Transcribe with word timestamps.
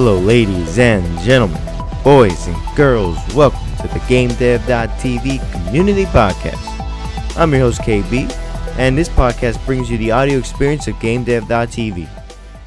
Hello, 0.00 0.16
ladies 0.16 0.78
and 0.78 1.04
gentlemen, 1.22 1.60
boys 2.04 2.46
and 2.46 2.76
girls. 2.76 3.18
Welcome 3.34 3.68
to 3.78 3.88
the 3.88 3.98
GameDev.tv 4.06 5.66
Community 5.66 6.04
Podcast. 6.04 7.36
I'm 7.36 7.50
your 7.50 7.62
host, 7.62 7.80
KB, 7.80 8.30
and 8.78 8.96
this 8.96 9.08
podcast 9.08 9.66
brings 9.66 9.90
you 9.90 9.98
the 9.98 10.12
audio 10.12 10.38
experience 10.38 10.86
of 10.86 10.94
GameDev.tv. 11.00 12.08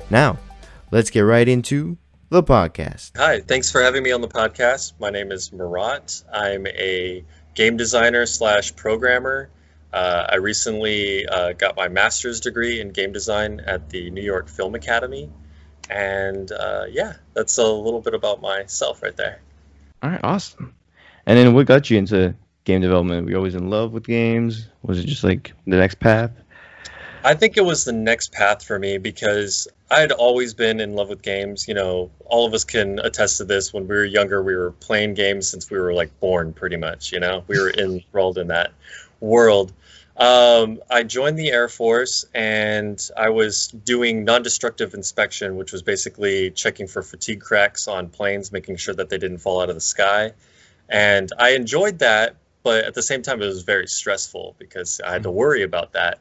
Now, 0.10 0.40
let's 0.92 1.10
get 1.10 1.22
right 1.22 1.48
into 1.48 1.98
the 2.28 2.44
podcast. 2.44 3.16
Hi, 3.16 3.40
thanks 3.40 3.72
for 3.72 3.82
having 3.82 4.04
me 4.04 4.12
on 4.12 4.20
the 4.20 4.28
podcast. 4.28 4.92
My 5.00 5.10
name 5.10 5.32
is 5.32 5.54
Marat. 5.54 6.24
I'm 6.34 6.68
a 6.68 7.24
game 7.56 7.78
designer 7.78 8.26
slash 8.26 8.76
programmer. 8.76 9.50
Uh, 9.94 10.26
I 10.28 10.36
recently 10.36 11.26
uh, 11.28 11.54
got 11.54 11.78
my 11.78 11.88
master's 11.88 12.42
degree 12.42 12.82
in 12.82 12.90
game 12.90 13.14
design 13.14 13.62
at 13.62 13.90
the 13.90 14.10
New 14.10 14.22
York 14.22 14.50
Film 14.50 14.76
Academy. 14.76 15.30
And 15.92 16.52
uh, 16.52 16.86
yeah, 16.90 17.14
that's 17.34 17.58
a 17.58 17.68
little 17.68 18.00
bit 18.00 18.14
about 18.14 18.42
myself 18.42 19.04
right 19.04 19.16
there. 19.16 19.42
All 20.02 20.10
right, 20.10 20.22
awesome. 20.24 20.74
And 21.26 21.38
then 21.38 21.54
what 21.54 21.68
got 21.68 21.90
you 21.90 21.98
into 21.98 22.34
game 22.64 22.82
development? 22.82 23.26
Were 23.26 23.32
you 23.32 23.38
always 23.38 23.56
in 23.56 23.70
love 23.70 23.92
with 23.92 24.06
games? 24.06 24.70
Was 24.84 25.00
it 25.00 25.06
just 25.06 25.24
like 25.24 25.54
the 25.68 25.76
next 25.76 26.00
path? 26.00 26.32
I 27.24 27.36
think 27.36 27.58
it 27.58 27.66
was 27.66 27.84
the 27.84 27.92
next 27.92 28.32
path 28.32 28.64
for 28.64 28.80
me 28.80 28.98
because 28.98 29.68
I 29.92 30.00
had 30.00 30.12
always 30.12 30.54
been 30.54 30.80
in 30.80 30.96
love 30.96 31.10
with 31.10 31.22
games. 31.22 31.68
You 31.68 31.74
know, 31.74 32.10
all 32.26 32.48
of 32.48 32.54
us 32.54 32.64
can 32.64 33.00
attest 33.00 33.38
to 33.38 33.44
this. 33.44 33.74
When 33.74 33.88
we 33.88 33.96
were 33.96 34.06
younger, 34.06 34.42
we 34.42 34.56
were 34.56 34.72
playing 34.72 35.14
games 35.14 35.48
since 35.50 35.70
we 35.70 35.78
were 35.78 35.94
like 35.94 36.18
born, 36.20 36.54
pretty 36.54 36.78
much. 36.78 37.12
You 37.12 37.20
know, 37.20 37.44
we 37.48 37.60
were 37.60 37.70
enrolled 37.78 38.38
in 38.38 38.48
that 38.48 38.72
world. 39.20 39.74
Um, 40.22 40.84
I 40.88 41.02
joined 41.02 41.40
the 41.40 41.50
Air 41.50 41.68
Force 41.68 42.28
and 42.32 43.10
I 43.18 43.30
was 43.30 43.70
doing 43.70 44.24
non 44.24 44.44
destructive 44.44 44.94
inspection, 44.94 45.56
which 45.56 45.72
was 45.72 45.82
basically 45.82 46.52
checking 46.52 46.86
for 46.86 47.02
fatigue 47.02 47.42
cracks 47.42 47.88
on 47.88 48.10
planes, 48.10 48.52
making 48.52 48.76
sure 48.76 48.94
that 48.94 49.10
they 49.10 49.18
didn't 49.18 49.40
fall 49.40 49.62
out 49.64 49.70
of 49.70 49.76
the 49.76 49.82
sky. 49.82 50.34
And 50.88 51.32
I 51.40 51.56
enjoyed 51.56 52.00
that, 52.00 52.36
but 52.62 52.86
at 52.86 52.94
the 52.94 53.02
same 53.02 53.24
time, 53.24 53.42
it 53.42 53.48
was 53.48 53.64
very 53.64 53.88
stressful 53.88 54.56
because 54.60 55.02
I 55.04 55.12
had 55.12 55.24
to 55.24 55.32
worry 55.32 55.64
about 55.64 55.94
that. 55.94 56.20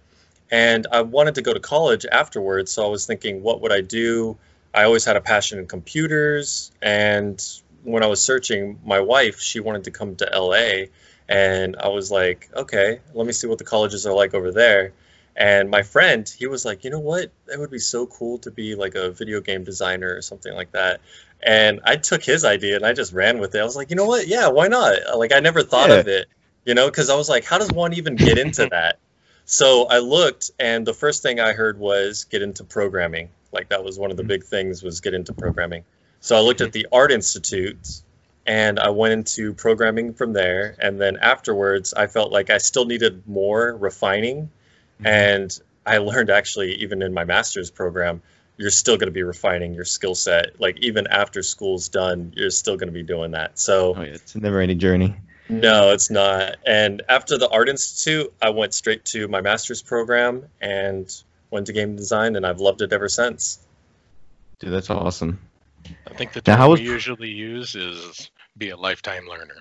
And 0.50 0.86
I 0.90 1.02
wanted 1.02 1.34
to 1.34 1.42
go 1.42 1.52
to 1.52 1.60
college 1.60 2.06
afterwards, 2.10 2.72
so 2.72 2.86
I 2.86 2.88
was 2.88 3.04
thinking, 3.04 3.42
what 3.42 3.60
would 3.60 3.70
I 3.70 3.82
do? 3.82 4.38
I 4.72 4.84
always 4.84 5.04
had 5.04 5.16
a 5.16 5.20
passion 5.20 5.58
in 5.58 5.66
computers, 5.66 6.72
and 6.80 7.38
when 7.82 8.02
I 8.02 8.06
was 8.06 8.22
searching, 8.22 8.78
my 8.82 9.00
wife, 9.00 9.40
she 9.40 9.60
wanted 9.60 9.84
to 9.84 9.90
come 9.90 10.16
to 10.16 10.24
LA, 10.32 10.86
and 11.30 11.76
I 11.76 11.88
was 11.88 12.10
like, 12.10 12.50
okay, 12.54 12.98
let 13.14 13.24
me 13.24 13.32
see 13.32 13.46
what 13.46 13.58
the 13.58 13.64
colleges 13.64 14.04
are 14.04 14.12
like 14.12 14.34
over 14.34 14.50
there. 14.50 14.92
And 15.36 15.70
my 15.70 15.84
friend, 15.84 16.28
he 16.28 16.48
was 16.48 16.64
like, 16.64 16.82
you 16.82 16.90
know 16.90 16.98
what? 16.98 17.30
It 17.46 17.58
would 17.58 17.70
be 17.70 17.78
so 17.78 18.06
cool 18.06 18.38
to 18.38 18.50
be 18.50 18.74
like 18.74 18.96
a 18.96 19.12
video 19.12 19.40
game 19.40 19.62
designer 19.62 20.12
or 20.12 20.22
something 20.22 20.52
like 20.52 20.72
that. 20.72 21.00
And 21.40 21.80
I 21.84 21.96
took 21.96 22.24
his 22.24 22.44
idea 22.44 22.74
and 22.74 22.84
I 22.84 22.94
just 22.94 23.12
ran 23.12 23.38
with 23.38 23.54
it. 23.54 23.60
I 23.60 23.64
was 23.64 23.76
like, 23.76 23.90
you 23.90 23.96
know 23.96 24.06
what? 24.06 24.26
Yeah, 24.26 24.48
why 24.48 24.66
not? 24.66 25.16
Like, 25.16 25.32
I 25.32 25.38
never 25.38 25.62
thought 25.62 25.90
yeah. 25.90 25.96
of 25.96 26.08
it, 26.08 26.26
you 26.64 26.74
know, 26.74 26.86
because 26.90 27.08
I 27.08 27.14
was 27.14 27.28
like, 27.28 27.44
how 27.44 27.58
does 27.58 27.70
one 27.70 27.94
even 27.94 28.16
get 28.16 28.36
into 28.36 28.66
that? 28.72 28.98
So 29.44 29.86
I 29.86 29.98
looked, 29.98 30.50
and 30.58 30.84
the 30.84 30.94
first 30.94 31.22
thing 31.22 31.38
I 31.38 31.52
heard 31.52 31.78
was 31.78 32.24
get 32.24 32.42
into 32.42 32.64
programming. 32.64 33.30
Like 33.52 33.68
that 33.68 33.84
was 33.84 34.00
one 34.00 34.10
of 34.10 34.16
the 34.16 34.24
mm-hmm. 34.24 34.28
big 34.28 34.44
things 34.44 34.82
was 34.82 35.00
get 35.00 35.14
into 35.14 35.32
programming. 35.32 35.84
So 36.18 36.36
I 36.36 36.40
looked 36.40 36.60
at 36.60 36.72
the 36.72 36.88
Art 36.90 37.12
Institute, 37.12 38.02
and 38.50 38.80
I 38.80 38.88
went 38.88 39.12
into 39.12 39.54
programming 39.54 40.12
from 40.12 40.32
there. 40.32 40.74
And 40.80 41.00
then 41.00 41.18
afterwards, 41.18 41.94
I 41.94 42.08
felt 42.08 42.32
like 42.32 42.50
I 42.50 42.58
still 42.58 42.84
needed 42.84 43.22
more 43.28 43.76
refining, 43.76 44.50
mm-hmm. 44.98 45.06
and 45.06 45.60
I 45.86 45.98
learned 45.98 46.30
actually 46.30 46.82
even 46.82 47.00
in 47.00 47.14
my 47.14 47.22
master's 47.22 47.70
program, 47.70 48.22
you're 48.56 48.70
still 48.70 48.96
going 48.96 49.06
to 49.06 49.12
be 49.12 49.22
refining 49.22 49.72
your 49.72 49.84
skill 49.84 50.16
set. 50.16 50.60
Like 50.60 50.80
even 50.80 51.06
after 51.06 51.44
school's 51.44 51.88
done, 51.88 52.32
you're 52.36 52.50
still 52.50 52.76
going 52.76 52.88
to 52.88 52.92
be 52.92 53.04
doing 53.04 53.30
that. 53.30 53.56
So 53.56 53.94
oh, 53.94 54.02
yeah, 54.02 54.14
it's 54.14 54.34
a 54.34 54.40
never-ending 54.40 54.80
journey. 54.80 55.14
No, 55.48 55.92
it's 55.92 56.10
not. 56.10 56.56
And 56.66 57.02
after 57.08 57.38
the 57.38 57.48
Art 57.48 57.68
Institute, 57.68 58.32
I 58.42 58.50
went 58.50 58.74
straight 58.74 59.04
to 59.06 59.28
my 59.28 59.42
master's 59.42 59.80
program 59.80 60.46
and 60.60 61.08
went 61.52 61.68
to 61.68 61.72
game 61.72 61.94
design, 61.94 62.34
and 62.34 62.44
I've 62.44 62.58
loved 62.58 62.82
it 62.82 62.92
ever 62.92 63.08
since. 63.08 63.60
Dude, 64.58 64.72
that's 64.72 64.90
awesome. 64.90 65.38
I 66.06 66.14
think 66.14 66.32
the 66.32 66.40
term 66.40 66.68
was... 66.68 66.80
we 66.80 66.86
usually 66.86 67.30
use 67.30 67.74
is 67.74 68.30
be 68.60 68.70
a 68.70 68.76
lifetime 68.76 69.26
learner. 69.26 69.56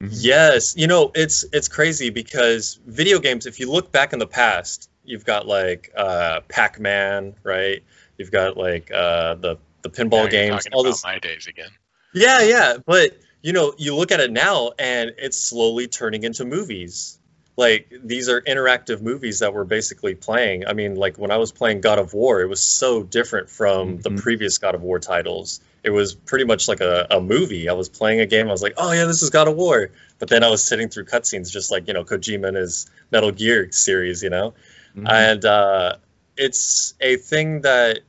Mm-hmm. 0.00 0.12
Yes, 0.12 0.76
you 0.76 0.86
know 0.86 1.10
it's 1.14 1.44
it's 1.52 1.66
crazy 1.66 2.10
because 2.10 2.78
video 2.86 3.18
games. 3.18 3.46
If 3.46 3.58
you 3.58 3.70
look 3.70 3.90
back 3.90 4.12
in 4.12 4.20
the 4.20 4.26
past, 4.26 4.88
you've 5.02 5.24
got 5.24 5.48
like 5.48 5.90
uh, 5.96 6.40
Pac-Man, 6.48 7.34
right? 7.42 7.82
You've 8.16 8.30
got 8.30 8.56
like 8.56 8.92
uh, 8.92 9.34
the 9.34 9.58
the 9.82 9.90
pinball 9.90 10.30
games. 10.30 10.66
all 10.72 10.84
this. 10.84 11.02
My 11.02 11.18
days 11.18 11.48
again. 11.48 11.70
Yeah, 12.12 12.42
yeah, 12.42 12.76
but 12.84 13.18
you 13.42 13.52
know, 13.52 13.74
you 13.76 13.94
look 13.96 14.12
at 14.12 14.20
it 14.20 14.30
now 14.30 14.72
and 14.78 15.12
it's 15.18 15.38
slowly 15.38 15.88
turning 15.88 16.22
into 16.22 16.44
movies. 16.44 17.18
Like 17.56 17.92
these 18.02 18.28
are 18.28 18.40
interactive 18.40 19.00
movies 19.00 19.40
that 19.40 19.54
we're 19.54 19.64
basically 19.64 20.14
playing. 20.14 20.66
I 20.66 20.72
mean, 20.72 20.96
like 20.96 21.18
when 21.18 21.30
I 21.30 21.36
was 21.36 21.52
playing 21.52 21.80
God 21.80 21.98
of 21.98 22.14
War, 22.14 22.40
it 22.40 22.48
was 22.48 22.60
so 22.60 23.02
different 23.02 23.48
from 23.48 23.98
mm-hmm. 23.98 24.00
the 24.00 24.22
previous 24.22 24.58
God 24.58 24.74
of 24.74 24.82
War 24.82 24.98
titles. 24.98 25.60
It 25.84 25.90
was 25.90 26.14
pretty 26.14 26.46
much 26.46 26.66
like 26.66 26.80
a, 26.80 27.06
a 27.10 27.20
movie. 27.20 27.68
I 27.68 27.74
was 27.74 27.88
playing 27.88 28.20
a 28.20 28.26
game, 28.26 28.48
I 28.48 28.52
was 28.52 28.62
like, 28.62 28.74
oh 28.78 28.92
yeah, 28.92 29.04
this 29.04 29.22
is 29.22 29.30
God 29.30 29.48
of 29.48 29.54
War. 29.56 29.90
But 30.18 30.28
then 30.28 30.42
I 30.42 30.48
was 30.48 30.64
sitting 30.64 30.88
through 30.88 31.04
cutscenes 31.04 31.52
just 31.52 31.70
like, 31.70 31.86
you 31.86 31.94
know, 31.94 32.04
Kojima 32.04 32.48
and 32.48 32.56
his 32.56 32.90
Metal 33.10 33.30
Gear 33.30 33.70
series, 33.70 34.22
you 34.22 34.30
know? 34.30 34.54
Mm-hmm. 34.96 35.06
And 35.06 35.44
uh, 35.44 35.96
it's 36.36 36.94
a 37.00 37.16
thing 37.16 37.60
that 37.62 38.00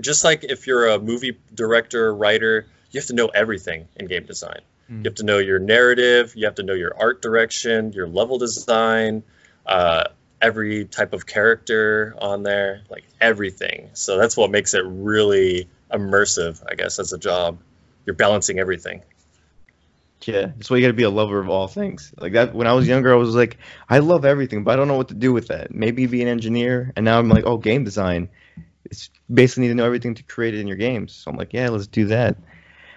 just 0.00 0.24
like 0.24 0.44
if 0.44 0.66
you're 0.66 0.88
a 0.88 0.98
movie 0.98 1.36
director, 1.54 2.14
writer, 2.14 2.66
you 2.90 3.00
have 3.00 3.06
to 3.08 3.14
know 3.14 3.28
everything 3.28 3.88
in 3.96 4.06
game 4.06 4.24
design. 4.24 4.60
Mm. 4.90 4.98
You 4.98 5.04
have 5.04 5.14
to 5.16 5.24
know 5.24 5.38
your 5.38 5.58
narrative, 5.58 6.32
you 6.34 6.46
have 6.46 6.54
to 6.56 6.62
know 6.62 6.74
your 6.74 6.94
art 6.98 7.22
direction, 7.22 7.92
your 7.92 8.08
level 8.08 8.38
design, 8.38 9.22
uh, 9.66 10.04
every 10.40 10.86
type 10.86 11.12
of 11.12 11.26
character 11.26 12.14
on 12.18 12.42
there, 12.42 12.82
like 12.88 13.04
everything. 13.20 13.90
So 13.92 14.16
that's 14.16 14.36
what 14.36 14.50
makes 14.50 14.74
it 14.74 14.84
really 14.86 15.68
immersive, 15.92 16.62
I 16.70 16.74
guess, 16.74 16.98
as 16.98 17.12
a 17.12 17.18
job. 17.18 17.58
You're 18.06 18.14
balancing 18.14 18.58
everything. 18.58 19.02
Yeah, 20.22 20.46
that's 20.56 20.68
why 20.68 20.76
you 20.76 20.82
got 20.82 20.88
to 20.88 20.94
be 20.94 21.04
a 21.04 21.10
lover 21.10 21.40
of 21.40 21.48
all 21.48 21.66
things. 21.66 22.12
Like 22.18 22.34
that, 22.34 22.54
when 22.54 22.66
I 22.66 22.74
was 22.74 22.86
younger, 22.86 23.12
I 23.12 23.16
was 23.16 23.34
like, 23.34 23.56
I 23.88 24.00
love 24.00 24.24
everything, 24.24 24.64
but 24.64 24.72
I 24.72 24.76
don't 24.76 24.88
know 24.88 24.96
what 24.96 25.08
to 25.08 25.14
do 25.14 25.32
with 25.32 25.48
that. 25.48 25.74
Maybe 25.74 26.06
be 26.06 26.22
an 26.22 26.28
engineer, 26.28 26.92
and 26.94 27.04
now 27.04 27.18
I'm 27.18 27.28
like, 27.28 27.46
oh, 27.46 27.56
game 27.56 27.84
design. 27.84 28.28
It's 28.84 29.10
basically 29.32 29.62
need 29.62 29.68
to 29.68 29.74
know 29.74 29.86
everything 29.86 30.14
to 30.16 30.22
create 30.22 30.54
it 30.54 30.60
in 30.60 30.66
your 30.66 30.76
games. 30.76 31.12
So 31.12 31.30
I'm 31.30 31.36
like, 31.36 31.52
yeah, 31.52 31.68
let's 31.68 31.86
do 31.86 32.06
that. 32.06 32.36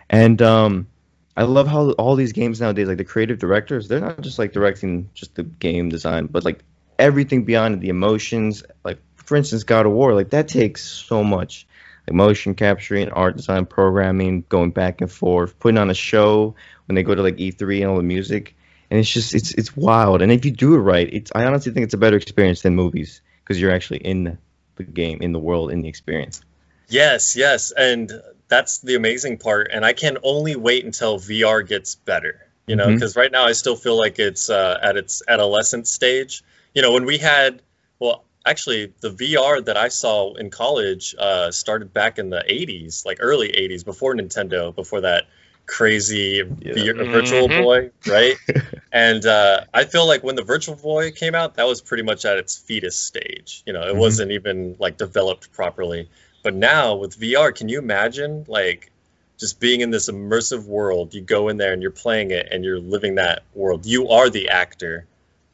And 0.09 0.42
um, 0.42 0.88
I 1.36 1.44
love 1.44 1.68
how 1.68 1.92
all 1.92 2.16
these 2.16 2.34
games 2.34 2.59
nowadays, 2.62 2.88
like 2.88 2.98
the 2.98 3.03
creative 3.03 3.40
directors, 3.40 3.88
they're 3.88 4.00
not 4.00 4.22
just 4.22 4.40
like 4.40 4.53
directing 4.53 5.09
just 5.14 5.36
the 5.36 5.44
game 5.44 5.90
design, 5.90 6.28
but 6.28 6.44
like 6.44 6.64
everything 7.00 7.44
beyond 7.44 7.82
the 7.82 7.90
emotions. 7.90 8.64
Like 8.84 9.00
for 9.16 9.36
instance, 9.38 9.64
God 9.64 9.86
of 9.86 9.92
War, 9.94 10.14
like 10.14 10.32
that 10.32 10.48
takes 10.48 10.84
so 10.84 11.24
much. 11.24 11.68
Like 12.08 12.16
motion 12.16 12.56
capturing, 12.56 13.09
art 13.09 13.38
design, 13.38 13.66
programming, 13.66 14.44
going 14.50 14.72
back 14.72 15.02
and 15.02 15.12
forth, 15.12 15.58
putting 15.59 15.78
on 15.78 15.90
a 15.90 15.94
show 15.94 16.56
when 16.86 16.96
they 16.96 17.03
go 17.03 17.16
to 17.16 17.22
like 17.22 17.38
E3 17.38 17.81
and 17.81 17.90
all 17.90 17.97
the 17.97 18.03
music, 18.03 18.56
and 18.90 19.00
it's 19.00 19.09
just 19.09 19.34
it's 19.34 19.52
it's 19.53 19.75
wild. 19.75 20.22
And 20.22 20.31
if 20.31 20.44
you 20.46 20.52
do 20.52 20.75
it 20.75 20.80
right, 20.80 21.09
it's 21.12 21.31
I 21.34 21.46
honestly 21.46 21.72
think 21.72 21.86
it's 21.86 21.94
a 21.94 21.97
better 21.97 22.18
experience 22.18 22.62
than 22.62 22.75
movies 22.75 23.22
because 23.44 23.59
you're 23.59 23.72
actually 23.72 24.00
in 24.00 24.38
the 24.75 24.84
game, 24.84 25.22
in 25.22 25.31
the 25.31 25.40
world, 25.40 25.72
in 25.72 25.81
the 25.81 25.88
experience. 25.88 26.41
Yes, 26.90 27.36
yes, 27.36 27.72
and 27.72 28.12
that's 28.47 28.80
the 28.80 28.96
amazing 28.96 29.38
part. 29.38 29.70
And 29.72 29.85
I 29.85 29.94
can 29.94 30.18
only 30.24 30.56
wait 30.56 30.85
until 30.85 31.20
VR 31.20 31.68
gets 31.68 31.96
better. 31.96 32.40
You 32.66 32.78
know, 32.78 32.88
because 32.88 33.12
mm-hmm. 33.12 33.20
right 33.20 33.31
now 33.31 33.44
I 33.46 33.52
still 33.52 33.75
feel 33.75 33.97
like 33.97 34.20
it's 34.20 34.50
uh, 34.50 34.78
at 34.81 34.96
its 34.96 35.22
adolescent 35.28 35.85
stage. 35.85 36.44
You 36.74 36.81
know, 36.81 36.94
when 36.94 37.03
we 37.05 37.17
had, 37.17 37.61
well, 38.00 38.23
actually, 38.45 38.93
the 39.01 39.09
VR 39.09 39.63
that 39.66 39.78
I 39.78 39.87
saw 39.87 40.34
in 40.34 40.49
college 40.49 41.16
uh, 41.17 41.51
started 41.51 41.93
back 41.93 42.19
in 42.19 42.29
the 42.29 42.43
'80s, 42.47 43.05
like 43.05 43.17
early 43.19 43.49
'80s, 43.49 43.85
before 43.85 44.16
Nintendo, 44.16 44.73
before 44.73 45.01
that 45.01 45.25
crazy 45.66 46.43
yeah. 46.59 46.73
VR, 46.73 47.11
Virtual 47.11 47.47
mm-hmm. 47.47 47.63
Boy, 47.63 47.91
right? 48.07 48.35
and 48.91 49.25
uh, 49.25 49.61
I 49.73 49.85
feel 49.85 50.07
like 50.07 50.23
when 50.23 50.35
the 50.35 50.43
Virtual 50.43 50.75
Boy 50.75 51.11
came 51.11 51.35
out, 51.35 51.55
that 51.55 51.67
was 51.67 51.81
pretty 51.81 52.03
much 52.03 52.25
at 52.25 52.37
its 52.37 52.57
fetus 52.57 52.97
stage. 52.97 53.63
You 53.66 53.73
know, 53.73 53.81
it 53.81 53.91
mm-hmm. 53.91 53.99
wasn't 53.99 54.31
even 54.31 54.75
like 54.79 54.97
developed 54.97 55.51
properly. 55.53 56.09
But 56.43 56.53
now 56.53 56.95
with 56.95 57.17
VR, 57.17 57.55
can 57.55 57.69
you 57.69 57.79
imagine 57.79 58.45
like 58.47 58.91
just 59.40 59.59
being 59.59 59.81
in 59.81 59.91
this 59.91 60.09
immersive 60.09 60.66
world? 60.66 61.13
You 61.13 61.22
go 61.22 61.47
in 61.47 61.57
there 61.57 61.73
and 61.73 61.81
you're 61.81 61.91
playing 61.91 62.31
it 62.31 62.49
and 62.51 62.63
you're 62.63 62.79
living 62.79 63.16
that 63.16 63.43
world. 63.53 63.85
You 63.85 64.09
are 64.09 64.29
the 64.29 64.49
actor. 64.49 65.05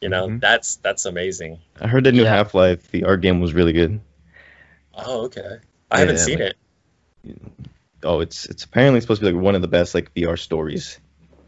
You 0.01 0.09
know, 0.09 0.27
mm-hmm. 0.27 0.39
that's 0.39 0.77
that's 0.77 1.05
amazing. 1.05 1.59
I 1.79 1.87
heard 1.87 2.05
the 2.05 2.11
new 2.11 2.23
yeah. 2.23 2.29
Half 2.29 2.53
Life 2.53 2.91
VR 2.91 3.19
game 3.21 3.41
was 3.41 3.53
really 3.53 3.73
good. 3.73 3.99
Oh, 4.93 5.25
okay. 5.25 5.57
I 5.91 5.95
yeah, 5.95 5.99
haven't 5.99 6.17
seen 6.19 6.39
like, 6.39 6.55
it. 7.25 7.41
Oh, 8.03 8.21
it's 8.21 8.45
it's 8.45 8.63
apparently 8.63 9.01
supposed 9.01 9.21
to 9.21 9.27
be 9.27 9.33
like 9.33 9.43
one 9.43 9.55
of 9.55 9.61
the 9.61 9.67
best 9.67 9.93
like 9.93 10.13
VR 10.13 10.39
stories. 10.39 10.99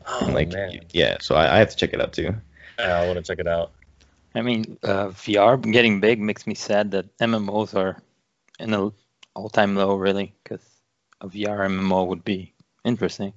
Oh 0.06 0.26
and, 0.26 0.34
like, 0.34 0.52
man. 0.52 0.82
Yeah, 0.92 1.18
so 1.22 1.36
I, 1.36 1.56
I, 1.56 1.60
have 1.60 1.70
to 1.70 1.76
check 1.78 1.94
it 1.94 2.02
out 2.02 2.12
too. 2.12 2.36
Yeah, 2.80 3.00
I 3.00 3.06
want 3.08 3.18
to 3.18 3.24
check 3.24 3.40
it 3.40 3.48
out. 3.48 3.72
I 4.34 4.42
mean, 4.42 4.78
uh, 4.84 5.08
VR 5.08 5.62
getting 5.72 6.00
big 6.00 6.20
makes 6.20 6.48
me 6.48 6.56
sad 6.56 6.92
that 6.92 7.18
MMOs 7.20 7.76
are 7.76 8.02
in 8.60 8.74
a 8.74 8.92
all 9.36 9.50
time 9.50 9.76
low, 9.76 9.96
really, 9.96 10.34
because 10.44 10.62
a 11.22 11.28
VR 11.28 11.60
MMO 11.70 12.08
would 12.08 12.24
be 12.24 12.54
interesting. 12.84 13.34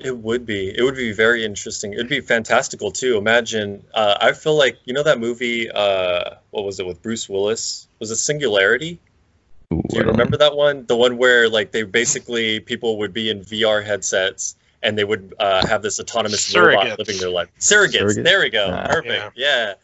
It 0.00 0.16
would 0.16 0.46
be. 0.46 0.76
It 0.76 0.82
would 0.82 0.96
be 0.96 1.12
very 1.12 1.44
interesting. 1.44 1.92
It'd 1.92 2.08
be 2.08 2.20
fantastical 2.20 2.90
too. 2.90 3.16
Imagine. 3.16 3.84
Uh, 3.92 4.16
I 4.20 4.32
feel 4.32 4.56
like 4.56 4.78
you 4.84 4.94
know 4.94 5.02
that 5.02 5.18
movie. 5.18 5.70
Uh, 5.70 6.36
what 6.50 6.64
was 6.64 6.80
it 6.80 6.86
with 6.86 7.02
Bruce 7.02 7.28
Willis? 7.28 7.88
Was 7.98 8.10
it 8.10 8.16
Singularity? 8.16 9.00
Ooh, 9.72 9.82
Do 9.88 9.98
you 9.98 10.04
remember 10.04 10.38
that 10.38 10.56
one? 10.56 10.86
The 10.86 10.96
one 10.96 11.18
where 11.18 11.48
like 11.48 11.72
they 11.72 11.82
basically 11.82 12.60
people 12.60 12.98
would 12.98 13.12
be 13.12 13.30
in 13.30 13.40
VR 13.40 13.84
headsets 13.84 14.56
and 14.82 14.96
they 14.96 15.04
would 15.04 15.34
uh, 15.38 15.66
have 15.66 15.82
this 15.82 16.00
autonomous 16.00 16.54
robot 16.54 16.98
living 16.98 17.18
their 17.18 17.30
life. 17.30 17.48
Surrogates. 17.58 18.02
Surrogates? 18.02 18.24
There 18.24 18.40
we 18.40 18.50
go. 18.50 18.68
Ah. 18.72 18.86
Perfect. 18.86 19.36
Yeah. 19.36 19.74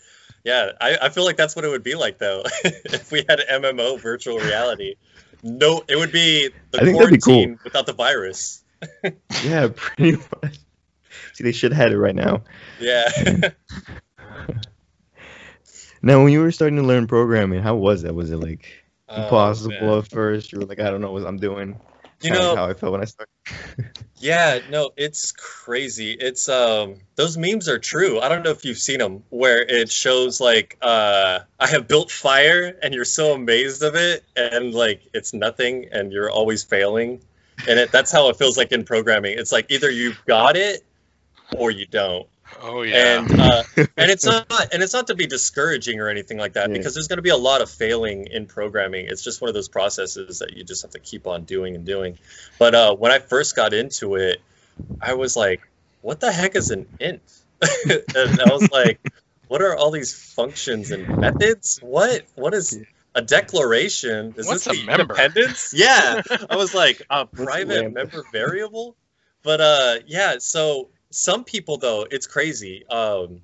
Yeah. 0.45 0.71
I, 0.81 0.99
I 1.03 1.09
feel 1.11 1.25
like 1.25 1.37
that's 1.37 1.55
what 1.57 1.65
it 1.65 1.69
would 1.69 1.83
be 1.83 1.95
like 1.95 2.19
though 2.19 2.43
if 2.65 3.11
we 3.13 3.25
had 3.29 3.41
MMO 3.51 4.01
virtual 4.01 4.39
reality. 4.39 4.95
No, 5.43 5.83
it 5.87 5.97
would 5.97 6.13
be 6.13 6.49
the 6.71 6.81
I 6.81 6.85
think 6.85 6.97
that'd 6.99 7.13
be 7.13 7.19
cool. 7.19 7.35
quarantine 7.35 7.59
without 7.65 7.85
the 7.85 7.93
virus. 7.93 8.64
Yeah, 9.45 9.69
pretty 9.75 10.13
much. 10.17 10.59
See, 11.35 11.45
they 11.45 11.53
should 11.53 11.73
have 11.73 11.83
had 11.83 11.93
it 11.93 11.99
right 11.99 12.15
now. 12.15 12.43
Yeah. 12.81 13.11
Now, 16.03 16.23
when 16.23 16.33
you 16.33 16.41
were 16.41 16.53
starting 16.53 16.77
to 16.77 16.83
learn 16.83 17.07
programming, 17.07 17.63
how 17.63 17.77
was 17.77 18.03
that? 18.03 18.15
Was 18.15 18.31
it 18.31 18.37
like 18.37 18.67
Oh, 19.09 19.23
impossible 19.23 19.71
man. 19.71 19.99
at 19.99 20.11
first? 20.11 20.53
You 20.53 20.59
were 20.61 20.67
like, 20.67 20.81
I 20.81 20.91
don't 20.91 21.01
know 21.01 21.13
what 21.13 21.27
I'm 21.27 21.39
doing. 21.39 21.81
You 22.21 22.31
Kinda 22.31 22.41
know, 22.41 22.57
how 22.57 22.67
I 22.67 22.75
felt 22.75 22.93
when 22.93 23.01
I 23.01 23.07
started. 23.07 23.31
Yeah, 24.21 24.61
no, 24.69 24.91
it's 24.97 25.33
crazy. 25.33 26.13
It's 26.13 26.49
um 26.49 26.97
those 27.17 27.37
memes 27.37 27.69
are 27.69 27.79
true. 27.79 28.21
I 28.21 28.29
don't 28.29 28.43
know 28.43 28.51
if 28.51 28.65
you've 28.65 28.79
seen 28.79 28.99
them 28.99 29.25
where 29.31 29.61
it 29.61 29.91
shows 29.91 30.41
like 30.41 30.79
uh 30.81 31.41
I 31.59 31.67
have 31.67 31.89
built 31.89 32.11
fire 32.11 32.77
and 32.83 32.95
you're 32.95 33.05
so 33.05 33.35
amazed 33.35 33.83
of 33.83 33.95
it 33.97 34.25
and 34.37 34.73
like 34.75 35.03
it's 35.13 35.35
nothing 35.35 35.89
and 35.93 36.13
you're 36.13 36.31
always 36.31 36.63
failing. 36.65 37.21
And 37.69 37.79
it, 37.79 37.93
that's 37.93 38.11
how 38.13 38.29
it 38.29 38.37
feels 38.37 38.57
like 38.57 38.73
in 38.73 38.85
programming. 38.85 39.39
It's 39.39 39.53
like 39.53 39.71
either 39.71 39.91
you've 39.91 40.23
got 40.27 40.57
it 40.57 40.85
or 41.57 41.71
you 41.71 41.87
don't. 41.87 42.27
Oh 42.61 42.83
yeah. 42.83 43.21
And 43.21 43.41
uh 43.41 43.63
and 43.77 44.11
it's 44.11 44.25
not 44.27 44.47
and 44.73 44.83
it's 44.83 44.93
not 44.93 45.07
to 45.09 45.15
be 45.15 45.27
discouraging 45.27 46.01
or 46.01 46.09
anything 46.09 46.37
like 46.39 46.53
that 46.55 46.69
Yeah. 46.69 46.77
because 46.77 46.95
there's 46.95 47.09
going 47.09 47.17
to 47.17 47.23
be 47.23 47.31
a 47.31 47.37
lot 47.37 47.63
of 47.63 47.71
failing 47.71 48.27
in 48.27 48.47
programming 48.47 49.07
it's 49.09 49.25
just 49.25 49.41
one 49.41 49.49
of 49.49 49.55
those 49.55 49.69
processes 49.69 50.41
that 50.41 50.55
you 50.57 50.63
just 50.63 50.83
have 50.83 50.91
to 50.93 50.99
keep 50.99 51.27
on 51.27 51.45
doing 51.45 51.75
and 51.75 51.85
doing 51.87 52.19
but 52.59 52.75
uh 52.75 52.95
when 52.95 53.11
i 53.13 53.19
first 53.19 53.57
got 53.57 53.73
into 53.73 54.17
it 54.17 54.41
i 55.01 55.15
was 55.15 55.37
like 55.37 55.67
what 56.03 56.21
the 56.21 56.31
heck 56.31 56.55
is 56.55 56.71
an 56.71 56.87
int 57.01 57.23
and 57.63 58.41
i 58.41 58.53
was 58.53 58.71
like 58.71 59.01
what 59.49 59.63
are 59.63 59.75
all 59.75 59.91
these 59.91 60.15
functions 60.15 60.91
and 60.91 61.09
methods 61.19 61.79
what 61.83 62.23
what 62.35 62.53
is 62.53 62.79
a 63.15 63.23
declaration? 63.23 64.35
Is 64.37 64.47
What's 64.47 64.65
this 64.65 64.77
a 64.77 64.81
the 64.81 64.87
member? 64.87 65.03
independence? 65.15 65.73
Yeah. 65.77 66.23
I 66.51 66.57
was 66.57 66.75
like 66.75 67.03
a 67.11 67.27
private 67.27 67.93
member 67.93 68.23
variable? 68.33 68.97
But 69.43 69.61
uh 69.61 69.95
yeah 70.07 70.37
so 70.39 70.89
some 71.11 71.45
people 71.45 71.77
though 71.77 72.07
it's 72.11 72.27
crazy. 72.27 72.87
Um 72.89 73.41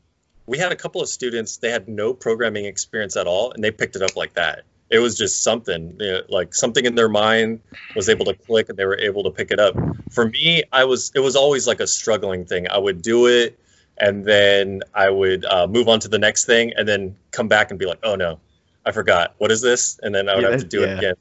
we 0.46 0.58
had 0.58 0.72
a 0.72 0.76
couple 0.76 1.00
of 1.00 1.08
students 1.08 1.58
they 1.58 1.70
had 1.70 1.88
no 1.88 2.12
programming 2.14 2.64
experience 2.64 3.16
at 3.16 3.26
all 3.26 3.52
and 3.52 3.62
they 3.62 3.70
picked 3.70 3.96
it 3.96 4.02
up 4.02 4.16
like 4.16 4.34
that. 4.34 4.64
It 4.88 4.98
was 4.98 5.16
just 5.16 5.44
something 5.44 5.96
you 6.00 6.12
know, 6.12 6.20
like 6.28 6.52
something 6.54 6.84
in 6.84 6.96
their 6.96 7.08
mind 7.08 7.60
was 7.94 8.08
able 8.08 8.24
to 8.24 8.34
click 8.34 8.68
and 8.68 8.76
they 8.78 8.84
were 8.86 8.98
able 8.98 9.22
to 9.24 9.30
pick 9.30 9.50
it 9.52 9.60
up. 9.60 9.74
For 10.10 10.26
me 10.28 10.64
i 10.72 10.84
was 10.84 11.12
it 11.14 11.20
was 11.20 11.36
always 11.36 11.66
like 11.66 11.80
a 11.80 11.86
struggling 11.86 12.44
thing. 12.44 12.66
I 12.68 12.78
would 12.78 13.02
do 13.02 13.26
it 13.26 13.58
and 13.98 14.24
then 14.24 14.80
i 14.94 15.10
would 15.10 15.44
uh, 15.44 15.66
move 15.66 15.86
on 15.88 16.00
to 16.00 16.08
the 16.08 16.18
next 16.18 16.46
thing 16.46 16.72
and 16.76 16.88
then 16.88 17.14
come 17.32 17.48
back 17.48 17.70
and 17.70 17.78
be 17.78 17.84
like 17.86 17.98
oh 18.02 18.14
no 18.14 18.40
i 18.84 18.90
forgot 18.92 19.34
what 19.38 19.50
is 19.50 19.60
this 19.60 19.98
and 20.02 20.14
then 20.14 20.28
i 20.28 20.34
would 20.34 20.44
Yeah, 20.44 20.50
have 20.50 20.60
to 20.60 20.66
do 20.66 20.80
yeah. 20.80 20.86
it 20.86 20.98
again 20.98 21.14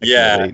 yeah 0.00 0.50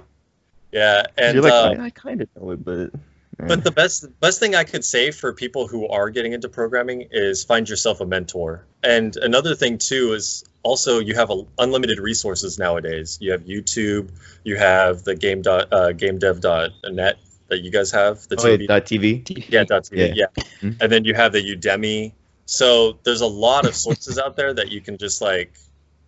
yeah 0.73 1.03
and 1.17 1.41
like, 1.41 1.53
uh, 1.53 1.75
I, 1.79 1.85
I 1.85 1.91
kind 1.91 2.21
of 2.21 2.29
know 2.37 2.51
it, 2.51 2.65
but. 2.65 2.91
but 3.39 3.65
the 3.65 3.71
best 3.71 4.07
best 4.21 4.41
thing 4.41 4.55
I 4.55 4.65
could 4.65 4.85
say 4.85 5.11
for 5.11 5.33
people 5.35 5.69
who 5.69 5.87
are 5.89 6.09
getting 6.09 6.33
into 6.33 6.49
programming 6.49 7.09
is 7.11 7.45
find 7.45 7.69
yourself 7.69 8.01
a 8.01 8.07
mentor. 8.07 8.65
And 8.83 9.15
another 9.17 9.55
thing 9.55 9.77
too 9.77 10.15
is 10.15 10.43
also 10.63 11.01
you 11.01 11.15
have 11.15 11.31
a, 11.31 11.45
unlimited 11.59 11.99
resources 11.99 12.59
nowadays. 12.59 13.19
You 13.21 13.33
have 13.33 13.43
YouTube, 13.45 14.11
you 14.43 14.57
have 14.57 15.05
the 15.05 15.15
game 15.15 15.43
dot 15.43 15.71
uh, 15.71 15.93
gamedev.net 15.93 17.17
that 17.49 17.61
you 17.61 17.71
guys 17.71 17.91
have, 17.93 18.27
the 18.29 18.37
oh, 18.37 18.43
TV, 18.43 18.67
dot 18.67 18.85
TV? 18.87 19.47
yeah, 19.51 19.65
dot 19.65 19.85
TV, 19.85 20.15
Yeah. 20.17 20.29
yeah. 20.37 20.43
Mhm. 20.63 20.77
And 20.81 20.91
then 20.91 21.05
you 21.05 21.15
have 21.15 21.33
the 21.33 21.43
Udemy. 21.43 22.13
So 22.47 22.99
there's 23.05 23.21
a 23.21 23.27
lot 23.27 23.67
of 23.67 23.75
sources 23.75 24.19
out 24.19 24.37
there 24.37 24.55
that 24.55 24.71
you 24.73 24.81
can 24.81 24.97
just 24.99 25.21
like 25.21 25.53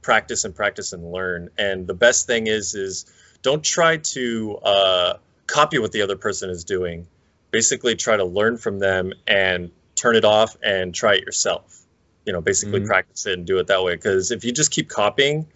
practice 0.02 0.44
and 0.44 0.54
practice 0.54 0.92
and 0.92 1.10
learn. 1.12 1.50
And 1.58 1.86
the 1.86 1.94
best 1.94 2.26
thing 2.26 2.46
is 2.46 2.74
is 2.74 3.06
don't 3.42 3.62
try 3.62 3.98
to 3.98 4.56
uh, 4.62 5.14
copy 5.46 5.78
what 5.78 5.92
the 5.92 6.02
other 6.02 6.16
person 6.16 6.50
is 6.50 6.64
doing. 6.64 7.06
Basically, 7.50 7.94
try 7.94 8.16
to 8.16 8.24
learn 8.24 8.56
from 8.58 8.78
them 8.78 9.12
and 9.26 9.70
turn 9.94 10.16
it 10.16 10.24
off 10.24 10.56
and 10.62 10.94
try 10.94 11.14
it 11.14 11.24
yourself. 11.24 11.84
You 12.24 12.32
know, 12.32 12.40
basically 12.40 12.80
Mhm. 12.80 12.86
practice 12.86 13.26
it 13.26 13.32
and 13.34 13.46
do 13.46 13.58
it 13.58 13.68
that 13.68 13.82
way. 13.82 13.94
Because 13.94 14.30
if 14.30 14.44
you 14.44 14.52
just 14.52 14.70
keep 14.70 14.88
copying, 14.88 15.46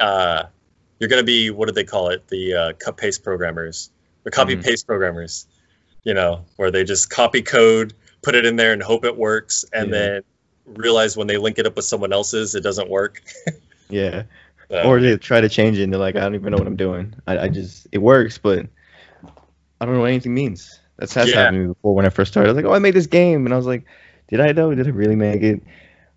uh, 0.00 0.44
you're 0.98 1.08
going 1.08 1.22
to 1.22 1.26
be 1.26 1.50
what 1.50 1.66
do 1.66 1.72
they 1.72 1.84
call 1.84 2.08
it? 2.08 2.26
The 2.28 2.54
uh, 2.54 2.72
cut 2.78 2.96
paste 2.96 3.22
programmers, 3.22 3.90
the 4.22 4.30
copy 4.30 4.56
paste 4.56 4.86
programmers. 4.86 5.46
You 6.04 6.12
know, 6.14 6.44
where 6.56 6.70
they 6.70 6.84
just 6.84 7.08
copy 7.08 7.40
code, 7.40 7.94
put 8.22 8.34
it 8.34 8.44
in 8.44 8.56
there, 8.56 8.72
and 8.74 8.82
hope 8.82 9.06
it 9.06 9.16
works, 9.16 9.64
and 9.72 9.88
Yeah. 9.90 9.98
then 9.98 10.22
realize 10.66 11.16
when 11.16 11.26
they 11.26 11.38
link 11.38 11.58
it 11.58 11.66
up 11.66 11.76
with 11.76 11.84
someone 11.86 12.12
else's, 12.12 12.54
it 12.54 12.60
doesn't 12.60 12.88
work. 12.90 13.22
Yeah. 13.88 14.24
Or 14.70 15.00
they 15.00 15.16
try 15.18 15.40
to 15.40 15.48
change 15.48 15.78
it 15.78 15.84
and 15.84 15.92
they're 15.92 16.00
like, 16.00 16.16
I 16.16 16.20
don't 16.20 16.34
even 16.34 16.50
know 16.50 16.56
what 16.58 16.66
I'm 16.66 16.76
doing. 16.76 17.14
I, 17.26 17.38
I 17.38 17.48
just, 17.48 17.86
it 17.92 17.98
works, 17.98 18.38
but 18.38 18.66
I 19.80 19.84
don't 19.84 19.94
know 19.94 20.00
what 20.00 20.10
anything 20.10 20.34
means. 20.34 20.80
That's 20.96 21.14
has 21.14 21.28
Yeah. 21.28 21.36
happened 21.36 21.56
to 21.56 21.60
me 21.60 21.66
before 21.68 21.94
when 21.94 22.06
I 22.06 22.08
first 22.08 22.32
started. 22.32 22.48
I 22.48 22.52
was 22.52 22.56
like, 22.62 22.70
oh, 22.70 22.74
I 22.74 22.78
made 22.78 22.94
this 22.94 23.06
game. 23.06 23.44
And 23.44 23.52
I 23.52 23.56
was 23.56 23.66
like, 23.66 23.84
did 24.28 24.40
I 24.40 24.52
though? 24.52 24.74
Did 24.74 24.86
I 24.86 24.90
really 24.90 25.16
make 25.16 25.42
it? 25.42 25.62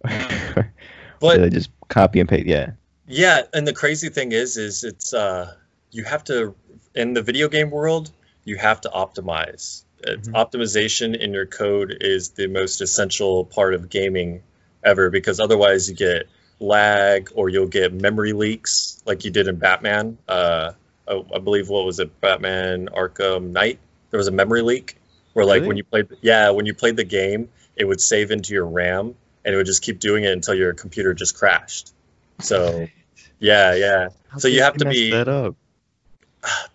But- 1.20 1.38
did 1.38 1.46
I 1.46 1.50
just 1.50 1.70
copy 1.88 2.20
and 2.20 2.30
paste? 2.30 2.46
Yeah. 2.46 2.72
Yeah, 3.08 3.42
and 3.54 3.66
the 3.68 3.74
crazy 3.74 4.10
thing 4.10 4.34
is, 4.34 4.58
is 4.58 4.84
it's 4.84 5.14
uh, 5.14 5.54
you 5.92 6.04
have 6.04 6.24
to 6.26 6.56
in 6.94 7.14
the 7.14 7.22
video 7.22 7.48
game 7.48 7.72
world, 7.72 8.12
you 8.44 8.58
have 8.58 8.82
to 8.82 8.90
optimize. 8.90 9.84
Mhm. 10.04 10.34
Optimization 10.34 11.16
in 11.18 11.34
your 11.34 11.46
code 11.46 11.96
is 12.02 12.30
the 12.30 12.48
most 12.48 12.82
essential 12.82 13.46
part 13.46 13.74
of 13.74 13.90
gaming 13.90 14.44
ever 14.84 15.10
because 15.10 15.40
otherwise 15.40 15.90
you 15.90 15.96
get 15.96 16.28
lag 16.60 17.30
or 17.36 17.50
you'll 17.50 17.68
get 17.68 17.94
memory 17.94 18.34
leaks 18.34 19.02
like 19.06 19.26
you 19.26 19.32
did 19.32 19.48
in 19.48 19.58
Batman. 19.58 20.18
Uh, 20.28 20.74
I, 21.08 21.24
I 21.36 21.40
believe 21.40 21.70
what 21.70 21.86
was 21.86 22.00
it, 22.00 22.20
Batman 22.22 22.90
Arkham 22.90 23.52
Knight? 23.52 23.80
There 24.10 24.18
was 24.18 24.28
a 24.28 24.32
memory 24.32 24.62
leak 24.62 24.98
where 25.34 25.46
like 25.46 25.62
Really? 25.62 25.68
when 25.68 25.78
you 25.78 25.84
played, 25.84 26.08
yeah, 26.22 26.50
when 26.52 26.66
you 26.66 26.74
played 26.74 26.96
the 26.98 27.04
game, 27.04 27.50
it 27.76 27.86
would 27.86 28.02
save 28.02 28.32
into 28.32 28.54
your 28.54 28.66
RAM 28.66 29.16
and 29.46 29.54
it 29.54 29.58
would 29.58 29.66
just 29.66 29.84
keep 29.84 30.00
doing 30.00 30.24
it 30.24 30.32
until 30.32 30.56
your 30.56 30.74
computer 30.74 31.14
just 31.14 31.38
crashed. 31.38 31.94
So, 32.40 32.88
yeah, 33.40 33.76
yeah. 33.76 34.10
How 34.30 34.38
So 34.40 34.48
you 34.48 34.64
have 34.64 34.78
to 34.78 34.86
be-. 34.86 35.12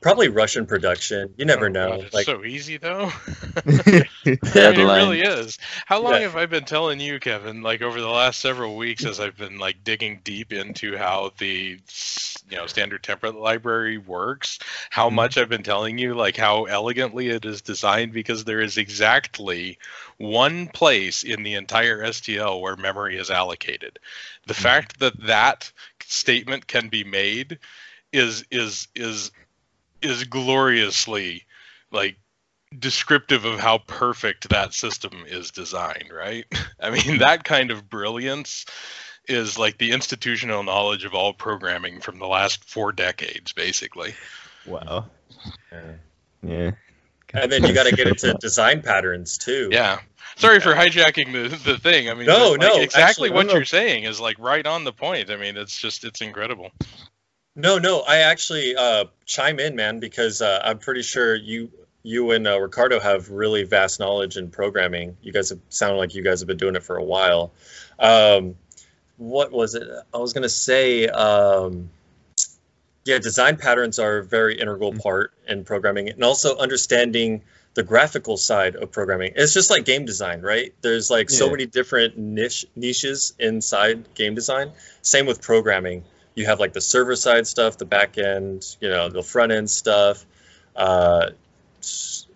Probably 0.01 0.29
Russian 0.29 0.67
production. 0.67 1.35
You 1.37 1.45
never 1.45 1.69
Oh, 1.69 1.71
know. 1.71 1.99
God, 1.99 2.03
it's 2.03 2.17
Like, 2.17 2.27
so 2.27 2.45
easy 2.45 2.79
though. 2.79 3.11
I 4.55 4.67
mean, 4.67 4.81
it 4.81 4.87
really 4.87 5.21
is. 5.21 5.59
How 5.87 6.01
long 6.03 6.21
Yeah. 6.21 6.23
have 6.23 6.37
I 6.37 6.47
been 6.47 6.65
telling 6.65 7.01
you, 7.01 7.21
Kevin? 7.21 7.63
Like 7.63 7.83
over 7.83 8.01
the 8.01 8.09
last 8.09 8.41
several 8.41 8.77
weeks, 8.77 9.05
as 9.05 9.21
I've 9.21 9.37
been 9.37 9.59
like 9.59 9.85
digging 9.85 10.21
deep 10.25 10.53
into 10.53 10.97
how 10.97 11.33
the 11.39 11.79
you 12.49 12.57
know 12.57 12.67
standard 12.67 13.03
template 13.03 13.35
library 13.35 13.99
works, 13.99 14.59
how 14.91 15.11
Mhm. 15.11 15.11
much 15.11 15.37
I've 15.37 15.49
been 15.49 15.63
telling 15.63 15.99
you, 15.99 16.15
like 16.15 16.37
how 16.37 16.65
elegantly 16.65 17.29
it 17.29 17.45
is 17.45 17.63
designed, 17.63 18.13
because 18.13 18.45
there 18.45 18.61
is 18.61 18.79
exactly 18.79 19.79
one 20.19 20.69
place 20.69 21.23
in 21.23 21.43
the 21.43 21.55
entire 21.55 22.03
STL 22.03 22.61
where 22.61 22.77
memory 22.77 23.17
is 23.19 23.31
allocated. 23.31 23.99
The 24.47 24.55
fact 24.55 24.99
that 25.01 25.27
that 25.27 25.71
statement 26.07 26.67
can 26.67 26.89
be 26.89 27.05
made 27.05 27.59
is 28.13 28.45
is 28.51 28.89
is 28.95 29.31
is 30.03 30.25
gloriously 30.25 31.45
like 31.91 32.17
descriptive 32.79 33.45
of 33.45 33.61
how 33.61 33.79
perfect 33.79 34.49
that 34.49 34.73
system 34.75 35.25
is 35.27 35.51
designed, 35.51 36.11
right? 36.13 36.45
I 36.81 36.91
mean, 36.91 37.19
that 37.19 37.45
kind 37.45 37.71
of 37.71 37.89
brilliance 37.89 38.65
is 39.29 39.59
like 39.59 39.79
the 39.79 39.93
institutional 39.93 40.63
knowledge 40.63 41.05
of 41.05 41.15
all 41.15 41.33
programming 41.33 42.01
from 42.01 42.19
the 42.19 42.27
last 42.27 42.65
four 42.69 42.93
decades, 42.93 43.53
basically. 43.53 44.15
wow. 44.67 45.07
yeah. 45.71 45.93
Yeah. 46.45 46.71
and 47.33 47.53
then 47.53 47.63
you 47.63 47.73
got 47.73 47.87
to 47.87 47.95
get 47.95 48.09
into 48.09 48.35
design 48.41 48.83
patterns 48.83 49.39
too. 49.39 49.69
Yeah. 49.71 50.01
Sorry 50.37 50.61
for 50.61 50.75
hijacking 50.75 51.33
the, 51.33 51.57
the 51.73 51.79
thing. 51.79 52.09
I 52.09 52.15
mean, 52.15 52.27
No, 52.27 52.53
like, 52.53 52.61
no, 52.61 52.81
exactly 52.81 53.03
actually, 53.03 53.31
what 53.31 53.47
no, 53.47 53.53
no. 53.53 53.59
you're 53.59 53.65
saying 53.65 54.05
is 54.05 54.19
like 54.19 54.39
right 54.39 54.67
on 54.67 54.85
the 54.85 54.93
point. 54.93 55.31
I 55.31 55.37
mean, 55.37 55.57
it's 55.57 55.79
just 55.79 56.05
it's 56.05 56.21
incredible. 56.21 56.73
No, 57.55 57.79
no, 57.79 58.01
I 58.01 58.19
actually 58.19 58.75
uh, 58.77 59.05
chime 59.27 59.61
in, 59.61 59.77
man, 59.77 60.01
because 60.01 60.41
uh, 60.41 60.61
I'm 60.65 60.79
pretty 60.79 61.03
sure 61.03 61.35
you 61.35 61.71
you 62.03 62.33
and 62.33 62.47
uh, 62.49 62.59
Ricardo 62.59 62.99
have 62.99 63.31
really 63.31 63.63
vast 63.65 64.01
knowledge 64.01 64.37
in 64.37 64.51
programming. 64.51 65.17
You 65.23 65.33
guys 65.33 65.51
have 65.51 65.61
sound 65.69 65.99
like 65.99 66.15
you 66.15 66.23
guys 66.23 66.41
have 66.41 66.49
been 66.49 66.57
doing 66.57 66.77
it 66.77 66.83
for 66.83 66.97
a 66.97 67.05
while. 67.05 67.53
Um, 67.99 68.57
what 69.19 69.53
was 69.53 69.75
it? 69.75 69.87
I 70.13 70.19
was 70.19 70.33
gonna 70.33 70.49
say. 70.49 71.09
Um, 71.09 71.91
yeah, 73.05 73.19
design 73.19 73.57
patterns 73.57 73.99
are 73.99 74.19
a 74.19 74.25
very 74.25 74.59
integral 74.61 74.93
part 74.93 75.33
in 75.49 75.65
programming, 75.65 76.09
and 76.09 76.23
also 76.23 76.57
understanding 76.57 77.43
the 77.75 77.83
graphical 77.83 78.37
side 78.37 78.77
of 78.77 78.93
programming. 78.93 79.33
It's 79.35 79.55
just 79.55 79.71
like 79.71 79.85
game 79.85 80.05
design, 80.05 80.41
right? 80.41 80.73
There's 80.83 81.11
like 81.11 81.29
so 81.29 81.51
many 81.51 81.67
different 81.67 82.17
niche 82.17 82.67
niches 82.77 83.35
inside 83.39 84.15
game 84.15 84.35
design. 84.35 84.73
Same 85.03 85.27
with 85.27 85.43
programming. 85.43 86.05
You 86.35 86.47
have 86.47 86.61
like 86.61 86.73
the 86.73 86.81
server 86.81 87.17
side 87.17 87.47
stuff, 87.47 87.79
the 87.79 87.85
back 87.85 88.19
end, 88.19 88.77
you 88.81 88.89
know, 88.89 89.09
the 89.09 89.23
front 89.23 89.53
end 89.53 89.71
stuff. 89.71 90.25
Uh, 90.75 91.31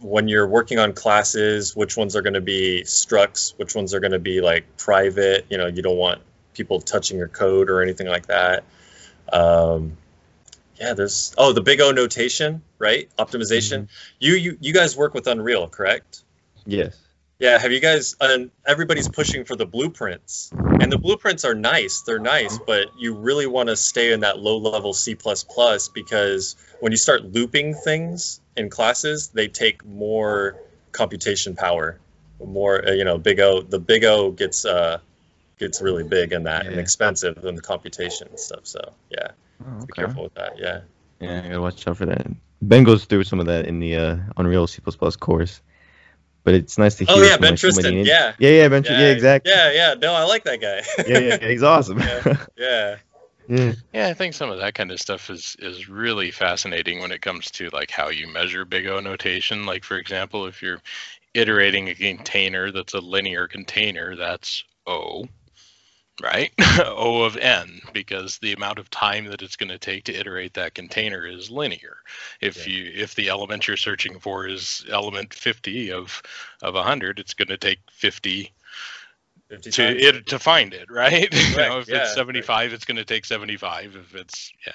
when 0.00 0.28
you're 0.28 0.46
working 0.46 0.78
on 0.78 0.92
classes, 0.92 1.74
which 1.74 1.96
ones 1.96 2.16
are 2.16 2.22
going 2.22 2.34
to 2.34 2.40
be 2.40 2.82
structs, 2.84 3.56
which 3.56 3.74
ones 3.74 3.94
are 3.94 4.00
going 4.00 4.12
to 4.12 4.18
be 4.18 4.40
like 4.40 4.76
private. 4.76 5.46
You 5.48 5.58
know, 5.58 5.66
you 5.66 5.82
don't 5.82 5.96
want 5.96 6.20
people 6.54 6.80
touching 6.80 7.18
your 7.18 7.28
code 7.28 7.70
or 7.70 7.82
anything 7.82 8.06
like 8.06 8.26
that. 8.26 8.64
Um, 9.32 9.96
yeah, 10.80 10.94
there's 10.94 11.34
oh 11.38 11.52
the 11.52 11.62
big 11.62 11.80
O 11.80 11.92
notation, 11.92 12.62
right? 12.78 13.08
Optimization. 13.18 13.88
You 14.18 14.34
you 14.34 14.58
you 14.60 14.72
guys 14.72 14.96
work 14.96 15.14
with 15.14 15.26
Unreal, 15.26 15.68
correct? 15.68 16.22
Yes. 16.66 16.96
Yeah, 17.38 17.58
have 17.58 17.70
you 17.70 17.80
guys? 17.80 18.16
Everybody's 18.66 19.08
pushing 19.08 19.44
for 19.44 19.56
the 19.56 19.66
blueprints, 19.66 20.50
and 20.52 20.90
the 20.90 20.98
blueprints 20.98 21.44
are 21.44 21.54
nice. 21.54 22.02
They're 22.02 22.18
nice, 22.18 22.58
but 22.66 22.88
you 22.98 23.14
really 23.14 23.46
want 23.46 23.68
to 23.68 23.76
stay 23.76 24.12
in 24.12 24.20
that 24.20 24.38
low 24.38 24.56
level 24.56 24.94
C 24.94 25.14
because 25.14 26.56
when 26.80 26.92
you 26.92 26.96
start 26.96 27.24
looping 27.24 27.74
things 27.74 28.40
in 28.56 28.70
classes, 28.70 29.28
they 29.28 29.48
take 29.48 29.84
more 29.84 30.56
computation 30.92 31.54
power. 31.54 31.98
More, 32.42 32.86
uh, 32.86 32.92
you 32.92 33.04
know, 33.04 33.18
big 33.18 33.40
O. 33.40 33.62
The 33.62 33.78
big 33.78 34.04
O 34.04 34.30
gets 34.30 34.64
uh 34.64 34.98
gets 35.58 35.80
really 35.80 36.04
big 36.04 36.32
in 36.32 36.44
that 36.44 36.66
and 36.66 36.78
expensive 36.78 37.44
in 37.44 37.54
the 37.54 37.62
computation 37.62 38.28
and 38.28 38.38
stuff. 38.38 38.60
So 38.64 38.92
yeah, 39.10 39.28
Oh, 39.64 39.86
be 39.86 39.92
careful 39.92 40.24
with 40.24 40.34
that. 40.34 40.58
Yeah. 40.58 40.80
Yeah, 41.20 41.38
I 41.44 41.48
gotta 41.48 41.60
watch 41.60 41.86
out 41.88 41.96
for 41.96 42.06
that. 42.06 42.26
Ben 42.62 42.84
goes 42.84 43.04
through 43.04 43.24
some 43.24 43.40
of 43.40 43.46
that 43.46 43.66
in 43.66 43.80
the 43.80 43.96
uh, 43.96 44.16
Unreal 44.36 44.66
C++ 44.66 44.80
course, 45.18 45.62
but 46.46 46.54
it's 46.54 46.78
nice 46.78 46.94
to 46.94 47.04
oh, 47.08 47.16
hear. 47.16 47.24
Oh 47.24 47.26
yeah, 47.26 47.36
Ben 47.38 47.50
like, 47.50 47.58
somebody 47.58 47.88
Tristem. 47.88 48.00
in- 48.00 48.06
Yeah. 48.06 48.32
yeah, 48.38 48.50
yeah, 48.50 48.68
Ben. 48.68 48.84
Tristem. 48.84 49.00
Yeah, 49.00 49.08
exactly. 49.08 49.52
Yeah, 49.52 49.72
yeah. 49.72 49.94
No, 50.00 50.14
I 50.14 50.22
like 50.22 50.44
that 50.44 50.60
guy. 50.60 50.80
yeah, 50.98 51.18
yeah, 51.18 51.38
yeah, 51.42 51.48
he's 51.48 51.64
awesome. 51.64 51.98
Yeah. 51.98 52.44
yeah. 52.56 52.96
yeah. 53.48 53.72
Yeah, 53.92 54.06
I 54.08 54.14
think 54.14 54.32
some 54.32 54.50
of 54.50 54.60
that 54.60 54.74
kind 54.74 54.92
of 54.92 55.00
stuff 55.00 55.28
is 55.28 55.56
is 55.58 55.88
really 55.88 56.30
fascinating 56.30 57.00
when 57.00 57.10
it 57.10 57.20
comes 57.20 57.50
to 57.52 57.68
like 57.70 57.90
how 57.90 58.10
you 58.10 58.28
measure 58.28 58.64
big 58.64 58.86
O 58.86 59.00
notation. 59.00 59.66
Like 59.66 59.82
for 59.82 59.98
example, 59.98 60.46
if 60.46 60.62
you're 60.62 60.80
iterating 61.34 61.88
a 61.88 61.94
container 61.94 62.70
that's 62.70 62.94
a 62.94 63.00
linear 63.00 63.48
container, 63.48 64.14
that's 64.14 64.62
O, 64.86 65.26
right? 66.22 66.52
O 66.84 67.22
of 67.22 67.36
n, 67.36 67.80
because 67.92 68.38
the 68.38 68.52
amount 68.52 68.78
of 68.78 68.90
time 68.90 69.26
that 69.26 69.42
it's 69.42 69.56
going 69.56 69.68
to 69.70 69.78
take 69.78 70.04
to 70.04 70.14
iterate 70.14 70.54
that 70.54 70.74
container 70.74 71.26
is 71.26 71.50
linear. 71.50 71.98
If 72.40 72.66
Yeah. 72.66 72.66
you 72.66 72.90
if 72.94 73.14
the 73.14 73.28
element 73.28 73.66
you're 73.68 73.76
searching 73.76 74.18
for 74.20 74.46
is 74.46 74.84
element 74.90 75.34
50 75.34 75.92
of 75.92 76.22
of 76.62 76.74
100, 76.74 77.18
it's 77.18 77.34
going 77.34 77.48
to 77.48 77.58
take 77.58 77.78
50 77.90 78.52
50 79.48 79.70
to 79.70 79.82
it 79.98 80.26
to 80.26 80.38
find 80.38 80.72
it, 80.74 80.88
right? 80.90 81.28
you 81.32 81.56
know, 81.58 81.78
if 81.78 81.88
yeah, 81.88 81.94
it's 81.94 82.10
75, 82.10 82.72
it's 82.72 82.84
going 82.84 82.96
to 82.96 83.04
take 83.04 83.24
75. 83.24 83.96
If 83.96 84.14
it's 84.14 84.52
yeah, 84.66 84.72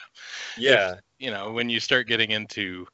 Yeah. 0.55 0.99
you 1.19 1.31
know, 1.31 1.51
when 1.51 1.69
you 1.69 1.79
start 1.79 2.07
getting 2.07 2.31
into 2.31 2.87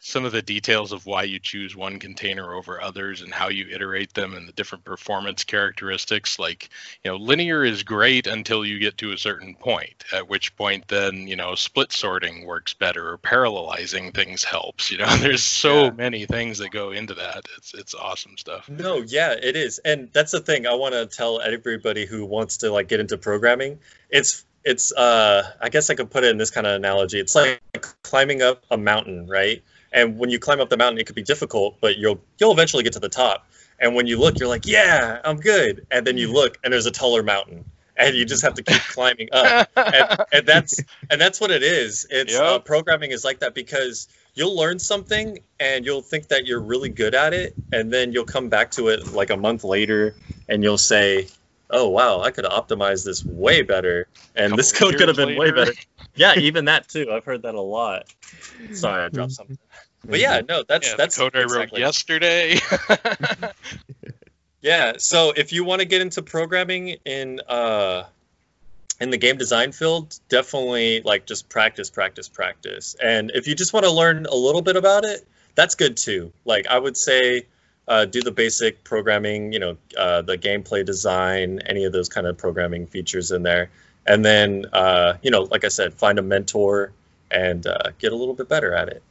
some 0.00 0.24
of 0.24 0.32
the 0.32 0.42
details 0.42 0.92
of 0.92 1.06
why 1.06 1.24
you 1.24 1.38
choose 1.38 1.74
one 1.74 1.98
container 1.98 2.54
over 2.54 2.80
others 2.80 3.20
and 3.22 3.32
how 3.34 3.48
you 3.48 3.66
iterate 3.70 4.14
them 4.14 4.34
and 4.34 4.46
the 4.48 4.52
different 4.52 4.84
performance 4.84 5.44
characteristics 5.44 6.38
like 6.38 6.68
you 7.04 7.10
know 7.10 7.16
linear 7.16 7.64
is 7.64 7.82
great 7.82 8.26
until 8.26 8.64
you 8.64 8.78
get 8.78 8.96
to 8.98 9.12
a 9.12 9.18
certain 9.18 9.54
point 9.54 10.04
at 10.12 10.28
which 10.28 10.54
point 10.56 10.86
then 10.88 11.26
you 11.26 11.36
know 11.36 11.54
split 11.54 11.92
sorting 11.92 12.46
works 12.46 12.74
better 12.74 13.10
or 13.12 13.18
parallelizing 13.18 14.14
things 14.14 14.44
helps 14.44 14.90
you 14.90 14.98
know 14.98 15.16
there's 15.20 15.42
so 15.42 15.84
Yeah. 15.84 15.90
many 15.90 16.26
things 16.26 16.58
that 16.58 16.70
go 16.70 16.90
into 16.92 17.14
that 17.14 17.44
it's 17.56 17.74
it's 17.74 17.94
awesome 17.94 18.36
stuff 18.36 18.68
No, 18.68 18.98
yeah, 18.98 19.32
it 19.40 19.56
is. 19.56 19.78
And 19.80 20.10
that's 20.12 20.32
the 20.32 20.40
thing 20.40 20.66
I 20.66 20.74
want 20.74 20.94
to 20.94 21.06
tell 21.06 21.40
everybody 21.40 22.06
who 22.06 22.24
wants 22.24 22.58
to 22.58 22.70
like 22.70 22.88
get 22.88 23.00
into 23.00 23.18
programming. 23.18 23.78
It's 24.10 24.44
it's 24.64 24.92
uh 24.92 25.42
I 25.60 25.68
guess 25.68 25.90
I 25.90 25.94
could 25.94 26.10
put 26.10 26.24
it 26.24 26.30
in 26.30 26.36
this 26.36 26.50
kind 26.50 26.66
of 26.66 26.74
analogy. 26.74 27.18
It's 27.18 27.34
like 27.34 27.60
climbing 28.02 28.42
up 28.42 28.64
a 28.70 28.76
mountain, 28.76 29.26
right? 29.26 29.62
And 29.92 30.18
when 30.18 30.30
you 30.30 30.38
climb 30.38 30.60
up 30.60 30.68
the 30.68 30.76
mountain, 30.76 30.98
it 30.98 31.06
could 31.06 31.14
be 31.16 31.22
difficult, 31.22 31.76
but 31.80 31.96
you'll 31.96 32.20
you'll 32.38 32.52
eventually 32.52 32.82
get 32.82 32.92
to 32.94 33.00
the 33.00 33.08
top. 33.08 33.46
And 33.80 33.94
when 33.94 34.06
you 34.06 34.18
look, 34.18 34.38
you're 34.38 34.48
like, 34.48 34.66
"Yeah, 34.66 35.20
I'm 35.24 35.38
good." 35.38 35.86
And 35.90 36.06
then 36.06 36.18
you 36.18 36.32
look 36.32 36.58
and 36.62 36.72
there's 36.72 36.86
a 36.86 36.90
taller 36.90 37.22
mountain. 37.22 37.64
And 37.96 38.14
you 38.14 38.24
just 38.24 38.42
have 38.42 38.54
to 38.54 38.62
keep 38.62 38.80
climbing 38.82 39.28
up. 39.32 39.68
and, 39.74 40.24
and 40.32 40.46
that's 40.46 40.80
and 41.10 41.20
that's 41.20 41.40
what 41.40 41.50
it 41.50 41.64
is. 41.64 42.06
It's 42.10 42.36
uh, 42.36 42.60
programming 42.60 43.10
is 43.10 43.24
like 43.24 43.40
that 43.40 43.54
because 43.54 44.06
you'll 44.34 44.56
learn 44.56 44.78
something 44.78 45.40
and 45.58 45.84
you'll 45.84 46.02
think 46.02 46.28
that 46.28 46.46
you're 46.46 46.60
really 46.60 46.90
good 46.90 47.14
at 47.16 47.34
it, 47.34 47.54
and 47.72 47.92
then 47.92 48.12
you'll 48.12 48.24
come 48.24 48.48
back 48.48 48.70
to 48.72 48.88
it 48.88 49.12
like 49.12 49.30
a 49.30 49.36
month 49.36 49.64
later, 49.64 50.14
and 50.48 50.62
you'll 50.62 50.78
say, 50.78 51.26
"Oh 51.70 51.88
wow, 51.88 52.20
I 52.20 52.30
could 52.30 52.44
have 52.44 52.52
optimized 52.52 53.04
this 53.04 53.24
way 53.24 53.62
better, 53.62 54.06
and 54.36 54.56
this 54.56 54.70
code 54.70 54.96
could 54.96 55.08
have 55.08 55.16
been 55.16 55.36
way 55.36 55.50
better." 55.50 55.72
Yeah, 56.14 56.38
even 56.38 56.66
that 56.66 56.88
too. 56.88 57.10
I've 57.10 57.24
heard 57.24 57.42
that 57.42 57.56
a 57.56 57.60
lot. 57.60 58.06
Sorry, 58.72 59.04
I 59.04 59.08
dropped 59.08 59.32
something. 59.32 59.58
But 60.04 60.20
yeah, 60.20 60.42
no, 60.48 60.62
that's 60.66 60.90
yeah, 60.90 60.96
that's 60.96 61.16
the 61.16 61.22
code 61.22 61.36
I 61.36 61.44
wrote 61.44 61.76
yesterday 61.76 62.58
Yeah, 64.60 64.94
so 64.98 65.32
if 65.36 65.52
you 65.52 65.64
want 65.64 65.80
to 65.80 65.86
get 65.86 66.02
into 66.02 66.22
programming 66.22 66.96
in 67.04 67.40
uh 67.48 68.04
in 69.00 69.10
the 69.10 69.16
game 69.16 69.36
design 69.36 69.70
field, 69.70 70.18
definitely 70.28 71.02
like 71.02 71.26
just 71.26 71.48
practice, 71.48 71.88
practice, 71.88 72.28
practice. 72.28 72.96
And 73.00 73.30
if 73.32 73.46
you 73.46 73.54
just 73.54 73.72
want 73.72 73.86
to 73.86 73.92
learn 73.92 74.26
a 74.26 74.34
little 74.34 74.62
bit 74.62 74.76
about 74.76 75.04
it, 75.04 75.24
that's 75.54 75.76
good 75.76 75.96
too. 75.96 76.32
Like 76.44 76.66
I 76.66 76.78
would 76.78 76.96
say 76.96 77.46
uh, 77.86 78.06
do 78.06 78.22
the 78.22 78.32
basic 78.32 78.82
programming, 78.82 79.52
you 79.52 79.60
know, 79.60 79.76
uh, 79.96 80.22
the 80.22 80.36
gameplay 80.36 80.84
design, 80.84 81.60
any 81.64 81.84
of 81.84 81.92
those 81.92 82.08
kind 82.08 82.26
of 82.26 82.36
programming 82.36 82.86
features 82.86 83.30
in 83.30 83.44
there. 83.44 83.70
And 84.04 84.24
then, 84.24 84.66
uh, 84.72 85.18
you 85.22 85.30
know, 85.30 85.42
like 85.42 85.64
I 85.64 85.68
said, 85.68 85.94
find 85.94 86.18
a 86.18 86.22
mentor 86.22 86.92
and 87.30 87.64
uh, 87.66 87.92
get 87.98 88.12
a 88.12 88.16
little 88.16 88.34
bit 88.34 88.48
better 88.48 88.74
at 88.74 88.88
it. 88.88 89.02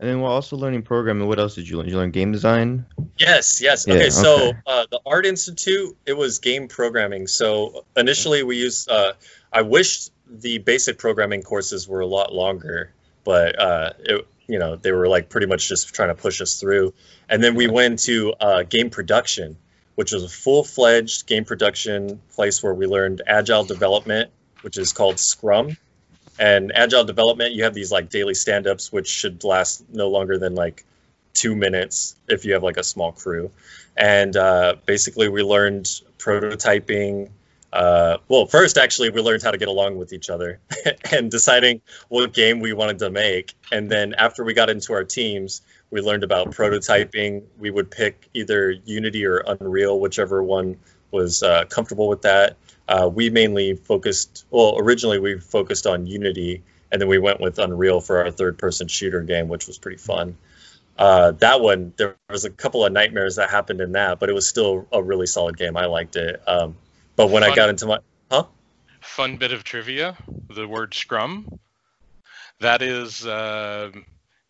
And 0.00 0.08
then 0.08 0.20
while 0.20 0.32
also 0.32 0.56
learning 0.56 0.82
programming, 0.82 1.28
what 1.28 1.38
else 1.38 1.54
did 1.54 1.68
you 1.68 1.76
learn? 1.76 1.86
Did 1.86 1.92
you 1.92 1.98
learn 1.98 2.10
game 2.10 2.32
design? 2.32 2.86
Yes, 3.16 3.60
yes. 3.62 3.86
Yeah, 3.86 3.94
okay, 3.94 4.10
so 4.10 4.48
okay. 4.48 4.58
uh, 4.66 4.86
the 4.90 5.00
Art 5.06 5.24
Institute, 5.24 5.96
it 6.04 6.14
was 6.14 6.40
game 6.40 6.68
programming. 6.68 7.26
So 7.28 7.84
initially 7.96 8.42
we 8.42 8.56
used, 8.56 8.90
uh, 8.90 9.12
I 9.52 9.62
wish 9.62 10.08
the 10.28 10.58
basic 10.58 10.98
programming 10.98 11.42
courses 11.42 11.86
were 11.86 12.00
a 12.00 12.06
lot 12.06 12.34
longer, 12.34 12.92
but 13.22 13.58
uh, 13.58 13.92
it, 14.00 14.26
you 14.46 14.58
know, 14.58 14.76
they 14.76 14.90
were 14.92 15.08
like 15.08 15.28
pretty 15.28 15.46
much 15.46 15.68
just 15.68 15.94
trying 15.94 16.08
to 16.08 16.14
push 16.14 16.40
us 16.40 16.60
through. 16.60 16.92
And 17.28 17.42
then 17.42 17.54
we 17.54 17.68
went 17.68 18.00
to 18.00 18.34
uh, 18.38 18.62
game 18.64 18.90
production, 18.90 19.56
which 19.94 20.12
was 20.12 20.24
a 20.24 20.28
full-fledged 20.28 21.26
game 21.26 21.44
production 21.44 22.20
place 22.34 22.62
where 22.62 22.74
we 22.74 22.86
learned 22.86 23.22
agile 23.26 23.64
development, 23.64 24.30
which 24.62 24.76
is 24.76 24.92
called 24.92 25.20
Scrum. 25.20 25.76
And 26.38 26.72
agile 26.74 27.04
development, 27.04 27.52
you 27.52 27.64
have 27.64 27.74
these 27.74 27.92
like 27.92 28.10
daily 28.10 28.34
stand-ups, 28.34 28.92
which 28.92 29.08
should 29.08 29.44
last 29.44 29.84
no 29.92 30.08
longer 30.08 30.38
than 30.38 30.54
like 30.54 30.84
two 31.32 31.54
minutes 31.54 32.16
if 32.28 32.44
you 32.44 32.54
have 32.54 32.62
like 32.62 32.76
a 32.76 32.84
small 32.84 33.12
crew. 33.12 33.50
And 33.96 34.36
uh, 34.36 34.76
basically, 34.86 35.28
we 35.28 35.42
learned 35.42 35.84
prototyping. 36.18 37.30
Uh, 37.72 38.18
well, 38.28 38.46
first, 38.46 38.78
actually, 38.78 39.10
we 39.10 39.20
learned 39.20 39.42
how 39.42 39.50
to 39.50 39.58
get 39.58 39.68
along 39.68 39.96
with 39.96 40.12
each 40.12 40.30
other 40.30 40.60
and 41.12 41.30
deciding 41.30 41.80
what 42.08 42.32
game 42.32 42.60
we 42.60 42.72
wanted 42.72 42.98
to 43.00 43.10
make. 43.10 43.54
And 43.70 43.90
then 43.90 44.14
after 44.14 44.44
we 44.44 44.54
got 44.54 44.70
into 44.70 44.92
our 44.92 45.04
teams, 45.04 45.62
we 45.90 46.00
learned 46.00 46.24
about 46.24 46.50
prototyping. 46.50 47.44
We 47.58 47.70
would 47.70 47.90
pick 47.90 48.28
either 48.34 48.70
Unity 48.70 49.26
or 49.26 49.44
Unreal, 49.46 50.00
whichever 50.00 50.42
one 50.42 50.76
was 51.10 51.42
uh, 51.42 51.64
comfortable 51.66 52.08
with 52.08 52.22
that. 52.22 52.56
Uh, 52.88 53.08
we 53.12 53.30
mainly 53.30 53.74
focused, 53.74 54.44
well, 54.50 54.76
originally 54.78 55.18
we 55.18 55.38
focused 55.38 55.86
on 55.86 56.06
Unity, 56.06 56.62
and 56.92 57.00
then 57.00 57.08
we 57.08 57.18
went 57.18 57.40
with 57.40 57.58
Unreal 57.58 58.00
for 58.00 58.22
our 58.24 58.30
third 58.30 58.58
person 58.58 58.88
shooter 58.88 59.22
game, 59.22 59.48
which 59.48 59.66
was 59.66 59.78
pretty 59.78 59.96
fun. 59.96 60.36
Uh, 60.96 61.32
that 61.32 61.60
one 61.60 61.92
there 61.96 62.14
was 62.30 62.44
a 62.44 62.50
couple 62.50 62.84
of 62.84 62.92
nightmares 62.92 63.36
that 63.36 63.50
happened 63.50 63.80
in 63.80 63.92
that 63.92 64.20
but 64.20 64.28
it 64.28 64.32
was 64.32 64.46
still 64.46 64.86
a 64.92 65.02
really 65.02 65.26
solid 65.26 65.56
game. 65.56 65.76
I 65.76 65.86
liked 65.86 66.14
it. 66.16 66.40
Um, 66.46 66.76
but 67.16 67.30
when 67.30 67.42
i 67.42 67.54
got 67.54 67.68
into 67.68 67.86
my 67.86 67.98
Huh? 68.30 68.44
fun 69.00 69.36
bit 69.36 69.52
of 69.52 69.64
trivia 69.64 70.16
the 70.54 70.68
word 70.68 70.94
scrum. 70.94 71.58
That 72.60 72.80
is 72.80 73.26
uh, 73.26 73.90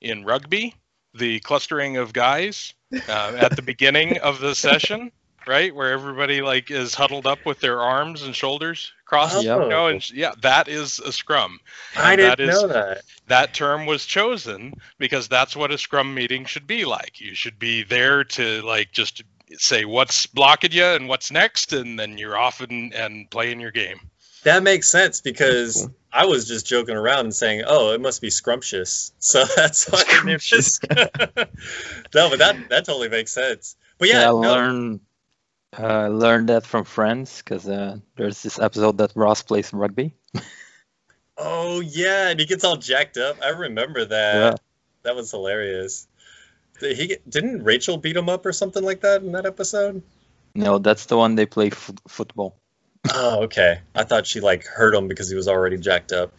in 0.03 0.25
rugby 0.25 0.75
the 1.15 1.41
clustering 1.41 1.97
of 1.97 2.13
guys 2.13 2.75
uh, 3.09 3.33
at 3.39 3.57
the 3.57 3.63
beginning 3.63 4.19
of 4.19 4.39
the 4.41 4.55
session 4.55 5.13
right? 5.47 5.75
Where 5.75 5.93
everybody 5.93 6.43
like 6.43 6.71
is 6.71 6.95
huddled 6.95 7.27
up 7.27 7.45
with 7.45 7.61
their 7.61 7.81
arms 7.81 8.23
and 8.23 8.35
shoulders 8.35 8.93
crossed 9.05 9.37
Oh. 9.37 9.41
you 9.65 9.69
know, 9.69 9.87
and 9.89 10.11
yeah 10.11 10.33
that 10.43 10.69
is 10.69 10.99
a 10.99 11.13
scrum. 11.13 11.61
I 11.97 12.17
didn't 12.17 12.31
that 12.39 12.41
is- 12.41 12.63
know 12.63 12.69
that. 12.69 13.03
that 13.29 13.55
term 13.55 13.87
was 13.87 14.05
chosen 14.07 14.75
because 14.99 15.29
that's 15.29 15.55
what 15.57 15.71
a 15.71 15.79
scrum 15.79 16.15
meeting 16.15 16.45
should 16.45 16.67
be 16.67 16.85
like. 16.85 17.21
You 17.21 17.35
should 17.35 17.59
be 17.59 17.83
there 17.83 18.25
to 18.25 18.63
like 18.63 18.93
just 18.93 19.23
say 19.59 19.85
what's 19.85 20.27
blocking 20.27 20.73
you 20.73 20.85
and 20.85 21.09
what's 21.09 21.31
next 21.31 21.73
and 21.73 21.99
then 21.99 22.19
you're 22.19 22.37
off 22.37 22.61
and, 22.61 22.93
and 22.95 23.31
playing 23.31 23.61
your 23.61 23.71
game. 23.71 24.01
That 24.45 24.63
makes 24.63 24.91
sense 24.91 25.21
because 25.23 25.89
I 26.13 26.27
was 26.27 26.47
just 26.47 26.67
joking 26.67 26.97
around 26.97 27.21
and 27.21 27.35
saying, 27.35 27.63
"Oh, 27.67 27.93
it 27.93 28.01
must 28.03 28.21
be 28.21 28.29
scrumptious," 28.29 29.13
so 29.19 29.45
that's 29.57 29.87
why 29.91 30.03
I 30.07 30.23
named 30.25 30.43
this. 30.51 30.79
no, 32.15 32.29
but 32.29 32.39
that 32.39 32.57
that 32.69 32.85
totally 32.85 33.09
makes 33.09 33.33
sense. 33.33 33.75
But 33.99 34.09
yeah, 34.09 34.29
I 34.31 34.41
no, 34.41 34.99
learned 35.79 35.93
uh, 35.93 36.09
learned 36.09 36.49
that 36.49 36.67
from 36.67 36.85
Friends 36.85 37.39
because 37.39 37.69
uh, 37.69 37.99
there's 38.17 38.43
this 38.43 38.59
episode 38.59 38.99
that 38.99 39.13
Ross 39.15 39.43
plays 39.43 39.73
rugby. 39.73 40.15
oh 41.37 41.81
yeah, 41.81 42.29
and 42.29 42.41
he 42.41 42.47
gets 42.47 42.65
all 42.65 42.77
jacked 42.77 43.17
up. 43.17 43.37
I 43.43 43.51
remember 43.51 44.05
that. 44.05 44.35
Yeah. 44.35 44.55
That 45.03 45.17
was 45.17 45.31
hilarious. 45.31 46.07
Did 46.81 46.97
he 46.97 47.17
didn't 47.29 47.63
Rachel 47.63 47.99
beat 47.99 48.17
him 48.17 48.29
up 48.29 48.47
or 48.47 48.53
something 48.53 48.83
like 48.83 49.03
that 49.03 49.23
in 49.23 49.33
that 49.33 49.47
episode? 49.47 50.03
No, 50.55 50.79
that's 50.79 51.07
the 51.07 51.17
one 51.17 51.35
they 51.35 51.47
play 51.47 51.69
f- 51.69 51.91
football. 52.09 52.57
Oh, 53.13 53.45
okay. 53.45 53.81
I 53.95 54.05
thought 54.05 54.27
she 54.27 54.41
like 54.41 54.65
hurt 54.65 54.95
him 54.95 55.09
because 55.09 55.29
he 55.29 55.37
was 55.37 55.49
already 55.49 55.77
jacked 55.77 56.13
up. 56.13 56.33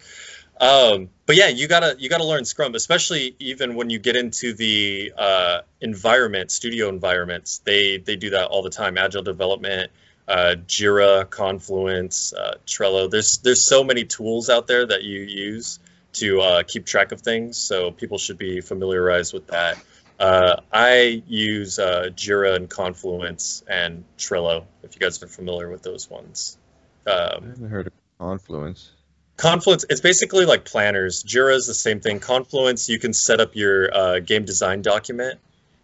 Um, 0.60 1.10
but 1.26 1.36
yeah, 1.36 1.48
you 1.50 1.68
gotta 1.68 1.96
you 2.00 2.10
gotta 2.10 2.24
learn 2.24 2.46
Scrum, 2.46 2.76
especially 2.76 3.36
even 3.40 3.76
when 3.76 3.90
you 3.90 4.00
get 4.00 4.16
into 4.16 4.54
the 4.54 5.14
uh, 5.18 5.62
environment, 5.82 6.52
studio 6.52 6.90
environments. 6.90 7.60
They 7.60 7.98
they 7.98 8.16
do 8.16 8.30
that 8.32 8.48
all 8.48 8.62
the 8.62 8.70
time. 8.70 8.98
Agile 8.98 9.24
development, 9.24 9.92
uh, 10.28 10.56
Jira, 10.68 11.30
Confluence, 11.30 12.34
uh, 12.34 12.56
Trello. 12.66 13.10
There's 13.10 13.40
there's 13.40 13.66
so 13.66 13.84
many 13.84 14.06
tools 14.06 14.50
out 14.50 14.68
there 14.68 14.86
that 14.86 15.04
you 15.04 15.20
use 15.22 15.80
to 16.14 16.40
uh, 16.40 16.64
keep 16.64 16.86
track 16.86 17.12
of 17.12 17.22
things. 17.22 17.58
So 17.58 17.92
people 17.92 18.18
should 18.18 18.38
be 18.38 18.62
familiarized 18.62 19.34
with 19.34 19.48
that. 19.48 19.78
Uh, 20.18 20.62
I 20.72 21.22
use 21.28 21.78
uh, 21.78 22.10
Jira 22.16 22.56
and 22.56 22.70
Confluence 22.70 23.62
and 23.68 24.06
Trello. 24.18 24.64
If 24.84 24.96
you 24.96 25.02
guys 25.02 25.22
are 25.22 25.28
familiar 25.28 25.70
with 25.70 25.84
those 25.84 26.10
ones. 26.10 26.58
I 27.06 27.12
Um, 27.12 27.50
haven't 27.50 27.70
heard 27.70 27.88
of 27.88 27.94
Confluence. 28.18 28.92
Confluence, 29.38 29.86
it's 29.90 30.02
basically 30.02 30.46
like 30.46 30.64
planners. 30.64 31.24
Jira 31.24 31.56
is 31.56 31.68
the 31.68 31.74
same 31.74 32.00
thing. 32.00 32.20
Confluence, 32.20 32.88
you 32.88 33.00
can 33.00 33.14
set 33.14 33.42
up 33.42 33.56
your 33.56 33.94
uh, 33.94 34.20
game 34.20 34.46
design 34.46 34.82
document, 34.82 35.40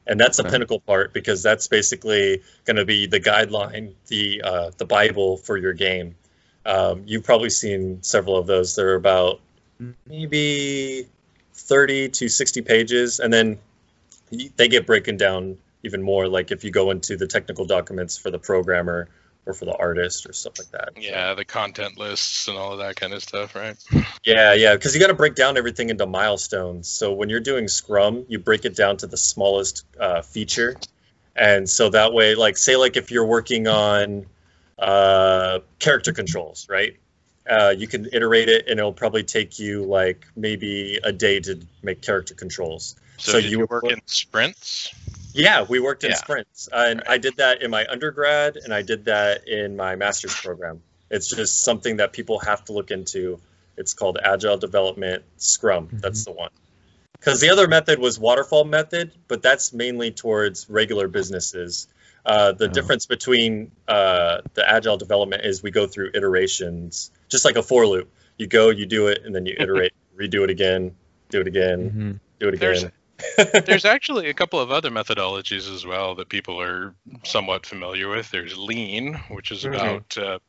and 0.08 0.20
that's 0.20 0.38
the 0.38 0.44
Okay. 0.44 0.52
pinnacle 0.52 0.80
part 0.80 1.12
because 1.14 1.44
that's 1.44 1.68
basically 1.68 2.44
going 2.66 2.78
to 2.78 2.86
be 2.86 3.08
the 3.08 3.20
guideline, 3.20 3.94
the 4.08 4.42
uh, 4.44 4.72
the 4.78 4.86
Bible 4.86 5.38
for 5.38 5.58
your 5.58 5.74
game. 5.74 6.16
Um, 6.66 7.04
you've 7.08 7.26
probably 7.26 7.50
seen 7.50 8.04
several 8.04 8.38
of 8.38 8.48
those. 8.48 8.76
They're 8.76 8.96
about 8.96 9.42
maybe 10.08 11.08
30 11.54 12.10
to 12.10 12.30
60 12.30 12.62
pages, 12.62 13.20
and 13.20 13.34
then 13.34 13.60
they 14.56 14.70
get 14.70 14.86
broken 14.86 15.18
down 15.18 15.58
even 15.84 16.02
more. 16.02 16.28
Like 16.28 16.52
if 16.52 16.64
you 16.64 16.72
go 16.72 16.92
into 16.92 17.18
the 17.18 17.28
technical 17.28 17.66
documents 17.66 18.18
for 18.18 18.32
the 18.32 18.40
programmer 18.40 19.10
or 19.46 19.54
for 19.54 19.66
the 19.66 19.76
artist 19.76 20.28
or 20.28 20.34
stuff 20.34 20.60
like 20.60 20.72
that. 20.72 20.90
Yeah, 21.02 21.34
the 21.34 21.46
content 21.46 21.98
lists 21.98 22.48
and 22.48 22.58
all 22.58 22.74
of 22.74 22.80
that 22.80 22.96
kind 22.96 23.14
of 23.14 23.24
stuff, 23.24 23.56
right? 23.56 23.76
Yeah, 24.24 24.54
yeah, 24.54 24.76
because 24.76 24.94
you 24.94 25.02
got 25.02 25.08
to 25.08 25.14
break 25.14 25.36
down 25.36 25.58
everything 25.58 25.90
into 25.90 26.06
milestones. 26.06 26.88
So 26.88 27.14
when 27.14 27.30
you're 27.30 27.40
doing 27.40 27.68
Scrum, 27.68 28.26
you 28.28 28.40
break 28.40 28.66
it 28.66 28.76
down 28.76 28.98
to 28.98 29.08
the 29.08 29.18
smallest 29.18 29.86
uh, 30.00 30.22
feature, 30.22 30.76
and 31.36 31.70
so 31.70 31.90
that 31.90 32.14
way, 32.14 32.36
like, 32.36 32.58
say, 32.58 32.76
like 32.76 32.98
if 32.98 33.10
you're 33.12 33.26
working 33.26 33.68
on 33.68 34.26
uh, 34.78 35.60
character 35.80 36.14
controls, 36.14 36.68
right? 36.70 36.98
Uh, 37.50 37.74
you 37.76 37.88
can 37.88 38.08
iterate 38.14 38.50
it, 38.50 38.68
and 38.68 38.80
it'll 38.80 38.94
probably 38.94 39.24
take 39.24 39.60
you 39.60 39.84
like 39.84 40.26
maybe 40.36 41.00
a 41.04 41.12
day 41.12 41.40
to 41.40 41.60
make 41.82 42.02
character 42.02 42.36
controls. 42.36 42.96
So, 43.18 43.34
So 43.34 43.38
you 43.40 43.50
you, 43.50 43.60
would 43.60 43.70
work 43.70 43.84
in 43.86 44.00
sprints? 44.06 44.94
Yeah, 45.34 45.66
we 45.68 45.80
worked 45.80 46.04
in 46.04 46.12
Yeah. 46.12 46.18
sprints, 46.18 46.70
and 46.72 47.04
I 47.08 47.18
did 47.18 47.38
that 47.38 47.62
in 47.62 47.72
my 47.72 47.86
undergrad, 47.88 48.58
and 48.58 48.74
I 48.74 48.82
did 48.82 49.06
that 49.06 49.48
in 49.48 49.76
my 49.76 49.96
master's 49.96 50.36
program. 50.36 50.82
It's 51.10 51.28
just 51.30 51.64
something 51.64 51.98
that 51.98 52.14
people 52.14 52.40
have 52.40 52.64
to 52.66 52.74
look 52.74 52.92
into. 52.92 53.40
It's 53.78 53.94
called 53.94 54.18
Agile 54.24 54.58
Development 54.58 55.24
Scrum. 55.38 55.90
That's 55.92 56.26
the 56.26 56.32
one. 56.32 56.50
Because 57.20 57.40
the 57.40 57.50
other 57.50 57.68
method 57.68 58.00
was 58.00 58.20
waterfall 58.20 58.64
method, 58.66 59.12
but 59.28 59.42
that's 59.42 59.74
mainly 59.74 60.12
towards 60.12 60.70
regular 60.70 61.08
businesses. 61.08 61.88
Uh, 62.26 62.52
the 62.52 62.66
Oh. 62.66 62.72
difference 62.72 63.06
between 63.06 63.72
uh, 63.88 64.42
the 64.54 64.68
agile 64.70 64.98
development 64.98 65.46
is 65.46 65.64
we 65.64 65.72
go 65.72 65.88
through 65.88 66.12
iterations, 66.14 67.12
just 67.30 67.46
like 67.46 67.56
a 67.56 67.64
for 67.64 67.86
loop. 67.88 68.12
You 68.38 68.48
go, 68.48 68.70
you 68.70 68.86
do 68.86 69.08
it, 69.08 69.22
and 69.26 69.36
then 69.36 69.46
you 69.46 69.56
iterate, 69.60 69.94
redo 70.16 70.44
it 70.44 70.50
again, 70.50 70.96
do 71.30 71.42
it 71.42 71.48
again, 71.48 71.90
hmm 71.90 72.12
do 72.40 72.48
it 72.48 72.56
again. 72.56 72.70
There's 72.70 72.86
actually 73.86 74.30
a 74.30 74.34
couple 74.34 74.60
of 74.60 74.72
other 74.72 74.90
methodologies 74.90 75.74
as 75.74 75.86
well 75.86 76.16
that 76.16 76.30
people 76.30 76.62
are 76.62 76.94
somewhat 77.24 77.66
familiar 77.66 78.10
with. 78.10 78.30
There's 78.32 78.58
Lean, 78.58 79.16
which 79.30 79.52
is 79.52 79.64
Mhm. 79.64 79.76
about 79.76 80.18
uh, 80.18 80.40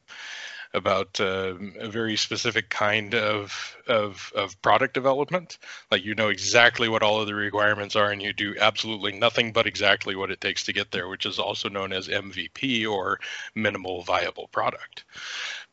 about 0.75 1.21
uh, 1.21 1.55
a 1.81 1.89
very 1.89 2.17
specific 2.17 2.71
kind 2.71 3.15
of, 3.15 3.77
of 3.87 4.33
of 4.35 4.61
product 4.63 4.95
development. 4.95 5.59
Like 5.91 6.05
you 6.05 6.15
know 6.15 6.29
exactly 6.29 6.89
what 6.89 7.03
all 7.03 7.21
of 7.21 7.27
the 7.27 7.35
requirements 7.35 7.95
are, 7.97 8.11
and 8.11 8.23
you 8.23 8.33
do 8.33 8.57
absolutely 8.59 9.13
nothing 9.13 9.53
but 9.53 9.67
exactly 9.67 10.17
what 10.17 10.31
it 10.31 10.41
takes 10.41 10.65
to 10.65 10.73
get 10.73 10.91
there, 10.91 11.09
which 11.09 11.27
is 11.27 11.39
also 11.39 11.69
known 11.69 11.93
as 11.93 12.09
MVP 12.09 12.87
or 12.87 13.21
minimal 13.55 14.03
viable 14.03 14.49
product. 14.49 15.05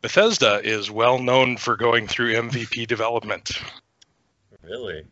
Bethesda 0.02 0.62
is 0.64 0.92
well 0.92 1.20
known 1.20 1.58
for 1.58 1.76
going 1.76 2.08
through 2.08 2.34
MVP 2.34 2.86
development. 2.88 3.52
Really? 4.62 5.06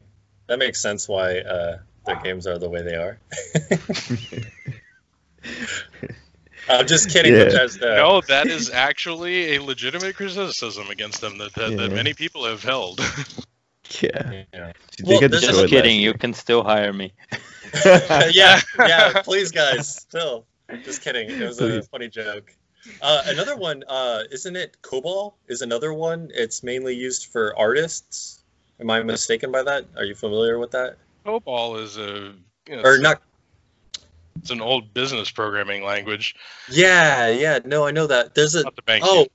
That 0.47 0.59
makes 0.59 0.81
sense 0.81 1.07
why 1.07 1.39
uh, 1.39 1.79
their 2.05 2.15
games 2.17 2.47
are 2.47 2.57
the 2.57 2.69
way 2.69 2.81
they 2.81 2.95
are. 2.95 3.19
I'm 6.69 6.87
just 6.87 7.09
kidding, 7.11 7.33
Yeah. 7.33 7.45
Bethesda. 7.45 7.95
No, 7.95 8.21
that 8.27 8.47
is 8.47 8.69
actually 8.69 9.55
a 9.55 9.61
legitimate 9.61 10.15
criticism 10.15 10.89
against 10.89 11.21
them 11.21 11.37
that, 11.37 11.53
that, 11.55 11.77
that 11.77 11.91
many 11.91 12.13
people 12.13 12.45
have 12.45 12.63
held. 12.63 12.99
Yeah. 14.01 14.43
Yeah. 14.53 14.73
Well, 15.03 15.21
got 15.21 15.31
there's 15.31 15.43
destroyed 15.43 15.61
Just 15.61 15.69
kidding, 15.69 15.99
you 15.99 16.13
can 16.13 16.33
still 16.33 16.63
hire 16.63 16.91
me. 16.91 17.13
yeah, 17.85 18.59
yeah. 18.77 19.21
Please, 19.23 19.51
guys. 19.51 19.87
Still, 19.95 20.45
just 20.83 21.01
kidding. 21.01 21.29
It 21.29 21.39
was 21.41 21.61
a 21.61 21.81
funny 21.83 22.09
joke. 22.09 22.53
Uh, 23.01 23.23
another 23.27 23.55
one, 23.55 23.83
uh, 23.87 24.23
isn't 24.31 24.55
it? 24.55 24.77
COBOL 24.81 25.35
is 25.47 25.61
another 25.61 25.93
one. 25.93 26.31
It's 26.33 26.63
mainly 26.63 26.95
used 26.95 27.27
for 27.27 27.57
artists. 27.57 28.43
Am 28.79 28.89
I 28.89 29.01
mistaken 29.03 29.51
by 29.51 29.63
that? 29.63 29.85
Are 29.95 30.03
you 30.03 30.15
familiar 30.15 30.59
with 30.59 30.71
that? 30.71 30.97
COBOL 31.25 31.81
is 31.83 31.97
a 31.97 32.33
you 32.69 32.75
know, 32.75 32.81
Or 32.83 32.93
it's, 32.93 33.01
not? 33.01 33.21
it's 34.39 34.51
an 34.51 34.61
old 34.61 34.93
business 34.93 35.31
programming 35.31 35.83
language, 35.83 36.35
Yeah, 36.69 37.27
yeah. 37.29 37.59
No, 37.65 37.85
I 37.85 37.91
know 37.91 38.07
that. 38.07 38.35
There's 38.35 38.55
a. 38.55 38.63
not 38.63 38.75
the 38.75 38.81
bank. 38.83 39.03
Oh, 39.05 39.27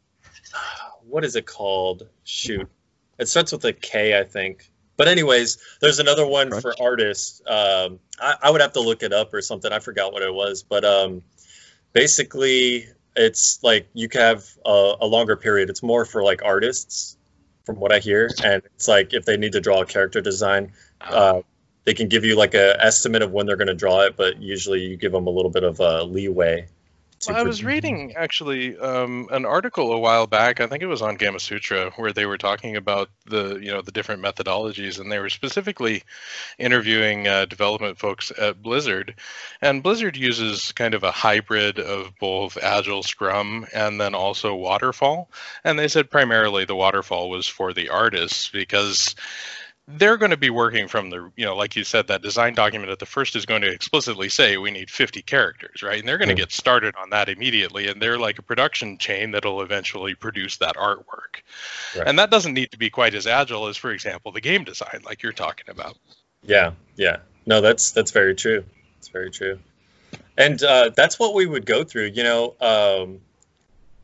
what 1.08 1.24
is 1.24 1.36
it 1.36 1.46
called? 1.46 2.06
Shoot, 2.24 2.68
it 3.18 3.28
starts 3.28 3.52
with 3.52 3.64
a 3.64 3.72
K, 3.72 4.18
I 4.18 4.24
think. 4.24 4.70
But 4.96 5.08
anyways, 5.08 5.58
there's 5.80 5.98
another 5.98 6.26
one 6.26 6.50
Crunch? 6.50 6.62
for 6.62 6.74
artists. 6.80 7.40
Um, 7.46 7.98
I, 8.20 8.34
I 8.42 8.50
would 8.50 8.60
have 8.60 8.74
to 8.74 8.80
look 8.80 9.02
it 9.02 9.12
up 9.12 9.34
or 9.34 9.40
something. 9.42 9.72
I 9.72 9.78
forgot 9.80 10.12
what 10.12 10.22
it 10.22 10.32
was, 10.32 10.62
but 10.62 10.84
um, 10.84 11.22
basically, 11.92 12.86
it's 13.16 13.58
like 13.62 13.88
you 13.94 14.08
can 14.08 14.20
have 14.20 14.44
a, 14.64 14.94
a 15.00 15.06
longer 15.06 15.36
period. 15.36 15.70
It's 15.70 15.82
more 15.82 16.04
for 16.04 16.22
like 16.22 16.42
artists, 16.44 17.16
from 17.64 17.76
what 17.76 17.92
I 17.92 17.98
hear, 17.98 18.30
and 18.44 18.62
it's 18.74 18.88
like 18.88 19.12
if 19.12 19.24
they 19.24 19.36
need 19.36 19.52
to 19.52 19.60
draw 19.60 19.82
a 19.82 19.86
character 19.86 20.20
design, 20.20 20.72
uh, 21.00 21.42
they 21.84 21.94
can 21.94 22.08
give 22.08 22.24
you 22.24 22.36
like 22.36 22.54
a 22.54 22.82
estimate 22.82 23.22
of 23.22 23.32
when 23.32 23.46
they're 23.46 23.56
going 23.56 23.68
to 23.68 23.74
draw 23.74 24.00
it, 24.00 24.16
but 24.16 24.40
usually 24.40 24.80
you 24.80 24.96
give 24.96 25.12
them 25.12 25.26
a 25.26 25.30
little 25.30 25.50
bit 25.50 25.64
of 25.64 25.80
uh, 25.80 26.02
leeway. 26.04 26.66
Well, 27.28 27.36
I 27.36 27.42
was 27.44 27.62
reading 27.62 28.14
actually 28.16 28.76
um, 28.78 29.28
an 29.30 29.44
article 29.44 29.92
a 29.92 29.98
while 29.98 30.26
back. 30.26 30.60
I 30.60 30.66
think 30.66 30.82
it 30.82 30.86
was 30.86 31.02
on 31.02 31.16
Gamasutra, 31.16 31.92
where 31.96 32.12
they 32.12 32.26
were 32.26 32.38
talking 32.38 32.76
about 32.76 33.10
the 33.26 33.58
you 33.58 33.70
know 33.70 33.80
the 33.80 33.92
different 33.92 34.22
methodologies, 34.22 34.98
and 34.98 35.10
they 35.10 35.20
were 35.20 35.28
specifically 35.28 36.02
interviewing 36.58 37.28
uh, 37.28 37.44
development 37.44 37.98
folks 37.98 38.32
at 38.36 38.60
Blizzard. 38.60 39.14
And 39.60 39.84
Blizzard 39.84 40.16
uses 40.16 40.72
kind 40.72 40.94
of 40.94 41.04
a 41.04 41.12
hybrid 41.12 41.78
of 41.78 42.12
both 42.18 42.58
Agile, 42.60 43.04
Scrum, 43.04 43.66
and 43.72 44.00
then 44.00 44.14
also 44.14 44.56
Waterfall. 44.56 45.30
And 45.62 45.78
they 45.78 45.88
said 45.88 46.10
primarily 46.10 46.64
the 46.64 46.76
Waterfall 46.76 47.30
was 47.30 47.46
for 47.46 47.72
the 47.72 47.90
artists 47.90 48.48
because 48.48 49.14
they're 49.96 50.16
going 50.16 50.30
to 50.30 50.36
be 50.36 50.50
working 50.50 50.88
from 50.88 51.10
the 51.10 51.30
you 51.36 51.44
know 51.44 51.54
like 51.56 51.76
you 51.76 51.84
said 51.84 52.06
that 52.08 52.22
design 52.22 52.54
document 52.54 52.90
at 52.90 52.98
the 52.98 53.06
first 53.06 53.36
is 53.36 53.46
going 53.46 53.62
to 53.62 53.70
explicitly 53.70 54.28
say 54.28 54.56
we 54.56 54.70
need 54.70 54.90
50 54.90 55.22
characters 55.22 55.82
right 55.82 55.98
and 55.98 56.08
they're 56.08 56.18
going 56.18 56.28
to 56.28 56.34
get 56.34 56.52
started 56.52 56.94
on 56.96 57.10
that 57.10 57.28
immediately 57.28 57.88
and 57.88 58.00
they're 58.00 58.18
like 58.18 58.38
a 58.38 58.42
production 58.42 58.98
chain 58.98 59.30
that'll 59.32 59.62
eventually 59.62 60.14
produce 60.14 60.56
that 60.58 60.76
artwork 60.76 61.42
Right. 61.96 62.06
and 62.06 62.18
that 62.18 62.30
doesn't 62.30 62.54
need 62.54 62.70
to 62.72 62.78
be 62.78 62.90
quite 62.90 63.14
as 63.14 63.26
agile 63.26 63.66
as 63.66 63.76
for 63.76 63.90
example 63.90 64.32
the 64.32 64.40
game 64.40 64.64
design 64.64 65.00
like 65.04 65.22
you're 65.22 65.32
talking 65.32 65.66
about 65.68 65.96
Yeah, 66.44 66.72
yeah. 66.96 67.18
No, 67.46 67.60
that's 67.60 67.90
that's 67.90 68.10
very 68.12 68.34
true. 68.34 68.64
It's 68.98 69.08
very 69.08 69.30
true. 69.30 69.58
And 70.38 70.62
uh, 70.62 70.90
that's 70.96 71.18
what 71.18 71.34
we 71.34 71.46
would 71.46 71.66
go 71.66 71.82
through. 71.84 72.06
You 72.14 72.22
know, 72.22 72.54
um, 72.60 73.20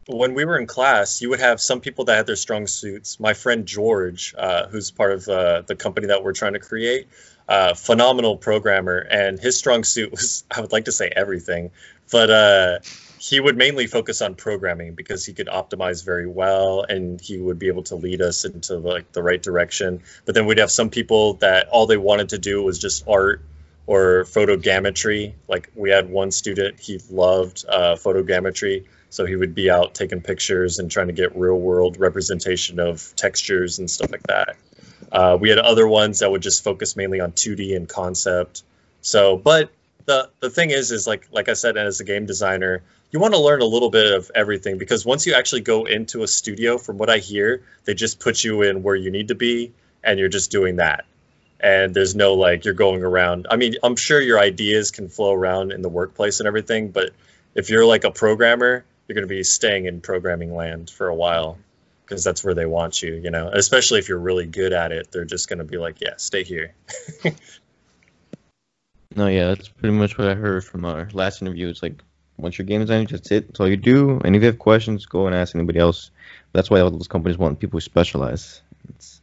when 0.09 0.33
we 0.33 0.47
were 0.47 0.59
in 0.59 0.67
class, 0.67 1.21
you 1.21 1.29
would 1.29 1.41
have 1.41 1.61
some 1.61 1.81
people 1.81 2.07
that 2.07 2.17
had 2.17 2.27
their 2.27 2.37
strong 2.37 2.67
suits. 2.67 3.21
My 3.21 3.35
friend 3.35 3.67
George, 3.67 4.35
uh, 4.37 4.67
who's 4.67 4.91
part 4.91 5.13
of 5.13 5.29
uh, 5.29 5.63
the 5.67 5.77
company 5.77 6.07
that 6.07 6.25
we're 6.25 6.33
trying 6.33 6.55
to 6.55 6.59
create, 6.59 7.09
uh, 7.47 7.75
phenomenal 7.75 8.39
programmer, 8.39 8.99
and 8.99 9.39
his 9.39 9.59
strong 9.59 9.85
suit 9.85 10.11
was 10.11 10.45
I 10.51 10.63
would 10.63 10.73
like 10.73 10.87
to 10.87 10.93
say 10.93 11.13
everything, 11.15 11.73
but 12.11 12.31
uh, 12.31 12.79
he 13.21 13.39
would 13.39 13.59
mainly 13.59 13.87
focus 13.87 14.23
on 14.23 14.35
programming 14.35 14.95
because 14.95 15.27
he 15.27 15.35
could 15.35 15.49
optimize 15.49 16.03
very 16.03 16.27
well 16.27 16.85
and 16.89 17.21
he 17.21 17.37
would 17.37 17.59
be 17.59 17.69
able 17.69 17.83
to 17.85 17.97
lead 17.97 18.23
us 18.23 18.47
into 18.47 18.79
like 18.79 19.13
the 19.13 19.23
right 19.23 19.43
direction. 19.43 20.03
But 20.25 20.35
then 20.35 20.47
we'd 20.47 20.59
have 20.59 20.71
some 20.71 20.89
people 20.89 21.35
that 21.35 21.69
all 21.69 21.87
they 21.87 21.99
wanted 21.99 22.31
to 22.31 22.39
do 22.39 22.63
was 22.63 22.79
just 22.79 23.07
art 23.07 23.43
or 23.87 24.25
photogrammetry 24.25 25.33
like 25.49 25.71
we 25.75 25.91
had 25.91 26.11
one 26.11 26.31
student 26.31 26.79
he 26.79 27.01
loved 27.11 27.65
uh, 27.67 27.97
photogrammetry 27.97 28.85
so 29.11 29.25
he 29.25 29.37
would 29.37 29.55
be 29.55 29.71
out 29.71 29.95
taking 29.95 30.21
pictures 30.21 30.79
and 30.79 30.91
trying 30.91 31.07
to 31.07 31.13
get 31.13 31.37
real 31.37 31.59
world 31.59 31.99
representation 31.99 32.79
of 32.79 33.15
textures 33.17 33.79
and 33.79 33.91
stuff 33.91 34.11
like 34.11 34.23
that 34.25 34.57
uh, 35.11 35.37
we 35.41 35.49
had 35.49 35.59
other 35.59 35.87
ones 35.89 36.19
that 36.19 36.31
would 36.31 36.43
just 36.43 36.63
focus 36.63 36.97
mainly 36.97 37.21
on 37.21 37.33
2d 37.33 37.77
and 37.77 37.89
concept 37.89 38.63
so 39.01 39.37
but 39.37 39.71
the 40.07 40.31
the 40.41 40.51
thing 40.51 40.71
is 40.71 40.91
is 40.91 41.07
like 41.07 41.29
like 41.33 41.49
i 41.49 41.55
said 41.55 41.77
as 41.77 42.01
a 42.01 42.05
game 42.05 42.27
designer 42.27 42.83
you 43.11 43.21
want 43.21 43.35
to 43.35 43.41
learn 43.41 43.63
a 43.63 43.67
little 43.67 43.91
bit 43.91 44.13
of 44.13 44.31
everything 44.35 44.77
because 44.77 45.05
once 45.05 45.27
you 45.27 45.35
actually 45.35 45.63
go 45.63 45.87
into 45.87 46.23
a 46.23 46.29
studio, 46.29 46.77
from 46.77 46.99
what 46.99 47.09
I 47.09 47.19
hear, 47.19 47.63
they 47.85 47.95
just 47.95 48.21
put 48.21 48.45
you 48.45 48.63
in 48.63 48.83
where 48.83 48.95
you 48.95 49.11
need 49.11 49.29
to 49.29 49.35
be 49.35 49.73
and 50.05 50.19
you're 50.19 50.29
just 50.29 50.51
doing 50.51 50.77
that. 50.77 51.07
And 51.61 51.95
there's 51.95 52.15
no 52.15 52.35
like 52.35 52.65
you're 52.65 52.75
going 52.75 53.03
around. 53.03 53.47
I 53.51 53.57
mean, 53.57 53.77
I'm 53.83 53.97
sure 53.97 54.21
your 54.21 54.39
ideas 54.39 54.91
can 54.91 55.09
flow 55.09 55.33
around 55.33 55.73
in 55.73 55.83
the 55.83 55.89
workplace 55.89 56.41
and 56.41 56.47
everything, 56.47 56.91
but 56.91 57.11
if 57.55 57.71
you're 57.71 57.87
like 57.87 58.05
a 58.05 58.11
programmer, 58.11 58.85
you're 59.09 59.15
going 59.15 59.27
to 59.27 59.35
be 59.35 59.43
staying 59.43 59.87
in 59.87 60.01
programming 60.01 60.55
land 60.55 60.91
for 60.91 61.09
a 61.09 61.15
while 61.15 61.59
because 62.05 62.23
that's 62.23 62.45
where 62.45 62.55
they 62.55 62.67
want 62.67 63.03
you, 63.03 63.15
you 63.15 63.31
know. 63.31 63.49
Especially 63.53 63.99
if 63.99 64.09
you're 64.09 64.19
really 64.19 64.47
good 64.47 64.73
at 64.73 64.93
it, 64.93 65.11
they're 65.11 65.25
just 65.25 65.49
going 65.49 65.59
to 65.59 65.65
be 65.65 65.79
like, 65.79 66.01
"Yeah, 66.01 66.15
stay 66.17 66.45
here." 66.45 66.75
No, 69.17 69.27
yeah, 69.27 69.49
that's 69.49 69.69
pretty 69.69 69.97
much 69.97 70.17
what 70.19 70.29
I 70.29 70.35
heard 70.35 70.65
from 70.65 70.85
our 70.85 71.09
last 71.13 71.43
interview. 71.43 71.69
It's 71.69 71.83
like 71.83 72.03
once 72.37 72.57
you're 72.57 72.67
game 72.67 72.83
designer, 72.83 73.05
just 73.05 73.33
it. 73.33 73.49
That's 73.49 73.59
all 73.59 73.69
you 73.69 73.77
do. 73.77 74.21
And 74.25 74.37
if 74.37 74.43
you 74.43 74.47
have 74.47 74.59
questions, 74.59 75.07
go 75.07 75.27
and 75.27 75.35
ask 75.35 75.57
anybody 75.57 75.81
else. 75.81 76.11
That's 76.53 76.71
why 76.71 76.81
all 76.81 76.91
those 76.91 77.09
companies 77.09 77.39
want 77.39 77.59
people 77.59 77.79
who 77.79 77.81
specialize. 77.81 78.63
It's, 78.91 79.21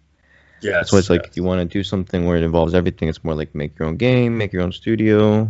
yeah, 0.62 0.72
that's 0.72 0.92
why 0.92 1.00
it's 1.00 1.10
like 1.10 1.26
if 1.28 1.38
you 1.38 1.44
want 1.44 1.62
to 1.62 1.66
do 1.66 1.84
something 1.84 2.26
where 2.26 2.36
it 2.36 2.44
involves 2.44 2.74
everything, 2.74 3.08
it's 3.08 3.24
more 3.24 3.36
like 3.36 3.54
make 3.56 3.78
your 3.80 3.88
own 3.88 3.96
game, 3.96 4.38
make 4.38 4.52
your 4.52 4.64
own 4.64 4.72
studio, 4.72 5.50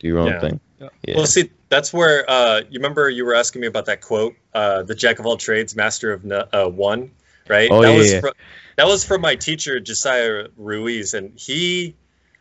do 0.00 0.06
your 0.06 0.18
own 0.18 0.28
Yeah. 0.28 0.40
thing. 0.40 0.60
Yeah. 0.80 0.88
Yeah. 1.06 1.16
Well, 1.16 1.26
see, 1.26 1.50
that's 1.68 1.92
where 1.92 2.28
uh, 2.28 2.60
you 2.70 2.78
remember 2.78 3.08
you 3.10 3.24
were 3.24 3.34
asking 3.34 3.60
me 3.60 3.66
about 3.66 3.86
that 3.86 4.00
quote, 4.00 4.36
uh, 4.54 4.82
"The 4.82 4.94
jack 4.94 5.18
of 5.18 5.26
all 5.26 5.36
trades, 5.36 5.76
master 5.76 6.12
of 6.12 6.24
no, 6.24 6.46
uh, 6.52 6.68
one." 6.68 7.10
Right? 7.48 7.70
Oh, 7.70 7.82
that 7.82 7.92
yeah, 7.92 7.96
was 7.96 8.12
yeah. 8.12 8.20
fro- 8.20 8.32
that 8.76 8.86
was 8.86 9.04
from 9.04 9.20
my 9.20 9.36
teacher 9.36 9.80
Josiah 9.80 10.48
Ruiz, 10.56 11.14
and 11.14 11.38
he, 11.38 11.94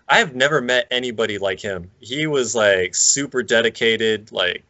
I 0.08 0.20
have 0.20 0.36
never 0.36 0.62
met 0.62 0.88
anybody 0.92 1.38
like 1.38 1.60
him. 1.60 1.92
He 2.00 2.28
was 2.28 2.56
like 2.56 2.96
super 2.96 3.44
dedicated, 3.44 4.32
like 4.32 4.64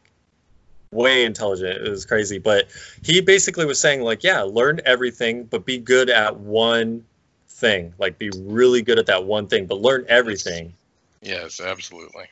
way 0.92 1.24
intelligent. 1.24 1.86
It 1.86 1.90
was 1.90 2.06
crazy, 2.06 2.38
but 2.38 2.68
he 3.02 3.20
basically 3.20 3.66
was 3.66 3.80
saying 3.80 4.02
like, 4.02 4.24
yeah, 4.24 4.42
learn 4.42 4.80
everything, 4.84 5.44
but 5.44 5.64
be 5.64 5.78
good 5.78 6.08
at 6.08 6.38
one 6.38 7.04
thing. 7.48 7.92
Like, 7.98 8.18
be 8.18 8.30
really 8.36 8.82
good 8.82 8.98
at 8.98 9.06
that 9.06 9.24
one 9.24 9.48
thing, 9.48 9.66
but 9.66 9.80
learn 9.80 10.06
everything. 10.08 10.74
Yes, 11.20 11.60
absolutely. 11.60 12.26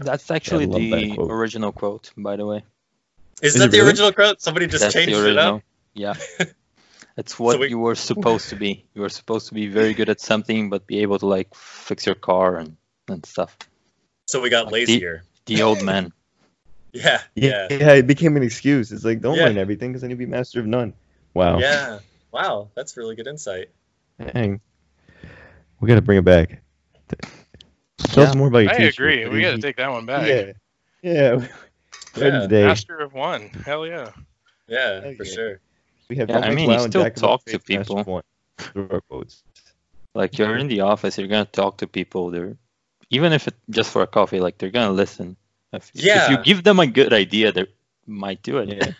That's 0.00 0.30
actually 0.30 0.66
love 0.66 0.80
that 0.80 0.96
the 0.96 1.14
quote. 1.14 1.30
original 1.30 1.72
quote, 1.72 2.10
by 2.16 2.36
the 2.36 2.46
way. 2.46 2.64
Is, 3.40 3.54
Is 3.54 3.60
that 3.60 3.70
the 3.70 3.78
really? 3.78 3.90
original 3.90 4.12
quote? 4.12 4.40
Somebody 4.42 4.66
just 4.66 4.82
That's 4.82 4.94
changed 4.94 5.12
it 5.16 5.38
up. 5.38 5.62
Yeah. 5.94 6.14
It's 7.16 7.36
what 7.36 7.58
we- 7.58 7.68
you 7.70 7.78
were 7.80 7.96
supposed 7.96 8.50
to 8.50 8.56
be. 8.56 8.84
You 8.94 9.02
were 9.02 9.08
supposed 9.08 9.48
to 9.48 9.54
be 9.54 9.66
very 9.66 9.92
good 9.92 10.08
at 10.08 10.20
something, 10.20 10.70
but 10.70 10.86
be 10.86 11.00
able 11.00 11.18
to 11.18 11.26
like 11.26 11.52
fix 11.52 12.06
your 12.06 12.14
car 12.14 12.58
and, 12.58 12.76
and 13.08 13.26
stuff. 13.26 13.56
So 14.28 14.40
we 14.40 14.50
got 14.50 14.66
Like, 14.66 14.86
lazier. 14.86 15.24
The 15.46 15.62
old 15.62 15.82
man. 15.82 16.12
Yeah, 16.92 17.20
yeah, 17.34 17.66
yeah, 17.70 17.76
yeah, 17.76 17.92
it 17.94 18.06
became 18.06 18.36
an 18.36 18.44
excuse. 18.44 18.92
It's 18.92 19.04
like 19.04 19.20
don't 19.20 19.34
Yeah. 19.36 19.46
learn 19.46 19.58
everything 19.58 19.90
because 19.90 20.02
then 20.02 20.10
you'll 20.10 20.18
be 20.20 20.26
master 20.26 20.60
of 20.60 20.66
none. 20.66 20.92
Wow. 21.34 21.58
yeah. 21.58 21.98
Wow, 22.30 22.68
that's 22.76 22.96
really 22.96 23.16
good 23.16 23.26
insight. 23.26 23.70
Dang. 24.32 24.60
We 25.80 25.88
gotta 25.88 26.02
bring 26.02 26.18
it 26.18 26.24
back. 26.24 26.62
Tell 28.12 28.24
us 28.24 28.34
more 28.34 28.48
about 28.48 28.58
your 28.60 28.70
I 28.72 28.76
teacher. 28.76 29.08
agree. 29.08 29.24
What 29.24 29.32
We 29.34 29.40
got 29.42 29.52
to 29.52 29.58
take 29.58 29.76
that 29.76 29.90
one 29.90 30.06
back. 30.06 30.26
Yeah. 30.26 30.52
Yeah. 31.02 31.30
Right 32.16 32.50
Yeah. 32.50 32.66
Master 32.66 32.98
of 32.98 33.12
one. 33.12 33.48
Hell 33.64 33.86
yeah. 33.86 34.10
Yeah, 34.66 35.00
Okay. 35.04 35.16
for 35.16 35.24
sure. 35.24 35.60
We 36.10 36.16
have 36.16 36.28
Yeah, 36.28 36.38
I 36.40 36.54
mean, 36.54 36.70
you 36.70 36.78
still 36.80 37.02
Jack 37.04 37.16
of 37.16 37.24
all 37.24 37.38
talk 37.38 37.44
to 37.46 37.58
trades, 37.58 37.68
master 37.68 37.92
of 37.92 37.98
people. 37.98 38.12
one. 38.14 38.22
Those 38.74 38.90
our 38.90 39.00
quotes. 39.02 39.42
Like 40.14 40.38
you're 40.38 40.56
in 40.56 40.68
the 40.68 40.80
office, 40.80 41.16
you're 41.18 41.28
gonna 41.28 41.44
talk 41.44 41.78
to 41.78 41.86
people. 41.86 42.30
They're 42.30 42.56
even 43.10 43.32
if 43.32 43.46
it's 43.46 43.56
just 43.70 43.90
for 43.90 44.02
a 44.02 44.06
coffee, 44.06 44.40
like 44.40 44.58
they're 44.58 44.70
gonna 44.70 44.92
listen. 44.92 45.36
If, 45.72 45.90
if 45.94 46.30
you 46.30 46.42
give 46.42 46.64
them 46.64 46.80
a 46.80 46.86
good 46.86 47.12
idea, 47.12 47.52
they 47.52 47.66
might 48.06 48.42
do 48.42 48.58
it. 48.58 48.68
Yeah. 48.68 48.92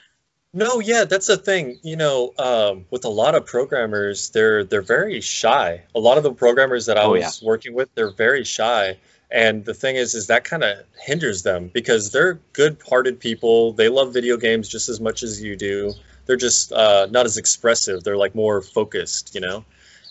No, 0.55 0.81
yeah, 0.81 1.05
that's 1.05 1.27
the 1.27 1.37
thing. 1.37 1.79
You 1.83 1.97
know, 1.97 2.33
um, 2.39 2.87
with 2.91 3.05
a 3.05 3.11
lot 3.11 3.35
of 3.35 3.45
programmers, 3.47 4.31
they're 4.31 4.65
they're 4.65 4.83
very 4.83 5.21
shy. 5.21 5.83
A 5.95 6.01
lot 6.01 6.17
of 6.17 6.23
the 6.23 6.33
programmers 6.33 6.87
that 6.87 6.97
I 6.97 7.03
Oh, 7.03 7.11
was 7.11 7.43
working 7.43 7.75
with, 7.75 7.95
they're 7.95 8.11
very 8.11 8.45
shy. 8.45 8.99
And 9.31 9.63
the 9.65 9.75
thing 9.75 9.97
is, 9.97 10.15
is 10.15 10.29
that 10.29 10.45
kind 10.45 10.65
of 10.65 10.79
hinders 10.99 11.43
them 11.43 11.71
because 11.75 12.13
they're 12.13 12.41
good-hearted 12.55 13.21
people. 13.21 13.73
They 13.75 13.91
love 13.91 14.15
video 14.15 14.39
games 14.39 14.69
just 14.71 14.89
as 14.89 15.01
much 15.01 15.23
as 15.23 15.43
you 15.43 15.55
do. 15.55 15.93
They're 16.25 16.37
just 16.37 16.73
uh, 16.73 17.09
not 17.11 17.27
as 17.27 17.37
expressive. 17.37 18.03
They're 18.05 18.17
like 18.17 18.35
more 18.35 18.63
focused, 18.63 19.35
you 19.35 19.43
know. 19.43 19.67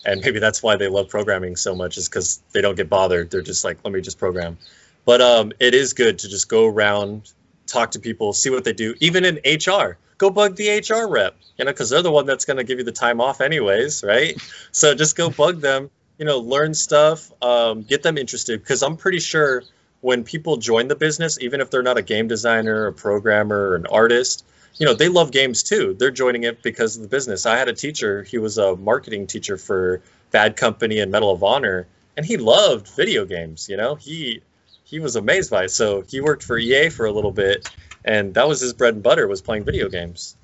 And 0.06 0.20
maybe 0.20 0.38
that's 0.38 0.62
why 0.62 0.76
they 0.76 0.86
love 0.86 1.08
programming 1.08 1.56
so 1.56 1.74
much 1.74 1.96
is 1.96 2.08
because 2.08 2.40
they 2.52 2.60
don't 2.60 2.76
get 2.76 2.88
bothered. 2.88 3.32
They're 3.32 3.42
just 3.42 3.64
like, 3.64 3.78
let 3.84 3.92
me 3.92 4.00
just 4.00 4.18
program. 4.18 4.56
But 5.04 5.20
um, 5.20 5.52
it 5.58 5.74
is 5.74 5.94
good 5.94 6.20
to 6.20 6.28
just 6.28 6.48
go 6.48 6.66
around, 6.66 7.32
talk 7.68 7.92
to 7.92 8.00
people, 8.00 8.32
see 8.32 8.50
what 8.50 8.64
they 8.64 8.72
do. 8.72 8.94
Even 9.00 9.24
in 9.24 9.36
HR, 9.44 9.98
go 10.18 10.30
bug 10.30 10.56
the 10.56 10.78
HR 10.78 11.08
rep, 11.08 11.36
you 11.56 11.64
know, 11.64 11.70
because 11.70 11.90
they're 11.90 12.02
the 12.02 12.10
one 12.10 12.26
that's 12.26 12.44
going 12.44 12.56
to 12.56 12.64
give 12.64 12.78
you 12.78 12.84
the 12.84 12.92
time 12.92 13.20
off 13.20 13.40
anyways, 13.40 14.02
right? 14.04 14.40
So 14.72 14.94
just 14.94 15.16
go 15.16 15.30
bug 15.30 15.60
them, 15.60 15.90
you 16.18 16.24
know, 16.24 16.38
learn 16.38 16.74
stuff, 16.74 17.30
um, 17.42 17.82
get 17.82 18.02
them 18.02 18.18
interested. 18.18 18.60
Because 18.60 18.82
I'm 18.82 18.96
pretty 18.96 19.20
sure 19.20 19.62
when 20.00 20.24
people 20.24 20.56
join 20.56 20.88
the 20.88 20.96
business, 20.96 21.38
even 21.40 21.60
if 21.60 21.70
they're 21.70 21.82
not 21.82 21.98
a 21.98 22.02
game 22.02 22.28
designer, 22.28 22.86
a 22.86 22.92
programmer, 22.92 23.74
an 23.74 23.86
artist, 23.86 24.44
you 24.76 24.86
know, 24.86 24.94
they 24.94 25.08
love 25.08 25.32
games 25.32 25.62
too. 25.62 25.94
They're 25.98 26.10
joining 26.10 26.44
it 26.44 26.62
because 26.62 26.96
of 26.96 27.02
the 27.02 27.08
business. 27.08 27.46
I 27.46 27.56
had 27.56 27.68
a 27.68 27.72
teacher, 27.72 28.22
he 28.22 28.38
was 28.38 28.58
a 28.58 28.76
marketing 28.76 29.26
teacher 29.26 29.56
for 29.56 30.02
Bad 30.30 30.56
Company 30.56 31.00
and 31.00 31.10
Medal 31.10 31.32
of 31.32 31.42
Honor, 31.42 31.86
and 32.16 32.24
he 32.24 32.36
loved 32.36 32.88
video 32.88 33.24
games, 33.24 33.68
you 33.68 33.76
know, 33.76 33.94
he 33.94 34.42
he 34.90 35.00
was 35.00 35.16
amazed 35.16 35.50
by 35.50 35.64
it. 35.64 35.70
So 35.70 36.02
he 36.08 36.20
worked 36.20 36.42
for 36.42 36.56
EA 36.58 36.88
for 36.88 37.04
a 37.06 37.12
little 37.12 37.32
bit, 37.32 37.68
and 38.04 38.34
that 38.34 38.48
was 38.48 38.60
his 38.60 38.72
bread 38.72 38.94
and 38.94 39.02
butter 39.02 39.26
was 39.28 39.40
playing 39.42 39.64
video 39.64 39.88
games 39.88 40.36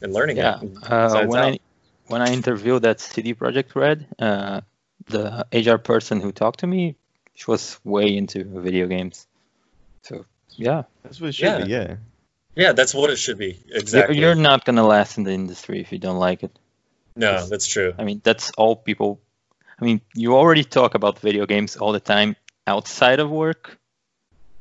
and 0.00 0.12
learning 0.12 0.36
Yeah. 0.36 0.56
it. 0.56 0.62
and 0.62 0.78
Uh, 0.92 1.26
when 1.26 1.40
that. 1.40 1.54
I 1.54 1.58
when 2.06 2.20
I 2.22 2.32
interviewed 2.32 2.82
that 2.82 3.00
CD 3.00 3.34
Projekt 3.34 3.74
Red, 3.74 4.06
uh, 4.18 4.60
the 5.06 5.46
HR 5.52 5.78
person 5.78 6.20
who 6.20 6.30
talked 6.32 6.60
to 6.60 6.66
me, 6.66 6.96
she 7.34 7.44
was 7.50 7.80
way 7.82 8.14
into 8.16 8.44
video 8.44 8.86
games. 8.86 9.26
So 10.02 10.24
yeah, 10.56 10.82
That's 11.02 11.18
what 11.20 11.28
it 11.30 11.34
should 11.34 11.64
be. 11.64 11.70
Yeah. 11.70 11.96
yeah, 12.54 12.72
that's 12.72 12.94
what 12.94 13.08
it 13.10 13.16
should 13.16 13.38
be. 13.38 13.52
You're- 13.66 13.80
Exactly. 13.80 14.18
you're 14.18 14.34
not 14.50 14.64
gonna 14.66 14.86
last 14.86 15.16
in 15.18 15.24
the 15.24 15.32
industry 15.32 15.80
if 15.80 15.90
you 15.92 15.98
don't 15.98 16.18
like 16.18 16.42
it. 16.46 16.52
no, 17.16 17.46
that's 17.46 17.66
true. 17.66 17.94
I 17.98 18.04
mean, 18.04 18.20
that's 18.24 18.50
all 18.58 18.74
people. 18.76 19.20
I 19.80 19.84
mean, 19.84 20.00
you 20.14 20.36
already 20.36 20.64
talk 20.64 20.94
about 20.94 21.18
video 21.20 21.46
games 21.46 21.76
all 21.76 21.92
the 21.92 22.00
time 22.14 22.36
outside 22.66 23.20
of 23.20 23.30
work. 23.30 23.78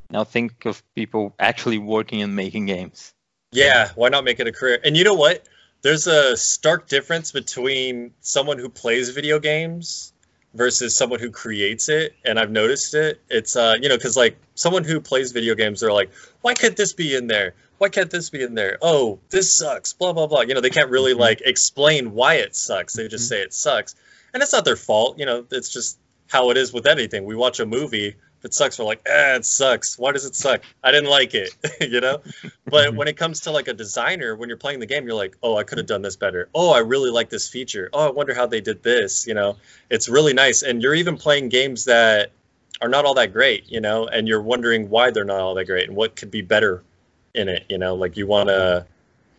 Now 0.10 0.24
think 0.24 0.66
of 0.66 0.84
people 0.96 1.34
actually 1.40 1.78
working 1.78 2.22
and 2.22 2.36
making 2.36 2.66
games. 2.66 3.14
Yeah, 3.52 3.90
why 3.96 4.10
not 4.10 4.24
make 4.24 4.40
it 4.40 4.48
a 4.48 4.52
career? 4.52 4.80
And 4.84 4.98
you 4.98 5.04
know 5.04 5.14
what? 5.14 5.48
There's 5.82 6.08
a 6.08 6.38
stark 6.38 6.88
difference 6.88 7.32
between 7.32 8.14
someone 8.22 8.58
who 8.58 8.70
plays 8.70 9.10
video 9.10 9.40
games 9.40 10.14
versus 10.54 10.96
someone 10.96 11.20
who 11.20 11.30
creates 11.30 11.90
it, 11.90 12.16
and 12.24 12.40
I've 12.40 12.52
noticed 12.52 12.94
it. 12.94 13.22
It's 13.30 13.56
uh, 13.56 13.76
you 13.82 13.90
know, 13.90 13.98
because 13.98 14.16
like 14.16 14.38
someone 14.56 14.84
who 14.84 15.02
plays 15.02 15.32
video 15.32 15.56
games, 15.56 15.82
they're 15.82 15.92
like, 15.92 16.12
why 16.42 16.54
can't 16.54 16.78
this 16.78 16.94
be 16.94 17.16
in 17.16 17.28
there? 17.28 17.54
Why 17.80 17.90
can't 17.90 18.10
this 18.10 18.30
be 18.30 18.44
in 18.44 18.54
there? 18.54 18.78
Oh, 18.82 19.20
this 19.30 19.54
sucks. 19.54 19.94
Blah 19.94 20.14
blah 20.14 20.28
blah. 20.28 20.42
You 20.42 20.54
know, 20.54 20.62
they 20.62 20.70
can't 20.70 20.90
really 20.90 21.14
Mhm. 21.14 21.20
like 21.20 21.42
explain 21.42 22.14
why 22.14 22.36
it 22.36 22.56
sucks. 22.56 22.94
They 22.94 23.08
just 23.08 23.28
say 23.28 23.42
it 23.42 23.54
sucks, 23.54 23.96
and 24.34 24.42
it's 24.42 24.54
not 24.54 24.64
their 24.64 24.78
fault. 24.78 25.20
You 25.20 25.26
know, 25.26 25.46
it's 25.52 25.70
just 25.70 25.98
how 26.34 26.50
it 26.50 26.58
is 26.58 26.74
with 26.74 26.88
anything. 26.88 27.26
We 27.26 27.36
watch 27.36 27.60
a 27.60 27.66
movie. 27.66 28.08
If 28.08 28.46
it 28.46 28.56
sucks, 28.56 28.80
we're 28.80 28.86
like, 28.86 29.04
eh, 29.06 29.36
it 29.36 29.46
sucks. 29.46 30.00
Why 30.00 30.12
does 30.14 30.26
it 30.26 30.36
suck? 30.36 30.64
I 30.84 30.92
didn't 30.92 31.12
like 31.12 31.36
it. 31.36 31.56
you 31.82 32.02
know. 32.02 32.24
But 32.66 32.96
when 32.96 33.08
it 33.08 33.18
comes 33.18 33.42
to 33.42 33.52
like 33.52 33.68
a 33.68 33.74
designer, 33.74 34.36
when 34.36 34.50
you're 34.50 34.58
playing 34.58 34.80
the 34.80 34.88
game, 34.88 35.06
you're 35.06 35.16
like, 35.16 35.38
oh, 35.44 35.56
I 35.56 35.64
could 35.64 35.78
have 35.78 35.86
done 35.86 36.02
this 36.02 36.16
better. 36.16 36.50
Oh, 36.56 36.74
I 36.74 36.80
really 36.80 37.12
like 37.12 37.30
this 37.30 37.48
feature. 37.48 37.88
Oh, 37.94 38.08
I 38.08 38.12
wonder 38.12 38.34
how 38.34 38.48
they 38.48 38.62
did 38.62 38.82
this. 38.82 39.28
You 39.28 39.36
know, 39.36 39.58
it's 39.92 40.10
really 40.10 40.34
nice. 40.34 40.64
And 40.64 40.82
you're 40.82 40.96
even 40.96 41.18
playing 41.18 41.50
games 41.50 41.86
that 41.86 42.32
are 42.82 42.90
not 42.90 43.06
all 43.06 43.14
that 43.14 43.32
great, 43.32 43.72
you 43.72 43.80
know, 43.80 44.08
and 44.08 44.28
you're 44.28 44.42
wondering 44.42 44.90
why 44.90 45.12
they're 45.12 45.24
not 45.24 45.40
all 45.40 45.54
that 45.54 45.66
great 45.66 45.88
and 45.88 45.96
what 45.96 46.16
could 46.16 46.32
be 46.32 46.42
better 46.42 46.84
in 47.36 47.48
it. 47.48 47.66
You 47.70 47.78
know, 47.78 47.94
like 47.94 48.18
you 48.18 48.26
want 48.26 48.50
to, 48.50 48.88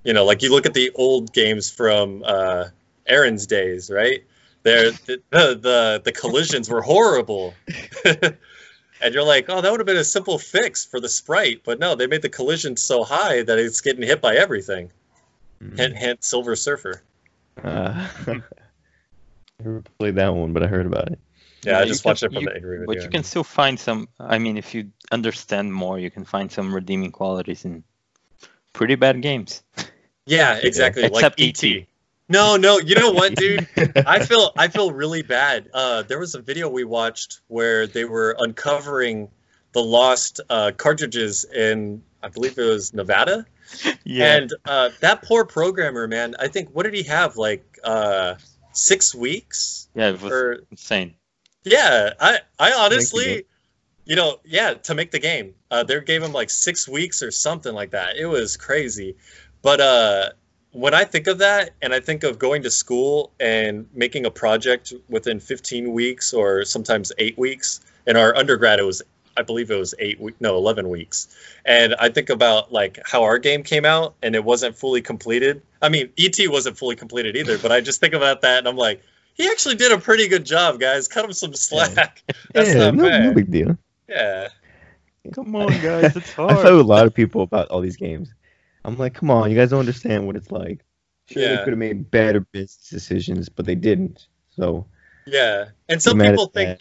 you 0.04 0.12
know, 0.12 0.24
like 0.24 0.42
you 0.42 0.52
look 0.52 0.64
at 0.64 0.74
the 0.74 0.92
old 0.94 1.33
games 1.33 1.70
from 1.70 2.22
uh, 2.24 2.66
Aaron's 3.04 3.48
days, 3.48 3.90
right? 3.90 4.22
There, 4.64 4.90
the, 4.90 5.20
the 5.31 6.03
the 6.05 6.12
collisions 6.12 6.68
were 6.68 6.83
horrible. 6.83 7.55
And 9.03 9.12
you're 9.12 9.24
like, 9.24 9.46
oh, 9.50 9.61
that 9.61 9.70
would 9.70 9.81
have 9.81 9.87
been 9.87 9.98
a 9.98 10.05
simple 10.05 10.38
fix 10.38 10.87
for 10.87 10.98
the 10.98 11.11
sprite, 11.11 11.61
but 11.62 11.79
no, 11.79 11.94
they 11.94 12.07
made 12.07 12.22
the 12.22 12.31
collision 12.31 12.74
so 12.77 13.05
high 13.05 13.42
that 13.42 13.59
it's 13.59 13.83
getting 13.83 14.03
hit 14.03 14.22
by 14.22 14.37
everything. 14.37 14.90
Mm. 15.62 15.77
Hint, 15.77 15.96
hint, 15.96 16.24
Silver 16.24 16.57
Surfer. 16.57 17.03
Uh, 17.62 18.09
never 19.59 19.83
played 19.98 20.14
that 20.14 20.35
one, 20.35 20.55
but 20.55 20.62
I 20.62 20.68
heard 20.68 20.87
about 20.87 21.09
it. 21.12 21.18
Yeah, 21.66 21.79
I 21.79 21.83
you 21.83 21.88
just 21.88 22.03
can- 22.03 22.11
watched 22.11 22.22
it 22.22 22.33
from 22.33 22.42
you- 22.44 22.48
the 22.48 22.55
angry 22.55 22.79
video. 22.79 22.87
But 22.87 23.03
you 23.03 23.11
can 23.11 23.24
still 23.24 23.44
find 23.44 23.79
some. 23.79 24.09
I 24.18 24.38
mean, 24.38 24.57
if 24.57 24.74
you 24.74 24.90
understand 25.12 25.74
more, 25.74 25.98
you 25.98 26.11
can 26.11 26.24
find 26.24 26.50
some 26.50 26.74
redeeming 26.74 27.11
qualities 27.12 27.66
in 27.66 27.85
pretty 28.72 28.94
bad 28.94 29.20
games. 29.20 29.62
Yeah, 30.24 30.59
exactly. 30.62 31.03
like 31.09 31.12
Except 31.12 31.40
ET. 31.40 31.62
ET. 31.62 31.87
No, 32.28 32.56
no, 32.56 32.78
you 32.78 32.94
know 32.94 33.10
what, 33.10 33.34
dude? 33.34 33.66
I 34.06 34.20
feel 34.20 34.52
I 34.56 34.68
feel 34.68 34.92
really 34.92 35.22
bad. 35.22 35.68
Uh, 35.72 36.02
there 36.02 36.18
was 36.18 36.34
a 36.34 36.40
video 36.40 36.68
we 36.68 36.84
watched 36.84 37.40
where 37.48 37.87
they 37.87 38.04
were 38.04 38.37
uncovering 38.38 39.28
the 39.72 39.82
lost 39.82 40.40
uh, 40.48 40.72
cartridges 40.76 41.44
in, 41.44 42.02
I 42.22 42.28
believe 42.28 42.58
it 42.58 42.62
was 42.64 42.94
Nevada, 42.94 43.46
Yeah. 44.04 44.37
and 44.37 44.50
uh, 44.66 44.90
that 45.00 45.22
poor 45.22 45.44
programmer, 45.44 46.06
man. 46.06 46.34
I 46.38 46.48
think 46.48 46.70
what 46.72 46.84
did 46.84 46.94
he 46.94 47.02
have? 47.04 47.37
Like 47.37 47.78
uh, 47.84 48.34
six 48.72 49.14
weeks? 49.14 49.88
yeah, 49.94 50.08
it 50.10 50.20
was 50.20 50.32
Or 50.32 50.60
insane. 50.70 51.14
yeah, 51.64 52.10
I 52.20 52.38
I 52.58 52.72
honestly, 52.72 53.44
you 54.04 54.16
know, 54.16 54.38
yeah, 54.44 54.74
to 54.74 54.94
make 54.94 55.10
the 55.10 55.18
game, 55.18 55.54
uh, 55.70 55.82
they 55.84 56.00
gave 56.00 56.22
him 56.22 56.32
like 56.32 56.50
six 56.50 56.88
weeks 56.88 57.22
or 57.22 57.30
something 57.30 57.74
like 57.74 57.92
that. 57.92 58.16
It 58.16 58.26
was 58.26 58.56
crazy, 58.56 59.16
but 59.62 59.80
uh, 59.80 60.30
when 60.74 60.92
I 60.92 61.04
think 61.04 61.26
of 61.28 61.38
that, 61.38 61.70
and 61.80 61.94
I 61.94 62.00
think 62.00 62.24
of 62.24 62.38
going 62.38 62.62
to 62.64 62.70
school 62.70 63.32
and 63.40 63.87
making 63.94 64.26
a 64.26 64.30
project 64.30 64.92
within 65.08 65.40
15 65.40 65.92
weeks 65.92 66.32
or 66.34 66.64
sometimes 66.64 67.12
eight 67.18 67.38
weeks. 67.38 67.80
In 68.06 68.16
our 68.16 68.37
undergrad, 68.37 68.78
it 68.80 68.82
was, 68.82 69.00
I 69.37 69.42
believe 69.42 69.70
it 69.70 69.76
was 69.78 69.94
eight, 69.98 70.20
we- 70.20 70.34
no, 70.40 70.56
11 70.56 70.88
weeks. 70.90 71.34
And 71.64 71.94
I 71.98 72.08
think 72.10 72.28
about 72.28 72.72
like 72.72 72.98
how 73.06 73.22
our 73.22 73.38
game 73.38 73.62
came 73.62 73.84
out 73.87 74.14
and 74.22 74.34
it 74.34 74.44
wasn't 74.44 74.76
fully 74.76 75.00
completed. 75.00 75.62
I 75.80 75.88
mean, 75.88 76.10
ET 76.18 76.37
wasn't 76.48 76.76
fully 76.76 76.96
completed 76.96 77.34
either, 77.37 77.56
but 77.56 77.72
I 77.72 77.80
just 77.80 78.00
think 78.00 78.12
about 78.12 78.42
that 78.42 78.58
and 78.58 78.68
I'm 78.68 78.76
like, 78.76 79.02
he 79.34 79.48
actually 79.48 79.76
did 79.76 79.90
a 79.90 79.98
pretty 79.98 80.28
good 80.28 80.44
job, 80.44 80.78
guys. 80.78 81.08
Cut 81.08 81.24
him 81.24 81.32
some 81.32 81.54
slack. 81.54 82.22
That's 82.52 82.68
yeah, 82.74 82.84
not 82.90 82.94
no, 82.94 83.08
bad. 83.08 83.24
no 83.24 83.32
big 83.34 83.50
deal. 83.50 83.78
Yeah. 84.08 84.48
Come 85.32 85.56
on, 85.56 85.68
guys, 85.80 86.14
it's 86.16 86.32
hard. 86.34 86.50
I 86.50 86.54
hard. 86.54 86.64
fight 86.66 86.72
with 86.72 86.80
a 86.82 86.88
lot 86.88 87.06
of 87.06 87.14
people 87.14 87.42
about 87.42 87.68
all 87.68 87.80
these 87.80 87.96
games. 87.96 88.28
I'm 88.85 88.97
like, 88.99 89.14
come 89.14 89.31
on, 89.31 89.51
you 89.51 89.57
guys 89.57 89.70
don't 89.70 89.81
understand 89.81 90.27
what 90.27 90.37
it's 90.37 90.51
like. 90.51 90.85
Sure, 91.27 91.42
they 91.42 91.55
Yeah. 91.55 91.64
could 91.64 91.73
have 91.73 91.79
made 91.79 92.11
better 92.11 92.40
business 92.40 92.88
decisions, 92.90 93.49
but 93.49 93.64
they 93.66 93.75
didn't. 93.75 94.27
So 94.57 94.87
Yeah. 95.27 95.70
And 95.88 96.03
some 96.03 96.18
people 96.18 96.47
think 96.47 96.81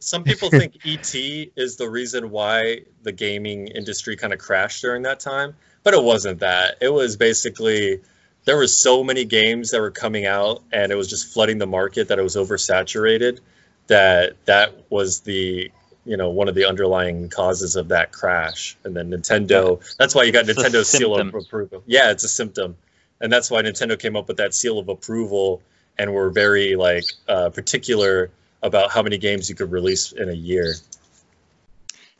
some 0.00 0.24
people 0.24 0.50
think 0.50 0.74
ET 0.84 1.14
is 1.56 1.76
the 1.76 1.88
reason 1.88 2.30
why 2.30 2.80
the 3.02 3.12
gaming 3.12 3.68
industry 3.68 4.16
kind 4.16 4.32
of 4.32 4.40
crashed 4.40 4.82
during 4.82 5.02
that 5.02 5.20
time, 5.20 5.54
but 5.84 5.94
it 5.94 6.02
wasn't 6.02 6.40
that. 6.40 6.78
It 6.80 6.92
was 6.92 7.16
basically 7.16 8.00
there 8.46 8.56
were 8.56 8.66
so 8.66 9.04
many 9.04 9.24
games 9.24 9.70
that 9.70 9.80
were 9.80 9.92
coming 9.92 10.26
out 10.26 10.62
and 10.72 10.90
it 10.90 10.96
was 10.96 11.08
just 11.08 11.32
flooding 11.32 11.58
the 11.58 11.66
market 11.66 12.08
that 12.08 12.18
it 12.18 12.22
was 12.22 12.36
oversaturated 12.36 13.38
that 13.86 14.36
that 14.46 14.90
was 14.90 15.20
the 15.20 15.70
you 16.04 16.16
know 16.16 16.30
one 16.30 16.48
of 16.48 16.54
the 16.54 16.66
underlying 16.66 17.28
causes 17.28 17.76
of 17.76 17.88
that 17.88 18.12
crash. 18.12 18.76
And 18.84 18.94
then 18.96 19.10
nintendo 19.10 19.82
that's 19.96 20.14
why 20.14 20.24
you 20.24 20.32
got 20.32 20.48
It's 20.48 20.58
nintendo's 20.58 20.88
seal 20.88 21.14
of 21.16 21.34
approval. 21.34 21.82
Yeah 21.86 22.10
it's 22.10 22.24
a 22.24 22.28
symptom. 22.28 22.76
And 23.20 23.32
that's 23.32 23.50
why 23.50 23.62
nintendo 23.62 23.98
came 23.98 24.16
up 24.16 24.28
with 24.28 24.38
that 24.38 24.54
seal 24.54 24.78
of 24.78 24.88
approval 24.88 25.62
and 25.98 26.12
were 26.12 26.30
very 26.30 26.76
like 26.76 27.04
uh, 27.28 27.50
particular 27.50 28.30
about 28.62 28.90
how 28.90 29.02
many 29.02 29.18
games 29.18 29.48
you 29.48 29.54
could 29.54 29.70
release 29.70 30.12
in 30.12 30.28
a 30.28 30.34
year. 30.34 30.74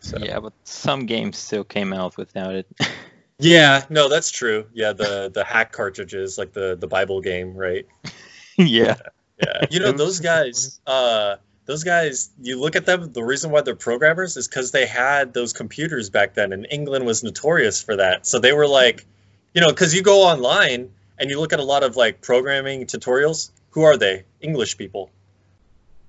So. 0.01 0.18
Yeah, 0.18 0.40
but 0.40 0.53
some 0.64 1.07
games 1.07 1.38
still 1.38 1.64
came 1.64 1.94
out 1.94 2.16
without 2.16 2.55
it. 2.55 2.66
yeah 3.38 3.85
no 3.90 4.09
that's 4.09 4.31
true. 4.31 4.66
Yeah 4.73 4.92
the 4.92 5.31
the 5.33 5.44
hack 5.44 5.73
cartridges 5.73 6.38
like 6.38 6.53
the 6.53 6.77
the 6.79 6.87
bible 6.87 7.20
game 7.20 7.55
right? 7.57 7.87
Yeah. 8.57 8.97
Yeah, 9.42 9.66
you 9.70 9.81
know 9.81 9.92
those 9.92 10.20
guys. 10.20 10.81
Uh, 10.87 11.37
those 11.66 11.85
guys. 11.85 12.31
You 12.40 12.61
look 12.61 12.77
at 12.77 12.87
them. 12.87 13.12
The 13.12 13.22
reason 13.22 13.50
why 13.50 13.62
they're 13.62 13.74
programmers 13.74 14.37
is 14.37 14.48
because 14.48 14.70
they 14.70 14.87
had 14.87 15.33
those 15.33 15.53
computers 15.53 16.11
back 16.11 16.35
then, 16.35 16.53
and 16.53 16.66
England 16.70 17.07
was 17.07 17.22
notorious 17.24 17.83
for 17.83 17.96
that. 17.96 18.27
So 18.27 18.38
they 18.38 18.53
were 18.53 18.66
like, 18.66 19.07
you 19.55 19.61
know, 19.61 19.68
because 19.68 19.94
you 19.94 20.03
go 20.03 20.22
online 20.22 20.90
and 21.18 21.31
you 21.31 21.40
look 21.40 21.53
at 21.53 21.61
a 21.61 21.64
lot 21.64 21.83
of 21.83 21.96
like 21.96 22.20
programming 22.20 22.87
tutorials. 22.87 23.50
Who 23.70 23.83
are 23.83 23.96
they? 23.96 24.24
English 24.40 24.79
people. 24.79 25.11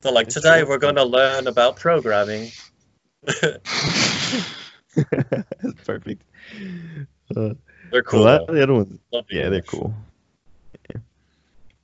They're 0.01 0.11
like, 0.11 0.27
today 0.27 0.63
we're 0.63 0.77
going 0.77 0.95
to 0.95 1.03
learn 1.03 1.47
about 1.47 1.77
programming. 1.77 2.51
Perfect. 5.83 6.21
Uh, 7.35 7.55
They're 7.91 8.03
cool. 8.03 8.27
of 8.27 8.47
though. 8.47 8.53
the 8.53 8.61
other 8.61 8.83
the 9.11 9.25
yeah, 9.31 9.49
they're 9.49 9.61
cool. 9.61 9.95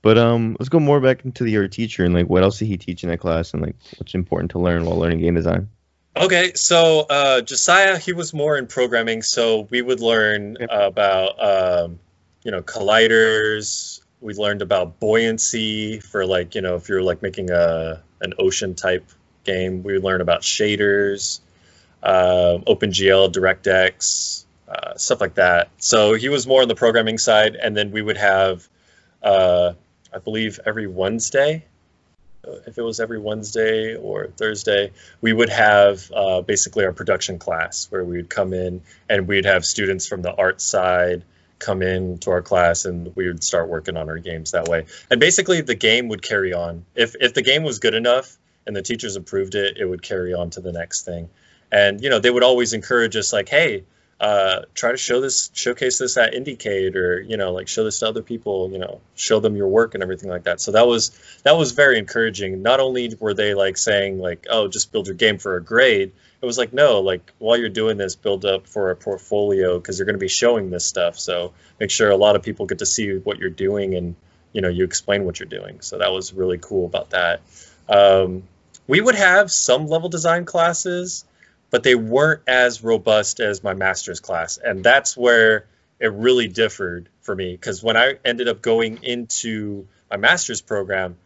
But 0.01 0.17
um, 0.17 0.57
let's 0.59 0.69
go 0.69 0.79
more 0.79 0.99
back 0.99 1.25
into 1.25 1.43
the, 1.43 1.51
your 1.51 1.67
teacher 1.67 2.03
and 2.03 2.13
like 2.13 2.27
what 2.27 2.43
else 2.43 2.59
did 2.59 2.65
he 2.65 2.77
teach 2.77 3.03
in 3.03 3.09
that 3.09 3.19
class 3.19 3.53
and 3.53 3.61
like 3.61 3.75
what's 3.97 4.15
important 4.15 4.51
to 4.51 4.59
learn 4.59 4.85
while 4.85 4.97
learning 4.97 5.19
game 5.19 5.35
design. 5.35 5.69
Okay, 6.17 6.53
so 6.55 7.05
uh, 7.09 7.41
Josiah, 7.41 7.97
he 7.97 8.11
was 8.11 8.33
more 8.33 8.57
in 8.57 8.67
programming, 8.67 9.21
so 9.21 9.67
we 9.69 9.81
would 9.81 10.01
learn 10.01 10.57
about, 10.69 11.41
um, 11.41 11.99
you 12.43 12.51
know, 12.51 12.61
colliders. 12.61 14.01
We 14.19 14.33
learned 14.33 14.61
about 14.61 14.99
buoyancy 14.99 15.99
for 15.99 16.25
like, 16.25 16.53
you 16.55 16.61
know, 16.61 16.75
if 16.75 16.89
you're 16.89 17.01
like 17.01 17.21
making 17.21 17.49
a 17.51 18.03
an 18.21 18.33
ocean 18.39 18.75
type 18.75 19.05
game. 19.43 19.83
We 19.83 19.93
would 19.93 20.03
learn 20.03 20.21
about 20.21 20.41
shaders, 20.41 21.39
um, 22.03 22.63
OpenGL, 22.63 23.31
DirectX, 23.33 24.45
uh, 24.67 24.95
stuff 24.95 25.21
like 25.21 25.35
that. 25.35 25.69
So 25.77 26.13
he 26.13 26.29
was 26.29 26.47
more 26.47 26.61
on 26.61 26.67
the 26.67 26.75
programming 26.75 27.17
side, 27.17 27.55
and 27.55 27.75
then 27.75 27.91
we 27.91 28.01
would 28.01 28.17
have, 28.17 28.67
uh, 29.21 29.73
I 30.13 30.19
believe, 30.19 30.59
every 30.65 30.87
Wednesday. 30.87 31.65
uh, 32.47 32.51
If 32.67 32.77
it 32.77 32.81
was 32.81 32.99
every 32.99 33.19
Wednesday 33.19 33.95
or 33.95 34.27
Thursday, 34.27 34.91
we 35.21 35.33
would 35.33 35.49
have 35.49 36.11
uh, 36.11 36.41
basically 36.41 36.85
our 36.85 36.93
production 36.93 37.39
class 37.39 37.87
where 37.89 38.03
we 38.03 38.17
would 38.17 38.29
come 38.29 38.53
in 38.53 38.81
and 39.09 39.27
we'd 39.27 39.45
have 39.45 39.65
students 39.65 40.07
from 40.07 40.21
the 40.21 40.33
art 40.33 40.61
side 40.61 41.23
come 41.59 41.83
in 41.83 42.17
to 42.17 42.31
our 42.31 42.41
class 42.41 42.85
and 42.85 43.15
we 43.15 43.27
would 43.27 43.43
start 43.43 43.69
working 43.69 43.95
on 43.95 44.09
our 44.09 44.17
games 44.17 44.51
that 44.51 44.67
way. 44.67 44.85
And 45.11 45.19
basically 45.19 45.61
the 45.61 45.75
game 45.75 46.07
would 46.07 46.23
carry 46.23 46.53
on. 46.53 46.85
If 46.95 47.15
if 47.19 47.35
the 47.35 47.43
game 47.43 47.63
was 47.63 47.77
good 47.79 47.93
enough 47.93 48.35
and 48.65 48.75
the 48.75 48.81
teachers 48.81 49.15
approved 49.15 49.53
it, 49.53 49.77
it 49.77 49.85
would 49.85 50.01
carry 50.01 50.33
on 50.33 50.49
to 50.51 50.61
the 50.61 50.71
next 50.71 51.05
thing. 51.05 51.29
And 51.71 52.01
you 52.01 52.09
know, 52.09 52.19
they 52.19 52.31
would 52.31 52.43
always 52.43 52.73
encourage 52.73 53.15
us 53.15 53.31
like, 53.31 53.47
hey, 53.47 53.83
uh, 54.21 54.65
try 54.75 54.91
to 54.91 54.97
show 54.97 55.19
this, 55.19 55.49
showcase 55.55 55.97
this 55.97 56.15
at 56.15 56.33
IndieCade, 56.33 56.95
or 56.95 57.19
you 57.21 57.37
know, 57.37 57.53
like 57.53 57.67
show 57.67 57.83
this 57.83 57.97
to 57.99 58.07
other 58.07 58.21
people. 58.21 58.69
You 58.71 58.77
know, 58.77 59.01
show 59.15 59.39
them 59.39 59.55
your 59.55 59.67
work 59.67 59.95
and 59.95 60.03
everything 60.03 60.29
like 60.29 60.43
that. 60.43 60.61
So 60.61 60.73
that 60.73 60.85
was 60.85 61.09
that 61.43 61.57
was 61.57 61.71
very 61.71 61.97
encouraging. 61.97 62.61
Not 62.61 62.79
only 62.79 63.11
were 63.19 63.33
they 63.33 63.55
like 63.55 63.77
saying 63.77 64.19
like, 64.19 64.45
oh, 64.47 64.67
just 64.67 64.91
build 64.91 65.07
your 65.07 65.15
game 65.15 65.39
for 65.39 65.55
a 65.55 65.63
grade. 65.63 66.11
It 66.39 66.45
was 66.45 66.55
like, 66.55 66.71
no, 66.71 66.99
like 66.99 67.33
while 67.39 67.57
you're 67.57 67.69
doing 67.69 67.97
this, 67.97 68.15
build 68.15 68.45
up 68.45 68.67
for 68.67 68.91
a 68.91 68.95
portfolio 68.95 69.79
because 69.79 69.97
you're 69.97 70.05
going 70.05 70.15
to 70.15 70.19
be 70.19 70.27
showing 70.27 70.69
this 70.69 70.85
stuff. 70.85 71.17
So 71.17 71.53
make 71.79 71.89
sure 71.89 72.11
a 72.11 72.15
lot 72.15 72.35
of 72.35 72.43
people 72.43 72.67
get 72.67 72.77
to 72.79 72.85
see 72.85 73.17
what 73.17 73.39
you're 73.39 73.49
doing 73.49 73.95
and 73.95 74.15
you 74.53 74.61
know 74.61 74.69
you 74.69 74.83
explain 74.83 75.25
what 75.25 75.39
you're 75.39 75.49
doing. 75.49 75.81
So 75.81 75.97
that 75.97 76.11
was 76.11 76.31
really 76.31 76.59
cool 76.59 76.85
about 76.85 77.09
that. 77.09 77.41
Um, 77.89 78.43
we 78.87 79.01
would 79.01 79.15
have 79.15 79.51
some 79.51 79.87
level 79.87 80.09
design 80.09 80.45
classes, 80.45 81.25
but 81.71 81.83
they 81.83 81.95
weren't 81.95 82.41
as 82.47 82.83
robust 82.83 83.39
as 83.39 83.63
my 83.63 83.73
master's 83.73 84.19
class, 84.19 84.57
and 84.57 84.83
that's 84.83 85.17
where 85.17 85.65
it 85.99 86.11
really 86.11 86.47
differed 86.47 87.09
for 87.21 87.35
me 87.35 87.51
because 87.51 87.81
when 87.81 87.97
I 87.97 88.15
ended 88.25 88.47
up 88.47 88.61
going 88.61 89.03
into 89.03 89.87
my 90.09 90.17
master's 90.17 90.61
program, 90.61 91.17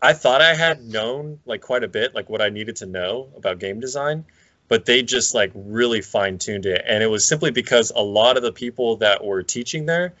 I 0.00 0.14
thought 0.14 0.42
I 0.42 0.54
had 0.54 0.82
known 0.82 1.38
like 1.46 1.60
quite 1.60 1.84
a 1.84 1.88
bit, 1.88 2.14
like 2.14 2.28
what 2.28 2.42
I 2.42 2.48
needed 2.48 2.76
to 2.76 2.86
know 2.86 3.28
about 3.36 3.60
game 3.60 3.78
design, 3.78 4.24
but 4.66 4.84
they 4.84 5.02
just 5.02 5.34
like 5.34 5.52
really 5.54 6.00
fine 6.00 6.38
tuned 6.38 6.66
it. 6.66 6.82
And 6.86 7.02
it 7.02 7.06
was 7.06 7.24
simply 7.24 7.52
because 7.52 7.92
a 7.94 8.02
lot 8.02 8.36
of 8.36 8.42
the 8.42 8.52
people 8.52 8.96
that 8.96 9.24
were 9.24 9.42
teaching 9.42 9.86
there 9.86 10.14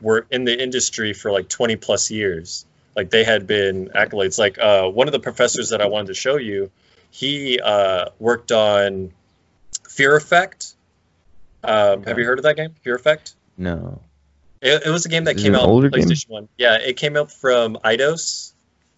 were 0.00 0.26
in 0.30 0.44
the 0.44 0.60
industry 0.60 1.12
for 1.12 1.30
like 1.30 1.48
20 1.48 1.76
plus 1.76 2.10
years. 2.10 2.64
Like 2.96 3.10
they 3.10 3.22
had 3.22 3.46
been 3.46 3.90
accolades. 3.94 4.38
Like 4.38 4.58
uh, 4.58 4.88
one 4.88 5.06
of 5.06 5.12
the 5.12 5.20
professors 5.20 5.70
that 5.70 5.80
I 5.80 5.86
wanted 5.86 6.08
to 6.08 6.14
show 6.14 6.36
you, 6.36 6.70
he 7.10 7.60
uh, 7.60 8.06
worked 8.18 8.52
on 8.52 9.12
Fear 9.88 10.16
Effect. 10.16 10.74
Um, 11.64 12.00
Okay. 12.00 12.10
Have 12.10 12.18
you 12.18 12.24
heard 12.24 12.38
of 12.38 12.44
that 12.44 12.56
game, 12.56 12.74
Fear 12.82 12.96
Effect? 12.96 13.34
No. 13.56 14.00
It, 14.60 14.86
it 14.86 14.90
was 14.90 15.06
a 15.06 15.08
game 15.08 15.24
that 15.24 15.36
Is 15.36 15.42
came 15.42 15.54
out 15.54 15.62
on 15.62 15.70
older 15.70 15.88
game? 15.88 16.04
PlayStation 16.04 16.28
One. 16.30 16.48
Yeah, 16.56 16.78
it 16.78 16.96
came 16.96 17.16
out 17.16 17.30
from 17.32 17.76
Eidos. 17.84 18.52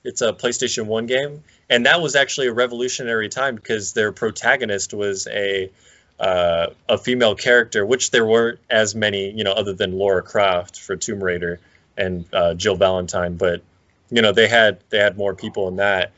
It's 0.05 0.23
a 0.23 0.33
PlayStation 0.33 0.87
One 0.87 1.07
game, 1.07 1.43
and 1.69 1.87
that 1.87 2.01
was 2.01 2.17
actually 2.17 2.47
a 2.47 2.53
revolutionary 2.53 3.29
time 3.29 3.57
because 3.57 3.93
their 3.93 4.13
protagonist 4.13 4.95
was 4.95 5.27
a 5.27 5.71
uh, 6.19 6.69
a 6.89 6.99
female 6.99 7.35
character, 7.35 7.85
which 7.85 8.11
there 8.11 8.27
weren't 8.27 8.59
as 8.69 8.95
many, 8.95 9.31
you 9.31 9.45
know, 9.45 9.53
other 9.53 9.73
than 9.73 9.99
Lara 9.99 10.23
Croft 10.23 10.79
for 10.81 10.97
Tomb 10.97 11.23
Raider 11.23 11.61
and 11.97 12.25
uh, 12.33 12.55
Jill 12.55 12.77
Valentine. 12.77 13.37
But 13.37 13.63
you 14.11 14.23
know, 14.23 14.33
they 14.33 14.49
had 14.49 14.81
they 14.91 14.99
had 14.99 15.17
more 15.17 15.35
people 15.35 15.69
in 15.69 15.77
that. 15.77 16.13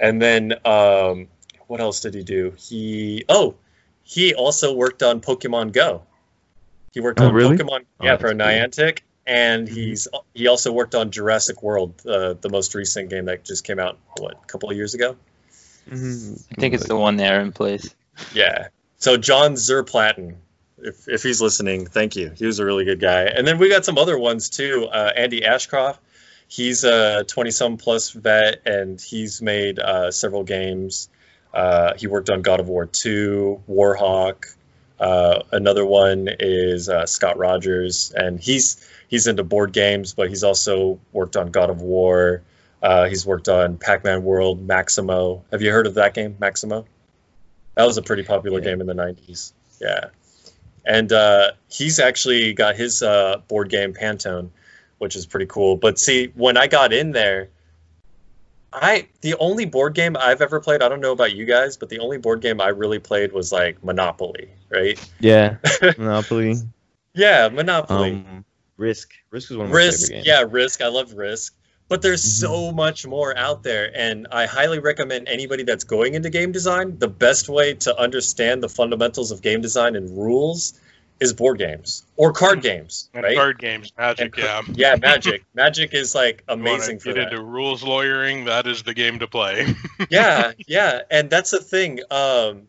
And 0.00 0.22
then 0.22 0.54
um, 0.64 1.26
what 1.68 1.80
else 1.80 2.00
did 2.00 2.14
he 2.14 2.24
do? 2.24 2.54
He 2.58 3.24
oh, 3.28 3.54
he 4.02 4.34
also 4.34 4.74
worked 4.74 5.02
on 5.04 5.20
Pokemon 5.20 5.72
Go. 5.72 6.02
He 6.92 7.00
worked 7.00 7.20
Oh, 7.20 7.26
on 7.28 7.34
really? 7.34 7.56
Pokemon 7.56 7.84
Oh, 8.00 8.04
yeah 8.04 8.10
that's 8.16 8.22
for 8.22 8.28
cool. 8.30 8.38
Niantic, 8.38 9.00
and 9.26 9.68
Mhm. 9.68 9.72
he's 9.72 10.08
he 10.34 10.48
also 10.48 10.72
worked 10.72 10.94
on 10.96 11.10
Jurassic 11.12 11.62
World, 11.62 11.94
uh, 12.06 12.34
the 12.40 12.48
most 12.48 12.74
recent 12.74 13.10
game 13.10 13.26
that 13.26 13.44
just 13.44 13.62
came 13.64 13.78
out 13.78 13.98
what 14.18 14.32
a 14.42 14.46
couple 14.46 14.70
of 14.70 14.76
years 14.76 14.94
ago. 14.94 15.16
Mhm. 15.88 16.42
I 16.56 16.60
think 16.60 16.74
it's 16.74 16.86
the 16.88 16.96
one 16.96 17.16
there 17.16 17.40
in 17.40 17.52
place. 17.52 17.94
Yeah. 18.34 18.68
So 18.98 19.16
John 19.16 19.54
Zuur 19.54 19.84
Platten, 19.88 20.36
if 20.78 21.08
if 21.08 21.22
he's 21.22 21.40
listening, 21.40 21.86
thank 21.86 22.16
you. 22.16 22.30
He 22.36 22.46
was 22.46 22.58
a 22.58 22.64
really 22.64 22.84
good 22.84 23.00
guy. 23.00 23.24
And 23.24 23.46
then 23.46 23.58
we 23.58 23.68
got 23.68 23.84
some 23.84 23.98
other 23.98 24.18
ones 24.18 24.48
too. 24.50 24.88
Uh, 24.90 25.12
Andy 25.14 25.44
Ashcroft, 25.44 26.00
he's 26.48 26.84
a 26.84 27.24
20 27.24 27.50
some 27.50 27.76
plus 27.76 28.10
vet, 28.10 28.62
and 28.66 29.00
he's 29.00 29.40
made 29.42 29.78
uh, 29.78 30.10
several 30.10 30.42
games. 30.44 31.08
Uh, 31.52 31.94
he 31.96 32.06
worked 32.06 32.30
on 32.30 32.42
God 32.42 32.60
of 32.60 32.68
War 32.68 32.86
2, 32.86 33.62
Warhawk. 33.68 34.54
Uh, 35.00 35.42
another 35.52 35.84
one 35.86 36.28
is 36.40 36.88
uh, 36.88 37.06
Scott 37.06 37.38
Rogers, 37.38 38.12
and 38.14 38.40
he's 38.40 38.84
he's 39.08 39.26
into 39.26 39.44
board 39.44 39.72
games, 39.72 40.12
but 40.14 40.28
he's 40.28 40.42
also 40.44 40.98
worked 41.12 41.36
on 41.36 41.50
God 41.50 41.70
of 41.70 41.80
War. 41.80 42.42
Uh, 42.82 43.06
he's 43.06 43.24
worked 43.26 43.48
on 43.48 43.76
Pac-Man 43.78 44.22
World, 44.22 44.64
Maximo. 44.66 45.44
Have 45.50 45.62
you 45.62 45.70
heard 45.72 45.86
of 45.86 45.94
that 45.94 46.14
game, 46.14 46.36
Maximo? 46.38 46.84
That 47.74 47.84
was 47.86 47.96
a 47.96 48.02
pretty 48.02 48.22
popular 48.24 48.58
Yeah. 48.58 48.64
game 48.66 48.80
in 48.80 48.86
the 48.86 48.94
90s. 48.94 49.52
Yeah. 49.80 50.06
And 50.84 51.12
uh, 51.12 51.52
he's 51.70 51.98
actually 52.00 52.52
got 52.54 52.76
his 52.76 53.02
uh, 53.02 53.40
board 53.48 53.68
game 53.68 53.94
Pantone, 53.94 54.50
which 54.98 55.16
is 55.16 55.26
pretty 55.26 55.46
cool. 55.46 55.76
But 55.76 55.98
see, 55.98 56.32
when 56.34 56.56
I 56.56 56.66
got 56.66 56.92
in 56.92 57.12
there, 57.12 57.48
I 58.72 59.08
the 59.22 59.34
only 59.36 59.64
board 59.64 59.94
game 59.94 60.16
I've 60.16 60.42
ever 60.42 60.60
played, 60.60 60.82
I 60.82 60.88
don't 60.88 61.00
know 61.00 61.12
about 61.12 61.34
you 61.34 61.44
guys, 61.44 61.76
but 61.76 61.88
the 61.88 61.98
only 62.00 62.18
board 62.18 62.40
game 62.42 62.60
I 62.60 62.68
really 62.68 62.98
played 62.98 63.32
was 63.32 63.50
like 63.52 63.82
Monopoly, 63.82 64.48
right? 64.70 64.98
Yeah, 65.20 65.56
Monopoly. 65.98 66.56
Yeah, 67.14 67.48
Monopoly. 67.48 68.12
Um, 68.12 68.44
Risk. 68.76 69.10
Risk 69.30 69.50
is 69.50 69.56
one 69.56 69.66
of 69.66 69.72
my 69.72 69.76
Risk, 69.78 70.00
favorite 70.08 70.14
games. 70.16 70.26
yeah, 70.26 70.44
Risk. 70.48 70.82
I 70.82 70.88
love 70.88 71.12
Risk. 71.14 71.54
But 71.88 72.02
there's 72.02 72.22
Mhm. 72.22 72.40
so 72.40 72.70
much 72.70 73.06
more 73.06 73.34
out 73.36 73.62
there, 73.62 73.90
and 73.96 74.26
I 74.30 74.44
highly 74.44 74.78
recommend 74.78 75.26
anybody 75.26 75.62
that's 75.62 75.84
going 75.84 76.12
into 76.14 76.28
game 76.28 76.52
design. 76.52 76.98
The 76.98 77.08
best 77.08 77.48
way 77.48 77.72
to 77.74 77.98
understand 77.98 78.62
the 78.62 78.68
fundamentals 78.68 79.30
of 79.30 79.40
game 79.40 79.62
design 79.62 79.96
and 79.96 80.10
rules 80.16 80.78
is 81.20 81.32
board 81.32 81.58
games 81.58 82.04
or 82.16 82.32
card 82.32 82.62
games, 82.62 83.08
And 83.14 83.24
right? 83.24 83.36
card 83.36 83.58
games, 83.58 83.92
Magic, 83.98 84.36
And 84.36 84.44
yeah. 84.44 84.62
Yeah, 84.74 84.96
Magic. 84.96 85.44
Magic 85.54 85.94
is 85.94 86.14
like 86.14 86.44
You 86.48 86.54
amazing 86.54 86.98
for 87.00 87.06
get 87.12 87.14
that. 87.16 87.32
into 87.32 87.42
rules 87.42 87.82
lawyering, 87.82 88.44
that 88.44 88.66
is 88.66 88.82
the 88.84 88.94
game 88.94 89.18
to 89.18 89.26
play. 89.26 89.74
yeah, 90.10 90.52
yeah, 90.66 91.00
and 91.10 91.28
that's 91.30 91.50
the 91.50 91.58
thing. 91.60 92.00
Um, 92.10 92.62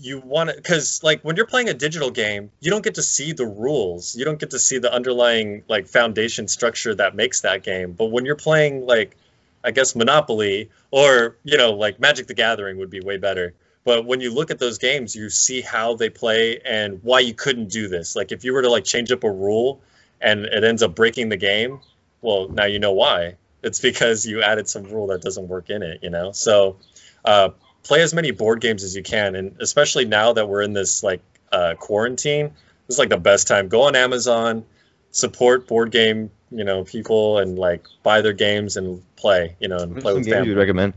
you 0.00 0.18
want 0.20 0.48
to 0.50 0.56
because 0.56 1.02
like 1.04 1.20
when 1.22 1.36
you're 1.36 1.46
playing 1.46 1.68
a 1.68 1.74
digital 1.74 2.10
game, 2.10 2.50
you 2.60 2.70
don't 2.70 2.82
get 2.82 2.94
to 2.94 3.02
see 3.02 3.32
the 3.32 3.46
rules. 3.46 4.16
You 4.16 4.24
don't 4.24 4.38
get 4.40 4.50
to 4.50 4.58
see 4.58 4.78
the 4.78 4.92
underlying 4.92 5.64
like 5.68 5.86
foundation 5.86 6.48
structure 6.48 6.94
that 6.94 7.14
makes 7.14 7.42
that 7.42 7.62
game. 7.62 7.92
But 7.92 8.06
when 8.06 8.24
you're 8.24 8.34
playing 8.34 8.86
like, 8.86 9.16
I 9.62 9.70
guess 9.70 9.94
Monopoly 9.94 10.70
or 10.90 11.36
you 11.44 11.58
know 11.58 11.72
like 11.72 12.00
Magic 12.00 12.26
the 12.26 12.34
Gathering 12.34 12.78
would 12.78 12.90
be 12.90 13.00
way 13.00 13.18
better. 13.18 13.54
But 13.84 14.04
when 14.06 14.20
you 14.20 14.32
look 14.32 14.50
at 14.50 14.58
those 14.58 14.78
games, 14.78 15.14
you 15.16 15.28
see 15.28 15.60
how 15.60 15.96
they 15.96 16.08
play 16.08 16.60
and 16.64 17.02
why 17.02 17.20
you 17.20 17.34
couldn't 17.34 17.70
do 17.70 17.88
this. 17.88 18.14
Like 18.14 18.30
if 18.32 18.44
you 18.44 18.52
were 18.52 18.62
to 18.62 18.70
like 18.70 18.84
change 18.84 19.10
up 19.10 19.24
a 19.24 19.30
rule 19.30 19.80
and 20.20 20.44
it 20.44 20.62
ends 20.62 20.82
up 20.82 20.94
breaking 20.94 21.28
the 21.30 21.36
game, 21.36 21.80
well 22.20 22.48
now 22.48 22.64
you 22.64 22.78
know 22.78 22.92
why. 22.92 23.36
It's 23.62 23.80
because 23.80 24.26
you 24.26 24.42
added 24.42 24.68
some 24.68 24.84
rule 24.84 25.08
that 25.08 25.22
doesn't 25.22 25.48
work 25.48 25.70
in 25.70 25.82
it. 25.82 26.00
You 26.02 26.10
know, 26.10 26.32
so 26.32 26.76
uh, 27.24 27.50
play 27.82 28.02
as 28.02 28.14
many 28.14 28.30
board 28.30 28.60
games 28.60 28.84
as 28.84 28.94
you 28.94 29.02
can 29.02 29.34
and 29.34 29.56
especially 29.60 30.04
now 30.04 30.32
that 30.32 30.48
we're 30.48 30.62
in 30.62 30.72
this 30.72 31.02
like 31.02 31.20
uh, 31.50 31.74
quarantine 31.78 32.46
this 32.86 32.94
is 32.94 32.98
like 32.98 33.08
the 33.08 33.16
best 33.16 33.48
time 33.48 33.68
go 33.68 33.82
on 33.82 33.96
amazon 33.96 34.64
support 35.10 35.66
board 35.66 35.90
game 35.90 36.30
you 36.50 36.64
know 36.64 36.84
people 36.84 37.38
and 37.38 37.58
like 37.58 37.84
buy 38.02 38.20
their 38.20 38.32
games 38.32 38.76
and 38.76 39.02
play 39.16 39.56
you 39.60 39.68
know 39.68 39.78
and 39.78 39.94
What 39.94 40.02
play 40.02 40.14
with 40.14 40.28
family 40.28 40.48
you'd 40.50 40.58
recommend? 40.58 40.94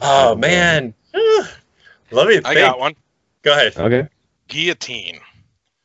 oh 0.00 0.34
man 0.34 0.94
let 1.14 2.26
me 2.26 2.34
think. 2.34 2.46
I 2.46 2.54
got 2.54 2.78
one. 2.78 2.94
go 3.42 3.52
ahead 3.52 3.76
Okay. 3.76 4.08
Guillotine. 4.48 5.20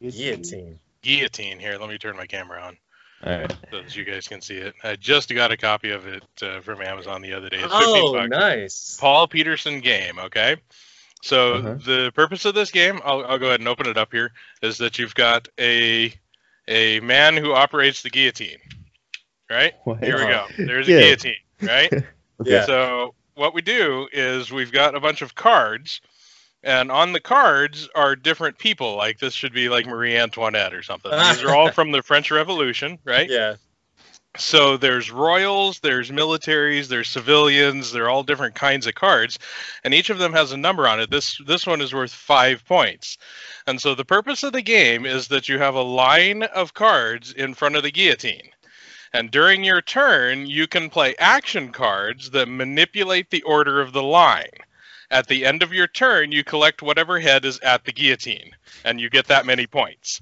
guillotine 0.02 0.80
Guillotine. 1.02 1.60
Here, 1.60 1.78
let 1.78 1.90
me 1.90 1.98
turn 1.98 2.18
my 2.18 2.26
camera 2.26 2.62
on 2.62 2.78
All 3.24 3.40
right. 3.40 3.52
so 3.72 3.78
that 3.78 3.96
you 3.96 4.04
guys 4.04 4.28
can 4.28 4.42
see 4.42 4.58
it. 4.58 4.74
I 4.84 4.96
just 4.96 5.34
got 5.34 5.52
a 5.52 5.58
copy 5.58 5.92
of 5.92 6.06
it 6.08 6.24
uh, 6.42 6.60
from 6.62 6.82
Amazon 6.82 7.22
the 7.22 7.34
other 7.34 7.50
day. 7.50 7.58
It's 7.60 7.74
oh 7.74 8.26
nice 8.28 8.98
Paul 9.00 9.28
Peterson 9.28 9.80
game, 9.80 10.20
okay? 10.20 10.58
So 11.24 11.56
Uh-huh. 11.56 11.76
the 11.86 12.12
purpose 12.14 12.46
of 12.46 12.56
this 12.56 12.72
game, 12.72 13.00
I'll, 13.06 13.26
I'll 13.26 13.40
go 13.40 13.48
ahead 13.48 13.60
and 13.60 13.68
open 13.70 13.88
it 13.88 13.98
up 13.98 14.12
here, 14.12 14.32
is 14.62 14.78
that 14.80 15.00
you've 15.00 15.16
got 15.16 15.48
a 15.60 16.14
a 16.68 17.00
man 17.00 17.38
who 17.38 17.54
operates 17.54 18.02
the 18.02 18.10
guillotine. 18.10 18.58
Right? 19.50 19.74
What? 19.86 20.04
Here 20.04 20.18
we 20.18 20.26
go. 20.26 20.48
There's 20.58 20.88
Yeah. 20.90 20.98
a 20.98 21.02
guillotine, 21.02 21.36
right? 21.62 21.94
yeah 22.46 22.66
So 22.66 23.16
what 23.38 23.54
we 23.54 23.62
do 23.62 24.08
is 24.12 24.52
we've 24.52 24.72
got 24.72 24.96
a 24.96 25.00
bunch 25.00 25.22
of 25.22 25.36
cards, 25.36 26.02
and 26.64 26.92
on 26.92 27.14
the 27.14 27.20
cards 27.20 27.88
are 27.96 28.16
different 28.16 28.58
people. 28.58 28.96
Like 28.96 29.20
this 29.20 29.34
should 29.34 29.54
be 29.54 29.70
like 29.70 29.86
Marie 29.86 30.18
Antoinette 30.18 30.74
or 30.74 30.84
something. 30.84 31.12
These 31.30 31.44
are 31.44 31.56
all 31.56 31.72
from 31.72 31.92
the 31.92 32.02
French 32.02 32.32
Revolution, 32.32 33.00
right? 33.06 33.30
yeah 33.30 33.56
So 34.38 34.78
there's 34.78 35.10
royals, 35.10 35.80
there's 35.80 36.12
militaries, 36.12 36.88
there's 36.88 37.10
civilians. 37.10 37.92
They're 37.92 38.10
all 38.10 38.24
different 38.24 38.56
kinds 38.56 38.86
of 38.86 38.96
cards, 38.96 39.40
and 39.84 39.94
each 39.94 40.10
of 40.10 40.20
them 40.20 40.34
has 40.34 40.52
a 40.52 40.58
number 40.58 40.88
on 40.88 41.00
it. 41.00 41.10
This 41.10 41.40
this 41.46 41.66
one 41.66 41.82
is 41.82 41.94
worth 41.94 42.12
five 42.12 42.66
points, 42.66 43.18
and 43.66 43.80
so 43.82 43.96
the 43.96 44.06
purpose 44.06 44.44
of 44.44 44.54
the 44.54 44.62
game 44.62 45.06
is 45.06 45.28
that 45.30 45.50
you 45.50 45.60
have 45.60 45.76
a 45.76 45.82
line 45.82 46.44
of 46.44 46.74
cards 46.74 47.34
in 47.34 47.54
front 47.54 47.76
of 47.76 47.84
the 47.84 47.92
guillotine. 47.92 48.50
And 49.14 49.32
during 49.32 49.64
your 49.64 49.82
turn, 49.82 50.48
you 50.48 50.68
can 50.68 50.90
play 50.90 51.16
action 51.18 51.72
cards 51.72 52.32
that 52.32 52.48
manipulate 52.48 53.30
the 53.30 53.44
order 53.44 53.82
of 53.82 53.94
the 53.94 54.04
line. 54.04 54.50
At 55.10 55.28
the 55.28 55.46
end 55.46 55.64
of 55.64 55.72
your 55.72 55.88
turn, 55.88 56.32
you 56.32 56.44
collect 56.44 56.82
whatever 56.82 57.20
head 57.20 57.46
is 57.46 57.60
at 57.60 57.86
the 57.86 57.94
guillotine, 57.94 58.52
and 58.84 59.00
you 59.00 59.10
get 59.10 59.28
that 59.28 59.46
many 59.46 59.66
points. 59.66 60.20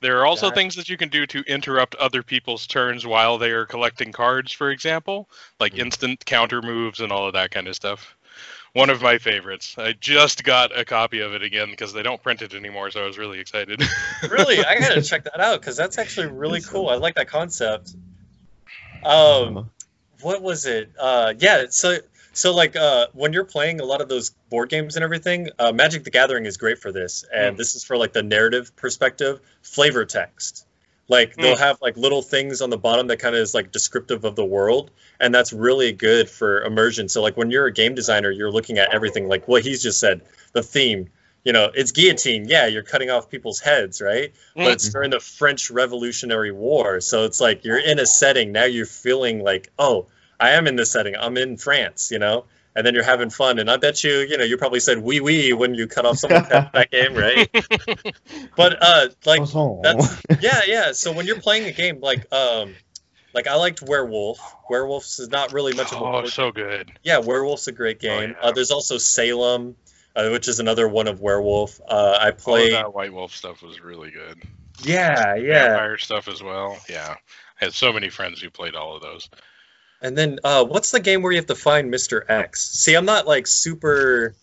There 0.00 0.18
are 0.18 0.26
also 0.26 0.50
things 0.50 0.76
that 0.76 0.88
you 0.88 0.96
can 0.96 1.08
do 1.08 1.26
to 1.26 1.40
interrupt 1.42 1.94
other 1.96 2.22
people's 2.22 2.66
turns 2.66 3.04
while 3.04 3.38
they 3.38 3.50
are 3.50 3.66
collecting 3.66 4.12
cards, 4.12 4.52
for 4.52 4.70
example, 4.70 5.28
like 5.58 5.74
Mhm. 5.74 5.86
instant 5.86 6.24
counter 6.24 6.62
moves 6.62 7.00
and 7.00 7.10
all 7.10 7.26
of 7.26 7.32
that 7.32 7.50
kind 7.50 7.66
of 7.66 7.74
stuff. 7.74 8.14
One 8.74 8.90
of 8.90 9.02
my 9.02 9.18
favorites. 9.18 9.74
I 9.76 9.92
just 9.92 10.44
got 10.44 10.76
a 10.76 10.84
copy 10.84 11.20
of 11.20 11.32
it 11.34 11.42
again 11.42 11.70
because 11.70 11.92
they 11.92 12.02
don't 12.02 12.22
print 12.22 12.42
it 12.42 12.54
anymore, 12.54 12.90
so 12.90 13.02
I 13.02 13.06
was 13.06 13.18
really 13.18 13.40
excited. 13.40 13.82
really 14.30 14.62
i 14.64 14.78
gotta 14.78 15.02
check 15.08 15.24
that 15.24 15.40
out 15.40 15.60
because 15.60 15.76
that's 15.76 15.98
actually 15.98 16.26
really 16.26 16.60
cool 16.60 16.88
i 16.88 16.94
like 16.94 17.14
that 17.14 17.28
concept 17.28 17.94
um 19.04 19.70
what 20.20 20.42
was 20.42 20.66
it? 20.66 20.90
Uh, 20.98 21.34
yeah, 21.38 21.66
so 21.70 21.98
so 22.32 22.54
like 22.54 22.76
uh, 22.76 23.06
when 23.12 23.32
you're 23.32 23.44
playing 23.44 23.80
a 23.80 23.84
lot 23.84 24.00
of 24.00 24.08
those 24.08 24.30
board 24.50 24.68
games 24.68 24.96
and 24.96 25.04
everything, 25.04 25.48
uh, 25.58 25.72
Magic 25.72 26.04
the 26.04 26.10
Gathering 26.10 26.46
is 26.46 26.56
great 26.56 26.78
for 26.78 26.92
this, 26.92 27.24
and 27.32 27.54
Mm. 27.54 27.58
this 27.58 27.74
is 27.74 27.84
for 27.84 27.96
like 27.96 28.12
the 28.12 28.22
narrative 28.22 28.74
perspective, 28.76 29.40
flavor 29.62 30.04
text. 30.04 30.66
Like 31.08 31.36
they'll 31.36 31.54
Mm. 31.54 31.58
have 31.60 31.80
like 31.80 31.96
little 31.96 32.20
things 32.22 32.60
on 32.60 32.70
the 32.70 32.76
bottom 32.78 33.06
that 33.08 33.18
kind 33.18 33.34
of 33.34 33.40
is 33.40 33.54
like 33.54 33.72
descriptive 33.72 34.24
of 34.24 34.36
the 34.36 34.44
world, 34.44 34.90
and 35.20 35.34
that's 35.34 35.52
really 35.52 35.92
good 35.92 36.28
for 36.28 36.62
immersion. 36.62 37.08
So 37.08 37.22
like 37.22 37.36
when 37.36 37.50
you're 37.50 37.66
a 37.66 37.72
game 37.72 37.94
designer, 37.94 38.30
you're 38.30 38.50
looking 38.50 38.78
at 38.78 38.92
everything 38.92 39.28
like 39.28 39.48
what 39.48 39.62
he's 39.62 39.82
just 39.82 39.98
said, 40.00 40.22
the 40.52 40.62
theme. 40.62 41.10
You 41.44 41.52
know, 41.52 41.70
it's 41.72 41.92
guillotine. 41.92 42.46
Yeah, 42.48 42.66
you're 42.66 42.82
cutting 42.82 43.10
off 43.10 43.30
people's 43.30 43.60
heads, 43.60 44.00
right? 44.00 44.32
but 44.54 44.72
it's 44.72 44.88
during 44.88 45.10
the 45.10 45.20
French 45.20 45.70
Revolutionary 45.70 46.52
War. 46.52 47.00
So 47.00 47.24
it's 47.24 47.40
like 47.40 47.64
you're 47.64 47.78
in 47.78 47.98
a 47.98 48.06
setting 48.06 48.52
now. 48.52 48.64
You're 48.64 48.86
feeling 48.86 49.42
like, 49.42 49.70
oh, 49.78 50.06
I 50.38 50.50
am 50.50 50.66
in 50.66 50.76
this 50.76 50.90
setting. 50.90 51.16
I'm 51.16 51.36
in 51.36 51.56
France, 51.56 52.10
you 52.10 52.18
know. 52.18 52.44
And 52.74 52.86
then 52.86 52.94
you're 52.94 53.04
having 53.04 53.30
fun, 53.30 53.58
and 53.58 53.68
I 53.68 53.76
bet 53.76 54.04
you, 54.04 54.18
you 54.18 54.38
know, 54.38 54.44
you 54.44 54.56
probably 54.56 54.78
said 54.78 54.98
"wee 54.98 55.20
wee" 55.20 55.52
when 55.52 55.74
you 55.74 55.88
cut 55.88 56.06
off 56.06 56.18
someone's 56.18 56.46
head 56.46 56.64
in 56.66 56.70
that 56.74 56.90
game, 56.92 57.14
right? 57.14 58.14
But 58.56 58.78
uh, 58.80 59.08
like, 59.24 59.40
that's 59.82 60.22
yeah, 60.40 60.60
yeah. 60.66 60.92
So 60.92 61.10
when 61.12 61.26
you're 61.26 61.40
playing 61.40 61.64
a 61.64 61.72
game 61.72 62.00
like, 62.00 62.32
um, 62.32 62.74
like 63.34 63.46
I 63.46 63.54
liked 63.54 63.82
Werewolf. 63.82 64.38
Werewolves 64.68 65.18
is 65.18 65.28
not 65.28 65.52
really 65.52 65.74
much 65.74 65.92
of 65.92 66.00
a 66.00 66.04
oh, 66.04 66.26
so 66.26 66.50
good. 66.50 66.92
yeah, 67.02 67.18
Werewolf's 67.18 67.68
a 67.68 67.72
great 67.72 68.00
game. 68.00 68.30
yeah. 68.30 68.48
Uh, 68.48 68.52
there's 68.52 68.70
also 68.70 68.98
Salem, 68.98 69.76
uh, 70.18 70.30
which 70.30 70.48
is 70.48 70.58
another 70.58 70.88
one 70.88 71.06
of 71.06 71.20
Werewolf. 71.20 71.80
Uh, 71.88 72.18
I 72.20 72.24
All 72.24 72.28
of 72.30 72.38
played. 72.38 72.72
that 72.72 72.92
White 72.94 73.12
Wolf 73.12 73.34
stuff 73.34 73.62
was 73.62 73.80
really 73.80 74.10
good. 74.10 74.42
Yeah, 74.82 75.36
yeah. 75.36 75.68
Vampire 75.68 75.98
stuff 75.98 76.28
as 76.28 76.42
well. 76.42 76.76
Yeah. 76.88 77.14
I 77.60 77.64
had 77.64 77.72
so 77.72 77.92
many 77.92 78.10
friends 78.10 78.40
who 78.40 78.50
played 78.50 78.74
all 78.74 78.96
of 78.96 79.02
those. 79.02 79.28
And 80.00 80.16
then 80.16 80.38
uh, 80.44 80.64
what's 80.64 80.90
the 80.90 81.00
game 81.00 81.22
where 81.22 81.32
you 81.32 81.38
have 81.38 81.46
to 81.46 81.54
find 81.54 81.92
Mr. 81.92 82.28
X? 82.28 82.68
See, 82.70 82.94
I'm 82.94 83.04
not 83.04 83.26
like 83.26 83.46
super 83.46 84.34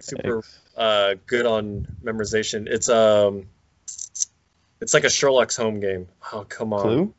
super 0.00 0.42
uh, 0.76 1.14
good 1.26 1.46
on 1.46 1.86
memorization. 2.04 2.66
It's 2.66 2.88
um, 2.88 3.46
it's 4.80 4.94
like 4.94 5.04
a 5.04 5.10
Sherlock 5.10 5.52
Holmes 5.52 5.80
game. 5.80 6.08
Oh 6.32 6.44
come 6.44 6.72
on. 6.72 6.82
Clue? 6.82 7.14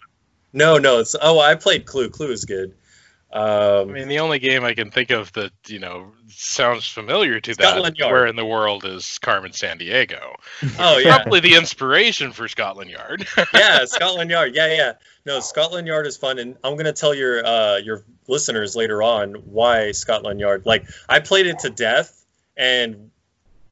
No, 0.54 0.78
no. 0.78 1.00
It's 1.00 1.16
oh, 1.20 1.40
I 1.40 1.56
played 1.56 1.86
Clue. 1.86 2.10
Clue 2.10 2.32
is 2.32 2.46
good. 2.46 2.76
I 3.32 3.82
Um, 3.82 3.92
mean, 3.94 4.08
the 4.08 4.20
only 4.20 4.40
game 4.40 4.64
I 4.64 4.74
can 4.74 4.90
think 4.90 5.12
of 5.12 5.32
that 5.34 5.52
you 5.68 5.80
know 5.80 6.14
sounds 6.30 6.88
familiar 6.88 7.40
to 7.40 7.54
Scotland 7.54 7.96
that, 7.96 8.00
Yard. 8.00 8.12
where 8.12 8.26
in 8.28 8.36
the 8.36 8.46
world 8.46 8.86
is 8.86 9.20
Carmen 9.20 9.52
Sandiego? 9.52 10.34
oh 10.80 10.98
yeah, 10.98 11.18
Probably 11.18 11.40
the 11.40 11.56
inspiration 11.56 12.32
for 12.32 12.48
Scotland 12.48 12.90
Yard. 12.90 13.28
yeah, 13.54 13.86
Scotland 13.86 14.32
Yard. 14.32 14.56
Yeah, 14.56 14.74
yeah. 14.74 14.94
No, 15.26 15.40
Scotland 15.42 15.86
Yard 15.86 16.08
is 16.08 16.18
fun, 16.18 16.40
and 16.40 16.58
I'm 16.64 16.76
gonna 16.76 16.94
tell 16.94 17.14
your 17.14 17.46
uh, 17.46 17.78
your 17.78 18.04
listeners 18.28 18.76
later 18.76 19.04
on 19.04 19.34
why 19.36 19.92
Scotland 19.92 20.40
Yard. 20.40 20.66
Like, 20.66 20.88
I 21.08 21.20
played 21.20 21.46
it 21.46 21.60
to 21.60 21.70
death, 21.70 22.26
and 22.58 23.12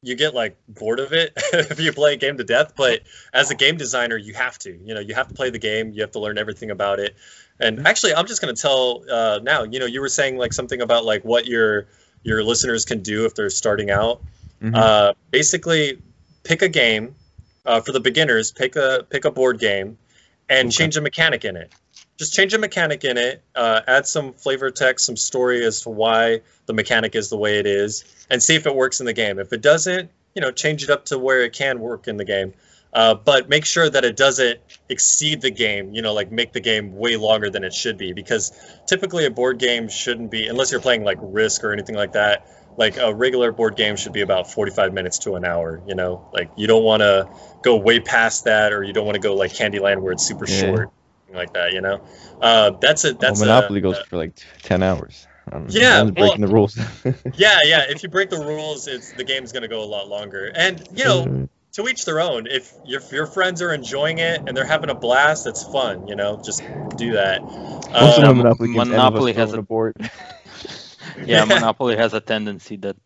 you 0.02 0.14
get 0.14 0.32
like 0.34 0.56
bored 0.68 1.00
of 1.00 1.12
it 1.12 1.32
if 1.52 1.80
you 1.80 1.92
play 1.92 2.12
a 2.12 2.16
game 2.16 2.36
to 2.38 2.44
death. 2.44 2.74
But 2.76 3.00
as 3.32 3.50
a 3.50 3.56
game 3.56 3.76
designer, 3.76 4.16
you 4.16 4.34
have 4.34 4.56
to. 4.60 4.70
You 4.70 4.94
know, 4.94 5.00
you 5.00 5.14
have 5.14 5.26
to 5.28 5.34
play 5.34 5.50
the 5.50 5.58
game. 5.58 5.90
You 5.92 6.02
have 6.02 6.12
to 6.12 6.20
learn 6.20 6.38
everything 6.38 6.70
about 6.70 7.00
it. 7.00 7.16
And 7.60 7.86
actually, 7.86 8.14
I'm 8.14 8.26
just 8.26 8.40
gonna 8.40 8.54
tell 8.54 9.04
uh, 9.10 9.40
now. 9.42 9.64
You 9.64 9.80
know, 9.80 9.86
you 9.86 10.00
were 10.00 10.08
saying 10.08 10.36
like 10.36 10.52
something 10.52 10.80
about 10.80 11.04
like 11.04 11.24
what 11.24 11.46
your 11.46 11.88
your 12.22 12.42
listeners 12.42 12.84
can 12.84 13.02
do 13.02 13.24
if 13.24 13.34
they're 13.34 13.50
starting 13.50 13.90
out. 13.90 14.22
Mhm. 14.62 14.76
Uh, 14.76 15.14
basically, 15.30 15.98
pick 16.44 16.62
a 16.62 16.68
game 16.68 17.14
uh, 17.64 17.80
for 17.80 17.92
the 17.92 18.00
beginners. 18.00 18.52
Pick 18.52 18.76
a 18.76 19.06
pick 19.08 19.24
a 19.24 19.30
board 19.30 19.58
game, 19.58 19.98
and 20.48 20.68
Okay. 20.68 20.76
change 20.76 20.96
a 20.96 21.00
mechanic 21.00 21.44
in 21.44 21.56
it. 21.56 21.70
Just 22.16 22.34
change 22.34 22.52
a 22.54 22.58
mechanic 22.58 23.04
in 23.04 23.16
it. 23.16 23.42
Uh, 23.54 23.80
add 23.86 24.06
some 24.06 24.32
flavor 24.32 24.70
text, 24.70 25.06
some 25.06 25.16
story 25.16 25.64
as 25.64 25.82
to 25.82 25.90
why 25.90 26.40
the 26.66 26.72
mechanic 26.72 27.14
is 27.14 27.28
the 27.28 27.36
way 27.36 27.58
it 27.58 27.66
is, 27.66 28.04
and 28.28 28.42
see 28.42 28.56
if 28.56 28.66
it 28.66 28.74
works 28.74 28.98
in 29.00 29.06
the 29.06 29.12
game. 29.12 29.38
If 29.38 29.52
it 29.52 29.60
doesn't, 29.62 30.10
you 30.34 30.42
know, 30.42 30.50
change 30.50 30.82
it 30.82 30.90
up 30.90 31.06
to 31.06 31.18
where 31.18 31.42
it 31.42 31.52
can 31.52 31.78
work 31.78 32.08
in 32.08 32.16
the 32.16 32.24
game. 32.24 32.54
Uh, 32.92 33.14
but 33.14 33.48
make 33.48 33.64
sure 33.64 33.88
that 33.88 34.04
it 34.04 34.16
doesn't 34.16 34.60
exceed 34.88 35.40
the 35.40 35.50
game. 35.50 35.92
You 35.92 36.02
know, 36.02 36.14
like 36.14 36.32
make 36.32 36.52
the 36.52 36.60
game 36.60 36.94
way 36.96 37.16
longer 37.16 37.50
than 37.50 37.64
it 37.64 37.74
should 37.74 37.98
be, 37.98 38.12
because 38.12 38.52
typically 38.86 39.26
a 39.26 39.30
board 39.30 39.58
game 39.58 39.88
shouldn't 39.88 40.30
be, 40.30 40.46
unless 40.46 40.72
you're 40.72 40.80
playing 40.80 41.04
like 41.04 41.18
Risk 41.20 41.64
or 41.64 41.72
anything 41.72 41.96
like 41.96 42.12
that 42.12 42.46
like 42.78 42.96
a 42.96 43.12
regular 43.12 43.50
board 43.50 43.76
game 43.76 43.96
should 43.96 44.12
be 44.12 44.20
about 44.20 44.50
45 44.50 44.94
minutes 44.94 45.18
to 45.18 45.34
an 45.34 45.44
hour 45.44 45.82
you 45.86 45.94
know 45.94 46.26
like 46.32 46.48
you 46.56 46.66
don't 46.66 46.84
want 46.84 47.00
to 47.00 47.28
go 47.62 47.76
way 47.76 48.00
past 48.00 48.44
that 48.44 48.72
or 48.72 48.82
you 48.84 48.92
don't 48.92 49.04
want 49.04 49.16
to 49.16 49.20
go 49.20 49.34
like 49.34 49.52
candyland 49.52 50.00
where 50.00 50.12
it's 50.12 50.24
super 50.24 50.46
Yeah. 50.48 50.60
short 50.60 50.90
like 51.34 51.52
that 51.52 51.72
you 51.72 51.82
know 51.82 52.00
uh, 52.40 52.70
that's 52.80 53.04
a 53.04 53.12
that's 53.12 53.40
well, 53.40 53.48
Monopoly 53.48 53.80
a, 53.80 53.82
goes 53.82 53.98
for 53.98 54.16
like 54.16 54.32
ten 54.62 54.82
hours. 54.82 55.26
Don't. 55.50 55.68
Yeah, 55.70 56.04
breaking 56.04 56.40
the 56.40 56.46
rules. 56.46 56.76
yeah 57.34 57.58
yeah 57.64 57.84
if 57.88 58.02
you 58.02 58.08
break 58.08 58.30
the 58.30 58.38
rules 58.38 58.86
it's 58.86 59.12
the 59.12 59.24
game's 59.24 59.52
going 59.52 59.62
to 59.62 59.68
go 59.68 59.82
a 59.82 59.84
lot 59.84 60.08
longer 60.08 60.52
and 60.54 60.86
you 60.94 61.04
know 61.04 61.48
to 61.72 61.88
each 61.88 62.04
their 62.04 62.20
own 62.20 62.46
if 62.46 62.72
your, 62.84 63.00
if 63.00 63.12
your 63.12 63.26
friends 63.26 63.62
are 63.62 63.72
enjoying 63.72 64.18
it 64.18 64.42
and 64.46 64.56
they're 64.56 64.64
having 64.66 64.90
a 64.90 64.94
blast 64.94 65.44
that's 65.44 65.64
fun 65.64 66.06
you 66.08 66.16
know 66.16 66.40
just 66.44 66.62
do 66.96 67.12
that 67.12 67.42
Most 68.00 68.18
of 68.18 68.24
Uh, 68.24 68.34
Monopoly 68.34 68.68
Monopoly 68.68 68.86
Monopoly 68.88 69.32
has 69.32 69.50
has 69.50 69.54
a- 69.54 69.58
a 69.58 69.62
board. 69.62 69.96
Yeah, 71.26 71.44
Monopoly 71.44 71.96
has 71.96 72.14
a 72.14 72.20
tendency 72.20 72.76
that 72.76 72.96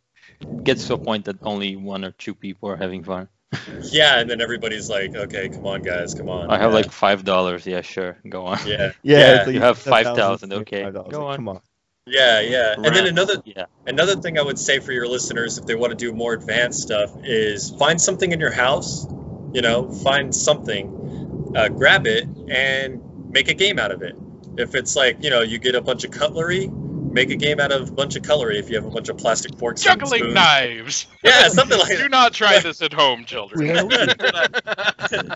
gets 0.64 0.86
to 0.88 0.94
a 0.94 0.98
point 0.98 1.26
that 1.26 1.36
only 1.42 1.76
one 1.76 2.04
or 2.04 2.12
two 2.12 2.34
people 2.34 2.68
are 2.70 2.76
having 2.76 3.02
fun. 3.02 3.28
yeah 3.92 4.18
and 4.18 4.30
then 4.30 4.40
everybody's 4.40 4.88
like 4.88 5.14
okay 5.14 5.48
come 5.48 5.66
on 5.66 5.82
guys 5.82 6.14
come 6.14 6.28
on 6.28 6.50
I 6.50 6.58
have 6.58 6.70
yeah. 6.70 6.76
like 6.78 6.90
five 6.92 7.24
dollars. 7.24 7.66
Yeah, 7.66 7.80
sure, 7.82 8.16
go 8.28 8.46
on. 8.46 8.58
yeah 8.66 8.92
Yeah, 9.02 9.18
Yeah, 9.18 9.34
it's 9.36 9.46
like 9.46 9.54
you 9.54 9.60
have 9.60 9.78
5,000, 9.78 10.52
okay, 10.52 10.82
$5. 10.84 11.10
go 11.10 11.20
Like, 11.20 11.28
on. 11.28 11.36
Come 11.36 11.48
on. 11.48 11.60
Yeah 12.06 12.40
yeah 12.40 12.74
and 12.76 12.94
then 12.96 13.06
another 13.06 13.42
Yeah, 13.44 13.66
Another 13.86 14.16
thing 14.16 14.38
I 14.38 14.42
would 14.42 14.58
say 14.58 14.78
for 14.78 14.92
your 14.92 15.08
listeners, 15.08 15.58
if 15.58 15.66
they 15.66 15.74
want 15.74 15.90
to 15.90 15.96
do 15.96 16.12
more 16.12 16.32
advanced 16.32 16.82
stuff, 16.82 17.10
is 17.24 17.70
find 17.70 18.00
something 18.00 18.30
in 18.30 18.40
your 18.40 18.52
house. 18.52 19.06
You 19.52 19.60
know, 19.60 19.90
find 19.90 20.34
something, 20.34 21.52
uh, 21.54 21.68
grab 21.68 22.06
it, 22.06 22.26
and 22.48 23.02
make 23.30 23.48
a 23.48 23.54
game 23.54 23.78
out 23.78 23.90
of 23.90 24.02
it. 24.02 24.16
If 24.56 24.74
it's 24.74 24.96
like, 24.96 25.22
you 25.22 25.30
know, 25.30 25.42
you 25.42 25.58
get 25.58 25.74
a 25.74 25.82
bunch 25.82 26.04
of 26.04 26.10
cutlery, 26.10 26.70
make 27.12 27.30
a 27.30 27.36
game 27.36 27.60
out 27.60 27.72
of 27.72 27.88
a 27.88 27.92
bunch 27.92 28.16
of 28.16 28.22
cutlery. 28.22 28.58
If 28.58 28.68
you 28.70 28.76
have 28.76 28.84
a 28.84 28.90
bunch 28.90 29.08
of 29.08 29.18
plastic 29.18 29.58
forks, 29.58 29.84
and 29.86 30.00
Juggling 30.00 30.20
spoons. 30.22 30.34
knives. 30.34 31.06
Yeah, 31.24 31.48
something 31.48 31.78
like 31.78 31.88
Do 31.96 31.98
that. 31.98 32.10
not 32.10 32.32
try 32.32 32.58
this 32.58 32.82
at 32.82 32.92
home, 32.92 33.24
children. 33.24 33.88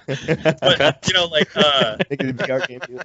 But 0.05 1.05
you 1.09 1.15
know, 1.15 1.27
like, 1.27 1.49
uh, 1.57 1.97
Make 2.11 2.21
it 2.23 2.31
a 2.31 2.35
VR 2.35 2.67
game. 2.67 2.81
dude. 2.87 3.03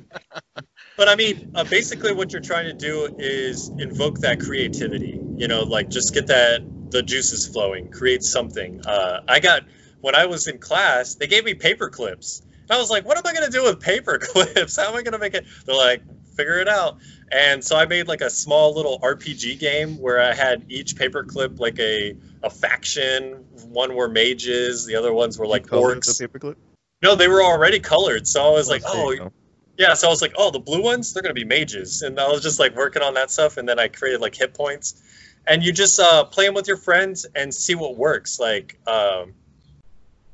but 0.97 1.07
I 1.09 1.15
mean, 1.15 1.51
uh, 1.55 1.63
basically, 1.63 2.13
what 2.13 2.31
you're 2.31 2.41
trying 2.41 2.65
to 2.65 2.73
do 2.73 3.15
is 3.17 3.69
invoke 3.69 4.19
that 4.19 4.39
creativity. 4.39 5.19
You 5.37 5.47
know, 5.47 5.63
like 5.63 5.89
just 5.89 6.13
get 6.13 6.27
that 6.27 6.61
the 6.91 7.01
juices 7.03 7.47
flowing, 7.47 7.91
create 7.91 8.23
something. 8.23 8.81
Uh, 8.85 9.21
I 9.27 9.39
got 9.39 9.63
when 10.01 10.15
I 10.15 10.25
was 10.25 10.47
in 10.47 10.57
class, 10.59 11.15
they 11.15 11.27
gave 11.27 11.43
me 11.45 11.53
paper 11.53 11.89
clips. 11.89 12.41
And 12.41 12.71
I 12.71 12.77
was 12.77 12.89
like, 12.89 13.05
what 13.05 13.17
am 13.17 13.23
I 13.25 13.33
gonna 13.33 13.51
do 13.51 13.63
with 13.63 13.79
paper 13.79 14.17
clips? 14.21 14.75
How 14.77 14.89
am 14.89 14.95
I 14.95 15.01
gonna 15.03 15.19
make 15.19 15.33
it? 15.33 15.45
They're 15.65 15.75
like, 15.75 16.01
figure 16.35 16.59
it 16.59 16.67
out. 16.67 16.97
And 17.31 17.63
so 17.63 17.77
I 17.77 17.85
made 17.85 18.07
like 18.07 18.21
a 18.21 18.29
small 18.29 18.75
little 18.75 18.99
RPG 18.99 19.59
game 19.59 19.97
where 19.99 20.19
I 20.19 20.33
had 20.33 20.65
each 20.69 20.95
paperclip 20.95 21.59
like 21.59 21.79
a 21.79 22.17
a 22.43 22.49
faction. 22.49 23.45
One 23.69 23.95
were 23.95 24.09
mages, 24.09 24.85
the 24.85 24.95
other 24.95 25.13
ones 25.13 25.39
were 25.39 25.47
like 25.47 25.67
orcs. 25.67 26.17
the 26.17 26.27
paperclip? 26.27 26.55
No, 27.01 27.15
they 27.15 27.27
were 27.27 27.41
already 27.41 27.79
colored. 27.79 28.27
So 28.27 28.45
I 28.45 28.49
was 28.51 28.69
like, 28.69 28.83
there 28.83 28.91
oh, 28.93 29.31
yeah, 29.77 29.93
so 29.95 30.07
I 30.07 30.09
was 30.11 30.21
like, 30.21 30.33
oh, 30.37 30.51
the 30.51 30.59
blue 30.59 30.83
ones, 30.83 31.13
they're 31.13 31.23
gonna 31.23 31.33
be 31.33 31.45
mages, 31.45 32.01
and 32.01 32.19
I 32.19 32.27
was 32.27 32.43
just 32.43 32.59
like 32.59 32.75
working 32.75 33.01
on 33.01 33.15
that 33.15 33.31
stuff, 33.31 33.57
and 33.57 33.67
then 33.67 33.79
I 33.79 33.87
created 33.87 34.21
like 34.21 34.35
hit 34.35 34.53
points, 34.53 35.01
and 35.47 35.63
you 35.63 35.71
just 35.71 35.99
uh, 35.99 36.25
play 36.25 36.45
them 36.45 36.53
with 36.53 36.67
your 36.67 36.77
friends 36.77 37.25
and 37.33 37.53
see 37.53 37.75
what 37.75 37.97
works. 37.97 38.39
Like, 38.39 38.79
um, 38.85 39.33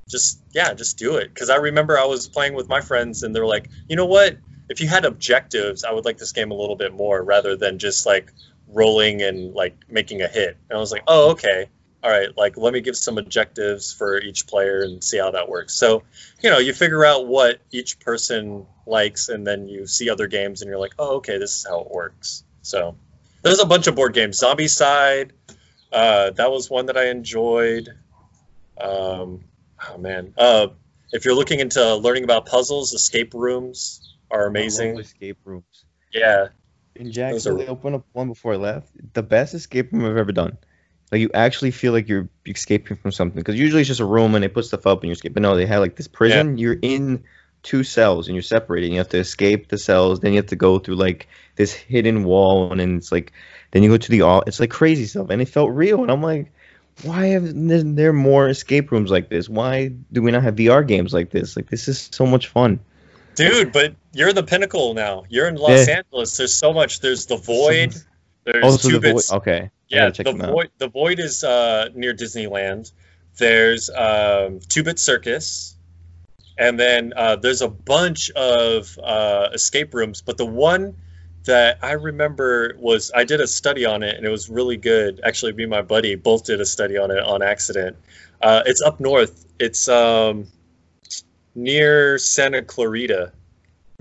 just 0.10 0.42
yeah, 0.52 0.74
just 0.74 0.98
do 0.98 1.16
it. 1.16 1.34
Because 1.34 1.50
I 1.50 1.58
remember 1.58 1.98
I 1.98 2.06
was 2.06 2.28
playing 2.28 2.56
with 2.56 2.68
my 2.68 2.82
friends, 2.82 3.24
and 3.24 3.34
they're 3.34 3.46
like, 3.46 3.70
you 3.88 3.96
know 3.96 4.06
what? 4.06 4.38
If 4.70 4.82
you 4.82 4.88
had 4.88 5.06
objectives, 5.06 5.84
I 5.84 5.92
would 5.92 6.06
like 6.06 6.18
this 6.18 6.32
game 6.32 6.52
a 6.52 6.56
little 6.56 6.76
bit 6.76 6.94
more, 6.94 7.22
rather 7.24 7.56
than 7.56 7.80
just 7.80 8.06
like 8.06 8.32
rolling 8.68 9.22
and 9.22 9.54
like 9.54 9.76
making 9.90 10.22
a 10.22 10.28
hit. 10.28 10.58
And 10.70 10.78
I 10.78 10.80
was 10.80 10.92
like, 10.92 11.04
oh, 11.08 11.32
okay. 11.32 11.68
All 12.04 12.12
right, 12.12 12.30
like 12.38 12.58
let 12.58 12.74
me 12.74 12.82
give 12.82 12.96
some 12.96 13.18
objectives 13.18 13.92
for 13.92 14.22
each 14.22 14.46
player 14.46 14.82
and 14.84 15.04
see 15.04 15.18
how 15.18 15.32
that 15.32 15.50
works. 15.50 15.74
So, 15.74 16.04
you 16.42 16.50
know, 16.50 16.60
you 16.60 16.74
figure 16.74 17.04
out 17.04 17.28
what 17.28 17.60
each 17.72 18.00
person 18.00 18.68
likes, 18.86 19.30
and 19.30 19.46
then 19.46 19.68
you 19.68 19.88
see 19.88 20.10
other 20.10 20.28
games, 20.28 20.62
and 20.62 20.70
you're 20.70 20.80
like, 20.80 20.94
oh, 21.00 21.18
okay, 21.18 21.40
this 21.40 21.58
is 21.58 21.66
how 21.68 21.82
it 21.82 21.92
works. 21.92 22.44
So, 22.62 22.96
there's 23.42 23.60
a 23.60 23.66
bunch 23.66 23.88
of 23.88 23.96
board 23.96 24.14
games. 24.14 24.40
Zombicide, 24.40 25.32
uh, 25.92 26.30
that 26.32 26.52
was 26.52 26.70
one 26.70 26.86
that 26.86 26.98
I 26.98 27.10
enjoyed. 27.10 27.90
Um, 28.80 29.44
oh 29.90 29.98
man, 29.98 30.34
uh, 30.38 30.68
if 31.12 31.26
you're 31.26 31.36
looking 31.36 31.60
into 31.60 31.96
learning 31.96 32.26
about 32.26 32.46
puzzles, 32.46 32.94
escape 32.94 33.34
rooms 33.34 34.07
are 34.32 34.42
I 34.42 34.44
love 34.44 34.52
amazing. 34.52 35.00
Escape 35.00 35.38
rooms. 35.46 35.86
Yeah, 36.14 36.48
In 36.96 37.12
Jackson, 37.12 37.54
are- 37.54 37.58
they 37.58 37.68
opened 37.68 37.96
up 37.96 38.06
one 38.14 38.28
before 38.28 38.54
I 38.54 38.58
left. 38.58 38.90
The 39.14 39.24
best 39.24 39.54
escape 39.54 39.92
room 39.92 40.06
I've 40.06 40.18
ever 40.18 40.32
done. 40.32 40.58
Like 41.12 41.22
you 41.22 41.30
actually 41.34 41.72
feel 41.72 41.94
like 41.94 42.10
you're 42.10 42.28
escaping 42.46 42.98
from 42.98 43.12
something 43.14 43.40
because 43.40 43.56
usually 43.58 43.82
it's 43.82 43.88
just 43.88 44.02
a 44.02 44.06
room 44.06 44.36
and 44.36 44.44
they 44.44 44.50
put 44.50 44.66
stuff 44.66 44.86
up 44.86 45.02
and 45.02 45.08
you 45.08 45.14
escape. 45.14 45.34
But 45.34 45.42
no, 45.42 45.56
they 45.56 45.66
had 45.66 45.78
like 45.80 45.96
this 45.96 46.08
prison. 46.08 46.58
You're 46.58 46.78
in 46.82 47.24
two 47.64 47.84
cells 47.84 48.28
and 48.28 48.36
you're 48.36 48.42
separated. 48.42 48.92
You 48.92 48.98
have 48.98 49.10
to 49.10 49.18
escape 49.18 49.70
the 49.70 49.78
cells. 49.78 50.20
Then 50.20 50.34
you 50.34 50.38
have 50.40 50.48
to 50.48 50.58
go 50.58 50.80
through 50.80 50.96
like 50.96 51.28
this 51.56 51.72
hidden 51.72 52.26
wall 52.26 52.72
and 52.72 52.80
then 52.82 52.98
it's 52.98 53.12
like 53.12 53.32
then 53.72 53.84
you 53.84 53.90
go 53.90 53.98
to 53.98 54.12
the 54.12 54.22
all. 54.22 54.44
It's 54.48 54.60
like 54.60 54.70
crazy 54.70 55.06
stuff 55.06 55.30
and 55.30 55.42
it 55.42 55.48
felt 55.48 55.72
real. 55.72 56.02
And 56.02 56.12
I'm 56.12 56.22
like, 56.22 56.52
why 57.04 57.28
have 57.28 57.46
there 57.96 58.12
more 58.14 58.50
escape 58.50 58.92
rooms 58.92 59.10
like 59.10 59.30
this? 59.30 59.48
Why 59.48 59.88
do 60.12 60.22
we 60.22 60.32
not 60.32 60.44
have 60.44 60.56
VR 60.56 60.86
games 60.86 61.14
like 61.14 61.30
this? 61.30 61.56
Like 61.56 61.70
this 61.70 61.88
is 61.88 62.10
so 62.12 62.26
much 62.26 62.48
fun. 62.48 62.80
Dude, 63.38 63.72
but 63.72 63.96
you're 64.14 64.34
the 64.34 64.44
pinnacle 64.44 64.94
now. 64.94 65.24
You're 65.30 65.48
in 65.48 65.56
Los 65.56 65.88
Yeah. 65.88 65.98
Angeles. 65.98 66.36
There's 66.36 66.54
so 66.54 66.74
much. 66.74 67.00
There's 67.00 67.26
the 67.26 67.38
Void. 67.38 67.96
There's 68.44 68.64
Also, 68.64 68.90
two 68.90 69.00
the 69.00 69.08
void. 69.08 69.16
bits. 69.16 69.32
Okay. 69.34 69.72
Yeah, 69.90 70.10
the 70.10 70.34
void. 70.34 70.70
The 70.78 70.90
void 70.90 71.20
is 71.20 71.44
uh, 71.44 71.90
near 71.94 72.14
Disneyland. 72.14 72.92
There's 73.38 73.90
um, 73.90 74.60
Two 74.68 74.84
Bit 74.84 75.00
Circus, 75.00 75.76
and 76.58 76.78
then 76.80 77.14
uh, 77.16 77.36
there's 77.38 77.62
a 77.62 77.68
bunch 77.70 78.32
of 78.32 78.98
uh, 79.02 79.50
escape 79.54 79.94
rooms. 79.94 80.22
But 80.22 80.38
the 80.38 80.46
one 80.46 80.96
that 81.46 81.78
I 81.82 81.92
remember 81.94 82.76
was 82.80 83.12
I 83.16 83.24
did 83.24 83.40
a 83.40 83.48
study 83.48 83.86
on 83.86 84.02
it, 84.04 84.18
and 84.18 84.26
it 84.26 84.30
was 84.30 84.50
really 84.50 84.76
good. 84.78 85.22
Actually, 85.24 85.54
me 85.54 85.64
and 85.64 85.70
my 85.70 85.82
buddy 85.82 86.16
both 86.16 86.46
did 86.46 86.60
a 86.60 86.66
study 86.66 86.98
on 86.98 87.12
it 87.12 87.20
on 87.20 87.42
accident. 87.42 87.96
Uh, 88.42 88.64
it's 88.66 88.82
up 88.82 89.00
north. 89.00 89.46
It's 89.60 89.88
um, 89.88 90.48
near 91.58 92.18
Santa 92.18 92.62
Clarita. 92.62 93.34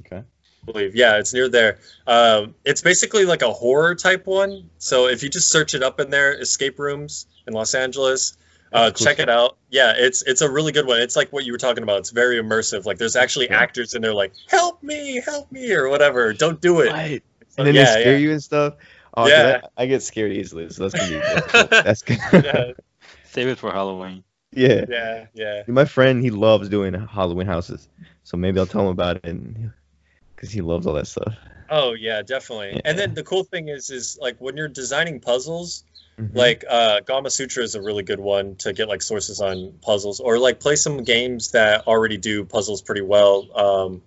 Okay. 0.00 0.18
I 0.18 0.72
believe. 0.72 0.94
Yeah, 0.94 1.16
it's 1.18 1.32
near 1.34 1.48
there. 1.48 1.78
Um, 2.06 2.54
it's 2.64 2.82
basically 2.82 3.24
like 3.24 3.42
a 3.42 3.52
horror 3.52 3.94
type 3.96 4.26
one. 4.26 4.70
So 4.78 5.08
if 5.08 5.22
you 5.24 5.28
just 5.28 5.50
search 5.50 5.74
it 5.74 5.82
up 5.82 5.98
in 5.98 6.10
there, 6.10 6.38
escape 6.40 6.78
rooms 6.78 7.26
in 7.48 7.54
Los 7.54 7.74
Angeles, 7.74 8.36
uh, 8.72 8.90
cool 8.90 9.06
check 9.06 9.18
it 9.18 9.28
out. 9.30 9.56
Yeah, 9.70 9.94
it's 9.96 10.22
it's 10.22 10.42
a 10.42 10.50
really 10.50 10.72
good 10.72 10.86
one. 10.86 11.00
It's 11.00 11.16
like 11.16 11.32
what 11.32 11.44
you 11.44 11.52
were 11.52 11.58
talking 11.58 11.82
about. 11.82 11.98
It's 12.00 12.10
very 12.10 12.36
immersive. 12.40 12.84
Like 12.84 12.98
there's 12.98 13.16
actually 13.16 13.46
Yeah. 13.46 13.60
actors 13.60 13.94
in 13.94 14.02
there 14.02 14.12
like 14.14 14.32
help 14.48 14.82
me, 14.82 15.20
help 15.24 15.50
me, 15.50 15.72
or 15.72 15.88
whatever. 15.88 16.32
Don't 16.32 16.60
do 16.60 16.80
it. 16.80 16.92
Right. 16.92 17.22
So, 17.48 17.54
And 17.58 17.68
then 17.68 17.74
yeah, 17.74 17.84
they 17.94 18.00
scare 18.02 18.12
yeah. 18.12 18.18
you 18.18 18.32
and 18.32 18.42
stuff. 18.42 18.74
Oh, 19.16 19.22
'cause 19.22 19.30
Yeah. 19.30 19.60
I, 19.78 19.84
I 19.84 19.86
get 19.86 20.02
scared 20.02 20.32
easily, 20.32 20.68
so 20.68 20.86
that's 20.86 20.94
gonna 20.94 21.08
be 21.08 21.42
good. 21.52 21.70
that's 21.70 22.02
good. 22.02 22.18
yeah, 22.32 22.72
save 23.30 23.48
it 23.48 23.56
for 23.58 23.70
Halloween. 23.72 24.24
Yeah. 24.56 24.84
yeah, 24.88 25.26
yeah. 25.34 25.62
My 25.68 25.84
friend, 25.84 26.22
he 26.22 26.30
loves 26.30 26.68
doing 26.68 26.94
Halloween 26.94 27.46
houses, 27.46 27.88
so 28.24 28.36
maybe 28.36 28.58
I'll 28.58 28.66
tell 28.66 28.82
him 28.82 28.88
about 28.88 29.20
it, 29.24 29.36
because 30.34 30.50
he 30.50 30.60
loves 30.62 30.86
all 30.86 30.94
that 30.94 31.06
stuff. 31.06 31.34
Oh 31.68 31.92
yeah, 31.94 32.22
definitely. 32.22 32.72
Yeah. 32.74 32.80
And 32.84 32.98
then 32.98 33.14
the 33.14 33.24
cool 33.24 33.44
thing 33.44 33.68
is, 33.68 33.90
is 33.90 34.18
like 34.20 34.36
when 34.38 34.56
you're 34.56 34.68
designing 34.68 35.20
puzzles, 35.20 35.84
Mhm. 36.18 36.34
like 36.34 36.64
uh, 36.68 37.00
Gamasutra 37.04 37.62
is 37.62 37.74
a 37.74 37.82
really 37.82 38.02
good 38.02 38.20
one 38.20 38.54
to 38.56 38.72
get 38.72 38.88
like 38.88 39.02
sources 39.02 39.40
on 39.40 39.74
puzzles, 39.82 40.18
or 40.20 40.38
like 40.38 40.60
play 40.60 40.76
some 40.76 41.04
games 41.04 41.50
that 41.50 41.86
already 41.86 42.16
do 42.16 42.44
puzzles 42.44 42.80
pretty 42.80 43.02
well. 43.02 43.46
Um, 43.54 44.02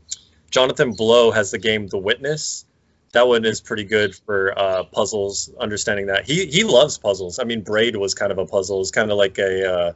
Jonathan 0.50 0.94
Blow 0.94 1.30
has 1.32 1.52
the 1.52 1.60
game 1.60 1.86
The 1.88 2.00
Witness. 2.00 2.66
That 3.12 3.28
one 3.28 3.46
is 3.46 3.62
pretty 3.62 3.84
good 3.84 4.16
for 4.16 4.58
uh, 4.58 4.84
puzzles. 4.86 5.52
Understanding 5.60 6.08
that 6.08 6.26
he 6.26 6.46
he 6.48 6.64
loves 6.64 6.98
puzzles. 6.98 7.38
I 7.40 7.44
mean, 7.44 7.62
Braid 7.62 7.96
was 7.96 8.16
kind 8.16 8.32
of 8.32 8.38
a 8.40 8.46
puzzle. 8.46 8.82
It's 8.82 8.90
kind 8.92 9.12
of 9.12 9.18
like 9.18 9.38
a 9.38 9.72
uh, 9.72 9.94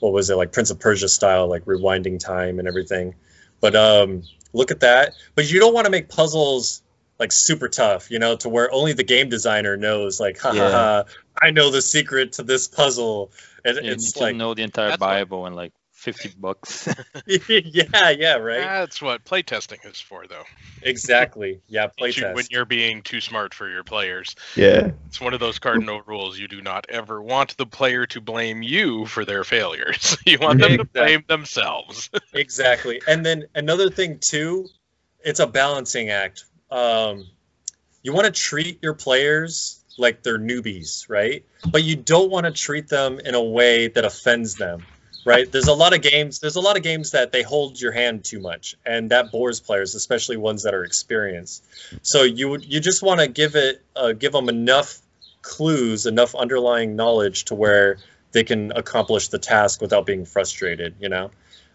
what 0.00 0.12
was 0.12 0.30
it 0.30 0.36
like 0.36 0.52
Prince 0.52 0.70
of 0.70 0.78
Persia 0.78 1.08
style, 1.08 1.48
like 1.48 1.64
rewinding 1.64 2.18
time 2.18 2.58
and 2.58 2.68
everything. 2.68 3.14
But 3.60 3.74
um, 3.74 4.22
look 4.52 4.70
at 4.70 4.80
that. 4.80 5.14
But 5.34 5.50
you 5.50 5.58
don't 5.60 5.74
want 5.74 5.86
to 5.86 5.90
make 5.90 6.08
puzzles 6.08 6.82
like 7.18 7.32
super 7.32 7.68
tough, 7.68 8.10
you 8.12 8.18
know, 8.20 8.36
to 8.36 8.48
where 8.48 8.72
only 8.72 8.92
the 8.92 9.02
game 9.02 9.28
designer 9.28 9.76
knows, 9.76 10.20
like, 10.20 10.38
ha 10.38 10.50
ha 10.50 10.54
Yeah. 10.54 10.70
ha, 10.70 11.04
I 11.42 11.50
know 11.50 11.70
the 11.70 11.82
secret 11.82 12.34
to 12.34 12.44
this 12.44 12.68
puzzle. 12.68 13.32
And 13.64 13.76
You 13.84 13.90
it's 13.92 14.04
need 14.04 14.18
to 14.18 14.20
like, 14.20 14.36
know 14.36 14.54
the 14.54 14.62
entire 14.62 14.90
That's 14.90 15.00
what- 15.00 15.06
Bible 15.08 15.46
in 15.46 15.54
like 15.54 15.72
50 15.98 16.30
bucks. 16.38 16.88
yeah, 17.26 18.10
yeah, 18.10 18.34
right. 18.36 18.60
That's 18.60 19.02
what 19.02 19.24
playtesting 19.24 19.84
is 19.90 20.00
for, 20.00 20.26
though. 20.26 20.44
Exactly. 20.82 21.60
Yeah, 21.66 21.88
Teach 21.98 22.18
you 22.18 22.28
When 22.28 22.44
you're 22.50 22.64
being 22.64 23.02
too 23.02 23.20
smart 23.20 23.52
for 23.52 23.68
your 23.68 23.84
players. 23.84 24.36
Yeah. 24.54 24.92
It's 25.08 25.20
one 25.20 25.34
of 25.34 25.40
those 25.40 25.58
cardinal 25.58 26.02
rules. 26.06 26.38
You 26.38 26.48
do 26.48 26.62
not 26.62 26.86
ever 26.88 27.20
want 27.20 27.56
the 27.56 27.66
player 27.66 28.06
to 28.06 28.20
blame 28.20 28.62
you 28.62 29.06
for 29.06 29.24
their 29.24 29.44
failures. 29.44 30.16
You 30.24 30.38
want 30.38 30.60
them 30.60 30.78
to 30.78 30.84
blame 30.84 31.24
themselves. 31.26 32.10
Exactly. 32.32 33.00
And 33.08 33.24
then 33.24 33.46
another 33.54 33.90
thing 33.90 34.18
too, 34.18 34.68
it's 35.20 35.40
a 35.40 35.46
balancing 35.46 36.10
act. 36.10 36.44
Um, 36.70 37.26
you 38.02 38.12
want 38.12 38.26
to 38.26 38.32
treat 38.32 38.82
your 38.82 38.94
players 38.94 39.82
like 39.98 40.22
they're 40.22 40.38
newbies, 40.38 41.08
right? 41.08 41.44
But 41.70 41.82
you 41.82 41.96
don't 41.96 42.30
want 42.30 42.46
to 42.46 42.52
treat 42.52 42.88
them 42.88 43.18
in 43.18 43.34
a 43.34 43.42
way 43.42 43.88
that 43.88 44.04
offends 44.04 44.54
them, 44.54 44.84
right? 45.28 45.50
There's 45.50 45.68
a 45.68 45.74
lot 45.74 45.94
of 45.94 46.02
games. 46.02 46.40
There's 46.40 46.56
a 46.56 46.60
lot 46.60 46.76
of 46.76 46.82
games 46.82 47.12
that 47.12 47.32
they 47.32 47.42
hold 47.42 47.80
your 47.80 47.92
hand 47.92 48.24
too 48.24 48.40
much, 48.40 48.76
and 48.84 49.10
that 49.10 49.30
bores 49.30 49.60
players, 49.60 49.94
especially 49.94 50.36
ones 50.36 50.62
that 50.64 50.74
are 50.74 50.84
experienced. 50.84 51.64
So 52.02 52.22
you 52.22 52.58
you 52.58 52.80
just 52.80 53.02
want 53.02 53.20
to 53.20 53.28
give 53.28 53.54
it 53.54 53.82
uh, 53.94 54.12
give 54.12 54.32
them 54.32 54.48
enough 54.48 54.98
clues, 55.42 56.06
enough 56.06 56.34
underlying 56.34 56.96
knowledge 56.96 57.44
to 57.46 57.54
where 57.54 57.98
they 58.32 58.44
can 58.44 58.72
accomplish 58.72 59.28
the 59.28 59.38
task 59.38 59.80
without 59.80 60.04
being 60.06 60.24
frustrated, 60.24 60.94
you 61.00 61.08
know 61.08 61.30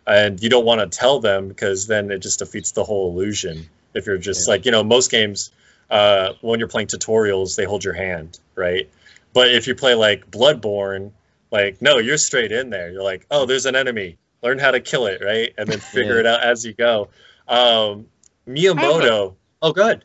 and 0.05 0.43
you 0.43 0.49
don't 0.49 0.65
want 0.65 0.81
to 0.81 0.97
tell 0.97 1.21
them 1.21 1.47
because 1.47 1.87
then 1.87 2.11
it 2.11 2.19
just 2.19 2.39
defeats 2.39 2.71
the 2.73 2.83
whole 2.83 3.11
illusion 3.11 3.69
if 3.93 4.05
you're 4.05 4.17
just 4.17 4.47
Yeah. 4.47 4.51
like 4.53 4.65
you 4.65 4.71
know 4.71 4.83
most 4.83 5.09
games 5.09 5.49
uh, 5.89 6.33
when 6.41 6.59
you're 6.59 6.67
playing 6.67 6.87
tutorials 6.87 7.55
they 7.55 7.63
hold 7.63 7.83
your 7.85 7.93
hand 7.93 8.37
right 8.55 8.89
but 9.33 9.47
if 9.53 9.67
you 9.67 9.75
play 9.75 9.95
like 9.95 10.29
bloodborne 10.29 11.11
like 11.53 11.81
no 11.81 11.99
you're 11.99 12.17
straight 12.17 12.51
in 12.51 12.69
there 12.69 12.91
you're 12.91 13.03
like 13.03 13.25
oh 13.31 13.45
there's 13.45 13.65
an 13.65 13.75
enemy 13.75 14.17
learn 14.41 14.59
how 14.59 14.71
to 14.71 14.81
kill 14.81 15.05
it 15.05 15.21
right 15.23 15.53
and 15.57 15.69
then 15.69 15.79
figure 15.79 16.15
Yeah. 16.15 16.19
it 16.21 16.25
out 16.25 16.43
as 16.43 16.65
you 16.65 16.73
go 16.73 17.07
um, 17.47 18.07
miyamoto 18.47 19.35
oh 19.61 19.71
good 19.71 20.03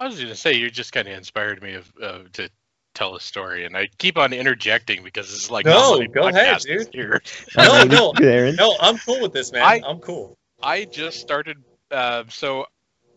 I 0.00 0.06
was 0.06 0.16
going 0.16 0.28
to 0.28 0.36
say 0.36 0.52
you 0.54 0.70
just 0.70 0.92
kind 0.92 1.08
of 1.08 1.14
inspired 1.14 1.60
me 1.62 1.74
of, 1.74 1.92
uh, 2.00 2.18
to 2.34 2.48
tell 2.94 3.16
a 3.16 3.20
story, 3.20 3.64
and 3.64 3.76
I 3.76 3.88
keep 3.98 4.16
on 4.16 4.32
interjecting 4.32 5.02
because 5.02 5.34
it's 5.34 5.50
like 5.50 5.66
No, 5.66 6.00
go 6.06 6.28
ahead, 6.28 6.60
dude. 6.60 6.88
Here. 6.92 7.20
no 7.56 7.82
no 7.84 8.12
no 8.12 8.76
i'm 8.80 8.96
cool 8.98 9.20
with 9.20 9.32
this 9.32 9.50
man 9.52 9.62
I- 9.62 9.82
i'm 9.86 9.98
cool 10.00 10.36
I 10.62 10.84
just 10.86 11.20
started. 11.20 11.58
Uh, 11.90 12.24
so, 12.30 12.66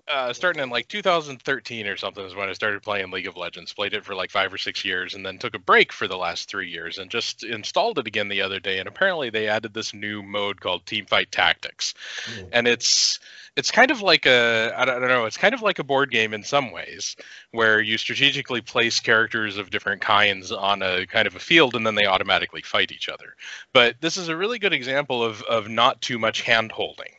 uh, 0.07 0.33
starting 0.33 0.61
in 0.61 0.69
like 0.69 0.87
2013 0.87 1.87
or 1.87 1.97
something 1.97 2.25
is 2.25 2.35
when 2.35 2.49
I 2.49 2.53
started 2.53 2.81
playing 2.83 3.11
League 3.11 3.27
of 3.27 3.37
Legends. 3.37 3.73
Played 3.73 3.93
it 3.93 4.05
for 4.05 4.15
like 4.15 4.31
five 4.31 4.53
or 4.53 4.57
six 4.57 4.83
years, 4.85 5.13
and 5.13 5.25
then 5.25 5.37
took 5.37 5.55
a 5.55 5.59
break 5.59 5.91
for 5.91 6.07
the 6.07 6.17
last 6.17 6.49
three 6.49 6.69
years, 6.69 6.97
and 6.97 7.09
just 7.09 7.43
installed 7.43 7.97
it 7.99 8.07
again 8.07 8.27
the 8.27 8.41
other 8.41 8.59
day. 8.59 8.79
And 8.79 8.87
apparently, 8.87 9.29
they 9.29 9.47
added 9.47 9.73
this 9.73 9.93
new 9.93 10.21
mode 10.23 10.59
called 10.61 10.85
Teamfight 10.85 11.29
Tactics, 11.31 11.93
Mm. 12.27 12.49
and 12.51 12.67
it's 12.67 13.19
it's 13.57 13.71
kind 13.71 13.91
of 13.91 14.01
like 14.01 14.25
a 14.25 14.73
I 14.75 14.85
don't, 14.85 14.97
I 14.97 14.99
don't 14.99 15.09
know. 15.09 15.25
It's 15.25 15.37
kind 15.37 15.53
of 15.53 15.61
like 15.61 15.79
a 15.79 15.83
board 15.83 16.09
game 16.11 16.33
in 16.33 16.43
some 16.43 16.71
ways, 16.71 17.15
where 17.51 17.81
you 17.81 17.97
strategically 17.97 18.61
place 18.61 18.99
characters 18.99 19.57
of 19.57 19.69
different 19.69 20.01
kinds 20.01 20.51
on 20.51 20.81
a 20.81 21.05
kind 21.05 21.27
of 21.27 21.35
a 21.35 21.39
field, 21.39 21.75
and 21.75 21.85
then 21.85 21.95
they 21.95 22.05
automatically 22.05 22.61
fight 22.61 22.91
each 22.91 23.09
other. 23.09 23.35
But 23.73 23.99
this 23.99 24.17
is 24.17 24.29
a 24.29 24.35
really 24.35 24.59
good 24.59 24.73
example 24.73 25.23
of 25.23 25.41
of 25.43 25.67
not 25.69 26.01
too 26.01 26.19
much 26.19 26.41
hand 26.41 26.71
holding 26.71 27.11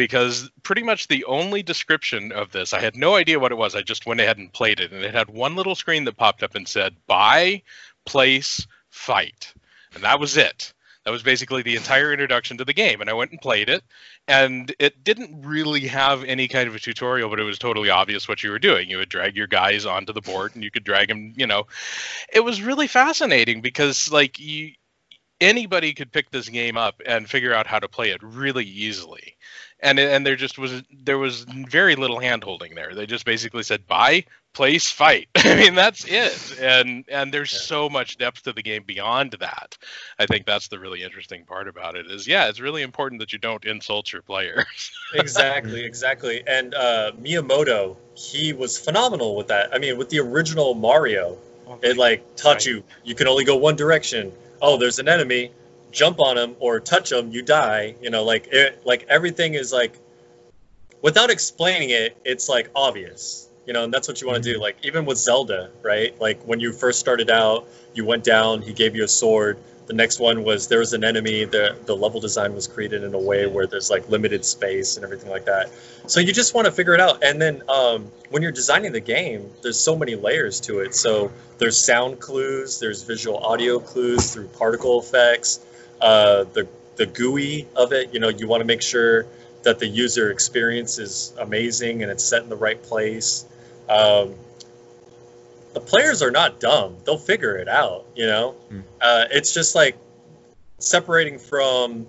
because 0.00 0.48
pretty 0.62 0.82
much 0.82 1.08
the 1.08 1.26
only 1.26 1.62
description 1.62 2.32
of 2.32 2.52
this, 2.52 2.72
I 2.72 2.80
had 2.80 2.96
no 2.96 3.16
idea 3.16 3.38
what 3.38 3.52
it 3.52 3.58
was. 3.58 3.74
I 3.74 3.82
just 3.82 4.06
went 4.06 4.18
ahead 4.18 4.38
and 4.38 4.50
played 4.50 4.80
it, 4.80 4.92
and 4.92 5.04
it 5.04 5.14
had 5.14 5.28
one 5.28 5.56
little 5.56 5.74
screen 5.74 6.04
that 6.04 6.16
popped 6.16 6.42
up 6.42 6.54
and 6.54 6.66
said 6.66 6.96
"Buy, 7.06 7.60
place, 8.06 8.66
fight," 8.88 9.52
and 9.94 10.02
that 10.02 10.18
was 10.18 10.38
it. 10.38 10.72
That 11.04 11.10
was 11.10 11.22
basically 11.22 11.60
the 11.60 11.76
entire 11.76 12.12
introduction 12.12 12.56
to 12.56 12.64
the 12.64 12.72
game, 12.72 13.02
and 13.02 13.10
I 13.10 13.12
went 13.12 13.30
and 13.30 13.42
played 13.42 13.68
it, 13.68 13.82
and 14.26 14.74
it 14.78 15.04
didn't 15.04 15.42
really 15.42 15.86
have 15.88 16.24
any 16.24 16.48
kind 16.48 16.66
of 16.66 16.74
a 16.74 16.78
tutorial, 16.78 17.28
but 17.28 17.40
it 17.40 17.44
was 17.44 17.58
totally 17.58 17.90
obvious 17.90 18.26
what 18.26 18.42
you 18.42 18.50
were 18.50 18.58
doing. 18.58 18.88
You 18.88 18.96
would 18.98 19.10
drag 19.10 19.36
your 19.36 19.48
guys 19.48 19.84
onto 19.84 20.14
the 20.14 20.22
board, 20.22 20.54
and 20.54 20.64
you 20.64 20.70
could 20.70 20.84
drag 20.84 21.08
them. 21.08 21.34
You 21.36 21.46
know, 21.46 21.66
it 22.32 22.40
was 22.40 22.62
really 22.62 22.86
fascinating 22.86 23.60
because 23.60 24.10
like 24.10 24.38
you 24.38 24.72
anybody 25.42 25.92
could 25.92 26.12
pick 26.12 26.30
this 26.30 26.48
game 26.48 26.78
up 26.78 27.02
and 27.04 27.28
figure 27.28 27.54
out 27.54 27.66
how 27.66 27.78
to 27.78 27.88
play 27.88 28.10
it 28.10 28.22
really 28.22 28.64
easily 28.64 29.36
and 29.82 29.98
and 29.98 30.26
there 30.26 30.36
just 30.36 30.58
was 30.58 30.82
there 31.04 31.18
was 31.18 31.42
very 31.44 31.94
little 31.96 32.18
hand 32.20 32.44
holding 32.44 32.74
there 32.74 32.94
they 32.94 33.06
just 33.06 33.24
basically 33.24 33.62
said 33.62 33.86
buy 33.86 34.24
place 34.52 34.90
fight 34.90 35.28
i 35.36 35.54
mean 35.54 35.74
that's 35.74 36.04
it 36.08 36.58
and 36.60 37.04
and 37.08 37.32
there's 37.32 37.52
Yeah. 37.52 37.58
so 37.60 37.88
much 37.88 38.16
depth 38.18 38.42
to 38.44 38.52
the 38.52 38.62
game 38.62 38.82
beyond 38.84 39.36
that 39.40 39.78
i 40.18 40.26
think 40.26 40.44
that's 40.44 40.68
the 40.68 40.78
really 40.78 41.02
interesting 41.02 41.44
part 41.44 41.68
about 41.68 41.96
it 41.96 42.10
is 42.10 42.26
yeah 42.26 42.48
it's 42.48 42.60
really 42.60 42.82
important 42.82 43.20
that 43.20 43.32
you 43.32 43.38
don't 43.38 43.64
insult 43.64 44.12
your 44.12 44.22
players 44.22 44.90
exactly, 45.14 45.84
exactly. 45.84 46.42
And 46.46 46.74
uh, 46.74 47.12
Miyamoto, 47.20 47.96
he 48.14 48.52
was 48.52 48.78
phenomenal 48.78 49.34
with 49.36 49.48
that. 49.48 49.74
I 49.74 49.78
mean, 49.78 49.98
with 49.98 50.08
the 50.08 50.20
original 50.20 50.74
Mario, 50.74 51.36
it 51.82 51.96
like 51.96 52.36
taught 52.36 52.56
Right. 52.56 52.66
you 52.66 52.84
you 53.04 53.14
can 53.14 53.26
only 53.28 53.44
go 53.44 53.56
one 53.56 53.76
direction. 53.76 54.32
Oh, 54.62 54.76
there's 54.76 54.98
an 54.98 55.08
enemy, 55.08 55.50
jump 55.90 56.20
on 56.20 56.36
them 56.36 56.56
or 56.60 56.80
touch 56.80 57.10
them, 57.10 57.30
you 57.30 57.42
die. 57.42 57.94
You 58.00 58.10
know, 58.10 58.24
like 58.24 58.48
it, 58.52 58.82
like 58.84 59.06
everything 59.08 59.54
is 59.54 59.72
like 59.72 59.98
without 61.02 61.30
explaining 61.30 61.90
it, 61.90 62.16
it's 62.24 62.48
like 62.48 62.70
obvious. 62.74 63.48
You 63.66 63.74
know, 63.74 63.84
and 63.84 63.92
that's 63.92 64.08
what 64.08 64.20
you 64.20 64.26
want 64.26 64.42
to 64.42 64.52
do. 64.54 64.58
Like 64.58 64.78
even 64.82 65.04
with 65.04 65.18
Zelda, 65.18 65.70
right? 65.82 66.18
Like 66.20 66.42
when 66.42 66.60
you 66.60 66.72
first 66.72 66.98
started 66.98 67.30
out, 67.30 67.68
you 67.94 68.04
went 68.04 68.24
down, 68.24 68.62
he 68.62 68.72
gave 68.72 68.96
you 68.96 69.04
a 69.04 69.08
sword. 69.08 69.58
The 69.86 69.92
next 69.94 70.20
one 70.20 70.44
was 70.44 70.68
there 70.68 70.78
was 70.78 70.92
an 70.92 71.04
enemy. 71.04 71.44
The 71.44 71.76
the 71.84 71.96
level 71.96 72.20
design 72.20 72.54
was 72.54 72.66
created 72.66 73.02
in 73.02 73.12
a 73.12 73.18
way 73.18 73.46
where 73.46 73.66
there's 73.66 73.90
like 73.90 74.08
limited 74.08 74.44
space 74.44 74.96
and 74.96 75.04
everything 75.04 75.30
like 75.30 75.44
that. 75.44 75.70
So 76.06 76.20
you 76.20 76.32
just 76.32 76.54
want 76.54 76.66
to 76.66 76.72
figure 76.72 76.94
it 76.94 77.00
out. 77.00 77.22
And 77.22 77.40
then 77.40 77.62
um, 77.68 78.10
when 78.30 78.42
you're 78.42 78.52
designing 78.52 78.92
the 78.92 79.00
game, 79.00 79.50
there's 79.62 79.78
so 79.78 79.96
many 79.96 80.14
layers 80.14 80.60
to 80.62 80.80
it. 80.80 80.94
So 80.94 81.32
there's 81.58 81.76
sound 81.76 82.20
clues, 82.20 82.78
there's 82.78 83.02
visual 83.02 83.38
audio 83.38 83.78
clues 83.78 84.32
through 84.32 84.48
particle 84.48 85.00
effects, 85.00 85.60
uh, 86.00 86.44
the 86.44 86.68
the 86.96 87.06
GUI 87.06 87.66
of 87.76 87.92
it. 87.92 88.12
You 88.12 88.20
know, 88.20 88.28
you 88.28 88.46
want 88.48 88.60
to 88.60 88.66
make 88.66 88.82
sure 88.82 89.26
that 89.62 89.78
the 89.78 89.86
user 89.86 90.30
experience 90.30 90.98
is 90.98 91.32
amazing 91.38 92.02
and 92.02 92.10
it's 92.10 92.24
set 92.24 92.42
in 92.42 92.48
the 92.48 92.56
right 92.56 92.82
place. 92.82 93.44
Um, 93.88 94.34
the 95.74 95.80
players 95.80 96.22
are 96.22 96.30
not 96.30 96.60
dumb; 96.60 96.96
they'll 97.04 97.18
figure 97.18 97.56
it 97.56 97.68
out. 97.68 98.06
You 98.16 98.26
know, 98.26 98.54
Mm. 98.70 98.82
uh, 99.00 99.24
it's 99.30 99.54
just 99.54 99.74
like 99.74 99.96
separating 100.78 101.38
from 101.38 102.06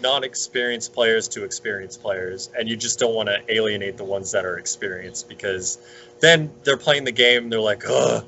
non-experienced 0.00 0.92
players 0.92 1.28
to 1.28 1.44
experienced 1.44 2.02
players, 2.02 2.50
and 2.58 2.68
you 2.68 2.76
just 2.76 2.98
don't 2.98 3.14
want 3.14 3.28
to 3.28 3.38
alienate 3.48 3.96
the 3.96 4.04
ones 4.04 4.32
that 4.32 4.44
are 4.44 4.58
experienced 4.58 5.28
because 5.28 5.78
then 6.20 6.50
they're 6.64 6.76
playing 6.76 7.04
the 7.04 7.12
game. 7.12 7.48
They're 7.50 7.60
like, 7.60 7.84
ugh, 7.88 8.24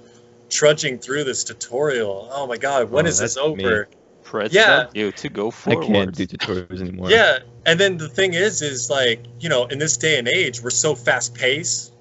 trudging 0.49 0.99
through 0.99 1.25
this 1.25 1.45
tutorial. 1.45 2.29
Oh 2.33 2.47
my 2.47 2.57
god, 2.57 2.91
when 2.91 3.07
Oh, 3.07 3.09
is 3.09 3.19
this 3.19 3.37
over? 3.37 3.57
me. 3.89 3.97
Over? 4.27 4.41
Press 4.41 4.53
Yeah. 4.53 4.85
W 4.85 5.13
to 5.13 5.29
go 5.29 5.51
forward. 5.51 5.85
I 5.85 5.87
can't 5.87 6.15
do 6.15 6.27
tutorials 6.27 6.81
anymore. 6.81 7.11
Yeah, 7.11 7.39
and 7.65 7.79
then 7.79 7.99
the 7.99 8.09
thing 8.09 8.35
is, 8.35 8.63
is 8.63 8.91
like 8.91 9.21
you 9.41 9.49
know, 9.49 9.67
in 9.67 9.79
this 9.79 9.97
day 9.97 10.19
and 10.19 10.29
age, 10.29 10.61
we're 10.63 10.71
so 10.71 10.95
fast 10.95 11.35
paced. 11.35 11.93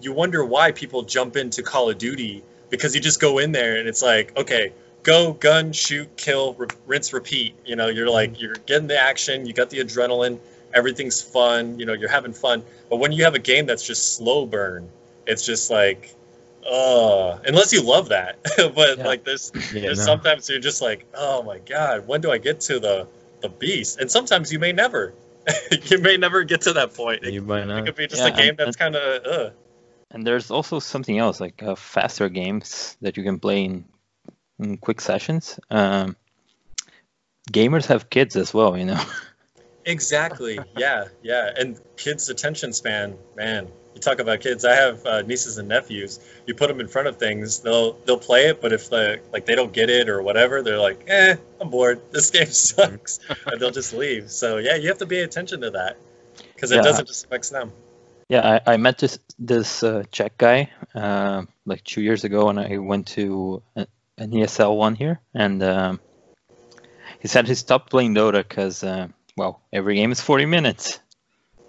You 0.00 0.12
wonder 0.12 0.44
why 0.44 0.72
people 0.72 1.02
jump 1.02 1.36
into 1.36 1.62
Call 1.62 1.90
of 1.90 1.98
Duty 1.98 2.42
because 2.70 2.94
you 2.94 3.00
just 3.00 3.20
go 3.20 3.38
in 3.38 3.52
there 3.52 3.76
and 3.76 3.88
it's 3.88 4.02
like, 4.02 4.36
okay, 4.36 4.72
go, 5.02 5.32
gun, 5.32 5.72
shoot, 5.72 6.16
kill, 6.16 6.54
re- 6.54 6.68
rinse, 6.86 7.12
repeat. 7.12 7.54
You 7.66 7.76
know, 7.76 7.88
you're 7.88 8.08
like 8.08 8.40
you're 8.40 8.54
getting 8.54 8.86
the 8.86 8.98
action, 8.98 9.46
you 9.46 9.52
got 9.52 9.70
the 9.70 9.78
adrenaline, 9.80 10.38
everything's 10.72 11.20
fun. 11.20 11.78
You 11.78 11.86
know, 11.86 11.92
you're 11.92 12.10
having 12.10 12.32
fun. 12.32 12.62
But 12.88 12.96
when 12.96 13.12
you 13.12 13.24
have 13.24 13.34
a 13.34 13.38
game 13.38 13.66
that's 13.66 13.86
just 13.86 14.16
slow 14.16 14.46
burn, 14.46 14.88
it's 15.26 15.44
just 15.44 15.70
like, 15.70 16.14
uh, 16.66 17.38
unless 17.46 17.72
you 17.72 17.82
love 17.82 18.08
that. 18.10 18.38
but 18.74 18.98
Yeah. 18.98 19.06
like 19.06 19.24
there's 19.24 19.52
Yeah, 19.72 19.82
there's 19.82 19.98
no. 19.98 20.04
sometimes 20.04 20.48
you're 20.48 20.58
just 20.60 20.82
like, 20.82 21.06
oh 21.14 21.42
my 21.42 21.58
god, 21.58 22.06
when 22.06 22.20
do 22.20 22.30
I 22.30 22.38
get 22.38 22.60
to 22.62 22.78
the 22.80 23.06
the 23.40 23.48
beast? 23.48 23.98
And 24.00 24.10
sometimes 24.10 24.52
you 24.52 24.58
may 24.58 24.72
never. 24.72 25.14
you 25.86 25.98
may 25.98 26.16
never 26.18 26.44
get 26.44 26.60
to 26.62 26.74
that 26.74 26.94
point. 26.94 27.24
It, 27.24 27.32
You 27.32 27.42
might 27.42 27.66
not. 27.66 27.78
it 27.80 27.86
could 27.86 27.94
be 27.96 28.06
just 28.06 28.22
Yeah, 28.22 28.28
a 28.28 28.36
game 28.36 28.48
and- 28.50 28.58
that's 28.58 28.76
kind 28.76 28.94
of 28.94 29.24
uh. 29.24 29.50
and 30.10 30.26
there's 30.26 30.50
also 30.50 30.78
something 30.80 31.16
else 31.18 31.40
like 31.40 31.62
uh, 31.62 31.74
faster 31.76 32.28
games 32.28 32.96
that 33.00 33.16
you 33.16 33.22
can 33.22 33.38
play 33.38 33.64
in, 33.64 33.84
in 34.58 34.76
quick 34.76 35.00
sessions. 35.00 35.58
Um, 35.70 36.16
gamers 37.50 37.86
have 37.86 38.10
kids 38.10 38.36
as 38.36 38.52
well, 38.52 38.76
you 38.76 38.84
know. 38.86 39.02
Exactly. 39.86 40.60
Yeah, 40.76 41.06
yeah. 41.22 41.50
And 41.56 41.80
kids' 41.96 42.28
attention 42.28 42.72
span, 42.74 43.16
man. 43.34 43.68
You 43.94 44.00
talk 44.00 44.20
about 44.20 44.40
kids. 44.40 44.64
I 44.64 44.74
have 44.74 45.04
uh, 45.04 45.22
nieces 45.22 45.58
and 45.58 45.68
nephews. 45.68 46.20
You 46.46 46.54
put 46.54 46.68
them 46.68 46.80
in 46.80 46.88
front 46.88 47.08
of 47.08 47.16
things, 47.16 47.60
they'll 47.60 47.92
they'll 48.04 48.18
play 48.18 48.48
it, 48.48 48.60
but 48.60 48.72
if 48.72 48.88
the 48.88 49.20
like 49.32 49.46
they 49.46 49.54
don't 49.54 49.72
get 49.72 49.90
it 49.90 50.08
or 50.08 50.22
whatever, 50.22 50.62
they're 50.62 50.78
like, 50.78 51.04
"Eh, 51.08 51.36
I'm 51.60 51.70
bored. 51.70 52.00
This 52.12 52.30
game 52.36 52.46
sucks," 52.46 53.20
and 53.46 53.60
they'll 53.60 53.70
just 53.70 53.92
leave. 53.92 54.30
So 54.30 54.58
yeah, 54.58 54.76
you 54.76 54.88
have 54.88 54.98
to 54.98 55.06
pay 55.06 55.20
attention 55.20 55.60
to 55.62 55.70
that 55.70 55.96
because 56.54 56.70
it 56.70 56.76
Yeah. 56.76 56.82
doesn't 56.82 57.06
just 57.06 57.24
affect 57.24 57.50
them. 57.50 57.72
Yeah, 58.28 58.60
I, 58.66 58.74
I 58.74 58.76
met 58.76 58.98
this 58.98 59.18
this 59.40 59.82
uh, 59.82 60.04
Czech 60.12 60.38
guy 60.38 60.70
uh, 60.94 61.42
like 61.66 61.82
two 61.82 62.00
years 62.00 62.22
ago, 62.22 62.48
and 62.48 62.60
I 62.60 62.78
went 62.78 63.08
to 63.08 63.62
an 63.74 64.30
ESL 64.30 64.76
one 64.76 64.94
here, 64.94 65.20
and 65.34 65.60
um, 65.64 66.00
he 67.20 67.28
said 67.28 67.48
he 67.48 67.54
stopped 67.54 67.90
playing 67.90 68.14
Dota 68.14 68.46
because, 68.46 68.84
uh, 68.84 69.08
well, 69.36 69.60
every 69.72 69.96
game 69.96 70.12
is 70.12 70.20
40 70.20 70.46
minutes. 70.46 71.00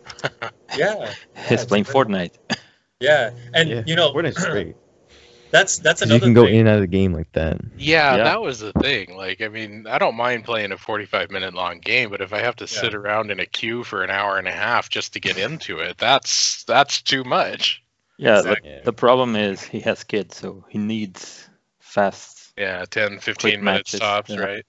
Yeah, 0.77 1.13
He's 1.35 1.51
it's 1.51 1.65
playing 1.65 1.83
great. 1.83 1.95
Fortnite. 2.07 2.31
yeah. 3.01 3.31
And 3.53 3.69
Yeah, 3.69 3.83
you 3.85 3.95
know, 3.95 4.13
Fortnite's 4.13 4.43
great. 4.45 4.75
that's 5.51 5.79
that's 5.79 6.01
another 6.01 6.15
you 6.15 6.21
can 6.21 6.33
go 6.33 6.45
thing. 6.45 6.53
in 6.55 6.59
and 6.61 6.69
out 6.69 6.75
of 6.75 6.81
the 6.81 6.87
game 6.87 7.11
like 7.13 7.29
that. 7.33 7.59
Yeah, 7.77 8.15
Yeah. 8.15 8.23
that 8.23 8.41
was 8.41 8.59
the 8.59 8.71
thing. 8.73 9.15
Like, 9.17 9.41
I 9.41 9.49
mean, 9.49 9.85
I 9.87 9.97
don't 9.97 10.15
mind 10.15 10.45
playing 10.45 10.71
a 10.71 10.77
45 10.77 11.29
minute 11.29 11.53
long 11.53 11.79
game, 11.79 12.09
but 12.09 12.21
if 12.21 12.31
I 12.31 12.39
have 12.39 12.55
to 12.57 12.63
Yeah. 12.63 12.79
sit 12.81 12.93
around 12.95 13.31
in 13.31 13.39
a 13.41 13.45
queue 13.45 13.83
for 13.83 14.01
an 14.03 14.09
hour 14.09 14.37
and 14.37 14.47
a 14.47 14.51
half 14.53 14.89
just 14.89 15.11
to 15.13 15.19
get 15.19 15.37
into 15.37 15.79
it, 15.79 15.97
that's 15.97 16.63
that's 16.63 17.01
too 17.01 17.23
much. 17.25 17.83
Yeah, 18.17 18.37
Exactly. 18.39 18.71
the, 18.77 18.81
the 18.85 18.93
problem 18.93 19.35
is 19.35 19.61
he 19.61 19.79
has 19.81 20.03
kids, 20.05 20.37
so 20.37 20.63
he 20.69 20.77
needs 20.77 21.49
fast. 21.79 22.53
Yeah, 22.57 22.85
10, 22.89 23.19
15 23.19 23.51
Quick 23.51 23.61
minutes 23.63 23.93
matches, 23.93 23.99
tops, 23.99 24.29
yeah. 24.29 24.39
right? 24.39 24.65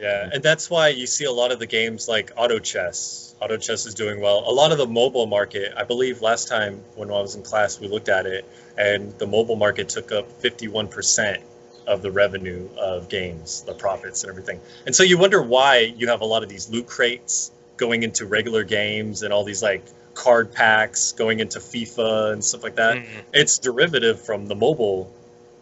Yeah, 0.00 0.28
and 0.32 0.42
that's 0.42 0.68
why 0.68 0.88
you 0.88 1.06
see 1.06 1.24
a 1.24 1.30
lot 1.30 1.52
of 1.52 1.60
the 1.60 1.66
games 1.66 2.08
like 2.08 2.32
Auto 2.36 2.58
Chess. 2.58 3.34
Auto 3.40 3.56
Chess 3.56 3.86
is 3.86 3.94
doing 3.94 4.20
well. 4.20 4.42
A 4.46 4.50
lot 4.50 4.72
of 4.72 4.78
the 4.78 4.86
mobile 4.86 5.26
market, 5.26 5.72
I 5.76 5.84
believe 5.84 6.20
last 6.20 6.48
time 6.48 6.82
when 6.96 7.10
I 7.10 7.20
was 7.20 7.36
in 7.36 7.42
class, 7.42 7.78
we 7.78 7.86
looked 7.86 8.08
at 8.08 8.26
it, 8.26 8.44
and 8.76 9.16
the 9.18 9.26
mobile 9.26 9.54
market 9.54 9.88
took 9.88 10.10
up 10.10 10.42
51% 10.42 11.42
of 11.86 12.02
the 12.02 12.10
revenue 12.10 12.68
of 12.76 13.08
games, 13.08 13.62
the 13.62 13.74
profits 13.74 14.24
and 14.24 14.30
everything. 14.30 14.60
And 14.84 14.96
so 14.96 15.04
you 15.04 15.16
wonder 15.18 15.40
why 15.40 15.80
you 15.96 16.08
have 16.08 16.22
a 16.22 16.24
lot 16.24 16.42
of 16.42 16.48
these 16.48 16.68
loot 16.68 16.86
crates 16.86 17.52
going 17.76 18.02
into 18.02 18.26
regular 18.26 18.64
games 18.64 19.22
and 19.22 19.32
all 19.32 19.44
these 19.44 19.62
like 19.62 19.84
card 20.14 20.52
packs 20.52 21.12
going 21.12 21.40
into 21.40 21.58
FIFA 21.58 22.32
and 22.32 22.44
stuff 22.44 22.62
like 22.62 22.76
that 22.76 22.98
Mhm. 22.98 23.04
it's 23.32 23.58
derivative 23.58 24.20
from 24.20 24.46
the 24.46 24.54
mobile 24.54 25.12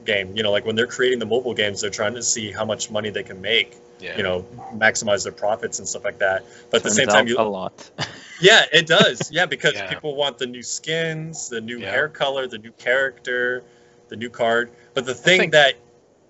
game. 0.04 0.36
You 0.36 0.42
know, 0.42 0.50
like 0.52 0.64
when 0.64 0.76
they're 0.76 0.86
creating 0.86 1.18
the 1.18 1.26
mobile 1.26 1.54
games, 1.54 1.80
they're 1.80 1.90
trying 1.90 2.14
to 2.14 2.22
see 2.22 2.52
how 2.52 2.64
much 2.64 2.90
money 2.90 3.10
they 3.10 3.22
can 3.22 3.40
make. 3.40 3.74
Yeah. 4.02 4.16
You 4.16 4.22
know, 4.24 4.42
maximize 4.74 5.22
their 5.22 5.32
profits 5.32 5.78
and 5.78 5.86
stuff 5.88 6.04
like 6.04 6.18
that. 6.18 6.44
But 6.70 6.78
at 6.78 6.82
the 6.84 6.90
same 6.90 7.06
time, 7.08 7.28
you 7.28 7.38
a 7.38 7.42
lot. 7.42 7.90
yeah, 8.40 8.64
it 8.72 8.86
does. 8.86 9.30
Yeah, 9.30 9.46
because 9.46 9.74
Yeah. 9.74 9.88
people 9.88 10.16
want 10.16 10.38
the 10.38 10.46
new 10.46 10.62
skins, 10.62 11.48
the 11.48 11.60
new 11.60 11.78
Yeah. 11.78 11.90
hair 11.90 12.08
color, 12.08 12.46
the 12.48 12.58
new 12.58 12.72
character, 12.72 13.62
the 14.08 14.16
new 14.16 14.28
card. 14.30 14.70
But 14.94 15.06
the 15.06 15.14
thing 15.14 15.40
think- 15.40 15.52
that, 15.52 15.74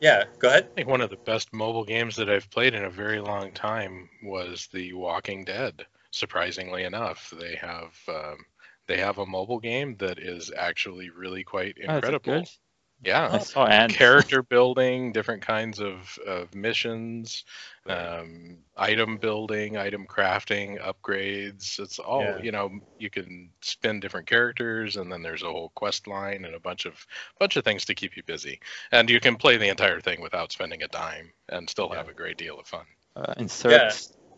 yeah, 0.00 0.24
go 0.38 0.48
ahead. 0.48 0.68
I 0.72 0.74
think 0.74 0.88
one 0.88 1.00
of 1.00 1.10
the 1.10 1.16
best 1.16 1.52
mobile 1.52 1.84
games 1.84 2.16
that 2.16 2.28
I've 2.28 2.50
played 2.50 2.74
in 2.74 2.84
a 2.84 2.90
very 2.90 3.20
long 3.20 3.52
time 3.52 4.08
was 4.22 4.68
The 4.72 4.92
Walking 4.92 5.44
Dead. 5.44 5.86
Surprisingly 6.10 6.84
enough, 6.84 7.32
they 7.40 7.54
have 7.56 7.96
um, 8.08 8.36
they 8.86 8.98
have 8.98 9.16
a 9.18 9.24
mobile 9.24 9.60
game 9.60 9.96
that 9.96 10.18
is 10.18 10.52
actually 10.54 11.08
really 11.08 11.42
quite 11.42 11.76
Oh, 11.78 11.80
is 11.80 11.88
it 11.88 11.94
incredible. 11.94 12.40
good? 12.40 12.48
Yeah, 13.05 13.28
I 13.32 13.38
saw 13.38 13.66
ads. 13.66 13.96
character 13.96 14.42
building, 14.42 15.12
different 15.12 15.42
kinds 15.42 15.80
of, 15.80 16.16
of 16.24 16.55
missions, 16.55 17.44
um, 17.88 18.59
item 18.76 19.16
building, 19.16 19.76
item 19.76 20.07
crafting, 20.07 20.80
upgrades. 20.80 21.80
It's 21.80 21.98
all 21.98 22.22
Yeah. 22.22 22.38
you 22.38 22.53
know. 22.53 22.70
You 22.98 23.11
can 23.11 23.50
spin 23.61 23.98
different 23.98 24.28
characters, 24.28 24.96
and 24.96 25.11
then 25.11 25.20
there's 25.22 25.42
a 25.42 25.50
whole 25.50 25.72
quest 25.74 26.07
line 26.07 26.44
and 26.44 26.55
a 26.55 26.61
bunch 26.61 26.86
of 26.86 27.05
bunch 27.40 27.57
of 27.57 27.64
things 27.64 27.84
to 27.86 27.94
keep 27.94 28.16
you 28.16 28.22
busy. 28.22 28.61
And 28.92 29.11
you 29.11 29.18
can 29.18 29.34
play 29.34 29.57
the 29.57 29.68
entire 29.68 30.00
thing 30.00 30.20
without 30.20 30.53
spending 30.53 30.82
a 30.84 30.88
dime 30.88 31.32
and 31.48 31.68
still 31.68 31.88
have 31.88 32.09
a 32.09 32.14
great 32.14 32.36
deal 32.38 32.61
of 32.61 32.66
fun. 32.68 32.86
Uh, 33.16 33.34
insert 33.36 33.72
Yeah. 33.72 33.92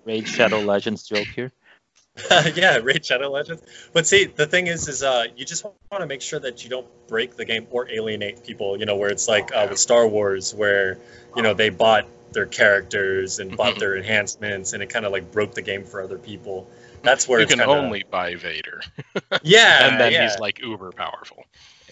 Raid 0.07 0.27
Shadow 0.29 0.61
Legends 0.61 1.03
joke 1.03 1.29
here. 1.29 1.53
yeah, 2.55 2.77
Raid 2.79 3.05
Shadow 3.05 3.29
Legends. 3.31 3.62
But 3.93 4.07
see, 4.07 4.25
the 4.27 4.47
thing 4.47 4.69
is, 4.69 4.87
is 4.89 5.03
uh, 5.03 5.25
you 5.37 5.45
just 5.45 5.65
want 5.65 5.77
to 5.99 6.07
make 6.07 6.23
sure 6.23 6.39
that 6.39 6.62
you 6.62 6.71
don't 6.71 6.87
break 7.09 7.37
the 7.37 7.45
game 7.45 7.67
or 7.71 7.89
alienate 7.91 8.45
people. 8.45 8.79
You 8.79 8.87
know, 8.87 8.97
where 8.97 9.11
it's 9.11 9.27
like 9.27 9.53
uh, 9.55 9.67
with 9.69 9.79
Star 9.79 10.07
Wars, 10.07 10.55
where 10.55 10.99
you 11.35 11.43
know 11.43 11.55
they 11.55 11.71
bought 11.71 12.07
their 12.33 12.47
characters 12.47 13.39
and 13.41 13.57
bought 13.57 13.75
Mhm. 13.75 13.79
their 13.81 13.97
enhancements, 13.97 14.73
and 14.75 14.83
it 14.83 14.91
kind 14.91 15.05
of 15.05 15.12
like 15.12 15.33
broke 15.33 15.55
the 15.55 15.62
game 15.62 15.85
for 15.85 16.03
other 16.03 16.19
people. 16.19 16.69
That's 17.03 17.27
where 17.29 17.41
you 17.41 17.47
it's 17.47 17.55
can 17.55 17.59
kinda, 17.61 17.75
only 17.77 18.05
buy 18.09 18.37
Vader, 18.37 18.81
yeah, 19.43 19.89
and 19.89 20.01
then 20.01 20.12
yeah, 20.12 20.23
he's 20.23 20.39
like 20.39 20.61
uber 20.61 20.93
powerful. 20.93 21.45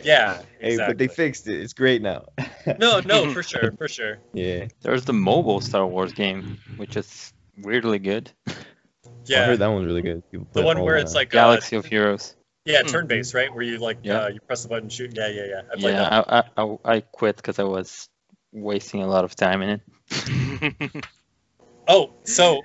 yeah, 0.04 0.42
Hey, 0.60 0.76
but 0.78 0.98
they 0.98 1.08
fixed 1.08 1.48
it. 1.48 1.60
It's 1.60 1.72
great 1.74 2.00
now. 2.00 2.26
no, 2.78 3.00
no, 3.04 3.26
for 3.26 3.42
sure, 3.42 3.72
for 3.72 3.88
sure. 3.88 4.18
yeah. 4.32 4.66
There's 4.82 5.04
the 5.04 5.12
mobile 5.12 5.60
Star 5.60 5.86
Wars 5.86 6.12
game, 6.12 6.58
which 6.76 6.96
is 6.96 7.32
weirdly 7.58 7.98
good. 7.98 8.30
I 9.40 9.44
heard 9.44 9.58
that 9.60 9.66
one's 9.68 9.86
really 9.86 10.02
good. 10.02 10.22
People 10.30 10.46
the 10.52 10.52
play 10.52 10.62
it 10.62 10.66
one 10.66 10.82
where 10.82 10.96
it's 10.96 11.12
time. 11.12 11.20
like 11.20 11.30
Galaxy 11.30 11.76
uh, 11.76 11.78
of 11.80 11.86
Heroes. 11.86 12.36
yeah, 12.64 12.82
Hmm. 12.82 12.88
turn-based, 12.88 13.34
right? 13.34 13.52
Where 13.52 13.62
you 13.64 13.78
like 13.78 13.98
Yeah. 14.02 14.24
uh, 14.24 14.28
you 14.28 14.40
press 14.40 14.62
the 14.62 14.68
button, 14.68 14.84
and 14.84 14.92
shoot. 14.92 15.12
Yeah, 15.16 15.28
yeah, 15.28 15.44
yeah. 15.46 15.60
I 15.72 15.76
played 15.76 15.94
that. 15.96 16.12
Yeah, 16.12 16.42
I, 16.56 16.62
I, 16.62 16.64
I, 16.64 16.96
I 16.96 17.00
quit 17.00 17.36
because 17.36 17.58
I 17.58 17.64
was 17.64 18.08
wasting 18.52 19.02
a 19.02 19.06
lot 19.06 19.24
of 19.24 19.34
time 19.34 19.62
in 19.62 19.80
it. 19.80 21.04
Oh, 21.88 22.10
so 22.22 22.62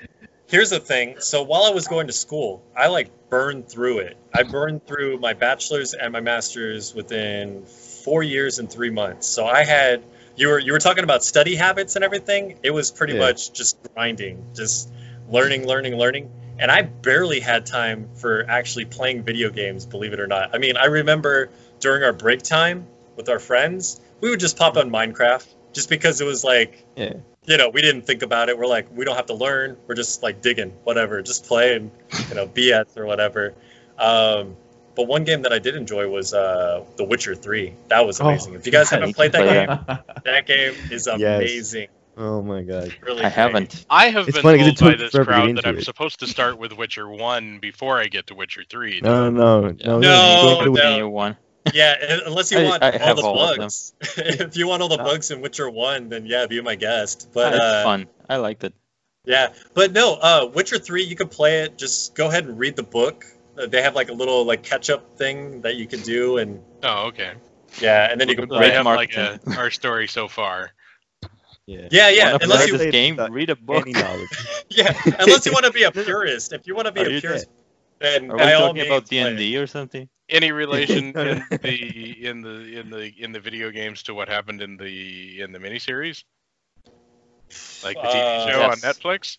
here's 0.47 0.69
the 0.69 0.79
thing. 0.79 1.19
So 1.19 1.41
while 1.41 1.63
I 1.63 1.71
was 1.71 1.87
going 1.87 2.05
to 2.07 2.13
school, 2.13 2.63
I 2.75 2.87
like 2.87 3.29
burned 3.29 3.67
through 3.67 3.99
it. 3.99 4.17
I 4.33 4.43
burned 4.43 4.85
through 4.85 5.17
my 5.19 5.33
bachelor's 5.33 5.95
and 5.95 6.13
my 6.13 6.19
master's 6.19 6.93
within 6.93 7.65
four 7.65 8.21
years 8.21 8.59
and 8.59 8.71
three 8.71 8.91
months. 8.91 9.25
So 9.27 9.45
I 9.47 9.63
had 9.63 10.03
you 10.35 10.49
were 10.49 10.59
you 10.59 10.71
were 10.71 10.79
talking 10.79 11.03
about 11.03 11.23
study 11.23 11.55
habits 11.55 11.95
and 11.95 12.05
everything. 12.05 12.59
It 12.61 12.69
was 12.69 12.91
pretty 12.91 13.13
Yeah. 13.13 13.19
much 13.19 13.51
just 13.53 13.77
grinding, 13.95 14.45
just 14.55 14.91
learning, 15.29 15.65
learning, 15.65 15.95
learning. 15.95 16.29
And 16.59 16.71
I 16.71 16.81
barely 16.81 17.39
had 17.39 17.65
time 17.65 18.09
for 18.15 18.45
actually 18.49 18.85
playing 18.85 19.23
video 19.23 19.49
games, 19.49 19.85
believe 19.85 20.13
it 20.13 20.19
or 20.19 20.27
not. 20.27 20.55
I 20.55 20.57
mean, 20.57 20.77
I 20.77 20.85
remember 20.85 21.49
during 21.79 22.03
our 22.03 22.13
break 22.13 22.41
time 22.41 22.87
with 23.15 23.29
our 23.29 23.39
friends, 23.39 24.01
we 24.21 24.29
would 24.29 24.39
just 24.39 24.57
pop 24.57 24.77
on 24.77 24.89
Minecraft 24.89 25.45
just 25.73 25.89
because 25.89 26.19
it 26.21 26.25
was 26.25 26.43
like 26.43 26.83
Yeah. 26.95 27.13
you 27.45 27.57
know, 27.57 27.69
we 27.69 27.81
didn't 27.81 28.03
think 28.03 28.23
about 28.23 28.49
it. 28.49 28.57
We're 28.57 28.65
like, 28.67 28.87
we 28.95 29.05
don't 29.05 29.15
have 29.15 29.27
to 29.27 29.35
learn. 29.35 29.77
We're 29.87 29.95
just 29.95 30.23
like 30.23 30.41
digging, 30.41 30.71
whatever, 30.83 31.21
just 31.21 31.45
play 31.45 31.75
and 31.75 31.91
you 32.29 32.35
know, 32.35 32.47
BS 32.47 32.97
or 32.97 33.05
whatever. 33.05 33.53
Um, 33.99 34.55
but 34.95 35.07
one 35.07 35.25
game 35.25 35.43
that 35.43 35.53
I 35.53 35.59
did 35.59 35.75
enjoy 35.75 36.07
was 36.09 36.33
uh, 36.33 36.83
The 36.95 37.03
Witcher 37.03 37.35
Three. 37.35 37.75
That 37.89 38.05
was 38.07 38.19
Oh, 38.19 38.25
amazing. 38.29 38.55
if 38.55 38.65
you 38.65 38.71
guys 38.71 38.89
haven't 38.89 39.13
played 39.15 39.31
that 39.33 39.43
game, 39.87 40.03
that 40.25 40.47
game 40.47 40.73
is 40.89 41.05
amazing. 41.07 41.89
Oh 42.19 42.41
my 42.41 42.63
god. 42.63 42.95
Really, 43.01 43.19
I 43.19 43.21
great. 43.23 43.33
haven't. 43.33 43.85
I 43.89 44.07
have 44.09 44.27
It's 44.27 44.37
been 44.37 44.43
funny 44.43 44.57
'cause 44.59 44.73
told 44.73 44.93
it 44.93 44.97
by 44.97 44.97
took 44.97 44.99
this 44.99 45.11
forever 45.11 45.31
to 45.31 45.31
get 45.31 45.37
crowd 45.37 45.49
into 45.49 45.61
that 45.61 45.67
I'm 45.69 45.77
it. 45.77 45.83
supposed 45.85 46.19
to 46.21 46.27
start 46.27 46.57
with 46.57 46.73
Witcher 46.73 47.07
One 47.07 47.59
before 47.59 47.99
I 47.99 48.07
get 48.07 48.27
to 48.27 48.35
Witcher 48.35 48.63
Three. 48.69 49.01
No, 49.01 49.29
no, 49.29 49.61
no. 49.69 49.99
No, 49.99 50.57
go 50.57 50.63
to 50.65 50.71
the- 50.71 50.77
no. 50.83 50.97
New 50.97 51.09
one. 51.09 51.37
Yeah, 51.73 51.95
and- 52.01 52.21
unless 52.25 52.51
you 52.51 52.59
I- 52.59 52.63
want 52.63 52.81
I 52.83 52.91
all 52.91 52.99
have 52.99 53.17
the 53.17 53.23
all 53.23 53.39
of 53.49 53.57
bugs. 53.57 53.93
if 54.17 54.57
you 54.57 54.67
want 54.67 54.81
all 54.81 54.87
the 54.89 54.97
No. 54.97 55.03
bugs 55.03 55.29
in 55.31 55.41
Witcher 55.41 55.69
One, 55.69 56.09
then 56.09 56.25
yeah, 56.25 56.47
be 56.47 56.59
my 56.61 56.75
guest. 56.75 57.29
But 57.33 57.53
it's 57.53 57.61
uh, 57.61 57.83
fun. 57.83 58.07
I 58.29 58.37
liked 58.37 58.63
it. 58.63 58.73
Yeah, 59.25 59.49
but 59.73 59.91
no, 59.91 60.13
uh, 60.15 60.49
Witcher 60.53 60.79
Three, 60.79 61.03
you 61.03 61.15
can 61.17 61.27
play 61.27 61.59
it. 61.63 61.77
Just 61.77 62.15
go 62.15 62.29
ahead 62.29 62.45
and 62.45 62.57
read 62.57 62.75
the 62.77 62.83
book. 62.83 63.25
Uh, 63.59 63.65
they 63.67 63.81
have 63.81 63.93
like 63.95 64.09
a 64.09 64.13
little 64.13 64.45
like 64.45 64.63
catch 64.63 64.89
up 64.89 65.17
thing 65.17 65.61
that 65.61 65.75
you 65.75 65.85
can 65.85 65.99
do, 65.99 66.37
and 66.37 66.61
Oh, 66.83 67.07
okay. 67.07 67.33
yeah, 67.81 68.09
and 68.09 68.19
then 68.21 68.29
you 68.29 68.35
can 68.35 68.45
So 68.49 68.55
play. 68.57 68.69
they 68.69 68.73
have 68.73 68.85
like 68.85 69.13
a, 69.17 69.39
our 69.57 69.69
story 69.69 70.07
so 70.07 70.27
far. 70.29 70.71
Yeah. 71.67 71.89
Yeah, 71.91 72.09
yeah. 72.09 72.37
Unless 72.41 72.63
play 72.63 72.71
you, 72.71 72.77
this 72.77 72.91
game? 72.91 73.17
Read 73.31 73.49
a 73.49 73.55
book. 73.55 73.85
Yeah, 74.69 74.93
unless 75.19 75.45
you 75.45 75.51
want 75.53 75.65
to 75.65 75.71
be 75.71 75.83
a 75.83 75.91
purist. 76.05 76.51
If 76.53 76.65
you 76.67 76.75
want 76.75 76.87
to 76.87 76.91
be 76.91 77.01
Are 77.01 77.07
a 77.07 77.11
you 77.11 77.21
purist, 77.21 77.47
then 77.99 78.29
Are 78.31 78.35
we 78.35 78.39
by 78.43 78.53
all 78.53 78.67
talking 78.67 78.75
means 78.83 78.87
about 78.87 79.05
D 79.05 79.19
play 79.19 79.29
and 79.29 79.35
it. 79.35 79.39
D 79.39 79.57
or 79.57 79.67
something? 79.67 80.09
Any 80.29 80.51
relation 80.51 81.05
in 81.07 81.13
the 81.13 82.15
in 82.21 82.41
the 82.41 82.79
in 82.79 82.89
the 82.89 83.13
in 83.23 83.31
the 83.31 83.39
video 83.39 83.71
games 83.71 84.03
to 84.03 84.13
what 84.13 84.27
happened 84.29 84.61
in 84.61 84.75
the 84.77 85.41
in 85.41 85.51
the 85.51 85.59
miniseries? 85.59 86.23
Like 87.83 87.95
the 87.95 88.01
TV 88.01 88.15
Uh, 88.15 88.51
show 88.51 88.59
yes. 88.59 88.83
on 88.83 88.91
Netflix? 88.91 89.37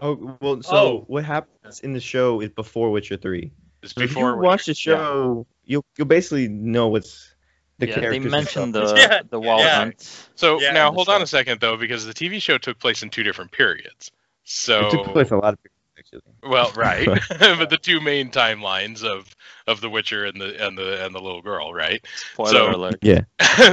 Oh 0.00 0.36
well. 0.40 0.62
So 0.62 0.76
Oh. 0.76 1.04
what 1.08 1.24
happens 1.24 1.80
in 1.80 1.92
the 1.92 2.00
show 2.00 2.40
is 2.40 2.50
before 2.50 2.90
Witcher 2.90 3.16
Three. 3.16 3.52
It's 3.82 3.92
So 3.94 4.02
if 4.02 4.08
before 4.10 4.30
you 4.30 4.36
Witcher- 4.36 4.42
watch 4.46 4.64
the 4.66 4.74
show, 4.74 5.46
you'll 5.64 5.84
you'll 5.98 6.06
basically 6.06 6.48
know 6.48 6.88
what's 6.88 7.31
the 7.78 7.88
yeah, 7.88 7.94
characters. 7.94 8.24
they 8.24 8.30
mentioned 8.30 8.74
the 8.74 8.94
Yeah, 8.96 9.20
the 9.28 9.40
wall 9.40 9.60
yeah. 9.60 9.76
hunt. 9.76 10.26
So 10.34 10.60
Yeah, 10.60 10.72
now 10.72 10.88
in 10.88 10.94
the 10.94 10.96
hold 10.98 11.08
on 11.08 11.22
a 11.22 11.26
second 11.26 11.60
though, 11.60 11.76
because 11.76 12.04
the 12.06 12.14
TV 12.14 12.40
show 12.40 12.58
took 12.58 12.78
place 12.78 13.02
in 13.02 13.10
two 13.10 13.22
different 13.22 13.50
periods. 13.52 14.10
So 14.44 14.86
It 14.86 14.90
took 14.90 15.06
place 15.06 15.30
a 15.30 15.36
lot 15.36 15.54
of. 15.54 15.58
silly. 16.04 16.22
Well, 16.42 16.72
right, 16.74 17.06
but 17.38 17.70
the 17.70 17.78
two 17.80 18.00
main 18.00 18.30
timelines 18.30 19.04
of 19.04 19.34
of 19.68 19.80
The 19.80 19.88
Witcher 19.88 20.24
and 20.24 20.40
the 20.40 20.66
and 20.66 20.76
the 20.76 21.04
and 21.04 21.14
the 21.14 21.20
little 21.20 21.42
girl, 21.42 21.72
right? 21.72 22.04
Spoiler 22.34 22.50
So- 22.50 22.70
alert. 22.74 22.98
Yeah. 23.02 23.20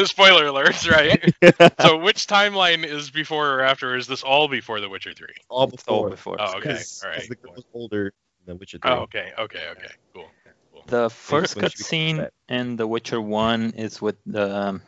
Spoiler 0.06 0.46
alerts, 0.46 0.88
right? 0.90 1.20
so 1.82 1.98
which 1.98 2.28
timeline 2.28 2.86
is 2.86 3.10
before 3.10 3.56
or 3.56 3.62
after? 3.62 3.96
Is 3.96 4.06
this 4.08 4.22
all 4.24 4.48
before 4.48 4.80
The 4.80 4.90
Witcher 4.90 5.14
Three? 5.14 5.34
all 5.50 5.70
It's 5.74 5.84
all 5.88 6.10
before. 6.10 6.36
before. 6.36 6.38
Oh, 6.40 6.58
okay, 6.60 6.70
'Cause- 6.76 7.02
all 7.04 7.12
'cause 7.12 7.20
right. 7.22 7.30
The 7.30 7.36
cool. 7.38 7.54
girl's 7.54 7.66
older 7.74 8.14
than 8.46 8.60
Witcher 8.60 8.78
3. 8.78 8.92
Oh, 8.92 8.96
okay, 9.02 9.32
okay, 9.40 9.64
okay, 9.72 9.92
cool. 10.14 10.28
The 10.90 11.10
first 11.10 11.56
when 11.56 11.70
she 11.70 11.78
becomes 11.78 11.88
cutscene 11.88 12.30
in 12.50 12.76
The 12.76 12.88
Witcher 12.88 13.22
One 13.22 13.72
is 13.72 14.02
with 14.02 14.18
the 14.26 14.70
um, 14.70 14.82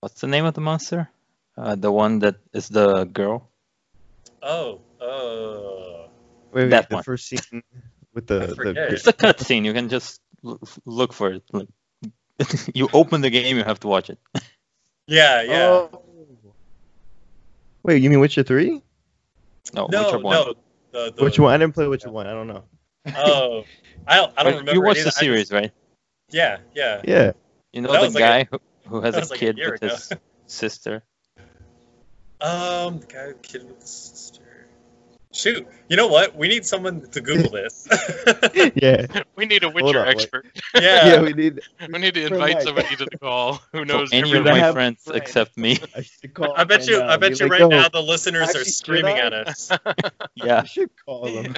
what's 0.00 0.20
the 0.20 0.28
name 0.28 0.44
of 0.44 0.54
the 0.54 0.60
monster? 0.60 1.08
Uh, 1.56 1.74
the 1.74 1.90
one 1.90 2.20
that 2.20 2.36
is 2.52 2.68
the 2.68 3.04
girl. 3.04 3.48
Oh, 4.42 4.80
oh. 5.00 6.08
Wait, 6.52 6.62
wait, 6.62 6.70
that 6.70 6.88
the 6.88 6.96
one. 6.96 7.04
first 7.04 7.26
scene 7.26 7.62
with 8.14 8.30
I 8.30 8.46
the. 8.46 8.88
It's 8.90 9.06
a 9.08 9.12
cutscene. 9.12 9.64
You 9.64 9.72
can 9.72 9.88
just 9.88 10.20
l- 10.44 10.60
look 10.84 11.12
for 11.12 11.32
it. 11.32 11.42
Like, 11.52 11.68
you 12.74 12.88
open 12.92 13.20
the 13.20 13.30
game, 13.30 13.56
you 13.56 13.64
have 13.64 13.80
to 13.80 13.88
watch 13.88 14.10
it. 14.10 14.18
Yeah, 15.10 15.40
yeah. 15.40 15.88
Oh. 15.90 16.02
Wait, 17.82 18.02
you 18.02 18.10
mean 18.10 18.20
Witcher 18.20 18.42
3? 18.42 18.82
No, 19.72 19.86
no, 19.90 20.04
Witcher 20.04 20.18
One. 20.18 20.34
no. 20.34 20.54
The, 20.92 21.12
the, 21.16 21.24
Which 21.24 21.38
one? 21.38 21.54
I 21.54 21.56
didn't 21.56 21.72
play 21.72 21.88
Witcher 21.88 22.10
1. 22.10 22.26
I 22.26 22.32
don't 22.32 22.46
know. 22.46 22.64
Oh, 23.16 23.64
I 24.06 24.16
don't, 24.16 24.32
I 24.36 24.42
don't 24.42 24.52
remember. 24.52 24.72
you 24.72 24.82
watched 24.82 25.02
the 25.02 25.08
of 25.08 25.14
that. 25.14 25.18
I 25.18 25.20
series, 25.20 25.40
just- 25.48 25.52
right? 25.52 25.72
Yeah, 26.30 26.58
yeah. 26.74 27.02
Yeah. 27.04 27.32
You 27.72 27.82
know 27.82 27.92
That 27.92 28.00
the 28.00 28.06
was 28.06 28.14
like 28.14 28.20
guy 28.22 28.48
who, 28.50 28.60
who 28.88 29.00
has 29.02 29.14
a 29.16 29.20
was 29.20 29.30
like 29.30 29.42
a 29.42 29.44
kid 29.46 29.56
with 29.58 29.82
ago. 29.82 29.88
his 29.88 30.12
sister. 30.46 31.02
Um, 32.40 33.00
the 33.00 33.06
guy 33.06 33.26
with 33.28 33.42
the 33.42 33.48
kid 33.48 33.66
with 33.66 33.80
the 33.80 33.86
sister. 33.86 34.42
Shoot, 35.38 35.68
you 35.88 35.96
know 35.96 36.08
what? 36.08 36.34
We 36.34 36.48
need 36.48 36.66
someone 36.66 37.00
to 37.12 37.20
Google 37.20 37.50
this. 37.52 37.86
Yeah. 38.74 39.06
We 39.36 39.46
need 39.46 39.62
a 39.62 39.68
Witcher 39.68 40.00
on, 40.00 40.06
wait. 40.06 40.16
expert. 40.16 40.46
yeah. 40.74 41.06
Yeah, 41.06 41.20
we 41.22 41.32
need. 41.32 41.60
We 41.92 41.98
need 42.00 42.14
to 42.14 42.26
invite 42.26 42.54
Mike. 42.54 42.62
somebody 42.62 42.96
to 42.96 43.04
the 43.04 43.18
call 43.18 43.60
who 43.72 43.84
knows 43.84 44.10
any 44.12 44.32
of 44.36 44.42
my 44.44 44.72
friends 44.72 45.04
friends. 45.04 45.16
except 45.16 45.56
me. 45.56 45.78
I 45.94 46.02
should 46.02 46.34
call. 46.34 46.54
I 46.56 46.64
bet 46.64 46.88
you. 46.88 47.00
I 47.00 47.16
bet 47.18 47.38
you 47.38 47.46
right 47.46 47.60
"Yo, 47.60 47.68
now 47.68 47.88
the 47.88 48.02
listeners 48.02 48.48
actually, 48.48 48.62
are 48.62 48.64
screaming 48.64 49.16
at 49.18 49.32
us. 49.32 49.70
Yeah, 50.34 50.62
I 50.62 50.64
should 50.64 50.90
call 51.06 51.26
them. 51.32 51.54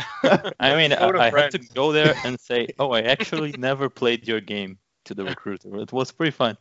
I 0.61 0.77
mean, 0.77 0.93
I, 0.93 1.09
I 1.09 1.31
had 1.31 1.53
to 1.53 1.59
go 1.75 1.93
there 1.93 2.15
and 2.25 2.39
say, 2.39 2.69
"Oh, 2.79 2.91
I 2.91 3.01
actually 3.01 3.53
never 3.53 3.89
played 3.89 4.29
your 4.29 4.41
game." 4.43 4.79
To 5.07 5.15
the 5.15 5.25
recruiter, 5.25 5.75
it 5.81 5.91
was 5.91 6.13
pretty 6.13 6.31
fun. 6.33 6.59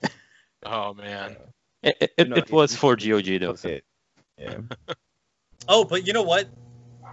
Oh 0.66 0.94
man. 0.94 1.36
It, 1.84 1.98
it, 2.00 2.12
it, 2.18 2.38
it 2.38 2.52
was 2.52 2.74
for 2.74 2.96
GOG 2.96 3.40
though. 3.42 3.56
so- 3.56 3.80
Yeah. 4.38 4.60
Oh, 5.68 5.84
but 5.84 6.08
you 6.08 6.14
know 6.14 6.24
what? 6.24 6.48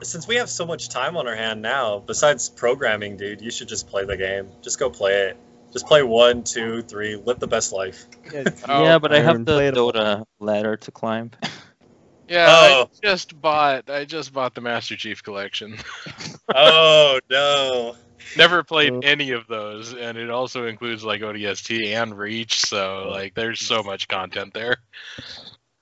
Since 0.03 0.28
we 0.28 0.36
have 0.36 0.51
so 0.51 0.66
much 0.66 0.88
time 0.88 1.16
on 1.16 1.26
our 1.26 1.34
hand 1.36 1.62
now, 1.62 1.99
besides 1.99 2.49
programming, 2.49 3.16
dude, 3.16 3.40
you 3.40 3.51
should 3.51 3.68
just 3.68 3.88
play 3.88 4.05
the 4.05 4.16
game. 4.16 4.49
Just 4.62 4.78
go 4.78 4.90
play 4.90 5.28
it. 5.28 5.36
Just 5.72 5.86
play 5.86 6.03
one, 6.03 6.44
two, 6.44 6.82
three. 6.82 7.16
Live 7.16 7.38
the 7.40 7.47
best 7.47 7.72
life. 7.72 8.07
Oh, 8.68 8.82
yeah, 8.84 8.99
but 8.99 9.12
I 9.12 9.18
have 9.20 9.30
Iron 9.30 9.44
the 9.44 9.53
Blade. 9.53 9.74
Dota 9.74 10.24
ladder 10.38 10.76
to 10.76 10.90
climb. 10.90 11.30
Yeah, 12.28 12.47
Oh. 12.51 12.82
I 12.92 13.07
just 13.07 13.40
bought. 13.40 13.88
I 13.88 14.05
just 14.05 14.32
bought 14.32 14.53
the 14.57 14.61
Master 14.61 14.97
Chief 14.97 15.22
collection. 15.22 15.76
Oh 16.55 17.20
no. 17.30 17.94
Never 18.36 18.64
played 18.64 18.92
Oh. 18.92 19.01
any 19.05 19.30
of 19.30 19.47
those, 19.47 19.94
and 19.94 20.18
it 20.18 20.28
also 20.30 20.66
includes 20.66 21.05
like 21.05 21.20
ODST 21.20 21.94
and 21.94 22.16
Reach. 22.18 22.64
So 22.66 23.09
like, 23.11 23.34
there's 23.34 23.61
so 23.61 23.84
much 23.84 24.09
content 24.09 24.55
there. 24.55 24.78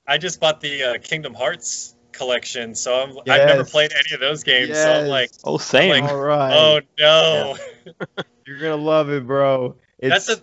I 0.07 0.19
just 0.19 0.39
bought 0.39 0.61
the 0.61 0.83
uh, 0.83 0.99
Kingdom 0.99 1.33
Hearts 1.33 1.94
collection, 2.15 2.75
so 2.75 2.95
I'm, 2.95 3.19
I've 3.31 3.47
never 3.47 3.65
played 3.65 3.93
any 3.93 4.15
of 4.15 4.21
those 4.21 4.43
games. 4.43 4.79
So 4.79 4.93
I'm 4.93 5.09
like, 5.09 5.31
Oh, 5.45 5.59
same. 5.59 5.91
Like, 5.91 6.05
All 6.05 6.21
right. 6.21 6.55
oh 6.55 6.81
no. 6.99 7.57
You're 8.47 8.59
gonna 8.59 8.77
love 8.77 9.11
it, 9.11 9.27
bro. 9.27 9.77
It's, 9.99 10.27
That's 10.27 10.41
a 10.41 10.43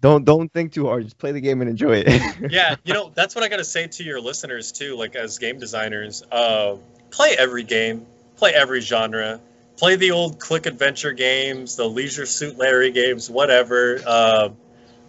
don't 0.00 0.24
don't 0.24 0.52
think 0.52 0.72
too 0.72 0.86
hard. 0.86 1.04
Just 1.04 1.18
play 1.18 1.32
the 1.32 1.40
game 1.40 1.60
and 1.60 1.70
enjoy 1.70 2.04
it. 2.06 2.50
yeah. 2.52 2.76
You 2.84 2.94
know, 2.94 3.10
that's 3.14 3.34
what 3.34 3.44
I 3.44 3.48
gotta 3.48 3.64
say 3.64 3.86
to 3.86 4.04
your 4.04 4.20
listeners 4.20 4.72
too. 4.72 4.96
Like 4.96 5.16
as 5.16 5.38
game 5.38 5.58
designers, 5.58 6.22
uh, 6.30 6.76
play 7.10 7.34
every 7.38 7.64
game, 7.64 8.06
play 8.36 8.52
every 8.52 8.80
genre, 8.80 9.40
play 9.76 9.96
the 9.96 10.12
old 10.12 10.38
click 10.38 10.66
adventure 10.66 11.12
games, 11.12 11.76
the 11.76 11.88
Leisure 11.88 12.26
Suit 12.26 12.56
Larry 12.58 12.90
games, 12.90 13.30
whatever. 13.30 14.00
Uh, 14.06 14.48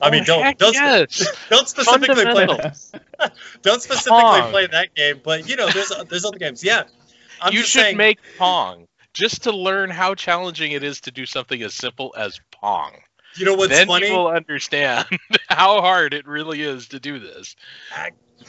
I 0.02 0.12
mean, 0.12 0.24
Oh, 0.24 0.26
don't 0.26 0.58
don't, 0.58 0.74
yes. 0.74 1.28
don't 1.50 1.68
specifically 1.68 2.16
play 2.26 2.46
Fundamentals. 2.46 2.92
don't 3.62 3.82
specifically 3.82 4.22
Pong. 4.22 4.52
play 4.52 4.68
that 4.68 4.94
game, 4.96 5.22
but 5.24 5.48
you 5.50 5.56
know, 5.56 5.70
there's 5.70 5.92
there's 6.10 6.26
other 6.26 6.38
games. 6.38 6.64
Yeah, 6.64 6.84
I'm 7.42 7.54
you 7.54 7.60
just 7.60 7.72
should 7.72 7.82
saying, 7.82 7.98
make 7.98 8.20
Pong 8.38 8.88
just 9.14 9.44
to 9.44 9.52
learn 9.52 9.90
how 9.90 10.14
challenging 10.14 10.72
it 10.72 10.84
is 10.84 11.02
to 11.02 11.12
do 11.12 11.26
something 11.26 11.62
as 11.64 11.74
simple 11.74 12.14
as 12.18 12.40
Pong. 12.52 12.92
You 13.36 13.46
know 13.46 13.56
what's 13.56 13.70
then 13.70 13.88
funny? 13.88 14.08
you 14.08 14.14
will 14.14 14.28
understand 14.28 15.08
how 15.50 15.82
hard 15.82 16.14
it 16.14 16.28
really 16.28 16.62
is 16.62 16.90
to 16.90 17.00
do 17.00 17.20
this. 17.20 17.56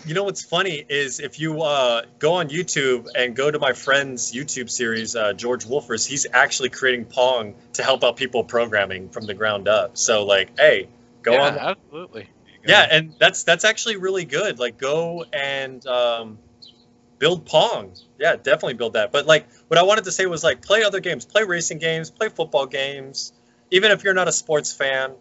You 0.04 0.14
know 0.14 0.24
what's 0.24 0.44
funny 0.44 0.84
is 0.86 1.20
if 1.20 1.40
you 1.40 1.62
uh, 1.62 2.02
go 2.18 2.34
on 2.34 2.50
YouTube 2.50 3.08
and 3.16 3.34
go 3.34 3.50
to 3.50 3.58
my 3.58 3.72
friend's 3.72 4.32
YouTube 4.32 4.70
series, 4.70 5.16
uh, 5.16 5.32
George 5.32 5.64
Wolfers, 5.64 6.06
he's 6.06 6.26
actually 6.32 6.68
creating 6.68 7.06
Pong 7.06 7.54
to 7.74 7.82
help 7.82 8.04
out 8.04 8.16
people 8.16 8.44
programming 8.44 9.08
from 9.08 9.24
the 9.24 9.34
ground 9.34 9.66
up. 9.68 9.96
So 9.96 10.24
like, 10.24 10.58
hey, 10.58 10.88
go 11.22 11.32
yeah, 11.32 11.40
on. 11.40 11.58
absolutely. 11.58 12.28
Yeah, 12.66 12.86
and 12.90 13.14
that's 13.18 13.44
that's 13.44 13.64
actually 13.64 13.96
really 13.96 14.24
good. 14.24 14.58
Like, 14.58 14.78
go 14.78 15.24
and 15.32 15.84
um, 15.86 16.38
build 17.18 17.46
Pong. 17.46 17.92
Yeah, 18.18 18.36
definitely 18.36 18.74
build 18.74 18.94
that. 18.94 19.12
But 19.12 19.26
like, 19.26 19.48
what 19.68 19.78
I 19.78 19.82
wanted 19.82 20.04
to 20.04 20.12
say 20.12 20.26
was 20.26 20.42
like, 20.44 20.62
play 20.62 20.82
other 20.82 21.00
games, 21.00 21.24
play 21.24 21.44
racing 21.44 21.78
games, 21.78 22.10
play 22.10 22.28
football 22.28 22.66
games. 22.66 23.32
Even 23.70 23.90
if 23.90 24.04
you're 24.04 24.14
not 24.14 24.28
a 24.28 24.32
sports 24.32 24.72
fan, 24.72 25.12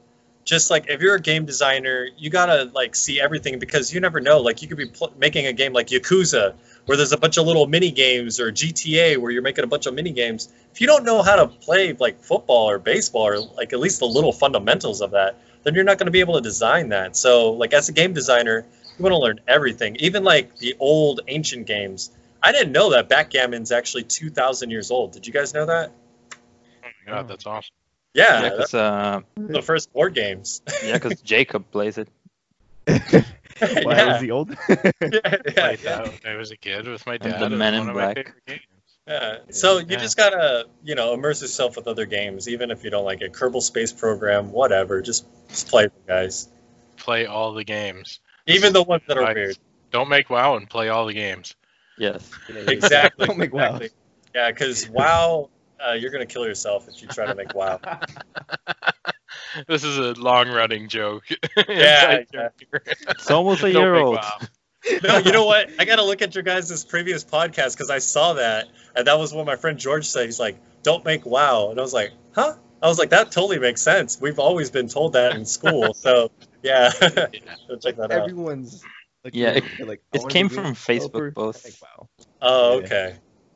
just 0.46 0.72
like 0.72 0.86
if 0.88 1.02
you're 1.02 1.16
a 1.16 1.22
game 1.22 1.46
designer, 1.46 2.08
you 2.18 2.30
gotta 2.30 2.72
like 2.74 2.96
see 2.96 3.20
everything 3.20 3.60
because 3.60 3.94
you 3.94 4.00
never 4.00 4.22
know. 4.22 4.40
Like, 4.40 4.62
you 4.62 4.68
could 4.68 4.78
be 4.78 4.88
pl- 4.88 5.14
making 5.18 5.46
a 5.46 5.54
game 5.54 5.74
like 5.74 5.88
Yakuza, 5.88 6.56
where 6.86 6.98
there's 6.98 7.12
a 7.12 7.18
bunch 7.18 7.38
of 7.38 7.46
little 7.46 7.68
mini 7.68 7.92
games, 7.92 8.40
or 8.40 8.52
GTA, 8.52 9.18
where 9.18 9.30
you're 9.30 9.42
making 9.42 9.66
a 9.66 9.68
bunch 9.68 9.86
of 9.86 9.94
mini 9.94 10.12
games. 10.12 10.48
If 10.74 10.80
you 10.80 10.88
don't 10.88 11.04
know 11.04 11.22
how 11.22 11.36
to 11.36 11.48
play 11.48 11.94
like 11.94 12.22
football 12.22 12.70
or 12.70 12.80
baseball, 12.80 13.28
or 13.28 13.40
like 13.40 13.74
at 13.74 13.80
least 13.80 14.00
the 14.00 14.06
little 14.08 14.32
fundamentals 14.32 15.02
of 15.02 15.12
that, 15.12 15.38
then 15.68 15.76
you're 15.76 15.84
not 15.84 15.98
going 15.98 16.08
to 16.08 16.12
be 16.12 16.22
able 16.22 16.36
to 16.36 16.42
design 16.42 16.90
that. 16.90 17.16
So, 17.18 17.52
like 17.52 17.74
as 17.74 17.90
a 17.90 17.92
game 17.92 18.14
designer, 18.14 18.66
you 18.98 19.04
want 19.04 19.14
to 19.14 19.20
learn 19.20 19.40
everything, 19.48 19.98
even 19.98 20.24
like 20.24 20.58
the 20.58 20.76
old 20.80 21.20
ancient 21.28 21.68
games. 21.68 22.10
I 22.42 22.52
didn't 22.54 22.72
know 22.72 22.92
that 22.92 23.10
backgammon's 23.10 23.72
actually 23.72 24.04
2,000 24.04 24.70
years 24.72 24.90
old. 24.92 25.12
Did 25.12 25.28
you 25.28 25.34
guys 25.34 25.54
know 25.54 25.66
that? 25.66 25.92
Oh 26.84 26.88
my 27.06 27.12
God, 27.14 27.28
that's 27.28 27.46
awesome. 27.46 27.74
Yeah, 28.14 28.44
Yeah, 28.44 28.50
that's 28.56 28.74
uh, 28.74 29.20
the 29.36 29.62
first 29.62 29.92
board 29.92 30.16
games. 30.16 30.62
yeah, 30.86 30.94
because 30.94 31.22
Jacob 31.34 31.70
plays 31.72 31.98
it. 31.98 32.08
Why 32.88 32.96
yeah. 33.60 34.14
was 34.14 34.22
he 34.22 34.32
old? 34.32 34.50
yeah, 34.70 34.82
Played 34.92 35.80
yeah, 35.84 36.10
I 36.26 36.36
was 36.36 36.52
a 36.52 36.58
kid 36.58 36.88
with 36.88 37.06
my 37.06 37.16
And 37.16 37.24
dad. 37.24 37.42
the 37.42 37.50
Men 37.50 37.74
in 37.74 37.80
one 37.82 37.90
of 37.90 37.96
my 37.96 38.14
Black. 38.14 38.34
Favorite 39.08 39.44
yeah. 39.48 39.54
So 39.54 39.78
you 39.80 39.86
Yeah. 39.90 39.98
just 39.98 40.18
gotta, 40.18 40.66
you 40.84 40.96
know, 40.96 41.14
immerse 41.14 41.42
yourself 41.42 41.76
with 41.76 41.88
other 41.88 42.06
games, 42.06 42.48
even 42.50 42.72
if 42.72 42.84
you 42.84 42.90
don't 42.90 43.06
like 43.06 43.22
it. 43.22 43.34
Kerbal 43.34 43.62
Space 43.62 43.92
Program, 43.94 44.52
whatever. 44.52 45.02
Just, 45.02 45.26
just 45.50 45.68
play 45.70 45.84
them, 45.84 45.92
guys. 46.08 46.50
Play 46.98 47.26
all 47.26 47.54
the 47.54 47.64
games. 47.64 48.20
Even 48.46 48.74
the 48.74 48.84
ones 48.84 49.04
that 49.08 49.18
are 49.18 49.24
Right. 49.24 49.36
weird. 49.36 49.58
Don't 49.92 50.10
make 50.10 50.30
WoW 50.30 50.56
and 50.58 50.70
play 50.70 50.90
all 50.90 51.06
the 51.06 51.14
games. 51.14 51.56
Yes. 51.98 52.30
Exactly. 52.50 53.26
Don't 53.28 53.38
make 53.38 53.54
WoW. 53.54 53.76
exactly. 53.78 53.90
Yeah, 54.36 54.52
because 54.52 54.88
WoW, 54.90 55.50
uh, 55.80 55.94
you're 55.94 56.12
gonna 56.12 56.26
kill 56.26 56.46
yourself 56.46 56.88
if 56.88 57.02
you 57.02 57.08
try 57.08 57.26
to 57.26 57.36
make 57.36 57.54
WoW. 57.56 57.80
this 59.68 59.84
is 59.84 59.98
a 59.98 60.14
long-running 60.14 60.90
joke. 60.90 61.24
Yeah, 61.68 62.20
Inside 62.20 62.28
joke 62.32 62.54
here. 62.72 62.84
It's 63.10 63.32
almost 63.32 63.64
a 63.64 63.72
year 63.72 63.94
make 63.94 64.04
old. 64.04 64.20
WoW. 64.86 65.00
no, 65.04 65.18
you 65.20 65.32
know 65.32 65.46
what? 65.46 65.70
I 65.80 65.86
gotta 65.86 66.04
look 66.04 66.22
at 66.22 66.36
your 66.36 66.44
guys' 66.44 66.84
previous 66.86 67.24
podcast 67.24 67.74
because 67.74 67.90
I 67.90 68.00
saw 68.00 68.34
that, 68.34 68.68
and 68.96 69.08
that 69.08 69.18
was 69.20 69.34
what 69.34 69.46
my 69.46 69.56
friend 69.56 69.78
George 69.78 70.06
said. 70.08 70.26
He's 70.26 70.40
like, 70.40 70.58
"Don't 70.84 71.04
make 71.06 71.26
WoW," 71.26 71.70
and 71.72 71.80
I 71.80 71.82
was 71.82 71.94
like, 71.94 72.12
"Huh?" 72.34 72.56
I 72.82 72.88
was 72.88 73.00
like, 73.00 73.10
"That 73.10 73.32
totally 73.32 73.60
makes 73.60 73.82
sense. 73.82 74.20
We've 74.22 74.40
always 74.40 74.70
been 74.72 74.88
told 74.88 75.14
that 75.14 75.36
in 75.36 75.46
school." 75.46 75.94
so 75.96 76.32
yeah, 76.64 76.92
go 77.00 77.78
check 77.78 77.96
that 77.98 78.12
out. 78.12 78.12
Everyone's 78.12 78.84
like, 79.24 79.36
Yeah, 79.36 79.50
it- 79.52 79.64
like, 79.80 80.02
It 80.14 80.30
came 80.30 80.50
from. 80.50 80.74
Facebook 80.74 81.34
both. 81.34 81.64
Like, 81.64 81.76
wow. 81.82 82.10
Oh, 82.42 82.80
Yeah. 82.80 82.86
okay, 82.86 83.16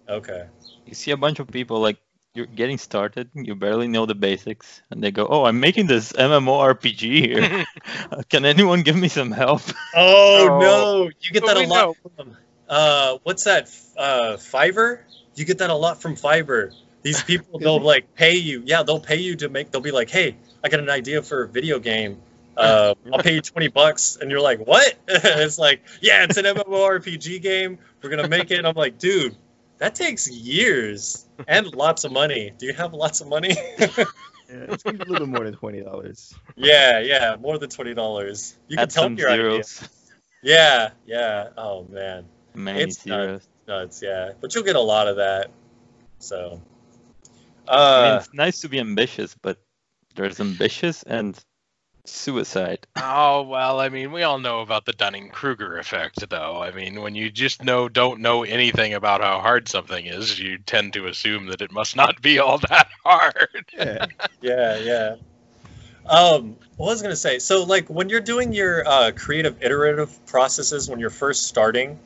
okay. 0.10 0.46
You 0.86 0.94
see 0.96 1.12
a 1.12 1.18
bunch 1.18 1.40
of 1.40 1.48
people 1.48 1.80
like 1.80 1.98
you're 2.34 2.46
getting 2.46 2.78
started, 2.78 3.30
you 3.34 3.56
barely 3.56 3.88
know 3.88 4.06
the 4.06 4.16
basics, 4.16 4.82
and 4.90 5.04
they 5.04 5.12
go, 5.12 5.28
"Oh, 5.30 5.44
I'm 5.46 5.60
making 5.60 5.88
this 5.88 6.14
MMORPG 6.14 7.00
here. 7.00 7.66
Can 8.30 8.46
anyone 8.46 8.82
give 8.84 8.96
me 8.96 9.08
some 9.08 9.32
help?" 9.32 9.62
Oh 9.96 10.48
Oh. 10.50 10.60
no, 10.60 11.10
you 11.20 11.32
get 11.32 11.46
that 11.46 11.58
a 11.58 11.68
lot 11.68 11.96
from 12.16 12.38
uh, 12.70 13.18
what's 13.24 13.44
that? 13.44 13.68
Uh, 13.98 14.38
Fiverr. 14.38 15.00
You 15.36 15.46
get 15.46 15.58
that 15.58 15.70
a 15.70 15.76
lot 15.76 16.02
from 16.02 16.16
Fiverr. 16.16 16.74
These 17.02 17.24
people 17.32 17.60
they'll 17.60 17.82
like 17.82 18.16
pay 18.16 18.36
you. 18.38 18.64
Yeah, 18.66 18.84
they'll 18.84 19.00
pay 19.00 19.18
you 19.18 19.36
to 19.38 19.50
make. 19.50 19.72
They'll 19.72 19.82
be 19.82 19.92
like, 19.92 20.10
"Hey, 20.10 20.38
I 20.64 20.70
got 20.70 20.80
an 20.80 20.90
idea 20.90 21.22
for 21.22 21.44
a 21.44 21.48
video 21.48 21.80
game. 21.80 22.18
Uh, 22.56 22.94
I'll 23.12 23.24
pay 23.24 23.34
you 23.36 23.42
twenty 23.42 23.68
bucks," 23.68 24.18
and 24.22 24.32
you're 24.32 24.42
like, 24.42 24.60
"What?" 24.66 24.96
it's 25.08 25.60
like, 25.60 25.82
"Yeah, 26.02 26.24
it's 26.24 26.38
an 26.38 26.46
MMORPG 26.46 27.42
game. 27.42 27.78
We're 28.02 28.10
gonna 28.10 28.28
make 28.30 28.52
it." 28.52 28.58
And 28.60 28.68
I'm 28.68 28.76
like, 28.76 28.98
"Dude, 29.00 29.36
that 29.82 29.96
takes 29.96 30.30
years 30.30 31.26
and 31.48 31.66
lots 31.76 32.04
of 32.06 32.12
money. 32.14 32.52
Do 32.58 32.66
you 32.68 32.74
have 32.74 32.94
lots 32.94 33.20
of 33.22 33.28
money? 33.28 33.56
Yeah, 34.52 34.66
it's 34.68 34.84
gonna 34.84 34.98
be 34.98 35.06
a 35.08 35.12
little 35.14 35.28
more 35.28 35.46
than 35.46 35.54
twenty 35.54 35.80
dollars. 35.82 36.34
yeah, 36.58 37.00
yeah, 37.00 37.38
more 37.40 37.58
than 37.58 37.70
twenty 37.70 37.94
dollars. 37.94 38.58
You 38.68 38.76
can 38.76 38.84
Add 38.84 38.90
tell 38.90 39.04
some 39.04 39.16
me 39.16 39.22
your 39.22 39.30
idea. 39.32 39.64
Yeah, 40.44 40.90
yeah. 41.06 41.48
Oh 41.56 41.86
man, 41.90 42.26
Many 42.54 42.82
It's 42.82 43.06
not- 43.06 43.16
zeros. 43.24 43.48
nuts. 43.66 44.02
Yeah, 44.04 44.34
but 44.42 44.54
you'll 44.54 44.66
get 44.66 44.76
a 44.76 44.82
lot 44.82 45.08
of 45.08 45.16
that. 45.24 45.52
So, 46.20 46.62
I 47.66 48.04
mean, 48.04 48.12
uh, 48.12 48.18
it's 48.22 48.34
nice 48.34 48.60
to 48.62 48.68
be 48.68 48.82
ambitious, 48.82 49.38
but 49.42 49.58
there's 50.16 50.42
ambitious 50.42 51.04
and 51.04 51.40
suicide. 52.06 52.88
Oh 53.04 53.44
well, 53.44 53.80
I 53.80 53.90
mean, 53.90 54.12
we 54.12 54.24
all 54.24 54.40
know 54.40 54.60
about 54.60 54.86
the 54.86 54.94
Dunning 54.94 55.30
Kruger 55.30 55.78
effect, 55.78 56.30
though. 56.30 56.62
I 56.62 56.72
mean, 56.72 57.02
when 57.02 57.16
you 57.16 57.30
just 57.30 57.64
know 57.64 57.90
don't 57.90 58.22
know 58.22 58.44
anything 58.44 58.94
about 58.94 59.22
how 59.22 59.40
hard 59.40 59.68
something 59.68 60.06
is, 60.06 60.40
you 60.40 60.58
tend 60.60 60.94
to 60.94 61.08
assume 61.08 61.48
that 61.48 61.62
it 61.62 61.72
must 61.72 61.96
not 61.96 62.22
be 62.22 62.40
all 62.40 62.58
that 62.60 62.90
hard. 63.04 63.66
Yeah. 63.74 64.06
yeah, 64.42 64.78
yeah. 64.78 65.16
Um, 66.08 66.56
what 66.78 66.88
was 66.88 67.02
I 67.02 67.06
gonna 67.06 67.16
say? 67.16 67.40
So, 67.40 67.64
like, 67.64 67.90
when 67.90 68.10
you're 68.10 68.22
doing 68.22 68.54
your 68.54 68.88
uh, 68.88 69.12
creative 69.16 69.62
iterative 69.62 70.26
processes 70.26 70.90
when 70.90 71.00
you're 71.00 71.10
first 71.10 71.44
starting, 71.44 72.00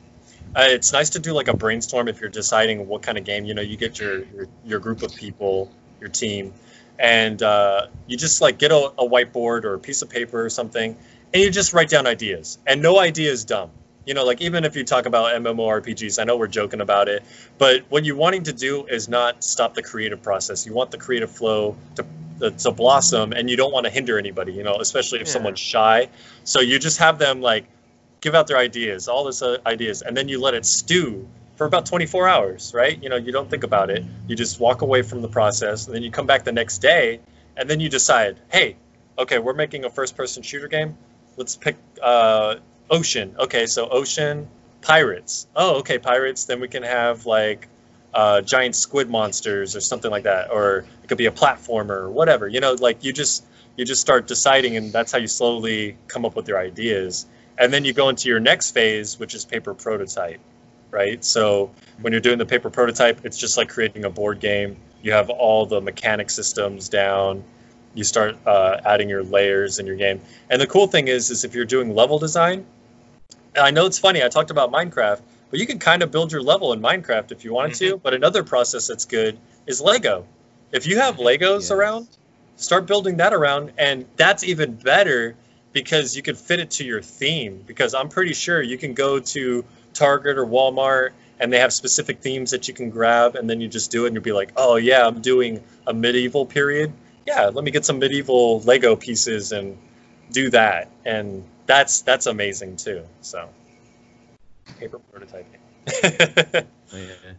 uh, 0.54 0.66
it's 0.68 0.92
nice 0.92 1.10
to 1.10 1.18
do 1.18 1.32
like 1.32 1.48
a 1.48 1.56
brainstorm 1.56 2.08
if 2.08 2.20
you're 2.20 2.30
deciding 2.30 2.86
what 2.88 3.02
kind 3.02 3.18
of 3.18 3.24
game. 3.24 3.44
You 3.44 3.54
know, 3.54 3.62
you 3.62 3.76
get 3.76 3.98
your 3.98 4.24
your, 4.24 4.48
your 4.64 4.80
group 4.80 5.02
of 5.02 5.14
people, 5.14 5.70
your 6.00 6.10
team, 6.10 6.52
and 6.98 7.42
uh, 7.42 7.86
you 8.06 8.16
just 8.16 8.40
like 8.40 8.58
get 8.58 8.72
a, 8.72 8.76
a 8.98 9.08
whiteboard 9.08 9.64
or 9.64 9.74
a 9.74 9.78
piece 9.78 10.02
of 10.02 10.10
paper 10.10 10.44
or 10.44 10.50
something, 10.50 10.96
and 11.32 11.42
you 11.42 11.50
just 11.50 11.72
write 11.72 11.88
down 11.88 12.06
ideas. 12.06 12.58
And 12.66 12.82
no 12.82 12.98
idea 12.98 13.30
is 13.30 13.44
dumb. 13.44 13.70
You 14.04 14.14
know, 14.14 14.24
like 14.24 14.40
even 14.40 14.64
if 14.64 14.76
you 14.76 14.84
talk 14.84 15.06
about 15.06 15.34
MMORPGs, 15.34 16.20
I 16.20 16.24
know 16.24 16.36
we're 16.36 16.46
joking 16.46 16.80
about 16.80 17.08
it, 17.08 17.24
but 17.58 17.84
what 17.88 18.04
you're 18.04 18.16
wanting 18.16 18.44
to 18.44 18.52
do 18.52 18.86
is 18.86 19.08
not 19.08 19.42
stop 19.42 19.74
the 19.74 19.82
creative 19.82 20.22
process. 20.22 20.64
You 20.64 20.72
want 20.74 20.92
the 20.92 20.98
creative 20.98 21.30
flow 21.30 21.76
to 21.96 22.06
to 22.50 22.70
blossom, 22.70 23.32
and 23.32 23.48
you 23.50 23.56
don't 23.56 23.72
want 23.72 23.84
to 23.86 23.90
hinder 23.90 24.18
anybody. 24.18 24.52
You 24.52 24.62
know, 24.62 24.76
especially 24.76 25.20
if 25.20 25.26
Yeah. 25.26 25.32
someone's 25.32 25.58
shy. 25.58 26.08
So 26.44 26.60
you 26.60 26.78
just 26.78 26.98
have 26.98 27.18
them 27.18 27.40
like 27.40 27.64
give 28.20 28.34
out 28.34 28.46
their 28.46 28.58
ideas, 28.58 29.08
all 29.08 29.24
this 29.24 29.42
uh, 29.42 29.58
ideas, 29.66 30.02
and 30.02 30.16
then 30.16 30.28
you 30.28 30.40
let 30.40 30.54
it 30.54 30.64
stew 30.64 31.28
for 31.56 31.66
about 31.66 31.86
24 31.86 32.28
hours, 32.28 32.72
right? 32.74 33.02
You 33.02 33.08
know, 33.08 33.16
you 33.16 33.32
don't 33.32 33.50
think 33.50 33.64
about 33.64 33.90
it. 33.90 34.04
You 34.28 34.36
just 34.36 34.60
walk 34.60 34.82
away 34.82 35.02
from 35.02 35.22
the 35.22 35.28
process, 35.28 35.86
and 35.86 35.94
then 35.94 36.02
you 36.02 36.10
come 36.10 36.26
back 36.26 36.44
the 36.44 36.52
next 36.52 36.78
day, 36.78 37.20
and 37.56 37.68
then 37.68 37.80
you 37.80 37.88
decide, 37.88 38.38
hey, 38.50 38.76
okay, 39.18 39.38
we're 39.38 39.54
making 39.54 39.84
a 39.84 39.90
first-person 39.90 40.42
shooter 40.42 40.68
game. 40.68 40.96
Let's 41.36 41.56
pick 41.56 41.76
uh, 42.02 42.56
Ocean. 42.90 43.34
Okay, 43.38 43.66
so 43.66 43.88
Ocean, 43.88 44.48
pirates. 44.82 45.46
Oh, 45.56 45.78
okay, 45.78 45.98
pirates. 45.98 46.44
Then 46.44 46.60
we 46.60 46.68
can 46.68 46.82
have 46.82 47.26
like 47.26 47.68
uh, 48.14 48.40
giant 48.40 48.76
squid 48.76 49.10
monsters 49.10 49.76
or 49.76 49.80
something 49.80 50.10
like 50.10 50.24
that, 50.24 50.50
or 50.50 50.84
it 51.02 51.08
could 51.08 51.18
be 51.18 51.26
a 51.26 51.32
platformer 51.32 51.90
or 51.90 52.10
whatever. 52.10 52.46
You 52.48 52.60
know, 52.60 52.74
like 52.74 53.04
you 53.04 53.12
just 53.12 53.44
you 53.76 53.84
just 53.84 54.00
start 54.00 54.26
deciding, 54.26 54.76
and 54.76 54.92
that's 54.92 55.12
how 55.12 55.18
you 55.18 55.26
slowly 55.26 55.96
come 56.08 56.24
up 56.24 56.36
with 56.36 56.48
your 56.48 56.58
ideas. 56.58 57.26
And 57.58 57.72
then 57.72 57.84
you 57.84 57.92
go 57.92 58.08
into 58.10 58.28
your 58.28 58.40
next 58.40 58.72
phase, 58.72 59.18
which 59.18 59.34
is 59.34 59.44
paper 59.44 59.74
prototype, 59.74 60.40
right? 60.90 61.24
So 61.24 61.70
when 62.00 62.12
you're 62.12 62.20
doing 62.20 62.38
the 62.38 62.46
paper 62.46 62.70
prototype, 62.70 63.24
it's 63.24 63.38
just 63.38 63.56
like 63.56 63.68
creating 63.68 64.04
a 64.04 64.10
board 64.10 64.40
game. 64.40 64.76
You 65.02 65.12
have 65.12 65.30
all 65.30 65.66
the 65.66 65.80
mechanic 65.80 66.30
systems 66.30 66.88
down. 66.88 67.44
You 67.94 68.04
start 68.04 68.36
uh, 68.46 68.80
adding 68.84 69.08
your 69.08 69.22
layers 69.22 69.78
in 69.78 69.86
your 69.86 69.96
game. 69.96 70.20
And 70.50 70.60
the 70.60 70.66
cool 70.66 70.86
thing 70.86 71.08
is, 71.08 71.30
is 71.30 71.44
if 71.44 71.54
you're 71.54 71.64
doing 71.64 71.94
level 71.94 72.18
design, 72.18 72.66
and 73.54 73.64
I 73.64 73.70
know 73.70 73.86
it's 73.86 73.98
funny. 73.98 74.22
I 74.22 74.28
talked 74.28 74.50
about 74.50 74.70
Minecraft, 74.70 75.20
but 75.50 75.58
you 75.58 75.66
can 75.66 75.78
kind 75.78 76.02
of 76.02 76.10
build 76.10 76.32
your 76.32 76.42
level 76.42 76.72
in 76.72 76.80
Minecraft 76.80 77.32
if 77.32 77.44
you 77.44 77.52
wanted 77.52 77.74
to. 77.76 77.96
But 77.96 78.14
another 78.14 78.44
process 78.44 78.88
that's 78.88 79.06
good 79.06 79.38
is 79.66 79.80
Lego. 79.80 80.26
If 80.72 80.86
you 80.86 80.98
have 80.98 81.16
Legos 81.16 81.62
Yes. 81.62 81.70
around, 81.70 82.08
start 82.56 82.86
building 82.86 83.18
that 83.18 83.32
around, 83.32 83.72
and 83.78 84.04
that's 84.16 84.44
even 84.44 84.74
better 84.74 85.36
because 85.72 86.16
you 86.16 86.22
can 86.22 86.34
fit 86.34 86.60
it 86.60 86.70
to 86.72 86.84
your 86.84 87.00
theme. 87.02 87.62
Because 87.66 87.94
I'm 87.94 88.08
pretty 88.08 88.34
sure 88.34 88.60
you 88.60 88.76
can 88.78 88.94
go 88.94 89.20
to 89.20 89.64
Target 89.96 90.38
or 90.38 90.46
Walmart 90.46 91.10
and 91.38 91.52
they 91.52 91.58
have 91.58 91.72
specific 91.72 92.20
themes 92.20 92.50
that 92.52 92.66
you 92.68 92.72
can 92.74 92.88
grab, 92.90 93.36
and 93.36 93.48
then 93.48 93.60
you 93.60 93.68
just 93.68 93.90
do 93.90 94.04
it, 94.04 94.08
and 94.08 94.14
you'll 94.14 94.22
be 94.24 94.32
like, 94.32 94.52
oh 94.56 94.76
yeah, 94.76 95.06
I'm 95.06 95.20
doing 95.20 95.62
a 95.86 95.92
medieval 95.92 96.46
period. 96.46 96.92
Yeah, 97.26 97.46
let 97.52 97.62
me 97.64 97.70
get 97.70 97.84
some 97.84 97.98
medieval 97.98 98.60
Lego 98.60 98.96
pieces 98.96 99.52
and 99.52 99.76
do 100.30 100.48
that, 100.50 100.90
and 101.04 101.44
that's 101.66 102.00
that's 102.02 102.26
amazing 102.26 102.76
too. 102.76 103.04
So, 103.20 103.48
paper 104.78 104.98
prototyping. 105.12 106.66
Oh, 106.94 106.98
yeah. 106.98 107.32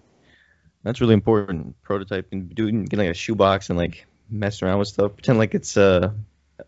That's 0.84 1.00
really 1.02 1.14
important. 1.14 1.76
Prototyping, 1.84 2.54
doing 2.54 2.84
getting 2.86 3.06
like 3.08 3.12
a 3.12 3.18
shoebox 3.18 3.70
and 3.70 3.80
like 3.80 4.06
messing 4.30 4.68
around 4.68 4.80
with 4.80 4.90
stuff. 4.90 5.14
Pretend 5.16 5.38
like 5.40 5.56
it's 5.56 5.76
uh 5.78 6.12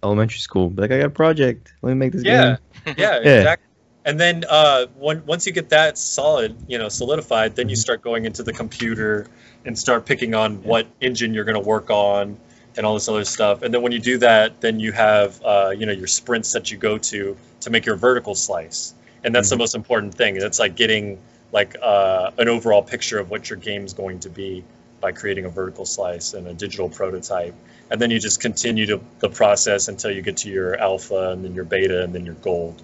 elementary 0.02 0.40
school. 0.40 0.70
Be 0.70 0.82
like 0.82 0.92
I 0.92 0.98
got 1.00 1.08
a 1.08 1.10
project. 1.10 1.74
Let 1.82 1.90
me 1.90 1.96
make 1.96 2.14
this 2.14 2.24
Yeah. 2.24 2.58
game. 2.86 2.96
yeah, 2.98 3.20
Yeah. 3.24 3.38
exactly. 3.38 3.69
And 4.06 4.20
then 4.20 4.46
uh, 4.50 4.88
when, 4.98 5.26
once 5.26 5.46
you 5.46 5.52
get 5.52 5.70
that 5.70 5.98
solid, 5.98 6.56
you 6.68 6.78
know, 6.78 6.90
solidified, 6.90 7.56
then 7.56 7.70
you 7.70 7.76
start 7.76 8.02
going 8.02 8.26
into 8.26 8.44
the 8.44 8.54
computer 8.54 9.28
and 9.66 9.78
start 9.78 10.06
picking 10.06 10.34
on 10.34 10.64
what 10.64 10.88
engine 11.02 11.34
you're 11.34 11.44
going 11.44 11.62
to 11.62 11.68
work 11.68 11.90
on 11.90 12.38
and 12.78 12.86
all 12.86 12.94
this 12.94 13.10
other 13.10 13.26
stuff. 13.26 13.62
And 13.62 13.74
then 13.74 13.82
when 13.82 13.92
you 13.92 14.00
do 14.00 14.20
that, 14.20 14.62
then 14.62 14.80
you 14.80 14.92
have, 14.94 15.42
uh, 15.44 15.74
you 15.78 15.86
know, 15.86 15.92
your 15.92 16.08
sprints 16.08 16.54
that 16.54 16.72
you 16.72 16.78
go 16.78 16.98
to 16.98 17.36
to 17.62 17.70
make 17.70 17.86
your 17.86 17.98
vertical 17.98 18.36
slice. 18.36 18.94
And 19.24 19.36
that's 19.36 19.50
the 19.50 19.58
most 19.58 19.76
important 19.76 20.16
thing. 20.16 20.38
It's 20.38 20.60
like 20.60 20.76
getting 20.76 21.20
like 21.52 21.76
uh, 21.82 22.32
an 22.38 22.48
overall 22.48 22.82
picture 22.82 23.20
of 23.20 23.30
what 23.30 23.50
your 23.50 23.60
game's 23.60 23.94
going 23.94 24.22
to 24.22 24.30
be 24.30 24.64
by 25.02 25.12
creating 25.12 25.46
a 25.46 25.50
vertical 25.50 25.86
slice 25.86 26.34
and 26.34 26.48
a 26.48 26.54
digital 26.54 26.90
prototype. 26.90 27.56
And 27.92 28.00
then 28.00 28.12
you 28.12 28.20
just 28.20 28.40
continue 28.40 28.86
to 28.88 29.02
the 29.20 29.30
process 29.30 29.88
until 29.88 30.12
you 30.12 30.22
get 30.22 30.38
to 30.38 30.50
your 30.50 30.78
alpha 30.78 31.32
and 31.32 31.44
then 31.44 31.56
your 31.56 31.66
beta 31.66 32.04
and 32.04 32.14
then 32.14 32.26
your 32.26 32.36
gold, 32.36 32.82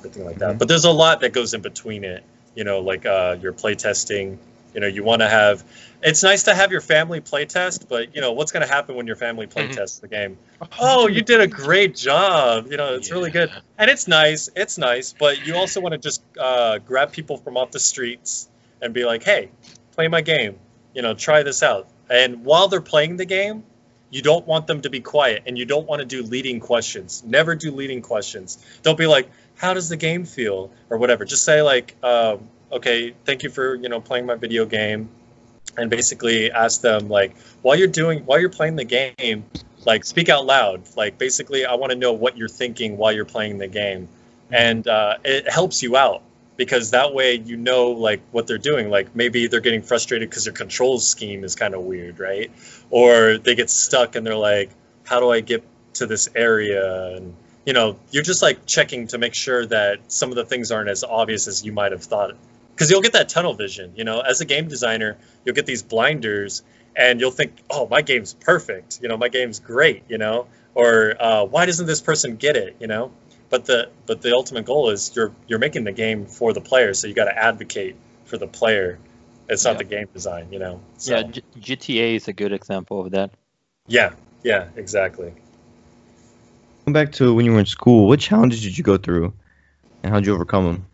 everything 0.00 0.24
like 0.24 0.38
that. 0.38 0.54
Mhm. 0.54 0.58
But 0.58 0.68
there's 0.68 0.84
a 0.84 0.90
lot 0.90 1.20
that 1.20 1.32
goes 1.32 1.54
in 1.54 1.60
between 1.62 2.04
it. 2.04 2.24
You 2.54 2.64
know, 2.64 2.80
like 2.80 3.06
uh, 3.06 3.36
your 3.40 3.52
play 3.52 3.74
testing. 3.76 4.38
You 4.74 4.80
know, 4.80 4.86
you 4.86 5.02
want 5.02 5.20
to 5.22 5.28
have. 5.28 5.64
It's 6.02 6.22
nice 6.22 6.44
to 6.44 6.54
have 6.54 6.70
your 6.72 6.80
family 6.80 7.20
play 7.20 7.44
test, 7.44 7.88
but 7.88 8.14
you 8.14 8.20
know 8.20 8.32
what's 8.32 8.52
going 8.52 8.66
to 8.66 8.72
happen 8.72 8.94
when 8.96 9.06
your 9.06 9.16
family 9.16 9.46
play 9.46 9.66
Mhm. 9.68 9.76
tests 9.76 9.98
the 9.98 10.08
game? 10.08 10.36
Oh, 10.80 11.08
you 11.08 11.22
did 11.22 11.40
a 11.40 11.46
great 11.46 11.94
job. 11.96 12.68
You 12.70 12.76
know, 12.76 12.94
it's 12.94 13.10
really 13.10 13.30
good, 13.30 13.50
and 13.78 13.90
it's 13.90 14.06
nice. 14.08 14.48
It's 14.54 14.78
nice, 14.78 15.12
but 15.12 15.44
you 15.46 15.56
also 15.56 15.80
want 15.80 15.92
to 15.92 15.98
just 15.98 16.22
uh, 16.38 16.78
grab 16.78 17.12
people 17.12 17.36
from 17.36 17.56
off 17.56 17.70
the 17.70 17.80
streets 17.80 18.48
and 18.80 18.94
be 18.94 19.04
like, 19.04 19.22
"Hey, 19.24 19.50
play 19.92 20.08
my 20.08 20.20
game. 20.20 20.56
You 20.94 21.02
know, 21.02 21.14
try 21.14 21.42
this 21.42 21.62
out." 21.62 21.88
And 22.08 22.44
while 22.44 22.68
they're 22.68 22.80
playing 22.80 23.16
the 23.16 23.26
game, 23.26 23.62
you 24.10 24.22
don't 24.22 24.46
want 24.46 24.66
them 24.66 24.82
to 24.82 24.90
be 24.90 25.00
quiet, 25.00 25.42
and 25.46 25.58
you 25.58 25.64
don't 25.64 25.86
want 25.86 26.00
to 26.00 26.06
do 26.06 26.22
leading 26.22 26.60
questions. 26.60 27.22
Never 27.26 27.54
do 27.54 27.70
leading 27.72 28.02
questions. 28.02 28.58
Don't 28.82 28.98
be 28.98 29.06
like, 29.06 29.28
"How 29.60 29.74
does 29.74 29.88
the 29.88 29.96
game 29.96 30.24
feel?" 30.24 30.70
or 30.88 30.96
whatever. 30.96 31.24
Just 31.24 31.44
say 31.44 31.60
like, 31.60 31.94
um, 32.02 32.48
"Okay, 32.72 33.14
thank 33.26 33.42
you 33.42 33.50
for 33.50 33.74
you 33.74 33.88
know 33.90 34.00
playing 34.00 34.26
my 34.26 34.36
video 34.36 34.64
game," 34.64 35.10
and 35.76 35.90
basically 35.90 36.50
ask 36.50 36.80
them 36.80 37.08
like, 37.08 37.36
while 37.62 37.76
you're 37.76 37.88
doing 37.88 38.20
while 38.24 38.40
you're 38.40 38.56
playing 38.60 38.76
the 38.76 38.84
game, 38.84 39.44
like 39.84 40.04
speak 40.04 40.28
out 40.28 40.46
loud. 40.46 40.82
Like 40.96 41.18
basically, 41.18 41.66
I 41.66 41.74
want 41.74 41.90
to 41.92 41.98
know 41.98 42.12
what 42.12 42.36
you're 42.38 42.48
thinking 42.62 42.96
while 42.96 43.12
you're 43.12 43.24
playing 43.36 43.58
the 43.58 43.68
game, 43.68 44.08
and 44.50 44.86
uh, 44.88 45.18
it 45.24 45.48
helps 45.48 45.82
you 45.82 45.96
out 45.96 46.22
because 46.56 46.90
that 46.90 47.14
way 47.14 47.34
you 47.34 47.56
know 47.56 47.92
like 47.92 48.20
what 48.32 48.46
they're 48.46 48.58
doing. 48.58 48.90
Like 48.90 49.14
maybe 49.14 49.46
they're 49.46 49.60
getting 49.60 49.82
frustrated 49.82 50.28
because 50.28 50.44
their 50.44 50.52
control 50.52 50.98
scheme 50.98 51.44
is 51.44 51.54
kind 51.54 51.74
of 51.74 51.82
weird, 51.82 52.18
right? 52.18 52.50
Or 52.90 53.38
they 53.38 53.54
get 53.54 53.70
stuck 53.70 54.16
and 54.16 54.26
they're 54.26 54.36
like, 54.36 54.70
how 55.04 55.20
do 55.20 55.30
I 55.30 55.40
get 55.40 55.64
to 55.94 56.06
this 56.06 56.28
area? 56.34 57.16
And 57.16 57.34
you 57.70 57.74
know, 57.74 57.96
you're 58.10 58.24
just 58.24 58.42
like 58.42 58.66
checking 58.66 59.06
to 59.06 59.16
make 59.16 59.32
sure 59.32 59.64
that 59.64 60.00
some 60.10 60.30
of 60.30 60.34
the 60.34 60.44
things 60.44 60.72
aren't 60.72 60.88
as 60.88 61.04
obvious 61.04 61.46
as 61.46 61.64
you 61.64 61.70
might 61.70 61.92
have 61.92 62.02
thought. 62.02 62.34
Because 62.74 62.90
you'll 62.90 63.00
get 63.00 63.12
that 63.12 63.28
tunnel 63.28 63.54
vision, 63.54 63.92
you 63.94 64.02
know, 64.02 64.18
as 64.18 64.40
a 64.40 64.44
game 64.44 64.66
designer, 64.66 65.16
you'll 65.44 65.54
get 65.54 65.66
these 65.66 65.84
blinders 65.84 66.64
and 66.96 67.20
you'll 67.20 67.30
think, 67.30 67.52
oh, 67.70 67.86
my 67.86 68.02
game's 68.02 68.34
perfect, 68.34 68.98
you 69.00 69.08
know, 69.08 69.16
my 69.16 69.28
game's 69.28 69.60
great, 69.60 70.02
you 70.08 70.18
know, 70.18 70.48
or 70.74 71.14
uh, 71.20 71.44
why 71.44 71.64
doesn't 71.64 71.86
this 71.86 72.00
person 72.00 72.34
get 72.34 72.56
it, 72.56 72.74
you 72.80 72.88
know? 72.88 73.12
But 73.50 73.66
the 73.66 73.90
but 74.04 74.20
the 74.20 74.34
ultimate 74.34 74.64
goal 74.64 74.90
is 74.90 75.12
you're 75.14 75.32
you're 75.46 75.60
making 75.60 75.84
the 75.84 75.92
game 75.92 76.26
for 76.26 76.52
the 76.52 76.60
player, 76.60 76.92
so 76.92 77.06
you 77.06 77.14
got 77.14 77.26
to 77.26 77.38
advocate 77.38 77.94
for 78.24 78.36
the 78.36 78.48
player. 78.48 78.98
It's 79.48 79.64
not 79.64 79.74
Yeah. 79.74 79.78
the 79.78 79.84
game 79.84 80.08
design, 80.12 80.52
you 80.52 80.58
know. 80.58 80.80
So, 80.98 81.14
Yeah, 81.14 81.22
G- 81.22 81.44
GTA 81.60 82.16
is 82.16 82.26
a 82.26 82.32
good 82.32 82.52
example 82.52 83.06
of 83.06 83.12
that. 83.12 83.30
yeah, 83.86 84.14
yeah, 84.42 84.70
exactly. 84.74 85.34
Going 86.84 86.92
back 86.92 87.12
to 87.12 87.34
when 87.34 87.44
you 87.44 87.52
were 87.52 87.60
in 87.60 87.66
school, 87.66 88.08
what 88.08 88.20
challenges 88.20 88.62
did 88.62 88.76
you 88.76 88.82
go 88.82 88.96
through, 88.96 89.32
and 90.02 90.12
how 90.12 90.18
did 90.18 90.26
you 90.26 90.34
overcome 90.34 90.64
them? 90.64 90.86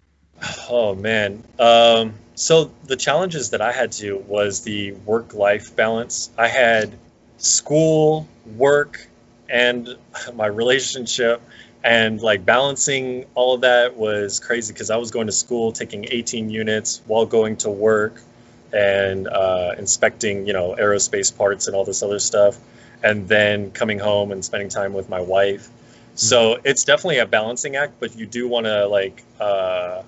Oh 0.69 0.95
man. 0.95 1.43
Um, 1.59 2.15
so 2.35 2.71
the 2.85 2.97
challenges 2.97 3.51
that 3.51 3.61
I 3.61 3.73
had 3.73 3.93
to 3.93 4.19
was 4.19 4.63
the 4.63 4.93
work-life 4.93 5.75
balance. 5.75 6.31
I 6.37 6.49
had 6.49 6.93
school, 7.39 8.29
work, 8.57 9.07
and 9.49 9.97
my 10.35 10.47
relationship, 10.47 11.41
and 11.83 12.21
like 12.21 12.45
balancing 12.45 13.27
all 13.35 13.55
of 13.55 13.61
that 13.63 13.97
was 13.97 14.41
crazy 14.41 14.73
because 14.73 14.91
I 14.91 14.97
was 14.97 15.11
going 15.11 15.29
to 15.29 15.33
school, 15.33 15.73
taking 15.73 16.07
18 16.11 16.51
units 16.51 17.01
while 17.07 17.27
going 17.27 17.57
to 17.59 17.71
work, 17.71 18.21
and 18.73 19.29
uh, 19.29 19.75
inspecting, 19.79 20.47
you 20.47 20.53
know, 20.53 20.75
aerospace 20.79 21.35
parts 21.35 21.69
and 21.69 21.77
all 21.77 21.85
this 21.85 22.03
other 22.03 22.19
stuff, 22.19 22.59
and 23.03 23.29
then 23.29 23.71
coming 23.71 23.99
home 23.99 24.33
and 24.33 24.45
spending 24.45 24.69
time 24.69 24.93
with 24.93 25.09
my 25.09 25.21
wife. 25.21 25.71
So 26.17 26.59
it's 26.65 26.85
definitely 26.85 27.19
a 27.19 27.27
balancing 27.27 27.77
act, 27.77 28.01
but 28.01 28.17
you 28.17 28.27
do 28.27 28.49
want 28.49 28.67
to 28.67 28.87
like, 28.87 29.23
uh, 29.39 30.03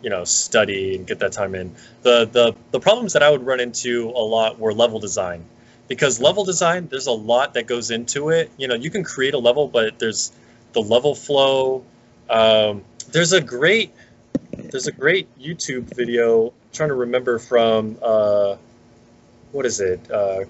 you 0.00 0.10
know, 0.10 0.24
study 0.24 0.94
and 0.94 1.06
get 1.06 1.18
that 1.18 1.32
time 1.32 1.56
in. 1.56 1.74
The 2.02 2.24
the 2.24 2.54
the 2.70 2.80
problems 2.80 3.14
that 3.14 3.22
I 3.22 3.30
would 3.30 3.44
run 3.44 3.58
into 3.58 4.10
a 4.14 4.22
lot 4.22 4.58
were 4.60 4.72
level 4.72 5.00
design, 5.00 5.44
because 5.88 6.20
level 6.20 6.44
design 6.44 6.86
there's 6.88 7.08
a 7.08 7.12
lot 7.12 7.54
that 7.54 7.66
goes 7.66 7.90
into 7.90 8.30
it. 8.30 8.50
You 8.56 8.68
know, 8.68 8.76
you 8.76 8.90
can 8.90 9.02
create 9.02 9.34
a 9.34 9.38
level, 9.38 9.66
but 9.66 9.98
there's 9.98 10.30
the 10.72 10.82
level 10.82 11.16
flow. 11.16 11.84
Um, 12.30 12.84
there's 13.10 13.32
a 13.32 13.40
great 13.40 13.92
there's 14.52 14.86
a 14.86 14.92
great 14.92 15.36
YouTube 15.36 15.94
video. 15.94 16.46
I'm 16.46 16.52
trying 16.72 16.90
to 16.90 16.94
remember 16.94 17.40
from 17.40 17.98
uh, 18.00 18.56
what 19.50 19.66
is 19.66 19.80
it? 19.80 20.10
Uh, 20.10 20.44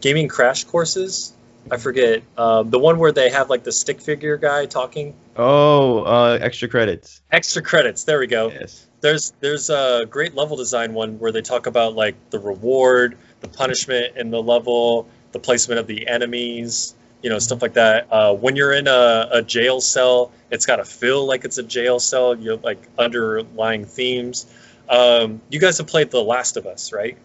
gaming 0.00 0.26
crash 0.26 0.64
courses. 0.64 1.32
I 1.70 1.76
forget 1.78 2.22
um, 2.36 2.70
the 2.70 2.78
one 2.78 2.98
where 2.98 3.12
they 3.12 3.30
have 3.30 3.50
like 3.50 3.64
the 3.64 3.72
stick 3.72 4.00
figure 4.00 4.36
guy 4.36 4.66
talking. 4.66 5.14
Oh, 5.36 6.00
uh, 6.00 6.38
extra 6.40 6.68
credits. 6.68 7.20
Extra 7.30 7.62
credits. 7.62 8.04
There 8.04 8.18
we 8.18 8.26
go. 8.26 8.50
Yes. 8.50 8.86
There's 9.00 9.32
there's 9.40 9.70
a 9.70 10.06
great 10.08 10.34
level 10.34 10.56
design 10.56 10.94
one 10.94 11.18
where 11.18 11.32
they 11.32 11.42
talk 11.42 11.66
about 11.66 11.94
like 11.94 12.14
the 12.30 12.38
reward, 12.38 13.18
the 13.40 13.48
punishment 13.48 14.16
in 14.16 14.30
the 14.30 14.42
level, 14.42 15.08
the 15.32 15.38
placement 15.38 15.80
of 15.80 15.86
the 15.86 16.08
enemies, 16.08 16.94
you 17.22 17.30
know, 17.30 17.38
stuff 17.38 17.62
like 17.62 17.74
that. 17.74 18.08
Uh, 18.10 18.34
when 18.34 18.56
you're 18.56 18.72
in 18.72 18.86
a, 18.88 19.28
a 19.32 19.42
jail 19.42 19.80
cell, 19.80 20.32
it's 20.50 20.66
got 20.66 20.76
to 20.76 20.84
feel 20.84 21.26
like 21.26 21.44
it's 21.44 21.58
a 21.58 21.62
jail 21.62 21.98
cell. 21.98 22.36
You 22.36 22.52
have 22.52 22.64
like 22.64 22.82
underlying 22.98 23.84
themes. 23.84 24.46
Um, 24.88 25.40
you 25.50 25.58
guys 25.58 25.78
have 25.78 25.88
played 25.88 26.10
The 26.10 26.22
Last 26.22 26.56
of 26.56 26.66
Us, 26.66 26.92
right? 26.92 27.18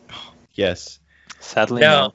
Yes. 0.54 1.00
Sadly, 1.40 1.82
Now- 1.82 2.08
no. 2.08 2.14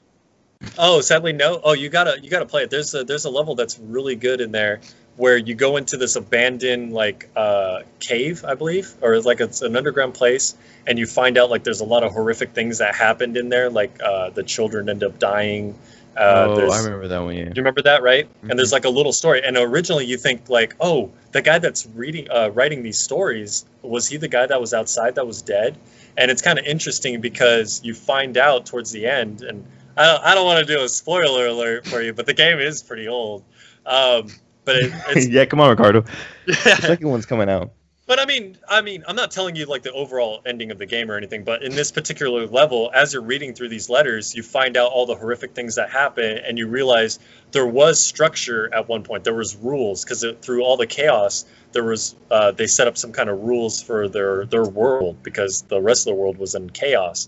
Oh, 0.77 1.01
sadly 1.01 1.33
no. 1.33 1.59
Oh, 1.63 1.73
you 1.73 1.89
gotta 1.89 2.19
you 2.21 2.29
gotta 2.29 2.45
play 2.45 2.63
it. 2.63 2.69
There's 2.69 2.93
a 2.93 3.03
there's 3.03 3.25
a 3.25 3.29
level 3.29 3.55
that's 3.55 3.79
really 3.79 4.15
good 4.15 4.41
in 4.41 4.51
there 4.51 4.81
where 5.15 5.35
you 5.35 5.55
go 5.55 5.77
into 5.77 5.97
this 5.97 6.15
abandoned 6.15 6.93
like 6.93 7.29
uh, 7.35 7.81
cave, 7.99 8.45
I 8.45 8.53
believe, 8.53 8.93
or 9.01 9.15
it's 9.15 9.25
like 9.25 9.41
it's 9.41 9.61
an 9.61 9.75
underground 9.75 10.13
place, 10.13 10.55
and 10.85 10.97
you 10.97 11.05
find 11.05 11.37
out 11.37 11.49
like 11.49 11.63
there's 11.63 11.81
a 11.81 11.85
lot 11.85 12.03
of 12.03 12.13
horrific 12.13 12.53
things 12.53 12.77
that 12.77 12.95
happened 12.95 13.35
in 13.35 13.49
there, 13.49 13.69
like 13.69 13.99
uh, 14.01 14.29
the 14.29 14.43
children 14.43 14.89
end 14.89 15.03
up 15.03 15.19
dying. 15.19 15.77
Uh, 16.15 16.47
oh, 16.49 16.71
I 16.71 16.83
remember 16.83 17.07
that 17.07 17.19
one. 17.19 17.35
Yeah. 17.35 17.43
do 17.43 17.49
you 17.49 17.61
remember 17.61 17.83
that, 17.83 18.01
right? 18.01 18.27
And 18.41 18.57
there's 18.57 18.71
like 18.71 18.85
a 18.85 18.89
little 18.89 19.13
story. 19.13 19.43
And 19.43 19.55
originally 19.55 20.05
you 20.05 20.17
think 20.17 20.49
like, 20.49 20.75
oh, 20.79 21.11
the 21.31 21.43
guy 21.43 21.59
that's 21.59 21.85
reading, 21.85 22.31
uh, 22.31 22.49
writing 22.51 22.81
these 22.81 22.97
stories, 22.97 23.65
was 23.83 24.07
he 24.07 24.17
the 24.17 24.27
guy 24.27 24.47
that 24.47 24.59
was 24.59 24.73
outside 24.73 25.15
that 25.15 25.27
was 25.27 25.43
dead? 25.43 25.77
And 26.17 26.31
it's 26.31 26.41
kind 26.41 26.57
of 26.57 26.65
interesting 26.65 27.21
because 27.21 27.81
you 27.83 27.93
find 27.93 28.35
out 28.35 28.65
towards 28.65 28.89
the 28.91 29.05
end, 29.05 29.43
and 29.43 29.63
I 29.97 30.05
don't, 30.05 30.23
I 30.23 30.35
don't 30.35 30.45
want 30.45 30.65
to 30.65 30.73
do 30.73 30.83
a 30.83 30.89
spoiler 30.89 31.47
alert 31.47 31.87
for 31.87 32.01
you, 32.01 32.13
but 32.13 32.25
the 32.25 32.33
game 32.33 32.59
is 32.59 32.83
pretty 32.83 33.07
old. 33.07 33.43
Um, 33.85 34.27
but 34.63 34.75
it, 34.75 34.93
it's 35.09 35.27
yeah, 35.27 35.45
come 35.45 35.59
on, 35.59 35.69
Ricardo. 35.69 36.03
The 36.45 36.53
second 36.53 37.09
one's 37.09 37.25
coming 37.25 37.49
out. 37.49 37.71
But 38.07 38.21
I 38.21 38.25
mean, 38.25 38.57
I 38.69 38.81
mean, 38.81 39.03
I'm 39.05 39.17
not 39.17 39.31
telling 39.31 39.57
you 39.57 39.65
like 39.65 39.81
the 39.83 39.91
overall 39.91 40.41
ending 40.45 40.71
of 40.71 40.77
the 40.77 40.85
game 40.85 41.11
or 41.11 41.17
anything. 41.17 41.43
But 41.43 41.61
in 41.61 41.75
this 41.75 41.91
particular 41.91 42.47
level, 42.47 42.89
as 42.93 43.11
you're 43.11 43.21
reading 43.21 43.53
through 43.53 43.67
these 43.67 43.89
letters, 43.89 44.33
you 44.33 44.43
find 44.43 44.77
out 44.77 44.91
all 44.91 45.05
the 45.05 45.15
horrific 45.15 45.53
things 45.53 45.75
that 45.75 45.89
happen, 45.89 46.37
and 46.37 46.57
you 46.57 46.67
realize 46.67 47.19
there 47.51 47.67
was 47.67 47.99
structure 47.99 48.73
at 48.73 48.87
one 48.87 49.03
point. 49.03 49.25
There 49.25 49.33
was 49.33 49.57
rules 49.57 50.05
because 50.05 50.25
through 50.41 50.63
all 50.63 50.77
the 50.77 50.87
chaos, 50.87 51.43
there 51.73 51.83
was 51.83 52.15
uh, 52.31 52.51
they 52.51 52.67
set 52.67 52.87
up 52.87 52.97
some 52.97 53.11
kind 53.11 53.29
of 53.29 53.41
rules 53.41 53.81
for 53.81 54.07
their 54.07 54.45
their 54.45 54.63
world 54.63 55.21
because 55.21 55.63
the 55.63 55.81
rest 55.81 56.07
of 56.07 56.15
the 56.15 56.21
world 56.21 56.37
was 56.37 56.55
in 56.55 56.69
chaos. 56.69 57.27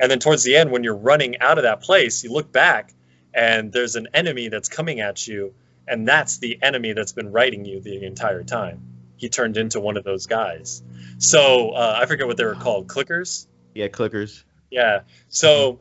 And 0.00 0.10
then 0.10 0.18
towards 0.18 0.42
the 0.42 0.56
end, 0.56 0.70
when 0.70 0.84
you're 0.84 0.96
running 0.96 1.40
out 1.40 1.58
of 1.58 1.64
that 1.64 1.80
place, 1.80 2.24
you 2.24 2.32
look 2.32 2.50
back, 2.52 2.92
and 3.32 3.72
there's 3.72 3.96
an 3.96 4.08
enemy 4.14 4.48
that's 4.48 4.68
coming 4.68 5.00
at 5.00 5.26
you, 5.26 5.54
and 5.86 6.06
that's 6.06 6.38
the 6.38 6.58
enemy 6.62 6.92
that's 6.92 7.12
been 7.12 7.30
writing 7.30 7.64
you 7.64 7.80
the 7.80 8.04
entire 8.04 8.42
time 8.42 8.94
he 9.16 9.28
turned 9.28 9.56
into 9.56 9.80
one 9.80 9.96
of 9.96 10.04
those 10.04 10.26
guys. 10.26 10.82
So 11.18 11.70
uh, 11.70 11.98
I 12.00 12.06
forget 12.06 12.26
what 12.26 12.36
they 12.36 12.44
were 12.44 12.54
called, 12.54 12.88
clickers. 12.88 13.46
Yeah, 13.74 13.88
clickers. 13.88 14.44
Yeah. 14.70 15.00
So 15.28 15.80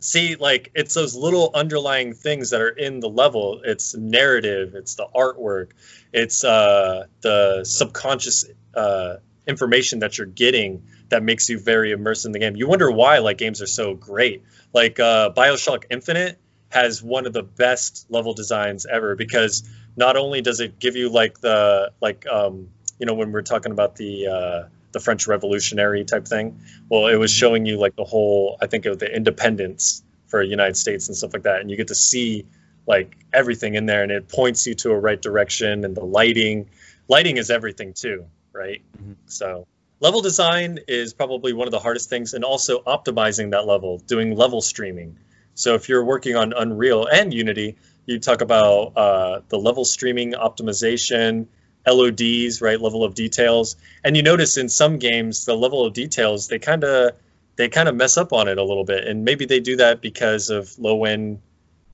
see, 0.00 0.36
like 0.36 0.72
it's 0.74 0.94
those 0.94 1.14
little 1.14 1.50
underlying 1.54 2.12
things 2.12 2.50
that 2.50 2.60
are 2.60 2.68
in 2.68 3.00
the 3.00 3.08
level. 3.08 3.62
It's 3.64 3.94
narrative. 3.94 4.74
It's 4.74 4.96
the 4.96 5.06
artwork. 5.14 5.70
It's 6.12 6.44
uh, 6.44 7.06
the 7.20 7.64
subconscious 7.64 8.44
uh, 8.74 9.16
information 9.46 10.00
that 10.00 10.18
you're 10.18 10.26
getting 10.26 10.84
that 11.08 11.22
makes 11.22 11.48
you 11.48 11.58
very 11.58 11.92
immersed 11.92 12.26
in 12.26 12.32
the 12.32 12.38
game. 12.38 12.56
You 12.56 12.68
wonder 12.68 12.90
why 12.90 13.18
like 13.18 13.38
games 13.38 13.62
are 13.62 13.66
so 13.66 13.94
great. 13.94 14.42
Like 14.72 14.98
uh, 14.98 15.32
Bioshock 15.32 15.84
Infinite 15.90 16.38
has 16.70 17.02
one 17.02 17.26
of 17.26 17.32
the 17.32 17.42
best 17.42 18.06
level 18.10 18.34
designs 18.34 18.86
ever 18.86 19.14
because 19.14 19.68
not 19.96 20.16
only 20.16 20.42
does 20.42 20.60
it 20.60 20.78
give 20.78 20.96
you 20.96 21.08
like 21.08 21.40
the 21.40 21.92
like 22.00 22.26
um, 22.26 22.68
you 22.98 23.06
know 23.06 23.14
when 23.14 23.32
we're 23.32 23.42
talking 23.42 23.72
about 23.72 23.96
the 23.96 24.26
uh, 24.26 24.68
the 24.92 25.00
French 25.00 25.26
Revolutionary 25.26 26.04
type 26.04 26.26
thing, 26.26 26.60
well, 26.88 27.06
it 27.06 27.16
was 27.16 27.30
showing 27.30 27.66
you 27.66 27.78
like 27.78 27.96
the 27.96 28.04
whole 28.04 28.58
I 28.60 28.66
think 28.66 28.86
of 28.86 28.98
the 28.98 29.14
independence 29.14 30.02
for 30.26 30.42
United 30.42 30.76
States 30.76 31.08
and 31.08 31.16
stuff 31.16 31.32
like 31.32 31.44
that, 31.44 31.60
and 31.60 31.70
you 31.70 31.76
get 31.76 31.88
to 31.88 31.94
see 31.94 32.46
like 32.86 33.16
everything 33.32 33.74
in 33.74 33.86
there, 33.86 34.02
and 34.02 34.12
it 34.12 34.28
points 34.28 34.66
you 34.66 34.74
to 34.74 34.90
a 34.90 34.98
right 34.98 35.20
direction, 35.20 35.84
and 35.84 35.96
the 35.96 36.04
lighting, 36.04 36.70
lighting 37.08 37.36
is 37.36 37.50
everything 37.50 37.94
too, 37.94 38.26
right? 38.56 38.82
Mhm. 38.96 39.16
So 39.26 39.66
level 40.00 40.20
design 40.20 40.78
is 40.88 41.12
probably 41.14 41.52
one 41.52 41.68
of 41.68 41.72
the 41.72 41.78
hardest 41.78 42.08
things, 42.08 42.34
and 42.34 42.44
also 42.44 42.80
optimizing 42.80 43.50
that 43.50 43.66
level, 43.66 43.98
doing 43.98 44.36
level 44.36 44.60
streaming. 44.60 45.18
So 45.54 45.74
if 45.74 45.88
you're 45.88 46.04
working 46.04 46.36
on 46.36 46.52
Unreal 46.52 47.06
and 47.06 47.32
Unity, 47.32 47.76
you 48.04 48.18
talk 48.18 48.40
about 48.40 48.96
uh, 48.96 49.40
the 49.48 49.58
level 49.58 49.84
streaming 49.84 50.32
optimization, 50.32 51.46
LODs, 51.86 52.60
right, 52.60 52.80
level 52.80 53.04
of 53.04 53.14
details, 53.14 53.76
and 54.04 54.16
you 54.16 54.22
notice 54.22 54.56
in 54.56 54.68
some 54.68 54.98
games 54.98 55.44
the 55.44 55.56
level 55.56 55.84
of 55.86 55.92
details 55.92 56.48
they 56.48 56.58
kind 56.58 56.84
of 56.84 57.12
they 57.56 57.68
kind 57.68 57.88
of 57.88 57.96
mess 57.96 58.18
up 58.18 58.32
on 58.32 58.48
it 58.48 58.58
a 58.58 58.62
little 58.62 58.84
bit, 58.84 59.06
and 59.06 59.24
maybe 59.24 59.46
they 59.46 59.60
do 59.60 59.76
that 59.76 60.00
because 60.00 60.50
of 60.50 60.78
low 60.78 61.04
end 61.04 61.40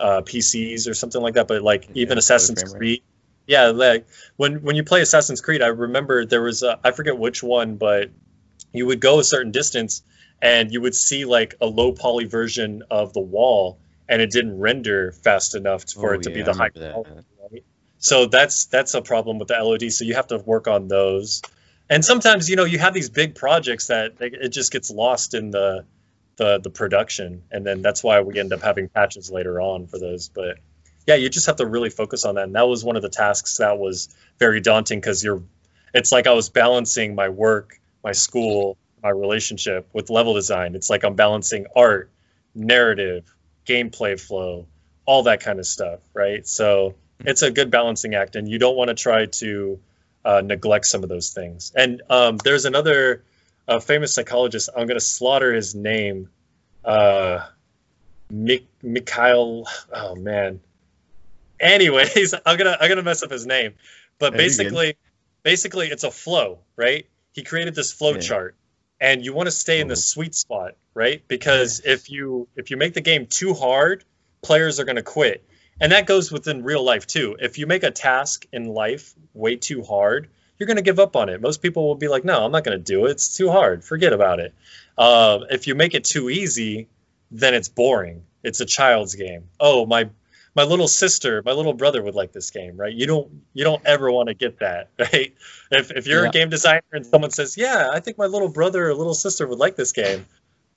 uh, 0.01 0.21
PCs 0.23 0.89
or 0.89 0.95
something 0.95 1.23
like 1.23 1.35
that. 1.35 1.47
But 1.47 1.63
like 1.63 1.85
Yeah, 1.89 2.03
even 2.03 2.19
Assassin's. 2.19 2.65
Creed, 2.75 3.03
yeah, 3.47 3.69
like 3.69 4.07
when 4.37 4.63
when 4.63 4.77
you 4.77 4.85
play 4.85 5.01
Assassin's 5.01 5.41
Creed, 5.41 5.63
I 5.63 5.69
remember 5.69 6.25
there 6.25 6.43
was 6.43 6.63
a, 6.63 6.79
I 6.85 6.93
forget 6.93 7.19
which 7.19 7.43
one, 7.43 7.77
but 7.77 8.11
you 8.73 8.87
would 8.87 9.01
go 9.01 9.19
a 9.19 9.25
certain 9.25 9.53
distance 9.53 10.03
and 10.41 10.73
you 10.73 10.81
would 10.81 10.95
see 10.95 11.25
like 11.25 11.55
a 11.61 11.67
low 11.67 11.93
poly 11.93 12.25
version 12.25 12.83
of 12.91 13.13
the 13.13 13.21
wall 13.21 13.79
and 14.09 14.21
it 14.21 14.31
didn't 14.31 14.59
render 14.59 15.13
fast 15.13 15.55
enough 15.55 15.85
for 15.91 16.13
Oh, 16.13 16.15
it 16.15 16.23
to 16.23 16.31
be 16.31 16.43
the 16.43 16.53
high 16.53 16.69
quality, 16.71 17.11
right? 17.51 17.65
So 17.99 18.27
that's 18.27 18.67
that's 18.67 18.95
a 18.95 19.03
problem 19.03 19.39
with 19.39 19.49
the 19.49 19.55
LOD. 19.55 19.93
So 19.93 20.05
you 20.05 20.15
have 20.15 20.29
to 20.29 20.39
work 20.39 20.67
on 20.69 20.89
those. 20.89 21.43
And 21.89 22.05
sometimes 22.05 22.49
you 22.49 22.57
know 22.57 22.65
you 22.65 22.79
have 22.79 22.95
these 22.95 23.11
big 23.11 23.35
projects 23.35 23.89
that 23.89 24.15
it 24.21 24.49
just 24.51 24.73
gets 24.73 24.91
lost 24.91 25.35
in 25.35 25.51
the 25.51 25.85
the 26.37 26.59
the 26.59 26.71
production, 26.71 27.45
and 27.51 27.67
then 27.67 27.83
that's 27.83 28.03
why 28.03 28.21
we 28.21 28.39
end 28.39 28.53
up 28.53 28.63
having 28.63 28.89
patches 28.89 29.31
later 29.31 29.61
on 29.61 29.87
for 29.87 29.99
those. 29.99 30.29
But 30.29 30.59
yeah, 31.07 31.17
you 31.17 31.29
just 31.29 31.47
have 31.47 31.57
to 31.57 31.67
really 31.67 31.91
focus 31.91 32.25
on 32.25 32.37
that. 32.37 32.45
And 32.45 32.55
that 32.55 32.69
was 32.69 32.85
one 32.85 32.97
of 32.97 33.03
the 33.03 33.09
tasks 33.09 33.59
that 33.59 33.79
was 33.79 34.15
very 34.39 34.61
daunting 34.61 35.01
because 35.01 35.23
you're 35.23 35.43
it's 35.95 36.13
like 36.13 36.27
I 36.27 36.33
was 36.33 36.49
balancing 36.49 37.15
my 37.15 37.29
work, 37.29 37.79
my 38.03 38.13
school, 38.13 38.79
my 39.03 39.11
relationship 39.11 39.89
with 39.93 40.11
level 40.11 40.35
design. 40.35 40.75
It's 40.75 40.89
like 40.89 41.05
I'm 41.05 41.15
balancing 41.15 41.67
art, 41.77 42.11
narrative, 42.55 43.25
gameplay 43.67 44.19
flow, 44.19 44.67
all 45.05 45.25
that 45.25 45.41
kind 45.41 45.59
of 45.59 45.67
stuff, 45.67 46.01
right? 46.15 46.47
So 46.47 46.95
it's 47.21 47.43
a 47.43 47.51
good 47.51 47.71
balancing 47.71 48.15
act, 48.15 48.37
and 48.37 48.49
you 48.49 48.59
don't 48.59 48.77
want 48.77 48.89
to 48.89 48.95
try 48.95 49.27
to 49.27 49.81
uh, 50.25 50.41
neglect 50.41 50.87
some 50.87 51.03
of 51.03 51.09
those 51.09 51.31
things. 51.31 51.73
And 51.75 52.03
um, 52.09 52.39
there's 52.39 52.65
another 52.65 53.23
uh, 53.69 53.81
famous 53.81 54.15
psychologist. 54.15 54.71
I'm 54.75 54.87
going 54.87 54.99
to 54.99 55.05
slaughter 55.05 55.53
his 55.53 55.75
name. 55.75 56.31
Uh, 56.85 57.47
Mik- 58.31 58.69
Mikhail. 58.83 59.67
Oh 59.93 60.15
man. 60.15 60.61
Anyways, 61.63 62.35
I'm 62.47 62.59
gonna 62.59 62.77
I'm 62.79 62.89
gonna 62.89 63.03
mess 63.03 63.23
up 63.23 63.31
his 63.31 63.47
name, 63.47 63.75
but 64.19 64.37
basically, 64.37 64.97
basically 65.45 65.89
it's 65.89 66.05
a 66.05 66.11
flow, 66.11 66.59
right? 66.77 67.07
He 67.33 67.43
created 67.45 67.75
this 67.75 67.93
flow 67.93 68.15
Yeah. 68.15 68.21
chart, 68.21 68.57
and 69.01 69.25
you 69.25 69.33
want 69.33 69.47
to 69.47 69.53
stay 69.53 69.81
in 69.81 69.89
the 69.89 69.95
Mhm. 69.95 69.99
sweet 69.99 70.35
spot, 70.35 70.75
right? 70.95 71.23
Because 71.29 71.81
if 71.85 72.11
you 72.11 72.49
if 72.57 72.71
you 72.71 72.77
make 72.77 72.95
the 72.95 73.01
game 73.01 73.27
too 73.27 73.55
hard, 73.55 74.05
players 74.43 74.81
are 74.81 74.85
gonna 74.85 75.03
quit, 75.03 75.45
and 75.81 75.93
that 75.93 76.07
goes 76.07 76.33
within 76.33 76.65
real 76.65 76.83
life 76.83 77.07
too. 77.07 77.37
If 77.41 77.59
you 77.59 77.67
make 77.67 77.85
a 77.85 77.91
task 77.93 78.45
in 78.53 78.67
life 78.67 79.15
way 79.33 79.57
too 79.57 79.83
hard, 79.83 80.29
you're 80.59 80.67
gonna 80.67 80.83
give 80.83 80.99
up 80.99 81.15
on 81.17 81.29
it. 81.29 81.41
Most 81.41 81.63
people 81.63 81.87
will 81.87 81.95
be 81.95 82.09
like, 82.09 82.25
"No, 82.25 82.45
I'm 82.45 82.53
not 82.53 82.65
gonna 82.65 82.79
do 82.79 83.07
it. 83.07 83.13
It's 83.13 83.37
too 83.37 83.51
hard. 83.51 83.85
Forget 83.85 84.13
about 84.13 84.41
it." 84.41 84.53
Uh, 84.99 85.45
if 85.51 85.69
you 85.69 85.75
make 85.77 85.95
it 85.95 86.05
too 86.05 86.29
easy, 86.29 86.89
then 87.31 87.55
it's 87.55 87.69
boring. 87.69 88.25
It's 88.43 88.61
a 88.61 88.67
child's 88.67 89.15
game. 89.15 89.49
Oh, 89.61 89.87
my 89.87 90.11
my 90.55 90.65
little 90.65 90.89
sister, 90.89 91.43
my 91.45 91.53
little 91.53 91.73
brother 91.73 92.03
would 92.03 92.15
like 92.15 92.33
this 92.33 92.51
game, 92.51 92.77
right? 92.77 92.93
You 92.93 93.07
don't 93.07 93.43
you 93.55 93.65
don't 93.65 93.85
ever 93.87 94.11
want 94.11 94.29
to 94.29 94.35
get 94.35 94.59
that, 94.61 94.91
right? 94.99 95.35
If 95.71 95.91
if 95.91 96.07
you're 96.07 96.23
Yeah. 96.23 96.29
a 96.29 96.33
game 96.33 96.51
designer 96.51 96.83
and 96.93 97.07
someone 97.07 97.31
says, 97.31 97.57
"Yeah, 97.57 97.91
I 97.93 98.01
think 98.01 98.19
my 98.19 98.27
little 98.27 98.49
brother 98.49 98.89
or 98.89 98.95
little 98.95 99.15
sister 99.15 99.47
would 99.47 99.59
like 99.59 99.77
this 99.77 99.93
game." 99.93 100.27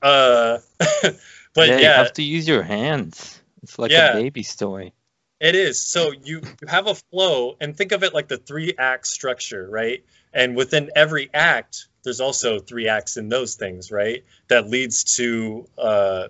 Uh, 0.02 0.60
but 1.04 1.18
yeah, 1.56 1.78
yeah, 1.78 1.80
you 1.80 1.90
have 1.90 2.14
to 2.14 2.24
use 2.24 2.48
your 2.48 2.64
hands. 2.64 3.42
It's 3.64 3.80
like 3.80 3.92
Yeah. 3.92 4.12
a 4.12 4.14
baby 4.14 4.44
toy. 4.44 4.92
It 5.40 5.56
is. 5.56 5.82
So 5.82 6.12
you 6.12 6.42
you 6.62 6.68
have 6.68 6.88
a 6.88 6.96
flow 6.96 7.58
and 7.60 7.76
think 7.76 7.92
of 7.92 8.04
it 8.04 8.14
like 8.14 8.28
the 8.28 8.38
three 8.38 8.74
act 8.78 9.08
structure, 9.08 9.68
right? 9.70 10.04
And 10.34 10.56
within 10.56 10.92
every 10.96 11.30
act, 11.34 11.88
there's 12.04 12.22
also 12.22 12.60
three 12.60 12.88
acts 12.88 13.18
in 13.18 13.30
those 13.30 13.56
things, 13.56 13.92
right? 13.92 14.24
That 14.48 14.70
leads 14.70 15.16
to 15.16 15.68
uh, 15.78 16.28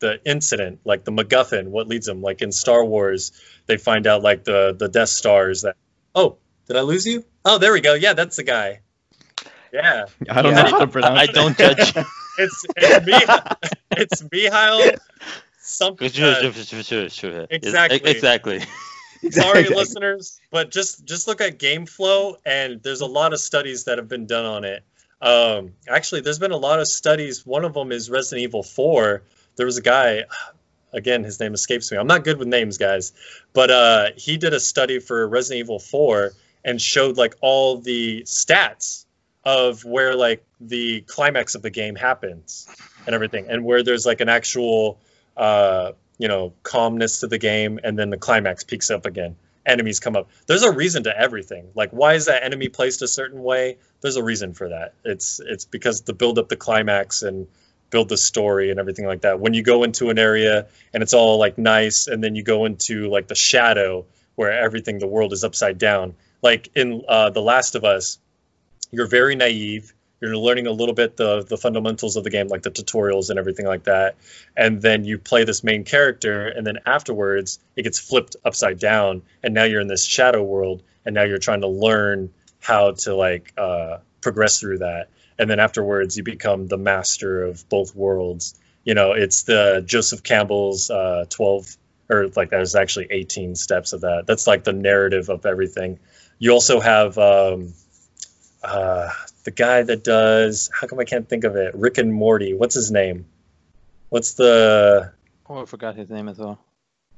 the 0.00 0.20
the 0.24 0.30
incident, 0.30 0.80
like 0.84 1.04
the 1.04 1.12
MacGuffin. 1.12 1.68
What 1.68 1.88
leads 1.88 2.06
them? 2.06 2.20
Like 2.22 2.42
in 2.42 2.52
Star 2.52 2.84
Wars, 2.84 3.32
they 3.66 3.76
find 3.76 4.06
out 4.06 4.22
like 4.22 4.44
the 4.44 4.74
the 4.78 4.88
Death 4.88 5.08
Stars. 5.08 5.62
That 5.62 5.76
oh, 6.14 6.38
did 6.66 6.76
I 6.76 6.82
lose 6.82 7.06
you? 7.06 7.24
Oh, 7.44 7.58
there 7.58 7.72
we 7.72 7.80
go. 7.80 7.94
Yeah, 7.94 8.12
that's 8.14 8.36
the 8.36 8.42
guy. 8.42 8.80
Yeah, 9.72 10.06
I 10.30 10.42
don't 10.42 10.52
Yeah, 10.52 10.62
know 10.62 10.70
how 10.70 10.78
to 10.78 10.86
pronounce 10.86 11.20
I 11.20 11.24
it. 11.24 11.34
don't 11.34 11.56
judge. 11.56 11.94
it's 12.38 12.64
it's 12.76 13.06
me. 13.06 13.20
it's 13.92 14.22
Mihail. 14.30 14.92
Something. 15.58 16.06
uh, 16.22 16.40
Exactly. 17.50 18.10
Exactly. 18.10 18.10
Exactly. 18.10 18.60
sorry 19.30 19.60
Exactly. 19.60 19.76
listeners 19.76 20.40
but 20.50 20.70
just 20.70 21.02
just 21.06 21.26
look 21.26 21.40
at 21.40 21.58
game 21.58 21.86
flow 21.86 22.36
and 22.44 22.82
there's 22.82 23.00
a 23.00 23.06
lot 23.06 23.32
of 23.32 23.40
studies 23.40 23.84
that 23.84 23.96
have 23.96 24.06
been 24.06 24.26
done 24.26 24.44
on 24.44 24.64
it 24.64 24.84
um 25.22 25.72
actually 25.88 26.20
there's 26.20 26.38
been 26.38 26.50
a 26.50 26.56
lot 26.58 26.78
of 26.78 26.86
studies 26.86 27.46
one 27.46 27.64
of 27.64 27.72
them 27.72 27.90
is 27.90 28.10
resident 28.10 28.42
evil 28.42 28.62
4 28.62 29.22
there 29.56 29.66
was 29.66 29.78
a 29.78 29.82
guy 29.82 30.24
again 30.92 31.24
his 31.24 31.40
name 31.40 31.54
escapes 31.54 31.90
me. 31.90 31.98
I'm 31.98 32.06
not 32.06 32.24
good 32.24 32.38
with 32.38 32.48
names 32.48 32.78
guys. 32.78 33.12
But 33.52 33.70
uh 33.70 34.06
he 34.16 34.36
did 34.36 34.52
a 34.52 34.60
study 34.60 34.98
for 35.00 35.26
resident 35.26 35.60
evil 35.60 35.78
4 35.78 36.32
and 36.64 36.80
showed 36.80 37.16
like 37.16 37.34
all 37.40 37.78
the 37.78 38.22
stats 38.22 39.04
of 39.44 39.84
where 39.84 40.14
like 40.14 40.44
the 40.60 41.02
climax 41.02 41.54
of 41.54 41.62
the 41.62 41.70
game 41.70 41.94
happens 41.94 42.66
and 43.06 43.14
everything 43.14 43.46
and 43.48 43.64
where 43.64 43.82
there's 43.82 44.06
like 44.06 44.20
an 44.20 44.28
actual 44.28 44.98
uh 45.36 45.92
you 46.18 46.28
know 46.28 46.52
calmness 46.62 47.20
to 47.20 47.26
the 47.26 47.38
game 47.38 47.78
and 47.82 47.98
then 47.98 48.10
the 48.10 48.16
climax 48.16 48.64
peaks 48.64 48.90
up 48.90 49.06
again. 49.06 49.36
Enemies 49.66 49.98
come 49.98 50.14
up. 50.14 50.28
There's 50.46 50.62
a 50.62 50.70
reason 50.70 51.04
to 51.04 51.18
everything. 51.18 51.68
Like 51.74 51.90
why 51.90 52.14
is 52.14 52.26
that 52.26 52.44
enemy 52.44 52.68
placed 52.68 53.02
a 53.02 53.08
certain 53.08 53.42
way? 53.42 53.78
There's 54.00 54.16
a 54.16 54.22
reason 54.22 54.52
for 54.54 54.68
that. 54.68 54.94
It's 55.04 55.40
it's 55.40 55.64
because 55.64 56.02
to 56.02 56.12
build 56.12 56.38
up 56.38 56.48
the 56.48 56.56
climax 56.56 57.22
and 57.22 57.46
build 57.94 58.08
the 58.08 58.16
story 58.16 58.72
and 58.72 58.80
everything 58.80 59.06
like 59.06 59.20
that. 59.20 59.38
When 59.38 59.54
you 59.54 59.62
go 59.62 59.84
into 59.84 60.10
an 60.10 60.18
area 60.18 60.66
and 60.92 61.00
it's 61.00 61.14
all 61.14 61.38
like 61.38 61.58
nice 61.58 62.08
and 62.08 62.24
then 62.24 62.34
you 62.34 62.42
go 62.42 62.64
into 62.64 63.08
like 63.08 63.28
the 63.28 63.36
shadow 63.36 64.04
where 64.34 64.50
everything 64.50 64.98
the 64.98 65.06
world 65.06 65.32
is 65.32 65.44
upside 65.44 65.78
down. 65.78 66.16
Like 66.42 66.70
in 66.74 67.02
uh, 67.08 67.30
the 67.30 67.40
last 67.40 67.76
of 67.76 67.84
us 67.84 68.18
you're 68.90 69.06
very 69.06 69.36
naive. 69.36 69.94
You're 70.20 70.36
learning 70.36 70.66
a 70.66 70.72
little 70.72 70.94
bit 70.94 71.16
the 71.16 71.44
the 71.44 71.56
fundamentals 71.56 72.16
of 72.16 72.24
the 72.24 72.30
game 72.30 72.48
like 72.48 72.62
the 72.62 72.72
tutorials 72.72 73.30
and 73.30 73.38
everything 73.38 73.66
like 73.66 73.84
that. 73.84 74.16
And 74.56 74.82
then 74.82 75.04
you 75.04 75.18
play 75.18 75.44
this 75.44 75.62
main 75.62 75.84
character 75.84 76.48
and 76.48 76.66
then 76.66 76.78
afterwards 76.84 77.60
it 77.76 77.84
gets 77.84 78.00
flipped 78.00 78.34
upside 78.44 78.80
down 78.80 79.22
and 79.44 79.54
now 79.54 79.64
you're 79.70 79.80
in 79.80 79.86
this 79.86 80.04
shadow 80.04 80.42
world 80.42 80.82
and 81.06 81.14
now 81.14 81.22
you're 81.22 81.44
trying 81.48 81.60
to 81.60 81.68
learn 81.68 82.34
how 82.58 82.90
to 83.04 83.14
like 83.14 83.52
uh, 83.56 83.98
progress 84.20 84.58
through 84.58 84.78
that 84.78 85.10
and 85.38 85.48
then 85.50 85.60
afterwards 85.60 86.16
you 86.16 86.22
become 86.22 86.66
the 86.66 86.78
master 86.78 87.42
of 87.44 87.68
both 87.68 87.94
worlds. 87.94 88.54
You 88.84 88.94
know 88.94 89.12
it's 89.12 89.44
the 89.44 89.82
joseph 89.86 90.22
campbell's 90.22 90.90
uh, 90.90 91.24
12 91.30 91.76
or 92.10 92.28
like 92.36 92.50
there's 92.50 92.74
actually 92.74 93.08
18 93.10 93.54
steps 93.56 93.92
of 93.94 94.02
that. 94.02 94.24
That's 94.26 94.46
like 94.46 94.64
the 94.64 94.72
narrative 94.74 95.28
of 95.30 95.46
everything. 95.46 95.98
You 96.38 96.50
also 96.52 96.80
have 96.80 97.16
um, 97.16 97.72
uh, 98.62 99.10
the 99.44 99.50
guy 99.50 99.82
that 99.82 100.04
does 100.04 100.70
how 100.72 100.86
come 100.86 100.98
i 101.00 101.04
can't 101.04 101.28
think 101.28 101.44
of 101.44 101.56
it? 101.56 101.74
Rick 101.74 101.98
and 101.98 102.12
morty. 102.12 102.54
What's 102.54 102.74
his 102.74 102.90
name? 102.90 103.26
What's 104.10 104.34
the 104.34 105.12
Oh, 105.48 105.62
I 105.62 105.64
forgot 105.66 105.96
his 105.96 106.08
name 106.10 106.28
as 106.28 106.38
well. 106.38 106.58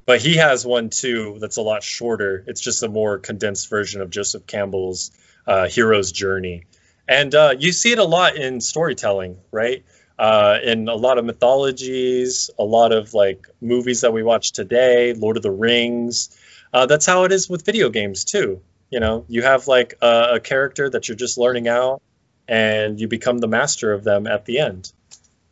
but 0.06 0.20
he 0.20 0.36
has 0.36 0.64
one 0.66 0.90
too 0.90 1.38
that's 1.40 1.56
a 1.56 1.62
lot 1.62 1.82
shorter. 1.82 2.44
It's 2.46 2.60
just 2.60 2.82
a 2.82 2.88
more 2.88 3.18
condensed 3.18 3.68
version 3.68 4.00
of 4.02 4.10
Joseph 4.10 4.46
Campbell's 4.46 5.10
uh, 5.46 5.68
hero's 5.68 6.10
journey, 6.12 6.64
and 7.08 7.34
uh, 7.34 7.54
you 7.58 7.72
see 7.72 7.92
it 7.92 7.98
a 7.98 8.04
lot 8.04 8.36
in 8.36 8.60
storytelling, 8.60 9.38
right? 9.50 9.84
Uh, 10.18 10.58
in 10.62 10.88
a 10.88 10.94
lot 10.94 11.18
of 11.18 11.24
mythologies, 11.24 12.50
a 12.58 12.64
lot 12.64 12.92
of 12.92 13.12
like 13.12 13.48
movies 13.60 14.00
that 14.00 14.12
we 14.12 14.22
watch 14.22 14.52
today, 14.52 15.12
Lord 15.12 15.36
of 15.36 15.42
the 15.42 15.50
Rings. 15.50 16.36
Uh, 16.72 16.86
that's 16.86 17.06
how 17.06 17.24
it 17.24 17.32
is 17.32 17.48
with 17.48 17.64
video 17.64 17.90
games 17.90 18.24
too. 18.24 18.60
You 18.90 19.00
know, 19.00 19.24
you 19.28 19.42
have 19.42 19.66
like 19.66 19.94
a, 20.00 20.34
a 20.34 20.40
character 20.40 20.88
that 20.88 21.08
you're 21.08 21.16
just 21.16 21.38
learning 21.38 21.68
out, 21.68 22.00
and 22.48 23.00
you 23.00 23.08
become 23.08 23.38
the 23.38 23.48
master 23.48 23.92
of 23.92 24.04
them 24.04 24.26
at 24.26 24.44
the 24.44 24.60
end. 24.60 24.92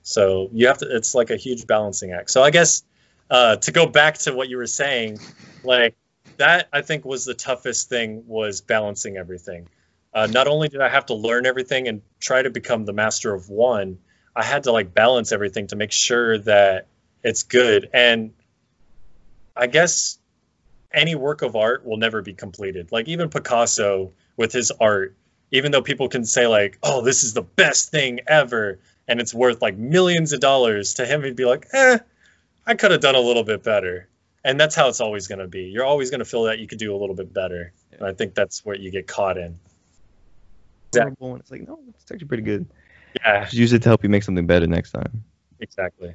So 0.02 0.48
you 0.52 0.68
have 0.68 0.78
to. 0.78 0.96
It's 0.96 1.14
like 1.14 1.30
a 1.30 1.36
huge 1.36 1.66
balancing 1.66 2.12
act. 2.12 2.30
So 2.30 2.42
I 2.42 2.50
guess 2.50 2.84
uh, 3.30 3.56
to 3.56 3.72
go 3.72 3.86
back 3.86 4.18
to 4.18 4.32
what 4.32 4.48
you 4.48 4.56
were 4.56 4.66
saying, 4.66 5.18
like 5.62 5.94
that, 6.36 6.68
I 6.72 6.82
think 6.82 7.04
was 7.04 7.24
the 7.24 7.34
toughest 7.34 7.88
thing 7.88 8.24
was 8.26 8.60
balancing 8.60 9.16
everything. 9.16 9.68
Uh, 10.14 10.26
not 10.26 10.46
only 10.46 10.68
did 10.68 10.80
I 10.80 10.88
have 10.88 11.06
to 11.06 11.14
learn 11.14 11.44
everything 11.44 11.88
and 11.88 12.00
try 12.20 12.40
to 12.40 12.50
become 12.50 12.84
the 12.84 12.92
master 12.92 13.34
of 13.34 13.48
one, 13.48 13.98
I 14.36 14.44
had 14.44 14.64
to 14.64 14.72
like 14.72 14.94
balance 14.94 15.32
everything 15.32 15.66
to 15.68 15.76
make 15.76 15.92
sure 15.92 16.38
that 16.38 16.86
it's 17.22 17.42
good. 17.42 17.90
And 17.92 18.32
I 19.56 19.66
guess 19.66 20.18
any 20.92 21.14
work 21.16 21.42
of 21.42 21.56
art 21.56 21.84
will 21.84 21.96
never 21.96 22.22
be 22.22 22.34
completed. 22.34 22.92
Like 22.92 23.08
even 23.08 23.28
Picasso 23.28 24.12
with 24.36 24.52
his 24.52 24.70
art, 24.70 25.16
even 25.50 25.72
though 25.72 25.82
people 25.82 26.08
can 26.08 26.24
say 26.24 26.46
like, 26.46 26.78
"Oh, 26.82 27.02
this 27.02 27.24
is 27.24 27.34
the 27.34 27.42
best 27.42 27.90
thing 27.90 28.20
ever," 28.26 28.78
and 29.08 29.20
it's 29.20 29.34
worth 29.34 29.62
like 29.62 29.76
millions 29.76 30.32
of 30.32 30.40
dollars, 30.40 30.94
to 30.94 31.06
him 31.06 31.22
he'd 31.24 31.36
be 31.36 31.44
like, 31.44 31.66
"Eh." 31.72 31.98
I 32.66 32.74
could 32.74 32.92
have 32.92 33.00
done 33.00 33.14
a 33.14 33.20
little 33.20 33.44
bit 33.44 33.62
better. 33.62 34.08
And 34.42 34.60
that's 34.60 34.74
how 34.74 34.88
it's 34.88 35.00
always 35.00 35.26
going 35.26 35.38
to 35.38 35.46
be. 35.46 35.64
You're 35.64 35.84
always 35.84 36.10
going 36.10 36.20
to 36.20 36.24
feel 36.24 36.44
that 36.44 36.58
you 36.58 36.66
could 36.66 36.78
do 36.78 36.94
a 36.94 36.98
little 36.98 37.14
bit 37.14 37.32
better. 37.32 37.72
And 37.92 38.06
I 38.06 38.12
think 38.12 38.34
that's 38.34 38.64
what 38.64 38.80
you 38.80 38.90
get 38.90 39.06
caught 39.06 39.38
in. 39.38 39.58
Horrible, 41.02 41.32
and 41.32 41.40
it's 41.40 41.50
like, 41.50 41.66
no, 41.66 41.78
it's 41.88 42.10
actually 42.10 42.28
pretty 42.28 42.42
good. 42.42 42.66
Yeah, 43.24 43.44
Just 43.44 43.54
use 43.54 43.72
it 43.72 43.82
to 43.82 43.88
help 43.88 44.02
you 44.02 44.08
make 44.08 44.22
something 44.22 44.46
better 44.46 44.66
next 44.66 44.92
time. 44.92 45.24
exactly. 45.60 46.14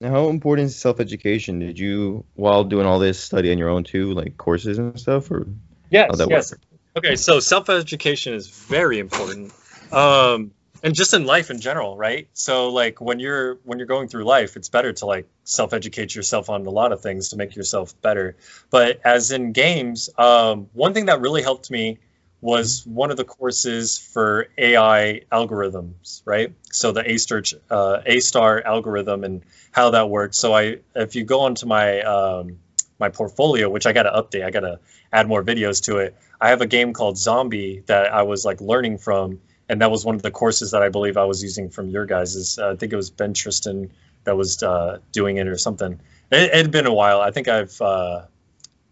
Now, 0.00 0.10
how 0.10 0.28
important 0.28 0.66
is 0.66 0.76
self-education? 0.76 1.58
Did 1.58 1.78
you, 1.78 2.24
while 2.34 2.64
doing 2.64 2.86
all 2.86 2.98
this, 2.98 3.18
study 3.18 3.50
on 3.50 3.58
your 3.58 3.68
own 3.68 3.84
too, 3.84 4.12
like 4.12 4.36
courses 4.36 4.78
and 4.78 4.98
stuff, 4.98 5.30
or 5.30 5.46
Yes, 5.90 6.08
how 6.10 6.16
that 6.16 6.28
yes. 6.28 6.52
work? 6.52 6.60
Okay, 6.96 7.16
so 7.16 7.40
self-education 7.40 8.34
is 8.34 8.48
very 8.48 8.98
important. 8.98 9.52
Um 9.92 10.52
and 10.82 10.94
just 10.94 11.12
in 11.12 11.24
life 11.24 11.50
in 11.50 11.60
general, 11.60 11.96
right? 11.96 12.28
So 12.34 12.68
like 12.68 13.00
when 13.00 13.18
you're 13.18 13.58
when 13.64 13.78
you're 13.78 13.86
going 13.86 14.08
through 14.08 14.24
life, 14.24 14.56
it's 14.56 14.68
better 14.68 14.92
to 14.92 15.06
like 15.06 15.26
self-educate 15.44 16.14
yourself 16.14 16.50
on 16.50 16.66
a 16.66 16.70
lot 16.70 16.92
of 16.92 17.00
things 17.00 17.30
to 17.30 17.36
make 17.36 17.56
yourself 17.56 18.00
better. 18.00 18.36
But 18.70 19.00
as 19.04 19.32
in 19.32 19.52
games, 19.52 20.08
um, 20.16 20.68
one 20.74 20.94
thing 20.94 21.06
that 21.06 21.20
really 21.20 21.42
helped 21.42 21.70
me 21.70 21.98
was 22.40 22.86
one 22.86 23.10
of 23.10 23.16
the 23.16 23.24
courses 23.24 23.98
for 23.98 24.48
AI 24.56 25.22
algorithms, 25.32 26.22
right? 26.24 26.54
So 26.70 26.92
the 26.92 27.10
A 27.10 27.18
star 27.18 27.42
uh, 27.70 28.00
A 28.06 28.20
star 28.20 28.62
algorithm 28.64 29.24
and 29.24 29.42
how 29.72 29.90
that 29.90 30.08
works. 30.08 30.38
So 30.38 30.54
I, 30.54 30.78
if 30.94 31.16
you 31.16 31.24
go 31.24 31.40
onto 31.40 31.66
my 31.66 32.00
um, 32.02 32.58
my 32.98 33.08
portfolio, 33.08 33.68
which 33.68 33.86
I 33.86 33.92
got 33.92 34.04
to 34.04 34.10
update, 34.10 34.44
I 34.44 34.50
got 34.50 34.60
to 34.60 34.80
add 35.12 35.28
more 35.28 35.42
videos 35.42 35.82
to 35.84 35.98
it. 35.98 36.16
I 36.40 36.50
have 36.50 36.60
a 36.60 36.66
game 36.66 36.92
called 36.92 37.18
Zombie 37.18 37.82
that 37.86 38.12
I 38.12 38.22
was 38.22 38.44
like 38.44 38.60
learning 38.60 38.98
from, 38.98 39.40
and 39.68 39.80
that 39.80 39.90
was 39.90 40.04
one 40.04 40.14
of 40.14 40.22
the 40.22 40.30
courses 40.30 40.70
that 40.72 40.82
I 40.82 40.88
believe 40.88 41.16
I 41.16 41.24
was 41.24 41.42
using 41.42 41.70
from 41.70 41.88
your 41.88 42.06
guys's. 42.06 42.58
Uh, 42.58 42.70
I 42.70 42.76
think 42.76 42.92
it 42.92 42.96
was 42.96 43.10
Ben 43.10 43.34
Tristem 43.34 43.90
that 44.24 44.36
was 44.36 44.62
uh, 44.62 44.98
doing 45.12 45.38
it 45.38 45.48
or 45.48 45.58
something. 45.58 46.00
It 46.30 46.54
had 46.54 46.70
been 46.70 46.86
a 46.86 46.92
while. 46.92 47.20
I 47.20 47.30
think 47.30 47.48
I've 47.48 47.80
uh, 47.80 48.22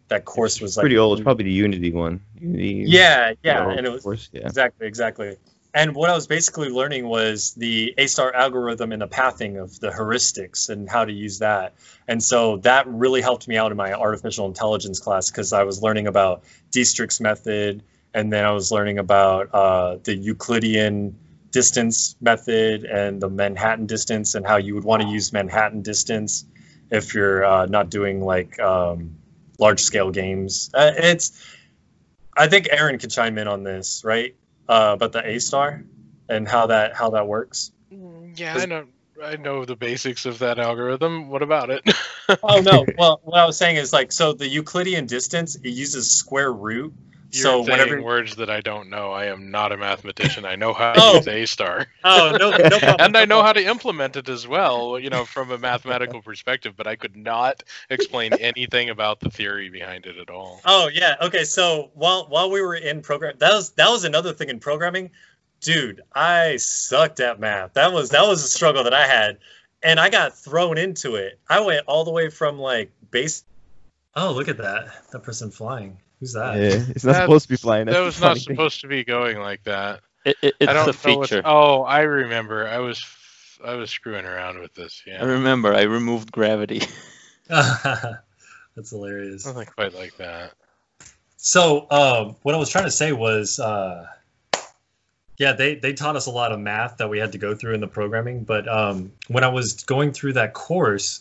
that 0.09 0.24
course 0.24 0.61
was 0.61 0.77
like 0.77 0.83
pretty 0.83 0.99
old. 0.99 1.19
It's 1.19 1.24
probably 1.24 1.45
the 1.45 1.53
Unity 1.53 1.93
one. 1.93 2.20
Unity. 2.41 2.85
yeah, 2.87 3.33
yeah, 3.43 3.70
and 3.70 3.87
it 3.87 3.91
was 3.91 4.03
course, 4.03 4.28
yeah. 4.33 4.43
exactly, 4.43 4.87
exactly. 4.87 5.37
And 5.74 5.95
what 5.95 6.09
I 6.09 6.15
was 6.15 6.27
basically 6.27 6.70
learning 6.70 7.07
was 7.07 7.53
the 7.53 7.93
A 7.99 8.07
star 8.07 8.35
algorithm 8.35 8.93
and 8.93 9.03
the 9.03 9.07
pathing 9.07 9.59
of 9.59 9.78
the 9.78 9.91
heuristics 9.91 10.70
and 10.70 10.89
how 10.89 11.05
to 11.05 11.12
use 11.12 11.41
that. 11.41 11.74
And 12.09 12.23
so 12.23 12.57
that 12.59 12.87
really 12.87 13.20
helped 13.20 13.47
me 13.47 13.59
out 13.59 13.73
in 13.73 13.77
my 13.77 13.93
artificial 13.93 14.47
intelligence 14.47 15.01
class 15.01 15.31
because 15.31 15.53
I 15.53 15.65
was 15.65 15.83
learning 15.83 16.07
about 16.07 16.45
Dijkstra's 16.70 17.20
method, 17.20 17.83
and 18.15 18.33
then 18.33 18.45
I 18.47 18.53
was 18.53 18.73
learning 18.73 18.99
about 18.99 19.55
uh, 19.55 19.99
the 20.03 20.16
Euclidean 20.16 21.19
distance 21.51 22.16
method 22.23 22.85
and 22.85 23.20
the 23.20 23.28
Manhattan 23.28 23.87
distance 23.87 24.35
and 24.35 24.47
how 24.47 24.57
you 24.57 24.74
would 24.74 24.85
want 24.85 25.03
to 25.03 25.09
use 25.09 25.33
Manhattan 25.33 25.83
distance 25.83 26.47
if 26.91 27.15
you're 27.15 27.45
uh, 27.45 27.66
not 27.66 27.91
doing 27.91 28.24
like 28.24 28.59
um, 28.61 29.16
large 29.59 29.81
scale 29.81 30.11
games. 30.11 30.70
Uh, 30.73 30.93
it's 30.97 31.43
I 32.37 32.49
think 32.49 32.69
Aaron 32.70 32.99
could 32.99 33.11
chime 33.11 33.39
in 33.39 33.49
on 33.49 33.62
this, 33.62 34.03
right? 34.05 34.35
Uh, 34.69 34.93
about 34.95 35.12
the 35.12 35.27
A 35.27 35.39
star 35.39 35.85
and 36.28 36.47
how 36.47 36.66
that 36.66 36.95
how 36.95 37.11
that 37.11 37.27
works. 37.27 37.73
Yeah, 37.91 38.55
I 38.57 38.66
know. 38.66 38.87
I 39.23 39.37
know 39.37 39.65
the 39.65 39.77
basics 39.77 40.27
of 40.27 40.41
that 40.41 40.59
algorithm. 40.59 41.31
What 41.31 41.43
about 41.43 41.70
it? 41.70 41.83
Oh 42.43 42.61
no. 42.61 42.85
Well, 42.99 43.20
what 43.23 43.39
I 43.39 43.47
was 43.47 43.57
saying 43.57 43.77
is 43.77 43.93
like 43.93 44.12
so 44.12 44.33
the 44.33 44.49
Euclidean 44.49 45.07
distance 45.07 45.57
it 45.57 45.70
uses 45.70 46.11
square 46.11 46.53
root. 46.53 46.93
You're 47.37 47.43
so 47.43 47.65
saying 47.65 47.79
whenever 47.79 48.03
words 48.03 48.37
that 48.37 48.51
I 48.51 48.61
don't 48.61 48.91
know. 48.91 49.13
I 49.13 49.27
am 49.27 49.51
not 49.51 49.73
a 49.73 49.77
mathematician. 49.77 50.45
I 50.45 50.57
know 50.57 50.73
how 50.73 50.93
Oh. 50.97 51.13
to 51.13 51.17
use 51.19 51.29
A 51.29 51.47
star, 51.47 51.87
oh 52.05 52.37
no 52.39 52.51
no 52.51 52.59
problem, 52.79 52.97
and 53.01 53.17
I 53.17 53.25
know 53.25 53.43
how 53.43 53.53
to 53.53 53.65
implement 53.65 54.17
it 54.17 54.29
as 54.29 54.47
well. 54.47 54.99
You 54.99 55.11
know, 55.11 55.25
from 55.25 55.51
a 55.51 55.59
mathematical 55.59 56.23
perspective, 56.23 56.75
but 56.77 56.87
I 56.87 56.97
could 56.97 57.17
not 57.17 57.63
explain 57.91 58.33
anything 58.41 58.91
about 58.91 59.21
the 59.21 59.31
theory 59.31 59.69
behind 59.71 60.07
it 60.07 60.17
at 60.19 60.31
all. 60.31 60.61
Oh 60.65 60.89
yeah. 60.89 61.17
Okay. 61.23 61.45
So 61.45 61.91
while 61.95 62.27
while 62.29 62.51
we 62.51 62.61
were 62.61 62.75
in 62.75 63.03
program, 63.03 63.35
that 63.39 63.53
was 63.53 63.71
that 63.73 63.89
was 63.91 64.05
another 64.05 64.33
thing 64.33 64.49
in 64.49 64.59
programming, 64.61 65.11
dude. 65.61 66.01
I 66.15 66.57
sucked 66.57 67.21
at 67.21 67.39
math. 67.41 67.75
That 67.75 67.93
was 67.93 68.11
that 68.11 68.27
was 68.27 68.43
a 68.45 68.49
struggle 68.49 68.85
that 68.85 68.95
I 68.95 69.07
had, 69.07 69.39
and 69.83 70.01
I 70.01 70.09
got 70.11 70.37
thrown 70.37 70.79
into 70.79 71.17
it. 71.17 71.39
I 71.49 71.61
went 71.61 71.87
all 71.87 72.05
the 72.05 72.11
way 72.13 72.31
from 72.31 72.59
like 72.59 72.91
base. 73.11 73.45
Oh, 74.15 74.33
look 74.33 74.49
at 74.49 74.57
that! 74.59 74.89
That 75.13 75.23
person 75.25 75.51
flying. 75.51 75.99
Who's 76.20 76.32
that? 76.32 76.56
Yeah, 76.56 76.62
it's 76.88 77.05
not 77.05 77.12
That- 77.12 77.22
supposed 77.22 77.44
to 77.44 77.48
be 77.51 77.56
flying. 77.56 77.86
That's 77.86 77.97
That 77.98 78.05
was 78.05 78.20
not 78.20 78.28
funny 78.28 78.40
thing. 78.40 78.56
supposed 78.56 78.80
to 78.82 78.88
be 78.88 79.05
going 79.05 79.38
like 79.38 79.62
that. 79.64 80.01
It, 80.24 80.36
it, 80.43 80.55
it's 80.60 80.70
I 80.70 80.72
don't 80.72 80.82
a 80.88 81.06
know 81.09 81.16
what's- 81.18 81.30
feature. 81.30 81.43
Oh, 81.44 81.82
I 81.82 82.01
remember. 82.01 82.66
I 82.68 82.78
was 82.78 83.05
I 83.64 83.74
was 83.74 83.90
screwing 83.90 84.24
around 84.24 84.59
with 84.60 84.74
this. 84.74 85.02
Yeah, 85.06 85.22
I 85.22 85.24
remember 85.24 85.74
I 85.74 85.82
removed 85.82 86.32
gravity. 86.32 86.82
That's 87.48 88.90
hilarious. 88.90 89.44
something 89.44 89.66
quite 89.66 89.94
like 89.94 90.16
that. 90.18 90.52
So, 91.36 91.86
um, 91.90 92.36
what 92.43 92.55
I 92.55 92.59
was 92.59 92.68
trying 92.70 92.84
to 92.84 92.90
say 92.90 93.12
was, 93.12 93.59
uh, 93.60 94.06
yeah, 95.38 95.52
they, 95.52 95.76
they 95.76 95.93
taught 95.93 96.16
us 96.16 96.26
a 96.26 96.30
lot 96.30 96.51
of 96.52 96.59
math 96.59 96.97
that 96.98 97.09
we 97.09 97.18
had 97.18 97.32
to 97.32 97.38
go 97.38 97.55
through 97.55 97.74
in 97.74 97.80
the 97.80 97.86
programming. 97.86 98.44
But 98.44 98.66
um, 98.68 99.12
when 99.28 99.44
I 99.44 99.48
was 99.48 99.84
going 99.84 100.12
through 100.12 100.34
that 100.34 100.55
course, 100.55 101.20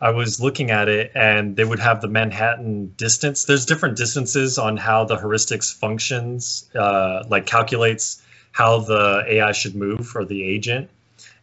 I 0.00 0.10
was 0.10 0.40
looking 0.40 0.70
at 0.70 0.88
it 0.88 1.12
and 1.14 1.56
they 1.56 1.64
would 1.64 1.78
have 1.78 2.00
the 2.00 2.08
Manhattan 2.08 2.92
distance. 2.96 3.44
There's 3.44 3.64
different 3.64 3.96
distances 3.96 4.58
on 4.58 4.76
how 4.76 5.04
the 5.04 5.16
heuristics 5.16 5.74
functions, 5.74 6.68
uh, 6.74 7.24
like 7.28 7.46
calculates 7.46 8.22
how 8.52 8.80
the 8.80 9.24
AI 9.26 9.52
should 9.52 9.74
move 9.74 10.12
or 10.14 10.24
the 10.24 10.42
agent. 10.42 10.90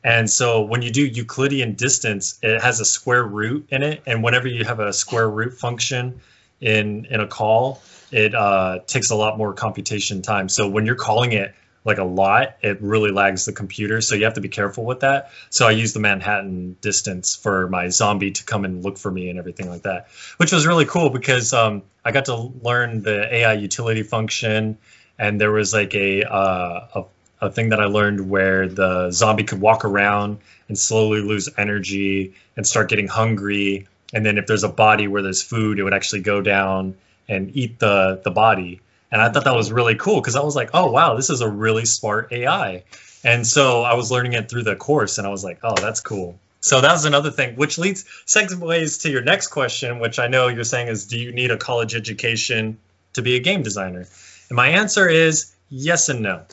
And 0.03 0.29
so 0.29 0.61
when 0.61 0.81
you 0.81 0.91
do 0.91 1.05
Euclidean 1.05 1.73
distance, 1.73 2.37
it 2.43 2.61
has 2.61 2.79
a 2.79 2.85
square 2.85 3.23
root 3.23 3.67
in 3.69 3.81
it. 3.81 4.03
And 4.05 4.23
whenever 4.23 4.47
you 4.47 4.65
have 4.65 4.79
a 4.79 4.93
square 4.93 5.29
root 5.29 5.53
function 5.53 6.19
in 6.59 7.05
in 7.05 7.21
a 7.21 7.27
call, 7.27 7.81
it 8.11 8.35
uh, 8.35 8.79
takes 8.85 9.09
a 9.09 9.15
lot 9.15 9.37
more 9.37 9.53
computation 9.53 10.21
time. 10.21 10.49
So 10.49 10.67
when 10.67 10.85
you're 10.85 10.95
calling 10.95 11.31
it 11.31 11.55
like 11.85 11.97
a 11.97 12.03
lot, 12.03 12.57
it 12.61 12.81
really 12.81 13.11
lags 13.11 13.45
the 13.45 13.53
computer. 13.53 14.01
So 14.01 14.15
you 14.15 14.23
have 14.23 14.35
to 14.35 14.41
be 14.41 14.49
careful 14.49 14.85
with 14.85 15.01
that. 15.01 15.31
So 15.49 15.67
I 15.67 15.71
use 15.71 15.93
the 15.93 15.99
Manhattan 15.99 16.77
distance 16.81 17.35
for 17.35 17.67
my 17.67 17.89
zombie 17.89 18.31
to 18.31 18.43
come 18.43 18.65
and 18.65 18.83
look 18.83 18.97
for 18.97 19.11
me 19.11 19.29
and 19.29 19.37
everything 19.37 19.69
like 19.69 19.83
that, 19.83 20.07
which 20.37 20.51
was 20.51 20.65
really 20.65 20.85
cool 20.85 21.09
because 21.09 21.53
um, 21.53 21.83
I 22.05 22.11
got 22.11 22.25
to 22.25 22.51
learn 22.61 23.01
the 23.01 23.33
AI 23.33 23.53
utility 23.53 24.03
function, 24.03 24.77
and 25.19 25.39
there 25.39 25.51
was 25.51 25.73
like 25.73 25.93
a, 25.93 26.23
uh, 26.23 26.87
a 26.95 27.03
a 27.43 27.51
thing 27.51 27.69
that 27.69 27.81
I 27.81 27.85
learned 27.85 28.29
where 28.29 28.69
the 28.69 29.11
zombie 29.11 29.43
could 29.43 29.59
walk 29.59 29.83
around 29.83 30.37
and 30.69 30.79
slowly 30.79 31.19
lose 31.21 31.49
energy 31.57 32.33
and 32.55 32.65
start 32.65 32.89
getting 32.89 33.07
hungry. 33.07 33.87
And 34.13 34.25
then 34.25 34.37
if 34.37 34.47
there's 34.47 34.63
a 34.63 34.69
body 34.69 35.09
where 35.09 35.21
there's 35.21 35.43
food, 35.43 35.77
it 35.77 35.83
would 35.83 35.93
actually 35.93 36.21
go 36.21 36.41
down 36.41 36.95
and 37.27 37.55
eat 37.55 37.79
the 37.79 38.21
the 38.23 38.31
body. 38.31 38.79
And 39.13 39.21
I 39.21 39.29
thought 39.29 39.43
that 39.43 39.55
was 39.55 39.71
really 39.71 39.93
cool 39.93 40.19
because 40.19 40.35
I 40.35 40.41
was 40.41 40.55
like, 40.55 40.71
oh 40.73 40.91
wow, 40.91 41.13
this 41.13 41.29
is 41.29 41.41
a 41.41 41.47
really 41.47 41.85
smart 41.85 42.33
AI. 42.33 42.83
And 43.23 43.45
so 43.45 43.83
I 43.83 43.93
was 43.93 44.09
learning 44.09 44.33
it 44.33 44.49
through 44.49 44.63
the 44.63 44.75
course, 44.75 45.19
and 45.19 45.27
I 45.27 45.29
was 45.29 45.43
like, 45.43 45.59
oh, 45.61 45.75
that's 45.75 45.99
cool. 45.99 46.39
So 46.61 46.81
that 46.81 46.91
was 46.91 47.05
another 47.05 47.29
thing, 47.29 47.55
which 47.55 47.77
leads 47.77 48.05
segues 48.25 49.01
to 49.03 49.11
your 49.11 49.21
next 49.21 49.47
question, 49.47 49.99
which 49.99 50.17
I 50.17 50.25
know 50.25 50.47
you're 50.47 50.63
saying 50.63 50.87
is, 50.87 51.05
do 51.05 51.19
you 51.19 51.31
need 51.31 51.51
a 51.51 51.57
college 51.57 51.93
education 51.93 52.79
to 53.13 53.21
be 53.21 53.35
a 53.35 53.39
game 53.39 53.61
designer? 53.61 54.07
And 54.49 54.55
my 54.55 54.69
answer 54.69 55.07
is 55.07 55.53
yes 55.69 56.09
and 56.09 56.21
no. 56.21 56.45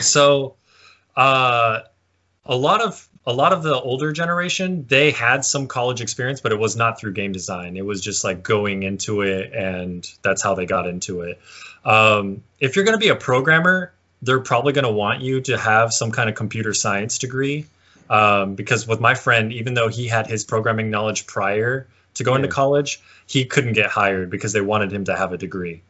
So, 0.00 0.54
uh, 1.16 1.80
a 2.44 2.56
lot 2.56 2.80
of 2.80 3.08
a 3.26 3.32
lot 3.32 3.52
of 3.52 3.62
the 3.62 3.78
older 3.78 4.12
generation 4.12 4.86
they 4.88 5.10
had 5.10 5.44
some 5.44 5.66
college 5.66 6.00
experience, 6.00 6.40
but 6.40 6.52
it 6.52 6.58
was 6.58 6.76
not 6.76 7.00
through 7.00 7.12
game 7.12 7.32
design. 7.32 7.76
It 7.76 7.84
was 7.84 8.00
just 8.00 8.22
like 8.22 8.42
going 8.42 8.84
into 8.84 9.22
it, 9.22 9.52
and 9.52 10.08
that's 10.22 10.42
how 10.42 10.54
they 10.54 10.64
got 10.64 10.86
into 10.86 11.22
it. 11.22 11.40
Um, 11.84 12.42
if 12.60 12.76
you're 12.76 12.84
going 12.84 12.96
to 12.96 13.00
be 13.00 13.08
a 13.08 13.16
programmer, 13.16 13.92
they're 14.22 14.40
probably 14.40 14.72
going 14.72 14.84
to 14.84 14.92
want 14.92 15.20
you 15.20 15.40
to 15.42 15.56
have 15.56 15.92
some 15.92 16.10
kind 16.10 16.28
of 16.28 16.34
computer 16.34 16.74
science 16.74 17.18
degree. 17.18 17.66
Um, 18.10 18.54
because 18.54 18.86
with 18.86 19.00
my 19.00 19.14
friend, 19.14 19.52
even 19.52 19.74
though 19.74 19.88
he 19.88 20.08
had 20.08 20.26
his 20.26 20.44
programming 20.44 20.90
knowledge 20.90 21.26
prior 21.26 21.86
to 22.14 22.24
going 22.24 22.42
to 22.42 22.48
college, 22.48 23.00
he 23.26 23.44
couldn't 23.44 23.74
get 23.74 23.90
hired 23.90 24.30
because 24.30 24.52
they 24.52 24.62
wanted 24.62 24.92
him 24.92 25.04
to 25.04 25.16
have 25.16 25.32
a 25.32 25.38
degree. 25.38 25.82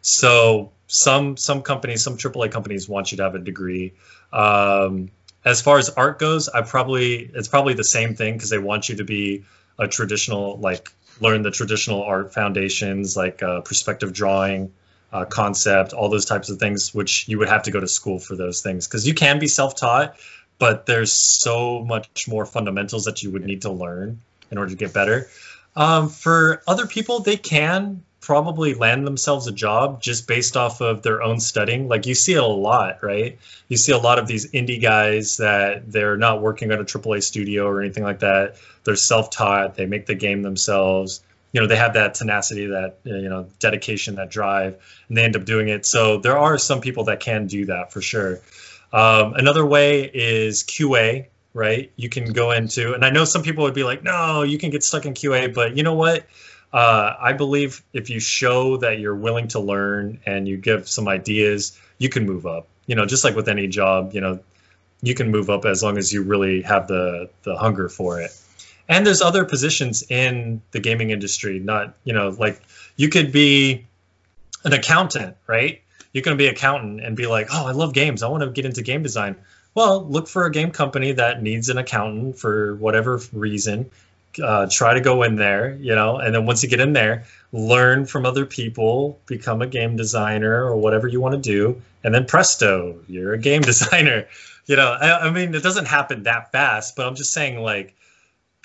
So 0.00 0.72
some 0.86 1.36
some 1.36 1.62
companies, 1.62 2.02
some 2.02 2.16
AAA 2.16 2.50
companies 2.50 2.88
want 2.88 3.12
you 3.12 3.18
to 3.18 3.24
have 3.24 3.34
a 3.34 3.40
degree. 3.40 3.92
Um, 4.32 5.10
as 5.44 5.60
far 5.60 5.78
as 5.78 5.90
art 5.90 6.18
goes, 6.18 6.48
I 6.48 6.62
probably 6.62 7.30
it's 7.34 7.48
probably 7.48 7.74
the 7.74 7.84
same 7.84 8.14
thing 8.14 8.34
because 8.34 8.50
they 8.50 8.58
want 8.58 8.88
you 8.88 8.96
to 8.96 9.04
be 9.04 9.44
a 9.78 9.86
traditional 9.86 10.58
like 10.58 10.88
learn 11.20 11.42
the 11.42 11.50
traditional 11.50 12.02
art 12.02 12.34
foundations 12.34 13.16
like 13.16 13.42
uh, 13.42 13.60
perspective 13.60 14.12
drawing, 14.12 14.72
uh, 15.12 15.24
concept, 15.24 15.92
all 15.92 16.08
those 16.08 16.24
types 16.24 16.50
of 16.50 16.58
things, 16.58 16.94
which 16.94 17.28
you 17.28 17.38
would 17.38 17.48
have 17.48 17.62
to 17.64 17.70
go 17.70 17.80
to 17.80 17.88
school 17.88 18.18
for 18.18 18.36
those 18.36 18.60
things 18.60 18.86
because 18.86 19.06
you 19.06 19.14
can 19.14 19.38
be 19.38 19.46
self-taught, 19.46 20.16
but 20.58 20.86
there's 20.86 21.12
so 21.12 21.84
much 21.84 22.26
more 22.28 22.46
fundamentals 22.46 23.04
that 23.04 23.22
you 23.22 23.30
would 23.30 23.44
need 23.44 23.62
to 23.62 23.70
learn 23.70 24.20
in 24.50 24.58
order 24.58 24.70
to 24.70 24.76
get 24.76 24.92
better. 24.92 25.28
Um, 25.74 26.08
for 26.08 26.62
other 26.66 26.86
people, 26.86 27.20
they 27.20 27.36
can 27.36 28.02
probably 28.26 28.74
land 28.74 29.06
themselves 29.06 29.46
a 29.46 29.52
job 29.52 30.02
just 30.02 30.26
based 30.26 30.56
off 30.56 30.80
of 30.80 31.02
their 31.02 31.22
own 31.22 31.38
studying. 31.38 31.86
Like 31.86 32.06
you 32.06 32.14
see 32.16 32.32
it 32.32 32.42
a 32.42 32.46
lot, 32.46 33.02
right? 33.02 33.38
You 33.68 33.76
see 33.76 33.92
a 33.92 33.98
lot 33.98 34.18
of 34.18 34.26
these 34.26 34.50
indie 34.50 34.82
guys 34.82 35.36
that 35.36 35.92
they're 35.92 36.16
not 36.16 36.42
working 36.42 36.72
at 36.72 36.80
a 36.80 36.84
AAA 36.84 37.22
studio 37.22 37.68
or 37.68 37.80
anything 37.80 38.02
like 38.02 38.18
that. 38.20 38.56
They're 38.82 38.96
self-taught. 38.96 39.76
They 39.76 39.86
make 39.86 40.06
the 40.06 40.16
game 40.16 40.42
themselves. 40.42 41.22
You 41.56 41.62
know, 41.62 41.68
they 41.68 41.76
have 41.76 41.94
that 41.94 42.12
tenacity, 42.12 42.66
that 42.66 42.98
uh, 43.06 43.14
you 43.14 43.30
know, 43.30 43.48
dedication, 43.60 44.16
that 44.16 44.28
drive, 44.28 44.76
and 45.08 45.16
they 45.16 45.24
end 45.24 45.36
up 45.36 45.46
doing 45.46 45.70
it. 45.70 45.86
So 45.86 46.18
there 46.18 46.36
are 46.36 46.58
some 46.58 46.82
people 46.82 47.04
that 47.04 47.20
can 47.20 47.46
do 47.46 47.64
that 47.64 47.94
for 47.94 48.02
sure. 48.02 48.40
Um, 48.92 49.32
another 49.32 49.64
way 49.64 50.02
is 50.02 50.64
QA, 50.64 51.28
right? 51.54 51.90
You 51.96 52.10
can 52.10 52.34
go 52.34 52.50
into, 52.50 52.92
and 52.92 53.06
I 53.06 53.08
know 53.08 53.24
some 53.24 53.42
people 53.42 53.64
would 53.64 53.72
be 53.72 53.84
like, 53.84 54.02
no, 54.02 54.42
you 54.42 54.58
can 54.58 54.68
get 54.68 54.84
stuck 54.84 55.06
in 55.06 55.14
QA, 55.14 55.54
but 55.54 55.78
you 55.78 55.82
know 55.82 55.94
what? 55.94 56.26
Uh, 56.74 57.14
I 57.18 57.32
believe 57.32 57.82
if 57.94 58.10
you 58.10 58.20
show 58.20 58.76
that 58.76 58.98
you're 58.98 59.16
willing 59.16 59.48
to 59.48 59.58
learn 59.58 60.20
and 60.26 60.46
you 60.46 60.58
give 60.58 60.86
some 60.86 61.08
ideas, 61.08 61.80
you 61.96 62.10
can 62.10 62.26
move 62.26 62.44
up. 62.44 62.68
You 62.84 62.96
know, 62.96 63.06
just 63.06 63.24
like 63.24 63.34
with 63.34 63.48
any 63.48 63.66
job, 63.66 64.12
you 64.12 64.20
know, 64.20 64.40
you 65.00 65.14
can 65.14 65.30
move 65.30 65.48
up 65.48 65.64
as 65.64 65.82
long 65.82 65.96
as 65.96 66.12
you 66.12 66.22
really 66.22 66.60
have 66.60 66.86
the 66.86 67.30
the 67.44 67.56
hunger 67.56 67.88
for 67.88 68.20
it. 68.20 68.30
And 68.88 69.06
there's 69.06 69.22
other 69.22 69.44
positions 69.44 70.04
in 70.08 70.62
the 70.70 70.80
gaming 70.80 71.10
industry, 71.10 71.58
not, 71.58 71.94
you 72.04 72.12
know, 72.12 72.28
like 72.28 72.62
you 72.96 73.08
could 73.08 73.32
be 73.32 73.84
an 74.64 74.72
accountant, 74.72 75.36
right? 75.46 75.82
You 76.12 76.22
can 76.22 76.36
be 76.36 76.46
an 76.46 76.54
accountant 76.54 77.00
and 77.00 77.16
be 77.16 77.26
like, 77.26 77.48
oh, 77.52 77.66
I 77.66 77.72
love 77.72 77.92
games. 77.92 78.22
I 78.22 78.28
want 78.28 78.42
to 78.42 78.50
get 78.50 78.64
into 78.64 78.82
game 78.82 79.02
design. 79.02 79.36
Well, 79.74 80.06
look 80.06 80.28
for 80.28 80.46
a 80.46 80.50
game 80.50 80.70
company 80.70 81.12
that 81.12 81.42
needs 81.42 81.68
an 81.68 81.78
accountant 81.78 82.38
for 82.38 82.76
whatever 82.76 83.20
reason. 83.32 83.90
Uh, 84.42 84.66
try 84.70 84.94
to 84.94 85.00
go 85.00 85.22
in 85.22 85.36
there, 85.36 85.76
you 85.76 85.94
know, 85.94 86.18
and 86.18 86.34
then 86.34 86.44
once 86.44 86.62
you 86.62 86.68
get 86.68 86.80
in 86.80 86.92
there, 86.92 87.24
learn 87.52 88.04
from 88.04 88.26
other 88.26 88.44
people, 88.44 89.18
become 89.26 89.62
a 89.62 89.66
game 89.66 89.96
designer 89.96 90.64
or 90.64 90.76
whatever 90.76 91.08
you 91.08 91.20
want 91.20 91.34
to 91.34 91.40
do, 91.40 91.80
and 92.04 92.14
then 92.14 92.26
presto, 92.26 92.98
you're 93.08 93.32
a 93.32 93.38
game 93.38 93.62
designer. 93.72 94.26
You 94.66 94.76
know, 94.76 94.92
I, 94.92 95.26
I 95.26 95.30
mean, 95.30 95.54
it 95.54 95.62
doesn't 95.62 95.86
happen 95.86 96.24
that 96.24 96.52
fast, 96.52 96.96
but 96.96 97.06
I'm 97.06 97.14
just 97.14 97.32
saying, 97.32 97.60
like, 97.60 97.94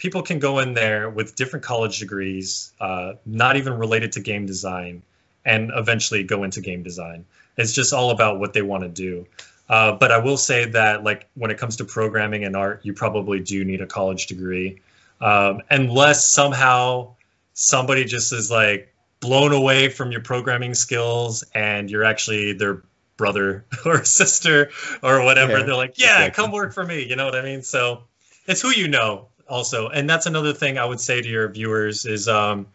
people 0.02 0.24
can 0.24 0.40
go 0.40 0.58
in 0.58 0.74
there 0.74 1.12
with 1.12 1.36
different 1.36 1.64
college 1.64 2.00
degrees, 2.00 2.74
uh, 2.82 3.14
not 3.24 3.56
even 3.56 3.78
related 3.78 4.14
to 4.14 4.20
game 4.20 4.48
design, 4.48 5.04
and 5.46 5.70
eventually 5.76 6.24
go 6.24 6.44
into 6.44 6.60
game 6.60 6.82
design. 6.82 7.24
It's 7.56 7.72
just 7.72 7.94
all 7.94 8.10
about 8.10 8.40
what 8.40 8.54
they 8.54 8.64
want 8.64 8.82
to 8.82 8.90
do. 8.90 9.28
Uh, 9.70 9.92
but 9.92 10.12
I 10.12 10.18
will 10.18 10.38
say 10.38 10.66
that, 10.72 11.04
like, 11.04 11.30
when 11.36 11.52
it 11.52 11.60
comes 11.60 11.76
to 11.78 11.86
programming 11.86 12.44
and 12.46 12.56
art, 12.56 12.82
you 12.82 12.94
probably 12.94 13.42
do 13.42 13.64
need 13.64 13.80
a 13.80 13.86
college 13.86 14.26
degree, 14.26 14.82
um, 15.22 15.62
unless 15.70 16.28
somehow 16.28 17.14
somebody 17.54 18.04
just 18.04 18.34
is 18.34 18.50
like 18.50 18.92
blown 19.20 19.54
away 19.54 19.88
from 19.90 20.12
your 20.12 20.22
programming 20.22 20.74
skills 20.74 21.44
and 21.54 21.92
you're 21.92 22.04
actually 22.04 22.54
their 22.54 22.82
brother 23.18 23.66
or 23.86 24.04
sister 24.04 24.72
or 25.04 25.24
whatever. 25.24 25.60
Yeah, 25.60 25.66
They're 25.66 25.76
like, 25.76 26.00
yeah, 26.00 26.24
exactly. 26.24 26.44
come 26.44 26.52
work 26.52 26.74
for 26.74 26.84
me. 26.84 27.06
You 27.08 27.16
know 27.16 27.26
what 27.26 27.36
I 27.36 27.44
mean? 27.44 27.62
So 27.62 28.06
it's 28.48 28.62
who 28.62 28.70
you 28.70 28.88
know 28.88 29.28
also. 29.52 29.90
And 29.90 30.10
that's 30.10 30.26
another 30.26 30.54
thing 30.54 30.78
I 30.78 30.86
would 30.86 31.00
say 31.00 31.22
to 31.22 31.28
your 31.28 31.50
viewers 31.50 32.06
is 32.06 32.28
um, 32.28 32.68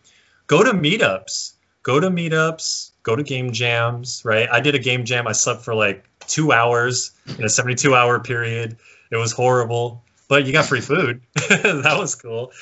go 0.47 0.62
to 0.62 0.73
meetups, 0.73 1.53
go 1.82 1.98
to 1.98 2.09
meetups, 2.09 2.90
go 3.03 3.16
to 3.16 3.23
game 3.23 3.53
jams, 3.53 4.23
right? 4.24 4.48
I 4.51 4.61
did 4.61 4.74
a 4.74 4.78
game 4.78 5.05
jam. 5.05 5.27
I 5.27 5.32
slept 5.32 5.62
for 5.62 5.74
like 5.74 6.05
two 6.27 6.53
hours 6.53 7.12
in 7.39 7.44
a 7.44 7.48
72 7.48 7.94
hour 7.94 8.20
period. 8.20 8.77
It 9.11 9.16
was 9.16 9.32
horrible, 9.32 10.05
but 10.28 10.47
you 10.47 10.53
got 10.53 10.66
free 10.66 10.81
food. 10.81 11.23
that 11.35 11.97
was 11.98 12.15
cool. 12.15 12.53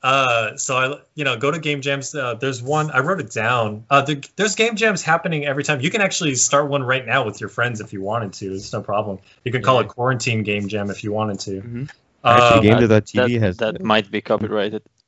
Uh, 0.00 0.56
so 0.56 0.76
I, 0.76 1.00
you 1.16 1.24
know, 1.24 1.36
go 1.36 1.50
to 1.50 1.58
game 1.58 1.80
jams. 1.80 2.14
Uh, 2.14 2.34
there's 2.34 2.62
one 2.62 2.92
I 2.92 3.00
wrote 3.00 3.20
it 3.20 3.32
down. 3.32 3.84
Uh, 3.90 4.02
the, 4.02 4.24
there's 4.36 4.54
game 4.54 4.76
jams 4.76 5.02
happening 5.02 5.44
every 5.44 5.64
time. 5.64 5.80
You 5.80 5.90
can 5.90 6.00
actually 6.00 6.36
start 6.36 6.70
one 6.70 6.84
right 6.84 7.04
now 7.04 7.24
with 7.24 7.40
your 7.40 7.50
friends 7.50 7.80
if 7.80 7.92
you 7.92 8.00
wanted 8.00 8.32
to. 8.34 8.54
It's 8.54 8.72
no 8.72 8.80
problem. 8.80 9.18
You 9.44 9.50
can 9.50 9.62
call 9.62 9.80
it 9.80 9.88
quarantine 9.88 10.44
game 10.44 10.68
jam 10.68 10.90
if 10.90 11.02
you 11.02 11.12
wanted 11.12 11.40
to. 11.40 11.62
Mhm. 11.62 11.90
Actually, 12.24 12.70
Um, 12.70 12.78
Game 12.80 12.88
that, 12.88 13.04
TV 13.04 13.34
that, 13.34 13.40
has 13.40 13.56
that 13.58 13.82
might 13.82 14.10
be 14.10 14.20
copyrighted. 14.20 14.82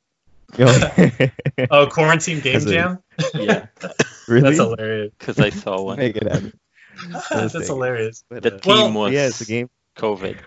Oh, 1.69 1.87
quarantine 1.87 2.39
game 2.41 2.59
jam. 2.61 2.99
Yeah, 3.33 3.67
really? 4.27 4.41
That's 4.41 4.57
hilarious. 4.57 5.13
because 5.17 5.39
I 5.39 5.49
saw 5.49 5.81
one. 5.81 5.97
Make 5.97 6.17
it 6.17 6.23
happen. 6.23 6.53
That's 7.29 7.53
thing. 7.53 7.61
hilarious. 7.63 8.23
The 8.29 8.55
uh, 8.55 8.59
team 8.59 8.93
Well, 8.93 9.05
was 9.05 9.13
yeah, 9.13 9.27
it's 9.27 9.41
a 9.41 9.45
game. 9.45 9.69
COVID. 9.97 10.37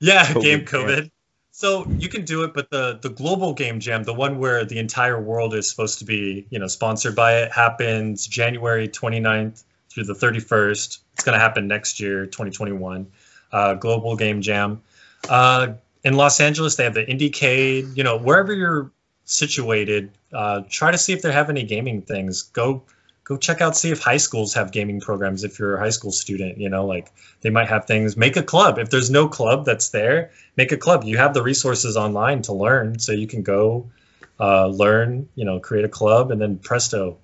Yeah, 0.00 0.26
COVID, 0.26 0.42
game 0.42 0.58
yeah. 0.60 0.64
COVID. 0.66 1.10
So 1.50 1.86
you 1.98 2.08
can 2.08 2.24
do 2.24 2.44
it, 2.44 2.52
but 2.54 2.70
the 2.70 2.98
the 3.00 3.08
global 3.08 3.54
game 3.54 3.80
jam, 3.80 4.04
the 4.04 4.12
one 4.14 4.38
where 4.38 4.64
the 4.64 4.78
entire 4.78 5.20
world 5.20 5.54
is 5.54 5.68
supposed 5.70 6.00
to 6.00 6.04
be, 6.04 6.46
you 6.50 6.58
know, 6.58 6.66
sponsored 6.68 7.16
by 7.16 7.38
it, 7.38 7.52
happens 7.52 8.26
January 8.26 8.88
29th 8.88 9.64
through 9.90 10.04
the 10.04 10.12
31st. 10.14 10.98
It's 11.14 11.24
going 11.24 11.32
to 11.34 11.40
happen 11.40 11.66
next 11.66 11.98
year, 11.98 12.26
2021. 12.26 13.06
Uh, 13.50 13.74
global 13.74 14.16
game 14.16 14.42
jam. 14.42 14.82
Uh, 15.28 15.74
in 16.04 16.14
Los 16.14 16.40
Angeles, 16.40 16.76
they 16.76 16.84
have 16.84 16.94
the 16.94 17.04
Indiecade. 17.04 17.96
You 17.96 18.04
know, 18.04 18.18
wherever 18.18 18.52
you're 18.52 18.90
situated, 19.24 20.10
uh, 20.32 20.62
try 20.68 20.90
to 20.90 20.98
see 20.98 21.12
if 21.12 21.22
they 21.22 21.32
have 21.32 21.50
any 21.50 21.64
gaming 21.64 22.02
things. 22.02 22.42
Go 22.42 22.82
go 23.24 23.36
check 23.36 23.60
out 23.60 23.76
see 23.76 23.90
if 23.90 24.00
high 24.00 24.18
schools 24.18 24.54
have 24.54 24.70
gaming 24.70 25.00
programs 25.00 25.42
if 25.42 25.58
you're 25.58 25.74
a 25.74 25.80
high 25.80 25.90
school 25.90 26.12
student 26.12 26.58
you 26.58 26.68
know 26.68 26.86
like 26.86 27.10
they 27.40 27.50
might 27.50 27.68
have 27.68 27.84
things 27.84 28.16
make 28.16 28.36
a 28.36 28.42
club 28.42 28.78
if 28.78 28.88
there's 28.88 29.10
no 29.10 29.26
club 29.26 29.64
that's 29.64 29.88
there 29.88 30.30
make 30.56 30.70
a 30.70 30.76
club 30.76 31.02
you 31.02 31.16
have 31.16 31.34
the 31.34 31.42
resources 31.42 31.96
online 31.96 32.40
to 32.40 32.52
learn 32.52 33.00
so 33.00 33.10
you 33.10 33.26
can 33.26 33.42
go 33.42 33.90
uh, 34.38 34.68
learn 34.68 35.28
you 35.34 35.44
know 35.44 35.58
create 35.58 35.84
a 35.84 35.88
club 35.88 36.30
and 36.30 36.40
then 36.40 36.56
presto 36.56 37.18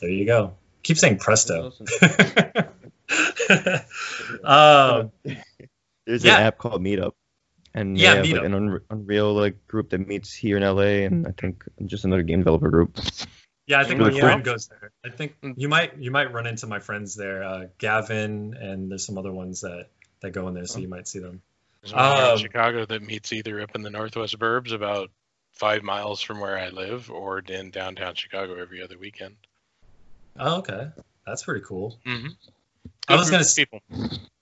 there 0.00 0.08
you 0.08 0.24
go 0.24 0.54
keep 0.82 0.96
saying 0.96 1.18
presto 1.18 1.70
um, 4.42 5.12
There's 6.06 6.24
yeah. 6.24 6.38
an 6.38 6.42
app 6.42 6.58
called 6.58 6.82
Meetup, 6.82 7.12
and 7.74 7.96
they 7.96 8.02
Yeah, 8.02 8.14
have 8.16 8.26
like 8.28 8.42
an 8.44 8.52
Unre- 8.52 8.82
Unreal 8.90 9.32
like 9.34 9.66
group 9.66 9.90
that 9.90 10.06
meets 10.06 10.32
here 10.32 10.56
in 10.56 10.62
LA, 10.62 11.04
and 11.06 11.26
I 11.26 11.32
think 11.32 11.64
just 11.84 12.04
another 12.04 12.22
game 12.22 12.40
developer 12.40 12.70
group. 12.70 12.98
yeah 13.66 13.80
i 13.80 13.84
think 13.84 13.98
Really 14.00 14.10
my 14.12 14.20
cool. 14.20 14.28
friend 14.28 14.44
goes 14.44 14.66
there 14.68 14.90
i 15.04 15.08
think 15.08 15.36
you 15.56 15.68
might 15.68 15.96
you 15.96 16.10
might 16.10 16.32
run 16.32 16.46
into 16.48 16.66
my 16.66 16.80
friends 16.80 17.14
there 17.14 17.44
uh, 17.44 17.66
gavin 17.78 18.54
and 18.60 18.90
there's 18.90 19.06
some 19.06 19.16
other 19.18 19.30
ones 19.32 19.60
that 19.60 19.86
that 20.20 20.32
go 20.32 20.48
in 20.48 20.54
there 20.54 20.66
so 20.66 20.80
you 20.80 20.88
might 20.88 21.06
see 21.06 21.20
them 21.20 21.40
There's 21.80 21.94
one 21.94 22.02
Um, 22.04 22.32
in 22.32 22.38
Chicago 22.38 22.84
that 22.86 23.02
meets 23.02 23.32
either 23.32 23.60
up 23.62 23.74
in 23.76 23.82
the 23.82 23.90
northwest 23.90 24.36
burbs, 24.38 24.72
about 24.72 25.10
five 25.52 25.82
miles 25.82 26.20
from 26.20 26.40
where 26.40 26.58
I 26.58 26.68
live, 26.70 27.10
or 27.10 27.38
in 27.38 27.70
downtown 27.70 28.14
Chicago 28.16 28.54
every 28.60 28.82
other 28.82 28.98
weekend. 28.98 29.36
oh 30.38 30.58
okay 30.58 30.88
that's 31.26 31.44
pretty 31.44 31.64
cool 31.64 31.98
Mm-hmm. 32.06 32.28
I 33.08 33.16
was 33.16 33.30
gonna 33.30 33.44
people. 33.54 33.80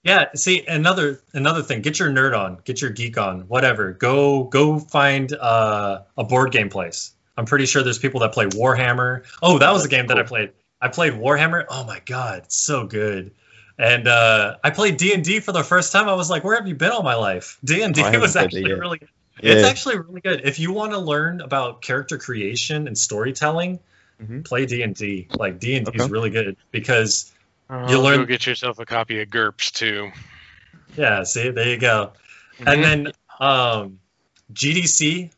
Yeah, 0.03 0.27
see 0.35 0.65
another 0.65 1.21
another 1.33 1.61
thing. 1.61 1.81
Get 1.81 1.99
your 1.99 2.09
nerd 2.09 2.37
on, 2.37 2.59
get 2.63 2.81
your 2.81 2.91
geek 2.91 3.17
on, 3.17 3.41
whatever. 3.41 3.91
Go 3.91 4.45
go 4.45 4.79
find 4.79 5.33
uh, 5.33 6.01
a 6.17 6.23
board 6.23 6.51
game 6.51 6.69
place. 6.69 7.13
I'm 7.37 7.45
pretty 7.45 7.65
sure 7.65 7.83
there's 7.83 7.99
people 7.99 8.19
that 8.21 8.33
play 8.33 8.45
Warhammer. 8.45 9.23
Oh, 9.41 9.57
that 9.57 9.71
was 9.71 9.83
the 9.83 9.89
game 9.89 10.07
that 10.07 10.17
I 10.17 10.23
played. 10.23 10.51
I 10.79 10.89
played 10.89 11.13
Warhammer. 11.13 11.65
Oh 11.69 11.83
my 11.85 12.01
god, 12.05 12.43
it's 12.45 12.57
so 12.57 12.85
good. 12.85 13.31
And 13.77 14.07
uh, 14.07 14.57
I 14.63 14.69
played 14.69 14.97
D 14.97 15.13
and 15.13 15.23
D 15.23 15.39
for 15.39 15.51
the 15.51 15.63
first 15.63 15.91
time. 15.91 16.07
I 16.07 16.13
was 16.13 16.29
like, 16.29 16.43
where 16.43 16.55
have 16.55 16.67
you 16.67 16.75
been 16.75 16.91
all 16.91 17.03
my 17.03 17.15
life? 17.15 17.57
D 17.63 17.81
and 17.81 17.93
D 17.93 18.03
Oh, 18.03 18.19
was 18.19 18.35
actually 18.35 18.71
really. 18.73 18.99
It's 19.39 19.67
actually 19.67 19.97
really 19.97 20.21
good. 20.21 20.41
If 20.43 20.59
you 20.59 20.71
want 20.71 20.91
to 20.91 20.99
learn 20.99 21.41
about 21.41 21.81
character 21.81 22.17
creation 22.17 22.87
and 22.87 22.95
storytelling, 22.97 23.79
Mhm. 24.21 24.45
play 24.45 24.67
D 24.67 24.83
and 24.83 24.93
D. 24.93 25.27
Like 25.33 25.59
D 25.59 25.77
and 25.77 25.85
D 25.85 25.93
is 25.95 26.09
really 26.09 26.29
good 26.29 26.57
because 26.69 27.31
You 27.71 27.99
learn- 28.01 28.19
Go 28.19 28.25
get 28.25 28.45
yourself 28.45 28.79
a 28.79 28.85
copy 28.85 29.21
of 29.21 29.29
GURPS 29.29 29.71
too. 29.71 30.11
yeah. 30.97 31.23
See, 31.23 31.49
there 31.51 31.69
you 31.69 31.77
go. 31.77 32.11
Mhm. 32.59 32.73
And 32.73 32.83
then 32.83 33.11
um, 33.39 33.99
GDC, 34.53 35.31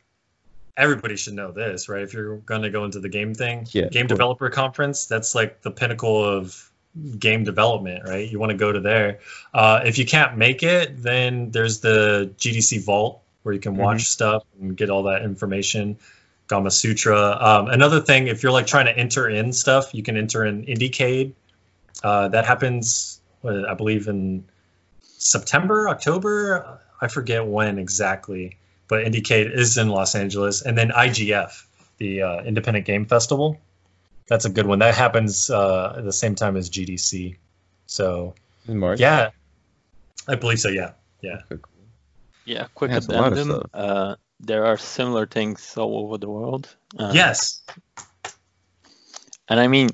everybody 0.76 1.16
should 1.16 1.34
know 1.36 1.52
this, 1.52 1.88
right? 1.88 2.02
If 2.02 2.14
you're 2.14 2.38
going 2.38 2.64
to 2.64 2.70
go 2.70 2.84
into 2.86 3.00
the 3.00 3.10
game 3.10 3.34
thing, 3.34 3.68
Yeah, 3.72 3.88
game 3.90 4.08
developer 4.08 4.50
conference, 4.50 5.06
that's 5.06 5.36
like 5.36 5.62
the 5.62 5.72
pinnacle 5.72 6.24
of 6.24 6.70
game 7.20 7.44
development, 7.44 8.08
right? 8.08 8.28
You 8.30 8.40
want 8.40 8.52
to 8.52 8.58
go 8.58 8.72
to 8.72 8.80
there. 8.80 9.20
Uh, 9.54 9.82
if 9.86 9.98
you 9.98 10.06
can't 10.06 10.38
make 10.38 10.64
it, 10.64 11.02
then 11.02 11.52
there's 11.52 11.80
the 11.80 12.32
GDC 12.38 12.84
Vault 12.84 13.22
where 13.44 13.54
you 13.54 13.60
can 13.62 13.76
watch 13.76 14.04
stuff 14.10 14.44
and 14.60 14.76
get 14.76 14.90
all 14.90 15.04
that 15.04 15.22
information. 15.24 15.98
Gamasutra. 16.50 17.42
Um, 17.42 17.68
another 17.68 18.00
thing, 18.02 18.28
if 18.28 18.44
you're 18.44 18.52
like 18.52 18.68
trying 18.68 18.86
to 18.86 18.98
enter 18.98 19.30
in 19.30 19.54
stuff, 19.54 19.94
you 19.94 20.04
can 20.04 20.18
enter 20.18 20.46
in 20.46 20.66
Indiecade. 20.66 21.34
Uh, 22.04 22.28
that 22.30 22.46
happens, 22.46 23.22
I 23.44 23.74
believe, 23.76 24.08
in 24.08 24.46
September, 25.02 25.90
October. 25.90 26.80
I 27.02 27.08
forget 27.08 27.46
when 27.46 27.80
exactly, 27.80 28.58
but 28.88 29.06
Indiecade 29.06 29.54
is 29.54 29.78
in 29.78 29.90
Los 29.90 30.16
Angeles, 30.16 30.62
and 30.62 30.78
then 30.78 30.90
IGF, 30.90 31.66
the 31.98 32.22
uh, 32.22 32.44
Independent 32.44 32.86
Game 32.86 33.06
Festival. 33.06 33.60
That's 34.28 34.46
a 34.46 34.50
good 34.50 34.66
one. 34.66 34.80
That 34.80 34.96
happens 34.96 35.50
uh, 35.50 35.96
at 35.98 36.04
the 36.06 36.14
same 36.14 36.36
time 36.36 36.56
as 36.56 36.70
GDC. 36.70 37.38
So 37.88 38.36
In 38.68 38.80
March. 38.80 39.00
yeah, 39.00 39.32
I 40.28 40.36
believe 40.36 40.60
so. 40.60 40.70
Yeah, 40.70 40.92
yeah. 41.22 41.42
Yeah, 42.46 42.68
quick 42.76 42.92
Yeah, 42.92 42.98
it's 42.98 43.08
a 43.08 43.12
lot 43.12 43.32
of 43.32 43.38
addendum. 43.38 43.70
Uh, 43.74 44.16
there 44.40 44.66
are 44.66 44.78
similar 44.78 45.26
things 45.26 45.78
all 45.78 46.06
over 46.06 46.18
the 46.18 46.30
world. 46.30 46.74
Uh, 46.98 47.12
yes. 47.14 47.62
And 49.48 49.60
I 49.60 49.68
mean, 49.68 49.90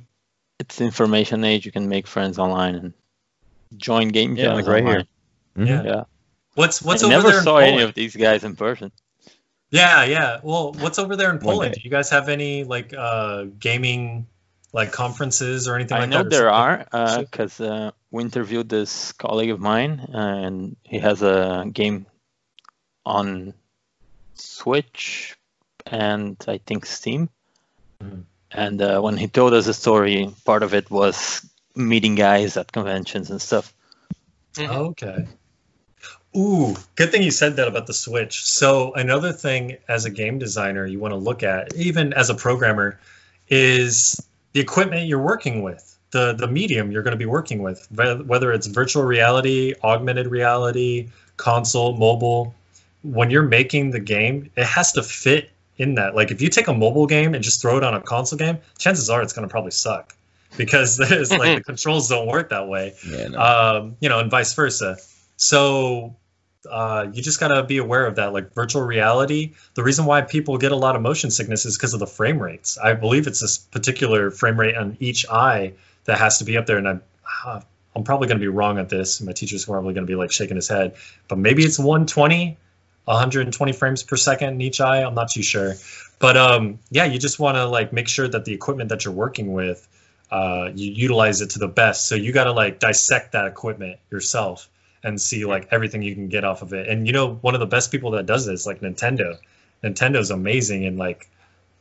it's 0.59 0.81
information 0.81 1.43
age. 1.43 1.65
You 1.65 1.71
can 1.71 1.87
make 1.89 2.05
friends 2.07 2.37
online 2.37 2.75
and 2.75 2.93
join 3.77 4.09
game 4.09 4.35
Yeah, 4.35 4.45
jams 4.45 4.55
like 4.57 4.67
right 4.67 4.83
here. 4.83 4.91
online. 4.91 5.07
Mhm. 5.57 5.67
Yeah. 5.67 5.83
Yeah. 5.83 6.03
What's 6.55 6.81
what's 6.81 7.03
I 7.03 7.05
over 7.07 7.15
never 7.15 7.27
there 7.29 7.37
in 7.37 7.43
saw 7.43 7.51
Poland? 7.59 7.73
any 7.73 7.81
of 7.83 7.93
these 7.93 8.15
guys 8.15 8.43
in 8.43 8.55
person. 8.55 8.91
Yeah, 9.71 10.03
yeah. 10.03 10.39
Well, 10.43 10.73
what's 10.73 10.97
over 10.99 11.15
there 11.15 11.29
in 11.31 11.39
Poland? 11.39 11.75
Do 11.75 11.81
you 11.81 11.89
guys 11.91 12.09
have 12.09 12.27
any 12.27 12.63
like 12.63 12.93
uh, 12.93 13.45
gaming 13.59 14.27
like 14.73 14.91
conferences 14.91 15.67
or 15.67 15.75
anything 15.75 15.97
I 15.97 16.01
like 16.01 16.09
know 16.09 16.17
that? 16.23 16.27
or 16.27 16.29
there 16.29 16.49
something? 16.49 16.99
are 16.99 17.19
because 17.23 17.59
uh, 17.61 17.91
we 18.11 18.23
interviewed 18.23 18.67
this 18.67 19.11
colleague 19.13 19.51
of 19.51 19.59
mine, 19.59 20.09
and 20.11 20.75
he 20.83 20.99
has 20.99 21.21
a 21.21 21.69
game 21.71 22.07
on 23.05 23.53
Switch 24.33 25.37
and 25.85 26.35
I 26.47 26.57
think 26.65 26.85
Steam. 26.85 27.29
Mhm. 28.03 28.23
And 28.51 28.81
uh, 28.81 29.01
when 29.01 29.17
he 29.17 29.27
told 29.27 29.53
us 29.53 29.65
the 29.65 29.73
story, 29.73 30.33
part 30.45 30.63
of 30.63 30.73
it 30.73 30.89
was 30.89 31.47
meeting 31.75 32.15
guys 32.15 32.57
at 32.57 32.71
conventions 32.71 33.29
and 33.29 33.41
stuff. 33.41 33.73
Okay. 34.57 35.27
Ooh, 36.37 36.75
good 36.95 37.11
thing 37.11 37.23
you 37.23 37.31
said 37.31 37.55
that 37.55 37.67
about 37.67 37.87
the 37.87 37.93
Switch. 37.93 38.43
So 38.43 38.93
another 38.93 39.33
thing 39.33 39.77
as 39.87 40.05
a 40.05 40.09
game 40.09 40.37
designer 40.37 40.85
you 40.85 40.99
want 40.99 41.13
to 41.13 41.17
look 41.17 41.41
at, 41.41 41.73
even 41.75 42.13
as 42.13 42.29
a 42.29 42.35
programmer, 42.35 42.99
is 43.47 44.19
the 44.53 44.59
equipment 44.59 45.07
you're 45.07 45.21
working 45.21 45.63
with, 45.63 45.97
the 46.11 46.33
the 46.33 46.47
medium 46.47 46.91
you're 46.91 47.01
going 47.01 47.13
to 47.13 47.17
be 47.17 47.25
working 47.25 47.63
with, 47.63 47.87
whether 47.91 48.51
it's 48.51 48.67
virtual 48.67 49.03
reality, 49.03 49.73
augmented 49.83 50.27
reality, 50.27 51.09
console, 51.37 51.97
mobile. 51.97 52.53
When 53.01 53.31
you're 53.31 53.43
making 53.43 53.91
the 53.91 53.99
game, 53.99 54.51
it 54.55 54.65
has 54.65 54.91
to 54.93 55.03
fit 55.03 55.49
in 55.79 55.95
that. 55.95 56.13
Like 56.13 56.29
if 56.29 56.41
you 56.41 56.49
take 56.49 56.67
a 56.67 56.73
mobile 56.73 57.07
game 57.07 57.33
and 57.33 57.43
just 57.43 57.61
throw 57.61 57.77
it 57.77 57.83
on 57.83 57.95
a 57.95 58.01
console 58.01 58.37
game, 58.37 58.59
chances 58.77 59.09
are 59.09 59.21
it's 59.23 59.33
going 59.33 59.47
to 59.47 59.51
probably 59.51 59.71
suck 59.71 60.15
because 60.57 60.97
there's 61.09 61.31
like 61.31 61.57
the 61.59 61.63
controls 61.65 62.09
don't 62.09 62.27
work 62.27 62.49
that 62.51 62.67
way 62.67 62.93
Yeah, 63.09 63.27
no. 63.29 63.39
um, 63.39 63.95
you 63.99 64.09
know, 64.09 64.19
and 64.19 64.29
vice 64.29 64.53
versa. 64.53 64.97
So 65.37 66.15
uh, 66.69 67.07
you 67.13 67.23
just 67.23 67.39
got 67.39 67.47
to 67.47 67.63
be 67.63 67.77
aware 67.77 68.05
of 68.05 68.15
that. 68.15 68.33
Like 68.33 68.53
virtual 68.53 68.81
reality, 68.83 69.53
the 69.75 69.83
reason 69.83 70.05
why 70.05 70.21
people 70.21 70.57
get 70.57 70.71
a 70.73 70.75
lot 70.75 70.95
of 70.95 71.01
motion 71.01 71.31
sickness 71.31 71.65
is 71.65 71.77
because 71.77 71.93
of 71.93 71.99
the 72.01 72.07
frame 72.07 72.39
rates. 72.39 72.77
I 72.77 72.93
believe 72.93 73.25
it's 73.27 73.39
this 73.39 73.57
particular 73.57 74.29
frame 74.31 74.59
rate 74.59 74.75
on 74.75 74.97
each 74.99 75.25
eye 75.29 75.73
that 76.05 76.17
has 76.19 76.39
to 76.39 76.43
be 76.43 76.57
up 76.57 76.65
there. 76.65 76.77
And 76.77 76.87
I, 76.87 76.99
uh, 77.45 77.61
I'm 77.95 78.03
probably 78.03 78.27
going 78.27 78.37
to 78.39 78.43
be 78.43 78.49
wrong 78.49 78.77
at 78.77 78.89
this. 78.89 79.21
My 79.21 79.31
teacher's 79.31 79.65
probably 79.65 79.93
going 79.93 80.05
to 80.05 80.11
be 80.11 80.15
like 80.15 80.31
shaking 80.31 80.57
his 80.57 80.67
head, 80.67 80.95
but 81.29 81.37
maybe 81.37 81.63
it's 81.63 81.79
120, 81.79 82.57
120 83.09 83.71
frames 83.73 84.03
per 84.03 84.15
second 84.15 84.49
in 84.49 84.61
each 84.61 84.79
eye. 84.79 85.03
I'm 85.03 85.15
not 85.15 85.31
too 85.31 85.41
sure. 85.41 85.73
But 86.19 86.37
um, 86.37 86.79
yeah, 86.91 87.05
you 87.05 87.17
just 87.17 87.39
want 87.39 87.57
to 87.57 87.65
like 87.65 87.91
make 87.91 88.07
sure 88.07 88.27
that 88.27 88.45
the 88.45 88.53
equipment 88.53 88.89
that 88.89 89.05
you're 89.05 89.13
working 89.13 89.51
with 89.53 89.87
uh, 90.31 90.69
you 90.75 90.91
utilize 90.91 91.41
it 91.41 91.51
to 91.51 91.59
the 91.59 91.67
best. 91.67 92.07
So 92.07 92.15
you 92.15 92.31
got 92.31 92.43
to 92.43 92.51
like 92.51 92.79
dissect 92.79 93.31
that 93.31 93.47
equipment 93.47 93.99
yourself 94.11 94.69
and 95.03 95.19
see 95.19 95.45
like 95.45 95.69
everything 95.71 96.03
you 96.03 96.13
can 96.13 96.27
get 96.27 96.43
off 96.43 96.61
of 96.61 96.73
it. 96.73 96.87
And 96.87 97.07
you 97.07 97.13
know, 97.13 97.33
one 97.33 97.55
of 97.55 97.59
the 97.59 97.65
best 97.65 97.91
people 97.91 98.11
that 98.11 98.25
does 98.25 98.45
this, 98.45 98.65
like 98.65 98.81
Nintendo. 98.81 99.37
Nintendo's 99.83 100.29
amazing 100.29 100.83
in 100.83 100.97
like 100.97 101.29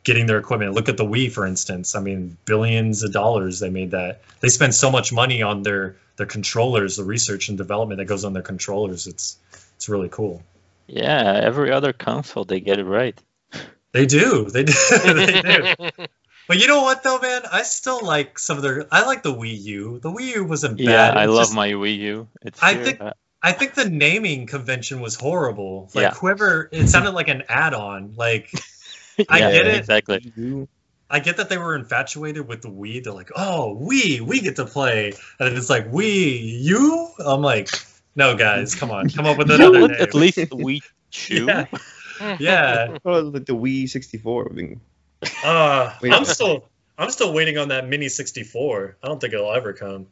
getting 0.04 0.26
their 0.26 0.38
equipment. 0.38 0.72
Look 0.72 0.88
at 0.88 0.96
the 0.96 1.04
Wii, 1.04 1.30
for 1.30 1.44
instance. 1.44 1.94
I 1.94 2.00
mean, 2.00 2.38
billions 2.44 3.02
of 3.02 3.12
dollars 3.12 3.58
they 3.58 3.70
made 3.70 3.90
that. 3.90 4.22
They 4.40 4.48
spend 4.48 4.74
so 4.74 4.90
much 4.90 5.12
money 5.12 5.42
on 5.42 5.62
their 5.62 5.96
their 6.16 6.26
controllers, 6.26 6.96
the 6.96 7.04
research 7.04 7.48
and 7.48 7.58
development 7.58 7.98
that 7.98 8.06
goes 8.06 8.24
on 8.24 8.32
their 8.32 8.42
controllers. 8.42 9.06
It's 9.06 9.36
it's 9.76 9.88
really 9.88 10.08
cool. 10.08 10.42
Yeah, 10.88 11.40
every 11.42 11.70
other 11.70 11.92
console 11.92 12.44
they 12.44 12.60
get 12.60 12.78
it 12.78 12.84
right. 12.84 13.18
They 13.92 14.04
do. 14.04 14.44
They 14.50 14.64
do. 14.64 14.72
they 15.04 15.40
do. 15.40 15.90
But 16.46 16.58
you 16.58 16.66
know 16.66 16.82
what 16.82 17.02
though, 17.02 17.18
man? 17.18 17.42
I 17.50 17.62
still 17.62 18.04
like 18.04 18.38
some 18.38 18.56
of 18.58 18.62
their. 18.62 18.86
I 18.92 19.06
like 19.06 19.22
the 19.22 19.32
Wii 19.34 19.60
U. 19.62 19.98
The 20.00 20.10
Wii 20.12 20.34
U 20.36 20.44
wasn't 20.44 20.78
Yeah, 20.78 20.90
bad. 21.12 21.16
I 21.16 21.24
love 21.24 21.44
just- 21.46 21.54
my 21.54 21.70
Wii 21.72 21.96
U. 21.98 22.28
It's 22.42 22.62
I 22.62 22.74
here. 22.74 22.84
think- 22.84 23.00
Uh, 23.00 23.12
I 23.42 23.52
think 23.52 23.74
the 23.74 23.88
naming 23.88 24.46
convention 24.46 25.00
was 25.00 25.14
horrible. 25.14 25.90
Like 25.94 26.02
Yeah. 26.02 26.10
whoever, 26.14 26.68
it 26.72 26.88
sounded 26.88 27.12
like 27.12 27.28
an 27.28 27.44
add-on. 27.48 28.14
Like 28.16 28.50
I 29.28 29.38
yeah, 29.38 29.52
get 29.52 29.66
it. 29.68 29.76
exactly. 29.76 30.66
I 31.10 31.20
get 31.20 31.38
that 31.38 31.48
they 31.48 31.56
were 31.56 31.74
infatuated 31.74 32.46
with 32.46 32.60
the 32.62 32.68
Wii. 32.68 33.02
They're 33.04 33.12
like, 33.14 33.30
oh, 33.34 33.72
we, 33.74 34.20
we 34.20 34.40
get 34.40 34.56
to 34.56 34.66
play, 34.66 35.14
and 35.40 35.56
it's 35.56 35.70
like, 35.70 35.90
we, 35.90 36.36
you. 36.60 37.08
I'm 37.24 37.40
like, 37.40 37.70
no, 38.18 38.36
guys, 38.36 38.74
come 38.74 38.90
on, 38.90 39.08
come 39.08 39.26
up 39.26 39.38
with 39.38 39.50
another 39.54 39.80
would 39.80 39.92
name. 39.92 40.00
at 40.02 40.12
least 40.14 40.38
Wii 40.66 40.82
Chew. 41.10 41.46
Yeah. 41.46 41.66
yeah. 42.40 42.98
Oh, 43.04 43.20
like 43.20 43.46
the 43.46 43.54
Wii 43.54 43.88
64. 43.88 44.50
being- 44.50 44.80
Uh, 45.44 45.94
Wait. 46.02 46.12
I'm 46.12 46.24
still, 46.24 46.64
I'm 46.98 47.10
still 47.10 47.32
waiting 47.32 47.58
on 47.58 47.68
that 47.68 47.88
Mini 47.88 48.08
64. 48.08 48.96
I 49.02 49.06
don't 49.08 49.20
think 49.20 49.32
it'll 49.34 49.52
ever 49.52 49.72
come. 49.72 50.06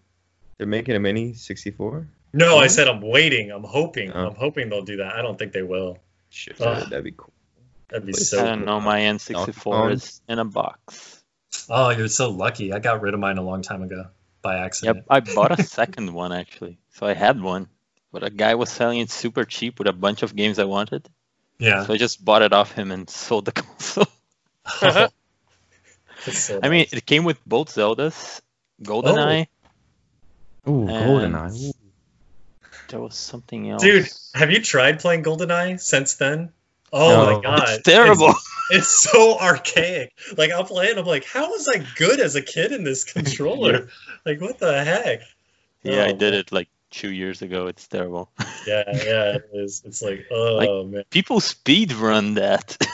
They're 0.58 0.66
making 0.66 0.94
a 0.96 1.00
mini 1.00 1.34
64. 1.34 2.06
No, 2.32 2.58
I 2.58 2.66
said 2.68 2.88
I'm 2.88 3.00
waiting. 3.02 3.50
I'm 3.50 3.64
hoping. 3.64 4.10
Oh. 4.12 4.28
I'm 4.28 4.34
hoping 4.34 4.68
they'll 4.70 4.82
do 4.84 4.96
that. 4.98 5.14
I 5.14 5.22
don't 5.22 5.38
think 5.38 5.52
they 5.52 5.62
will. 5.62 5.98
Shit, 6.30 6.60
Ugh. 6.60 6.88
that'd 6.88 7.04
be 7.04 7.12
cool. 7.16 7.32
That'd 7.88 8.06
be 8.06 8.12
I 8.12 8.16
so. 8.16 8.40
I 8.40 8.44
don't 8.50 8.64
know. 8.64 8.80
My 8.80 9.00
N64 9.00 9.62
Kong. 9.62 9.90
is 9.92 10.20
in 10.28 10.38
a 10.38 10.44
box. 10.44 11.22
Oh, 11.68 11.90
you're 11.90 12.08
so 12.08 12.30
lucky. 12.30 12.72
I 12.72 12.78
got 12.78 13.00
rid 13.02 13.14
of 13.14 13.20
mine 13.20 13.38
a 13.38 13.42
long 13.42 13.62
time 13.62 13.82
ago 13.82 14.06
by 14.42 14.56
accident. 14.58 14.98
Yep, 14.98 15.06
I 15.10 15.20
bought 15.34 15.58
a 15.58 15.62
second 15.62 16.12
one 16.12 16.32
actually. 16.32 16.78
So 16.90 17.06
I 17.06 17.14
had 17.14 17.40
one, 17.40 17.68
but 18.16 18.24
a 18.24 18.30
guy 18.30 18.54
was 18.54 18.70
selling 18.70 18.98
it 19.00 19.10
super 19.10 19.44
cheap 19.44 19.78
with 19.78 19.86
a 19.88 19.92
bunch 19.92 20.22
of 20.22 20.34
games 20.34 20.58
I 20.58 20.64
wanted. 20.64 21.06
Yeah. 21.58 21.84
So 21.84 21.92
I 21.92 21.98
just 21.98 22.24
bought 22.24 22.40
it 22.40 22.54
off 22.54 22.72
him 22.72 22.90
and 22.90 23.10
sold 23.22 23.44
the 23.44 23.52
console. 23.52 24.06
Uh-huh. 24.80 25.08
That's 26.24 26.38
so 26.38 26.60
I 26.62 26.70
mean, 26.70 26.78
nice. 26.88 26.94
it 26.94 27.04
came 27.04 27.24
with 27.24 27.36
both 27.44 27.68
Zeldas, 27.74 28.40
GoldenEye. 28.82 29.48
Oh. 30.66 30.72
Ooh, 30.72 30.88
And- 30.88 31.34
GoldenEye. 31.34 31.68
Ooh. 31.68 31.72
There 32.88 33.00
was 33.00 33.16
something 33.16 33.68
else. 33.68 33.82
dude, 33.82 34.08
have 34.34 34.50
you 34.50 34.62
tried 34.62 35.00
playing 35.00 35.22
GoldenEye 35.22 35.78
since 35.78 36.14
then? 36.14 36.52
Oh 36.94 37.10
No. 37.10 37.36
my 37.36 37.42
god, 37.42 37.62
it's 37.68 37.82
terrible. 37.82 38.32
It's, 38.70 38.88
so 38.88 39.38
archaic. 39.38 40.12
Like 40.38 40.52
I'll 40.52 40.64
play 40.64 40.86
it, 40.86 40.96
I'm 40.96 41.04
like, 41.04 41.24
how 41.26 41.50
was 41.50 41.68
I 41.68 41.84
good 41.96 42.18
as 42.20 42.34
a 42.34 42.40
kid 42.42 42.72
in 42.72 42.82
this 42.84 43.04
controller? 43.04 43.88
like 44.24 44.40
what 44.40 44.58
the 44.58 44.82
heck? 44.84 45.20
yeah, 45.82 46.04
I 46.04 46.12
Oh, 46.12 46.16
did 46.16 46.32
it 46.32 46.50
like 46.50 46.68
two 46.90 47.10
years 47.12 47.42
ago. 47.42 47.66
It's 47.66 47.86
terrible. 47.88 48.30
Yeah, 48.66 48.84
yeah, 48.86 49.36
it 49.36 49.50
is. 49.52 49.82
It's 49.84 50.02
like, 50.02 50.26
oh 50.30 50.84
man. 50.84 51.04
People 51.10 51.40
speed 51.40 51.92
run 51.92 52.34
that. 52.34 52.76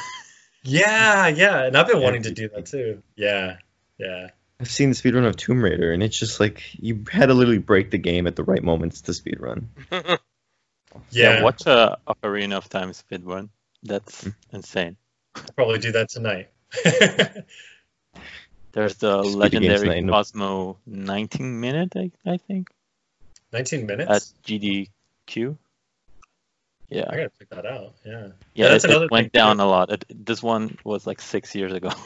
Yeah, 0.64 1.26
yeah, 1.26 1.64
and 1.64 1.76
I've 1.76 1.88
been 1.88 1.98
Yeah, 1.98 2.04
wanting 2.04 2.22
to 2.22 2.30
do 2.30 2.48
that 2.50 2.66
too. 2.66 3.02
Yeah, 3.16 3.56
yeah. 3.98 4.28
I've 4.60 4.70
seen 4.70 4.90
the 4.90 4.94
speedrun 4.94 5.26
of 5.26 5.36
Tomb 5.36 5.60
Raider, 5.60 5.90
and 5.92 6.04
it's 6.04 6.16
just 6.16 6.38
like 6.38 6.62
you 6.74 7.04
had 7.10 7.26
to 7.26 7.34
literally 7.34 7.58
break 7.58 7.90
the 7.90 7.98
game 7.98 8.28
at 8.28 8.36
the 8.36 8.44
right 8.44 8.62
moments 8.62 9.00
to 9.02 9.12
speedrun. 9.12 9.64
Yeah, 11.10 11.42
watch 11.42 11.66
a 11.66 11.98
Ocarina 12.06 12.58
of 12.58 12.68
Time 12.68 12.92
speed 12.92 13.24
run. 13.24 13.50
That's 13.82 14.22
Hmm. 14.22 14.30
insane. 14.52 14.96
I'll 15.34 15.42
probably 15.56 15.78
do 15.80 15.90
that 15.92 16.10
tonight. 16.10 16.50
There's 18.72 18.96
the 18.96 19.24
Speed 19.24 19.36
legendary 19.36 19.88
tonight, 19.88 20.10
Cosmo 20.10 20.78
19 20.86 21.60
minute, 21.60 21.92
I, 21.96 22.10
I 22.24 22.36
think, 22.36 22.68
19 23.52 23.86
minutes? 23.86 24.10
at 24.10 24.22
GDQ. 24.46 25.56
Yeah. 26.88 27.04
I 27.08 27.16
gotta 27.16 27.30
pick 27.38 27.48
that 27.50 27.64
out. 27.66 27.94
Yeah. 28.04 28.28
Yeah, 28.54 28.68
that's 28.68 28.84
it, 28.84 28.90
another 28.90 29.06
it 29.06 29.10
went 29.10 29.32
thing, 29.32 29.40
down 29.40 29.56
too. 29.56 29.62
a 29.62 29.64
lot. 29.64 29.90
It, 29.92 30.04
this 30.10 30.42
one 30.42 30.76
was 30.84 31.06
like 31.06 31.20
six 31.20 31.54
years 31.54 31.72
ago. 31.72 31.90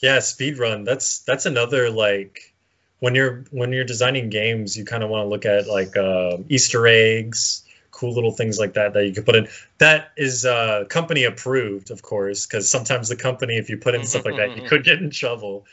Yeah, 0.00 0.18
speedrun. 0.18 0.84
That's 0.84 1.20
that's 1.20 1.44
another 1.46 1.90
like 1.90 2.54
when 3.00 3.16
you're 3.16 3.44
when 3.50 3.72
you're 3.72 3.84
designing 3.84 4.30
games, 4.30 4.76
you 4.76 4.84
kind 4.84 5.02
of 5.02 5.10
want 5.10 5.24
to 5.24 5.28
look 5.28 5.44
at 5.44 5.66
like 5.66 5.96
uh, 5.96 6.36
Easter 6.48 6.86
eggs, 6.86 7.64
cool 7.90 8.14
little 8.14 8.30
things 8.30 8.60
like 8.60 8.74
that 8.74 8.94
that 8.94 9.04
you 9.06 9.12
could 9.12 9.26
put 9.26 9.34
in. 9.34 9.48
That 9.78 10.12
is 10.16 10.44
uh, 10.44 10.84
company 10.88 11.24
approved, 11.24 11.90
of 11.90 12.00
course, 12.02 12.46
because 12.46 12.70
sometimes 12.70 13.08
the 13.08 13.16
company, 13.16 13.56
if 13.56 13.70
you 13.70 13.76
put 13.76 13.96
in 13.96 14.04
stuff 14.04 14.24
like 14.24 14.36
that, 14.36 14.56
you 14.56 14.68
could 14.68 14.84
get 14.84 15.00
in 15.00 15.10
trouble. 15.10 15.66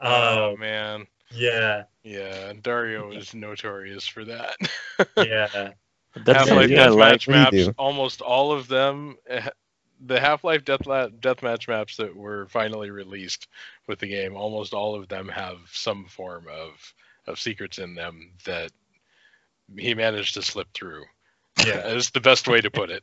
oh 0.00 0.52
Um, 0.52 0.60
man, 0.60 1.06
yeah, 1.34 1.84
yeah, 2.02 2.52
Dario 2.60 3.12
is 3.12 3.34
notorious 3.34 4.06
for 4.06 4.24
that. 4.24 4.56
yeah, 5.16 5.70
That's 6.14 6.44
Half-Life 6.48 6.48
something 6.48 6.78
I 6.78 6.88
Deathmatch 6.88 6.88
like. 6.88 7.22
What 7.26 7.50
do 7.50 7.56
you 7.56 7.66
maps, 7.66 7.68
almost 7.78 8.20
all 8.20 8.52
of 8.52 8.68
them, 8.68 9.16
eh, 9.28 9.48
the 10.04 10.20
Half-Life 10.20 10.64
Deathla- 10.64 11.18
Deathmatch 11.20 11.68
maps 11.68 11.96
that 11.96 12.14
were 12.14 12.46
finally 12.48 12.90
released 12.90 13.48
with 13.86 13.98
the 13.98 14.08
game, 14.08 14.36
almost 14.36 14.74
all 14.74 14.94
of 14.94 15.08
them 15.08 15.28
have 15.28 15.58
some 15.72 16.06
form 16.06 16.46
of 16.50 16.94
of 17.26 17.38
secrets 17.38 17.78
in 17.78 17.94
them 17.94 18.32
that 18.44 18.72
he 19.78 19.94
managed 19.94 20.34
to 20.34 20.42
slip 20.42 20.68
through. 20.74 21.04
yeah, 21.64 21.86
Is 21.94 22.10
the 22.10 22.20
best 22.20 22.48
way 22.48 22.60
to 22.60 22.70
put 22.70 22.90
it. 22.90 23.02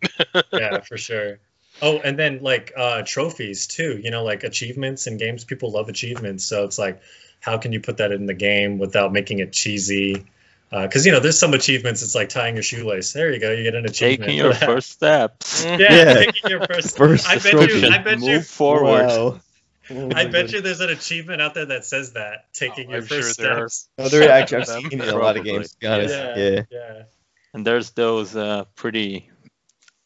yeah, 0.51 0.81
for 0.81 0.97
sure. 0.97 1.39
Oh, 1.81 1.97
and 1.99 2.17
then 2.17 2.39
like 2.41 2.73
uh, 2.75 3.03
trophies 3.05 3.67
too. 3.67 3.99
You 4.01 4.11
know, 4.11 4.23
like 4.23 4.43
achievements 4.43 5.07
in 5.07 5.17
games. 5.17 5.43
People 5.45 5.71
love 5.71 5.89
achievements, 5.89 6.43
so 6.43 6.63
it's 6.65 6.77
like, 6.77 7.01
how 7.39 7.57
can 7.57 7.71
you 7.71 7.79
put 7.79 7.97
that 7.97 8.11
in 8.11 8.25
the 8.25 8.33
game 8.33 8.77
without 8.79 9.13
making 9.13 9.39
it 9.39 9.53
cheesy? 9.53 10.25
Because 10.71 11.05
you 11.05 11.11
know, 11.11 11.19
there's 11.19 11.39
some 11.39 11.53
achievements. 11.53 12.03
It's 12.03 12.13
like 12.13 12.29
tying 12.29 12.55
your 12.55 12.63
shoelace. 12.63 13.13
There 13.13 13.33
you 13.33 13.39
go. 13.39 13.51
You 13.51 13.63
get 13.63 13.73
an 13.75 13.85
achievement. 13.85 14.29
Taking 14.29 14.37
your 14.37 14.53
first 14.53 14.91
steps. 14.91 15.65
Yeah, 15.65 15.77
Yeah. 15.77 16.13
taking 16.13 16.49
your 16.49 16.65
first. 16.67 16.97
First 16.97 17.27
I 17.27 17.39
bet 17.39 17.53
you. 17.69 17.87
I 17.87 17.97
bet 17.97 18.19
you. 18.19 18.25
Move 18.27 18.45
forward. 18.47 19.07
Wow. 19.07 19.39
Oh 19.91 20.11
I 20.13 20.25
bet 20.25 20.45
God. 20.45 20.51
you 20.51 20.61
there's 20.61 20.81
an 20.81 20.91
achievement 20.91 21.41
out 21.41 21.55
there 21.55 21.65
that 21.65 21.83
says 21.83 22.13
that 22.13 22.53
taking 22.53 22.89
Oh, 22.89 22.91
your 22.91 22.99
I'm 23.01 23.07
sure 23.07 23.23
first 23.23 23.39
there 23.39 23.53
are. 23.63 23.69
steps. 23.69 23.89
No, 23.97 24.07
there 24.09 24.29
actually 24.29 24.61
I've 24.61 24.67
seen 24.67 24.85
it 24.85 24.93
in 24.93 25.01
a 25.01 25.17
lot 25.17 25.35
of 25.35 25.43
games. 25.43 25.71
To 25.71 25.77
be 25.79 25.87
honest. 25.87 26.13
Yeah, 26.13 26.37
Yeah. 26.37 26.61
yeah. 26.69 27.03
And 27.55 27.65
there's 27.65 27.89
those 27.89 28.35
uh, 28.35 28.65
pretty 28.75 29.28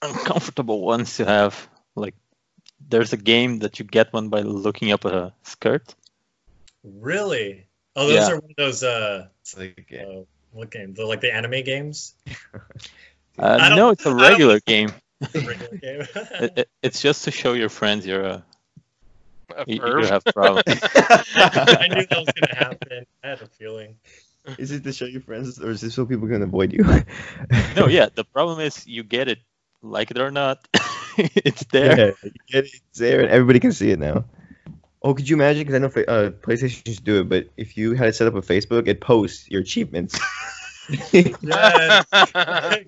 uncomfortable 0.03 0.81
ones 0.81 1.17
you 1.19 1.25
have. 1.25 1.55
Like, 1.95 2.15
there's 2.89 3.13
a 3.13 3.17
game 3.17 3.59
that 3.59 3.79
you 3.79 3.85
get 3.85 4.13
one 4.13 4.29
by 4.29 4.41
looking 4.41 4.91
up 4.91 5.05
a 5.05 5.33
skirt. 5.43 5.95
Really? 6.83 7.65
Oh, 7.95 8.07
those 8.07 8.15
Yeah. 8.15 8.31
are 8.31 8.39
one 8.39 8.51
of 8.51 8.55
those. 8.57 8.83
Uh, 8.83 9.27
It's 9.41 9.57
like, 9.57 9.87
yeah. 9.89 10.03
uh, 10.03 10.23
what 10.51 10.69
game? 10.71 10.93
The 10.93 11.05
like 11.05 11.21
the 11.21 11.33
anime 11.33 11.63
games. 11.63 12.13
Uh, 13.39 13.73
no, 13.75 13.89
it's 13.95 14.05
a 14.05 14.13
regular 14.13 14.59
game. 14.59 14.91
The 15.19 15.39
regular 15.41 15.77
game. 15.77 16.01
It, 16.39 16.53
it, 16.55 16.69
it's 16.83 17.01
just 17.01 17.23
to 17.25 17.31
show 17.31 17.53
your 17.53 17.69
friends 17.69 18.05
you're 18.05 18.21
a, 18.21 18.45
A 19.57 19.63
you, 19.65 19.81
you 19.81 20.05
have 20.05 20.23
problems. 20.25 20.61
I 20.67 21.87
knew 21.89 22.05
that 22.05 22.13
was 22.13 22.29
gonna 22.29 22.53
happen. 22.55 23.05
I 23.23 23.27
had 23.29 23.41
a 23.41 23.47
feeling. 23.47 23.97
Is 24.59 24.69
it 24.69 24.83
to 24.83 24.93
show 24.93 25.05
your 25.05 25.21
friends, 25.21 25.59
or 25.59 25.71
is 25.71 25.81
this 25.81 25.95
so 25.95 26.05
people 26.05 26.27
can 26.27 26.43
avoid 26.43 26.73
you? 26.73 26.83
no, 27.75 27.87
yeah, 27.87 28.09
the 28.13 28.23
problem 28.23 28.59
is 28.59 28.85
you 28.85 29.01
get 29.01 29.27
it, 29.27 29.39
like 29.83 30.11
it 30.11 30.17
or 30.17 30.31
not. 30.31 30.67
it's 31.17 31.65
there. 31.65 31.97
Yeah, 31.97 32.13
you 32.23 32.31
get 32.47 32.65
it, 32.65 32.71
it's 32.73 32.99
there, 32.99 33.21
and 33.21 33.29
everybody 33.29 33.59
can 33.59 33.71
see 33.71 33.91
it 33.91 33.99
now. 33.99 34.25
Oh, 35.01 35.13
could 35.13 35.29
you 35.29 35.35
imagine? 35.35 35.63
Because 35.63 35.75
I 35.75 35.79
know 35.79 35.87
uh, 35.87 36.31
PlayStation 36.31 36.87
used 36.87 36.99
to 36.99 37.03
do 37.03 37.21
it, 37.21 37.29
but 37.29 37.49
if 37.57 37.75
you 37.75 37.93
had 37.93 38.07
it 38.07 38.15
set 38.15 38.27
up 38.27 38.35
a 38.35 38.41
Facebook, 38.41 38.87
it 38.87 39.01
posts 39.01 39.49
your 39.49 39.61
achievements. 39.61 40.19
Yes. 41.13 42.05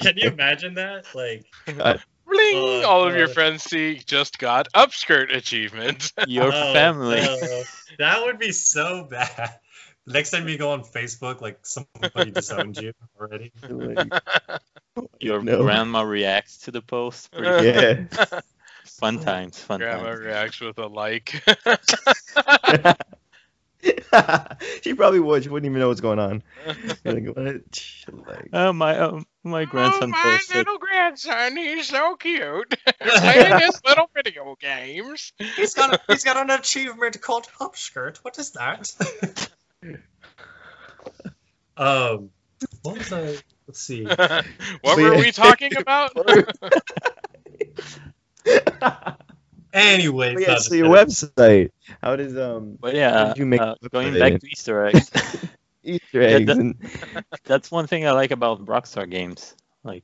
Can 0.02 0.18
you 0.18 0.28
imagine 0.28 0.74
that? 0.74 1.06
Like, 1.16 1.46
Bling! 1.66 2.84
Oh, 2.84 2.84
All 2.86 3.08
of 3.08 3.16
your 3.16 3.28
friends 3.28 3.64
see 3.64 4.02
just 4.06 4.38
got 4.40 4.68
upskirt 4.74 5.34
achievement. 5.34 6.12
Your 6.28 6.52
oh, 6.54 6.74
family. 6.74 7.22
no. 7.22 7.64
that 8.00 8.26
would 8.26 8.40
be 8.40 8.52
so 8.52 9.08
bad. 9.10 9.60
Next 10.08 10.32
time 10.32 10.48
you 10.48 10.58
go 10.58 10.72
on 10.72 10.84
Facebook, 10.84 11.42
like 11.42 11.60
somebody 11.64 12.32
disowned 12.32 12.78
you 12.78 12.94
already. 13.20 13.52
Your 15.20 15.42
No. 15.42 15.64
grandma 15.64 16.02
reacts 16.04 16.60
to 16.60 16.72
the 16.72 16.82
post. 16.82 17.32
Pretty 17.32 17.68
yeah. 17.68 18.06
fun 18.86 19.20
times, 19.20 19.60
fun 19.60 19.80
Grandma 19.80 20.04
times. 20.10 20.20
reacts 20.20 20.62
with 20.62 20.78
a 20.78 20.88
like. 20.88 21.44
she 24.82 24.94
probably 24.94 25.20
would. 25.20 25.44
She 25.44 25.50
wouldn't 25.50 25.70
even 25.70 25.80
know 25.80 25.90
what's 25.90 26.02
going 26.02 26.20
on. 26.20 26.44
Like, 27.04 27.26
what? 27.28 27.46
Like, 28.28 28.50
Oh 28.54 28.74
my, 28.74 28.98
um, 29.00 29.26
my 29.44 29.66
grandson 29.66 30.04
oh, 30.04 30.08
my 30.08 30.22
posted. 30.38 30.56
little 30.56 30.78
grandson, 30.78 31.58
he's 31.58 31.88
so 31.88 32.16
cute. 32.16 32.74
Playing 33.00 33.60
his 33.60 33.82
little 33.86 34.10
video 34.16 34.56
games. 34.60 35.34
He's 35.38 35.74
got 35.74 35.94
a, 35.94 36.00
he's 36.08 36.24
got 36.24 36.38
an 36.38 36.50
achievement 36.50 37.22
called 37.22 37.48
upskirt. 37.60 38.18
What 38.18 38.40
is 38.40 38.52
that? 38.52 38.92
um, 41.78 42.30
what 42.82 42.98
was 42.98 43.12
I? 43.12 43.36
Let's 43.68 43.80
see. 43.82 44.04
what 44.08 44.44
But 44.84 44.98
were 44.98 45.14
yeah. 45.14 45.20
we 45.20 45.32
talking 45.32 45.76
about? 45.76 46.12
Anyway, 49.74 50.36
yeah, 50.40 50.58
so 50.58 50.74
your 50.76 50.90
website. 50.90 51.72
How 52.02 52.16
does 52.16 52.38
um 52.38 52.78
But 52.80 52.96
yeah, 52.96 53.26
did 53.26 53.38
you 53.38 53.46
make 53.46 53.62
uh, 53.62 53.76
going 53.92 54.14
website? 54.14 54.20
back 54.20 54.40
to 54.40 54.48
Easter 54.48 54.86
eggs, 54.86 55.12
Easter 55.84 56.22
Yeah, 56.22 56.38
eggs 56.38 56.48
that- 56.48 56.58
and 56.58 56.76
that's 57.46 57.72
one 57.72 57.88
thing 57.88 58.06
I 58.08 58.12
like 58.12 58.32
about 58.32 58.66
Rockstar 58.66 59.10
games. 59.10 59.56
Like 59.84 60.04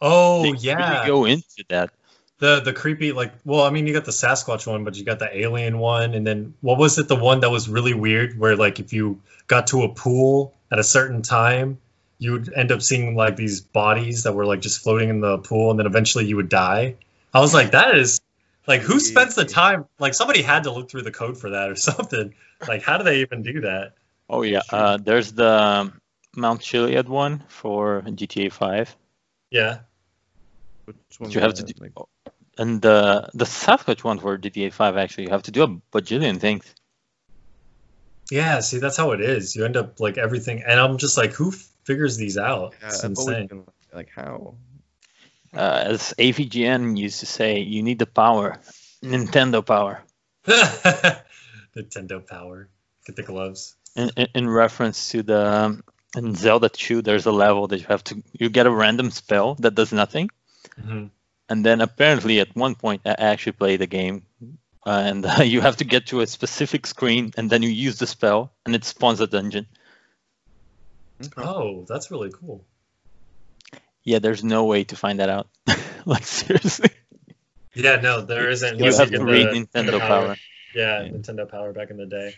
Oh 0.00 0.42
they 0.42 0.52
yeah. 0.52 0.76
really 0.76 1.06
go 1.06 1.24
into 1.24 1.64
that. 1.68 1.90
The 2.38 2.60
the 2.60 2.72
creepy 2.72 3.12
like 3.12 3.32
well 3.44 3.64
i 3.64 3.70
mean 3.70 3.86
you 3.86 3.92
got 3.92 4.04
the 4.04 4.12
sasquatch 4.12 4.66
one 4.66 4.84
but 4.84 4.96
you 4.96 5.04
got 5.04 5.18
the 5.18 5.36
alien 5.36 5.78
one. 5.78 6.14
And 6.14 6.26
then 6.26 6.54
what 6.60 6.78
was 6.78 6.98
it 6.98 7.08
the 7.08 7.16
one 7.16 7.40
that 7.40 7.50
was 7.50 7.68
really 7.68 7.94
weird 7.94 8.38
where 8.38 8.56
like 8.56 8.78
if 8.80 8.92
you 8.92 9.20
got 9.46 9.68
to 9.68 9.82
a 9.82 9.88
pool 9.88 10.54
at 10.70 10.78
a 10.78 10.84
certain 10.84 11.22
time 11.22 11.78
you 12.18 12.32
would 12.32 12.52
end 12.52 12.72
up 12.72 12.82
seeing 12.82 13.14
like 13.14 13.36
these 13.36 13.60
bodies 13.60 14.24
that 14.24 14.34
were 14.34 14.46
like 14.46 14.60
just 14.60 14.82
floating 14.82 15.08
in 15.08 15.20
the 15.20 15.38
pool 15.38 15.70
and 15.70 15.78
then 15.78 15.86
eventually 15.86 16.26
you 16.26 16.36
would 16.36 16.48
die? 16.48 16.96
I 17.34 17.40
was 17.40 17.52
like 17.54 17.72
that 17.72 17.96
is 17.96 18.20
like 18.66 18.82
who 18.82 19.00
spends 19.00 19.34
the 19.34 19.44
time 19.44 19.86
like 19.98 20.14
somebody 20.14 20.42
had 20.42 20.64
to 20.64 20.70
look 20.70 20.90
through 20.90 21.02
the 21.02 21.10
code 21.10 21.38
for 21.38 21.50
that 21.50 21.70
or 21.70 21.76
something. 21.90 22.34
Like 22.66 22.82
how 22.82 22.98
do 22.98 23.04
they 23.04 23.20
even 23.20 23.42
do 23.42 23.60
that? 23.62 23.94
Oh 24.30 24.42
yeah, 24.42 24.60
uh, 24.70 24.98
there's 24.98 25.32
the 25.32 25.90
Mount 26.36 26.60
Chiliad 26.60 27.08
one 27.08 27.42
for 27.48 28.02
GTA 28.02 28.52
5, 28.52 28.96
yeah 29.50 29.78
Which 30.88 31.20
one 31.20 31.30
you 31.30 31.40
have 31.40 31.54
to 31.54 31.62
do- 31.64 31.74
Like, 31.80 31.92
and 32.56 32.80
the 32.80 33.28
the 33.34 33.44
Sasquatch 33.44 34.02
one 34.02 34.18
for 34.18 34.38
GTA 34.38 34.72
5 34.72 34.96
actually 34.96 35.24
you 35.24 35.30
have 35.30 35.42
to 35.44 35.50
do 35.50 35.62
a 35.62 35.68
bajillion 35.92 36.40
things. 36.40 36.64
yeah 38.30 38.60
see 38.60 38.78
that's 38.78 38.96
how 38.96 39.12
it 39.12 39.20
is 39.20 39.54
you 39.56 39.64
end 39.64 39.76
up 39.76 40.00
like 40.00 40.18
everything 40.18 40.62
and 40.66 40.78
i'm 40.78 40.98
just 40.98 41.16
like 41.16 41.32
who 41.32 41.50
figures 41.88 42.16
these 42.16 42.36
out 42.36 42.74
yeah, 42.80 42.88
it's 42.88 43.04
insane 43.04 43.46
been 43.46 43.58
like, 43.58 43.94
like 43.94 44.10
how? 44.14 44.54
Uh, 45.54 45.82
as 45.92 46.12
AVGN 46.18 46.98
used 46.98 47.20
to 47.20 47.26
say, 47.26 47.60
you 47.60 47.82
need 47.82 47.98
the 47.98 48.06
power, 48.06 48.60
Nintendo 49.02 49.64
power, 49.64 50.02
Nintendo 51.76 52.20
Power. 52.26 52.68
Get 53.06 53.16
the 53.16 53.22
gloves. 53.22 53.74
in, 53.96 54.10
in, 54.16 54.26
in 54.34 54.48
reference 54.50 55.08
to 55.12 55.22
the 55.22 55.40
um, 55.64 55.84
in 56.14 56.34
Zelda 56.34 56.68
2. 56.68 57.00
There's 57.00 57.24
a 57.24 57.32
level 57.32 57.66
that 57.68 57.80
you 57.80 57.86
have 57.88 58.04
to 58.04 58.22
you 58.38 58.50
get 58.50 58.66
a 58.66 58.70
random 58.70 59.10
spell 59.10 59.54
that 59.60 59.74
does 59.74 59.90
nothing, 59.92 60.28
hmm 60.80 61.06
and 61.50 61.64
then 61.64 61.80
apparently 61.80 62.40
at 62.40 62.54
one 62.54 62.74
point 62.74 63.00
I 63.06 63.14
actually 63.18 63.52
played 63.52 63.80
the 63.80 63.86
game. 63.86 64.26
Uh, 64.86 65.02
and 65.06 65.24
uh, 65.26 65.42
you 65.42 65.60
have 65.62 65.76
to 65.78 65.84
get 65.84 66.06
to 66.08 66.20
a 66.20 66.26
specific 66.26 66.86
screen, 66.86 67.32
and 67.36 67.48
then 67.50 67.62
you 67.62 67.70
use 67.70 67.98
the 67.98 68.06
spell, 68.06 68.52
and 68.66 68.74
it 68.74 68.84
spawns 68.84 69.20
a 69.20 69.26
dungeon. 69.26 69.66
Oh, 71.36 71.84
that's 71.88 72.10
really 72.10 72.30
cool. 72.30 72.64
Yeah, 74.04 74.20
there's 74.20 74.44
no 74.44 74.64
way 74.64 74.84
to 74.84 74.96
find 74.96 75.20
that 75.20 75.28
out. 75.28 75.48
like 76.06 76.24
seriously, 76.24 76.90
Yeah, 77.74 77.96
no, 77.96 78.20
there 78.22 78.48
isn't. 78.50 78.78
you 78.78 78.84
have 78.94 79.10
to 79.10 79.24
read 79.24 79.48
the 79.48 79.66
Nintendo 79.66 79.98
Power. 80.00 80.36
Yeah, 80.74 81.02
Yeah. 81.02 81.08
Nintendo 81.10 81.48
Power 81.50 81.72
back 81.72 81.90
in 81.90 81.96
the 81.96 82.06
day. 82.06 82.34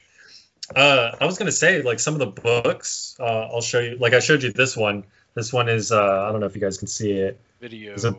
Uh, 0.75 1.17
I 1.21 1.27
was 1.27 1.37
gonna 1.37 1.53
say 1.53 1.83
like 1.83 1.99
some 2.01 2.15
of 2.15 2.21
the 2.21 2.27
books. 2.27 3.17
Uh, 3.19 3.25
I'll 3.53 3.61
show 3.61 3.81
you. 3.81 3.97
Like 3.97 4.12
I 4.15 4.21
showed 4.21 4.43
you 4.43 4.53
this 4.53 4.77
one. 4.77 5.05
This 5.35 5.53
one 5.53 5.69
is. 5.69 5.91
Uh, 5.93 6.27
I 6.27 6.31
don't 6.33 6.41
know 6.41 6.47
if 6.47 6.55
you 6.55 6.61
guys 6.61 6.79
can 6.79 6.89
see 6.89 7.11
it. 7.12 7.41
Video. 7.61 7.95
Is 7.95 8.05
it- 8.05 8.15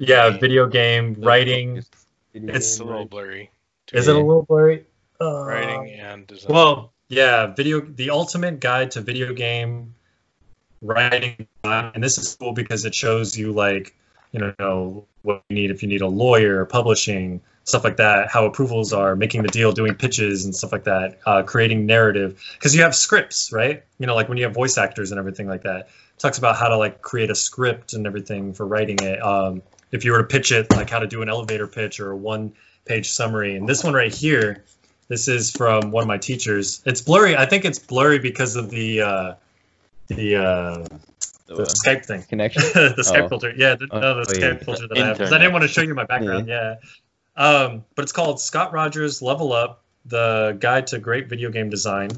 Yeah, 0.00 0.30
video 0.30 0.66
game 0.66 1.14
writing. 1.18 1.76
It's- 1.76 2.06
It's- 2.32 2.56
It's 2.56 2.80
a 2.80 2.84
little 2.84 3.04
blurry. 3.04 3.50
to 3.88 3.96
Is 3.96 4.08
it 4.08 4.14
a 4.16 4.18
little 4.18 4.42
blurry? 4.44 4.86
Uh, 5.20 5.44
writing 5.44 5.90
and 6.00 6.26
design? 6.26 6.52
Well, 6.52 6.92
yeah, 7.08 7.48
video 7.48 7.80
the 7.80 8.10
ultimate 8.10 8.60
guide 8.60 8.92
to 8.92 9.02
video 9.02 9.34
game 9.34 9.94
writing, 10.80 11.46
and 11.64 12.02
this 12.02 12.16
is 12.16 12.34
cool 12.36 12.52
because 12.52 12.84
it 12.86 12.94
shows 12.94 13.36
you 13.36 13.52
like 13.52 13.94
you 14.32 14.54
know 14.58 15.04
what 15.22 15.42
you 15.50 15.56
need 15.56 15.70
if 15.70 15.82
you 15.82 15.88
need 15.88 16.00
a 16.00 16.06
lawyer, 16.06 16.64
publishing 16.64 17.40
stuff 17.64 17.84
like 17.84 17.98
that, 17.98 18.30
how 18.30 18.46
approvals 18.46 18.92
are, 18.92 19.14
making 19.14 19.42
the 19.42 19.48
deal, 19.48 19.70
doing 19.72 19.94
pitches 19.94 20.44
and 20.46 20.56
stuff 20.56 20.72
like 20.72 20.84
that, 20.84 21.18
uh, 21.26 21.42
creating 21.42 21.84
narrative 21.84 22.40
because 22.54 22.74
you 22.74 22.82
have 22.82 22.94
scripts, 22.94 23.52
right? 23.52 23.82
You 23.98 24.06
know, 24.06 24.14
like 24.14 24.28
when 24.28 24.38
you 24.38 24.44
have 24.44 24.54
voice 24.54 24.78
actors 24.78 25.10
and 25.12 25.18
everything 25.18 25.46
like 25.46 25.62
that. 25.64 25.80
It 25.80 26.18
talks 26.18 26.38
about 26.38 26.56
how 26.56 26.68
to 26.68 26.76
like 26.78 27.02
create 27.02 27.30
a 27.30 27.34
script 27.34 27.92
and 27.92 28.06
everything 28.06 28.54
for 28.54 28.66
writing 28.66 28.96
it. 29.02 29.22
Um, 29.22 29.62
if 29.92 30.04
you 30.04 30.12
were 30.12 30.18
to 30.18 30.24
pitch 30.24 30.52
it, 30.52 30.70
like 30.70 30.90
how 30.90 30.98
to 31.00 31.06
do 31.06 31.22
an 31.22 31.28
elevator 31.28 31.66
pitch 31.66 32.00
or 32.00 32.10
a 32.12 32.16
one 32.16 32.52
page 32.84 33.10
summary. 33.10 33.56
And 33.56 33.68
this 33.68 33.82
one 33.84 33.92
right 33.94 34.14
here, 34.14 34.64
this 35.08 35.28
is 35.28 35.50
from 35.50 35.90
one 35.90 36.02
of 36.02 36.08
my 36.08 36.18
teachers. 36.18 36.82
It's 36.86 37.00
blurry. 37.00 37.36
I 37.36 37.46
think 37.46 37.64
it's 37.64 37.78
blurry 37.78 38.18
because 38.18 38.56
of 38.56 38.70
the 38.70 39.02
uh, 39.02 39.34
the 40.08 40.36
uh, 40.36 40.84
the, 41.46 41.54
the 41.56 41.62
Skype 41.64 42.06
thing, 42.06 42.22
connection. 42.22 42.62
the 42.74 42.94
Skype 43.02 43.22
Oh. 43.24 43.28
filter. 43.28 43.52
Yeah, 43.56 43.74
the, 43.74 43.86
no, 43.86 44.00
the 44.00 44.20
Oh, 44.20 44.22
Skype 44.24 44.40
yeah. 44.58 44.64
filter 44.64 44.88
that 44.88 44.98
I 44.98 45.06
have. 45.06 45.18
'cause 45.18 45.32
I 45.32 45.38
didn't 45.38 45.52
want 45.52 45.62
to 45.62 45.68
show 45.68 45.82
you 45.82 45.94
my 45.94 46.04
background. 46.04 46.46
Yeah. 46.48 46.76
Um, 47.36 47.84
but 47.94 48.02
it's 48.02 48.12
called 48.12 48.40
Scott 48.40 48.72
Rogers 48.72 49.22
Level 49.22 49.52
Up: 49.52 49.82
The 50.06 50.56
Guide 50.58 50.88
to 50.88 50.98
Great 50.98 51.28
Video 51.28 51.50
Game 51.50 51.70
Design. 51.70 52.10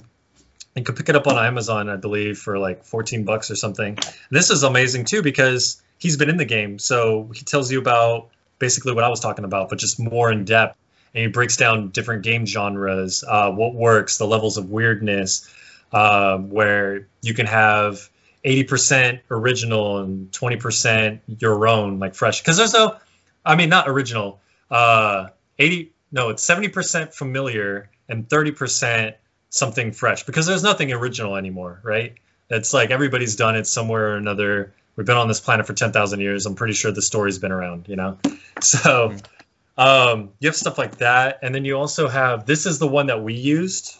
You 0.74 0.82
can 0.84 0.94
pick 0.94 1.10
it 1.10 1.16
up 1.16 1.26
on 1.26 1.36
Amazon, 1.44 1.90
I 1.90 1.96
believe, 1.96 2.38
for 2.38 2.58
like 2.58 2.84
14 2.84 3.24
bucks 3.24 3.50
or 3.50 3.56
something. 3.56 3.98
This 4.30 4.50
is 4.50 4.62
amazing 4.62 5.04
too 5.04 5.22
because 5.22 5.81
he's 6.02 6.16
been 6.16 6.28
in 6.28 6.36
the 6.36 6.44
game, 6.44 6.80
so 6.80 7.30
he 7.32 7.44
tells 7.44 7.70
you 7.70 7.78
about 7.78 8.28
basically 8.58 8.92
what 8.92 9.04
I 9.04 9.08
was 9.08 9.20
talking 9.20 9.44
about, 9.44 9.68
but 9.68 9.78
just 9.78 10.00
more 10.00 10.32
in 10.32 10.44
depth. 10.44 10.76
And 11.14 11.22
he 11.22 11.28
breaks 11.28 11.56
down 11.56 11.90
different 11.90 12.22
game 12.22 12.44
genres, 12.44 13.22
uh, 13.26 13.52
what 13.52 13.72
works, 13.72 14.18
the 14.18 14.26
levels 14.26 14.56
of 14.56 14.68
weirdness, 14.68 15.48
um, 15.92 16.50
where 16.50 17.06
you 17.20 17.34
can 17.34 17.46
have 17.46 18.08
80% 18.44 19.20
original 19.30 19.98
and 19.98 20.28
20% 20.32 21.20
your 21.38 21.68
own, 21.68 22.00
like 22.00 22.16
fresh. 22.16 22.40
Because 22.40 22.56
there's 22.56 22.72
no, 22.72 22.96
I 23.44 23.54
mean, 23.54 23.68
not 23.68 23.88
original. 23.88 24.40
Uh, 24.68 25.28
80, 25.60 25.92
no, 26.10 26.30
it's 26.30 26.44
70% 26.44 27.14
familiar 27.14 27.90
and 28.08 28.28
30% 28.28 29.14
something 29.50 29.92
fresh. 29.92 30.24
Because 30.24 30.46
there's 30.46 30.64
nothing 30.64 30.92
original 30.92 31.36
anymore, 31.36 31.78
right? 31.84 32.14
It's 32.50 32.74
like 32.74 32.90
everybody's 32.90 33.36
done 33.36 33.54
it 33.54 33.68
somewhere 33.68 34.14
or 34.14 34.16
another. 34.16 34.72
We've 34.96 35.06
been 35.06 35.16
on 35.16 35.28
this 35.28 35.40
planet 35.40 35.66
for 35.66 35.72
10,000 35.72 36.20
years. 36.20 36.44
I'm 36.46 36.54
pretty 36.54 36.74
sure 36.74 36.92
the 36.92 37.02
story's 37.02 37.38
been 37.38 37.52
around, 37.52 37.88
you 37.88 37.96
know? 37.96 38.18
So 38.60 39.16
um, 39.76 40.30
you 40.38 40.48
have 40.48 40.54
stuff 40.54 40.78
like 40.78 40.98
that. 40.98 41.40
And 41.42 41.52
then 41.52 41.64
you 41.64 41.76
also 41.76 42.06
have 42.06 42.46
this 42.46 42.64
is 42.64 42.78
the 42.78 42.86
one 42.86 43.06
that 43.08 43.24
we 43.24 43.34
used 43.34 43.96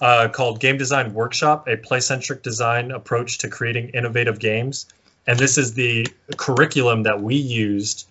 uh, 0.00 0.28
called 0.28 0.60
Game 0.60 0.78
Design 0.78 1.14
Workshop, 1.14 1.66
a 1.68 1.76
play 1.76 1.98
centric 1.98 2.42
design 2.42 2.90
approach 2.92 3.38
to 3.38 3.48
creating 3.48 3.88
innovative 3.88 4.38
games. 4.38 4.86
And 5.26 5.38
this 5.38 5.58
is 5.58 5.74
the 5.74 6.06
curriculum 6.36 7.04
that 7.04 7.20
we 7.20 7.34
used 7.34 8.06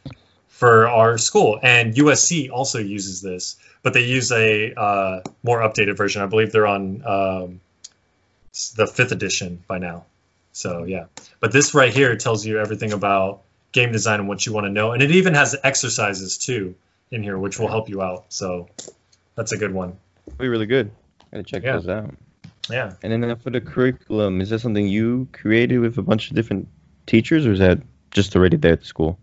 for 0.49 0.87
our 0.87 1.17
school. 1.17 1.59
And 1.61 1.93
USC 1.93 2.51
also 2.51 2.79
uses 2.79 3.21
this, 3.21 3.57
but 3.83 3.93
they 3.93 4.03
use 4.03 4.31
a 4.31 4.73
uh, 4.73 5.21
more 5.43 5.59
updated 5.59 5.95
version. 5.95 6.21
I 6.21 6.25
believe 6.25 6.51
they're 6.51 6.67
on 6.67 7.05
um, 7.05 7.61
the 8.75 8.87
fifth 8.87 9.11
edition 9.11 9.63
by 9.67 9.77
now. 9.77 10.05
So, 10.55 10.85
yeah. 10.85 11.05
But 11.41 11.51
this 11.51 11.73
right 11.73 11.93
here 11.93 12.15
tells 12.15 12.45
you 12.45 12.59
everything 12.59 12.93
about 12.93 13.41
game 13.73 13.91
design 13.91 14.21
and 14.21 14.29
what 14.29 14.45
you 14.45 14.53
want 14.53 14.65
to 14.65 14.71
know. 14.71 14.93
And 14.93 15.03
it 15.03 15.11
even 15.11 15.33
has 15.33 15.53
exercises 15.65 16.37
too 16.37 16.75
in 17.11 17.21
here, 17.23 17.37
which 17.37 17.59
will 17.59 17.67
help 17.67 17.89
you 17.89 18.01
out. 18.01 18.27
So, 18.29 18.69
that's 19.35 19.51
a 19.51 19.57
good 19.57 19.73
one. 19.73 19.97
Be 20.37 20.47
really 20.47 20.65
good. 20.65 20.91
Gotta 21.31 21.43
check 21.43 21.63
Yeah. 21.63 21.73
those 21.73 21.89
out. 21.89 22.15
Yeah. 22.69 22.93
And 23.03 23.11
then 23.11 23.29
uh, 23.29 23.35
for 23.35 23.49
the 23.49 23.59
curriculum, 23.59 24.39
is 24.39 24.49
that 24.49 24.59
something 24.59 24.87
you 24.87 25.27
created 25.33 25.79
with 25.79 25.97
a 25.97 26.01
bunch 26.01 26.29
of 26.29 26.37
different 26.37 26.69
teachers, 27.05 27.45
or 27.45 27.51
is 27.51 27.59
that 27.59 27.81
just 28.11 28.33
already 28.33 28.55
there 28.55 28.71
at 28.73 28.79
the 28.79 28.85
school? 28.85 29.19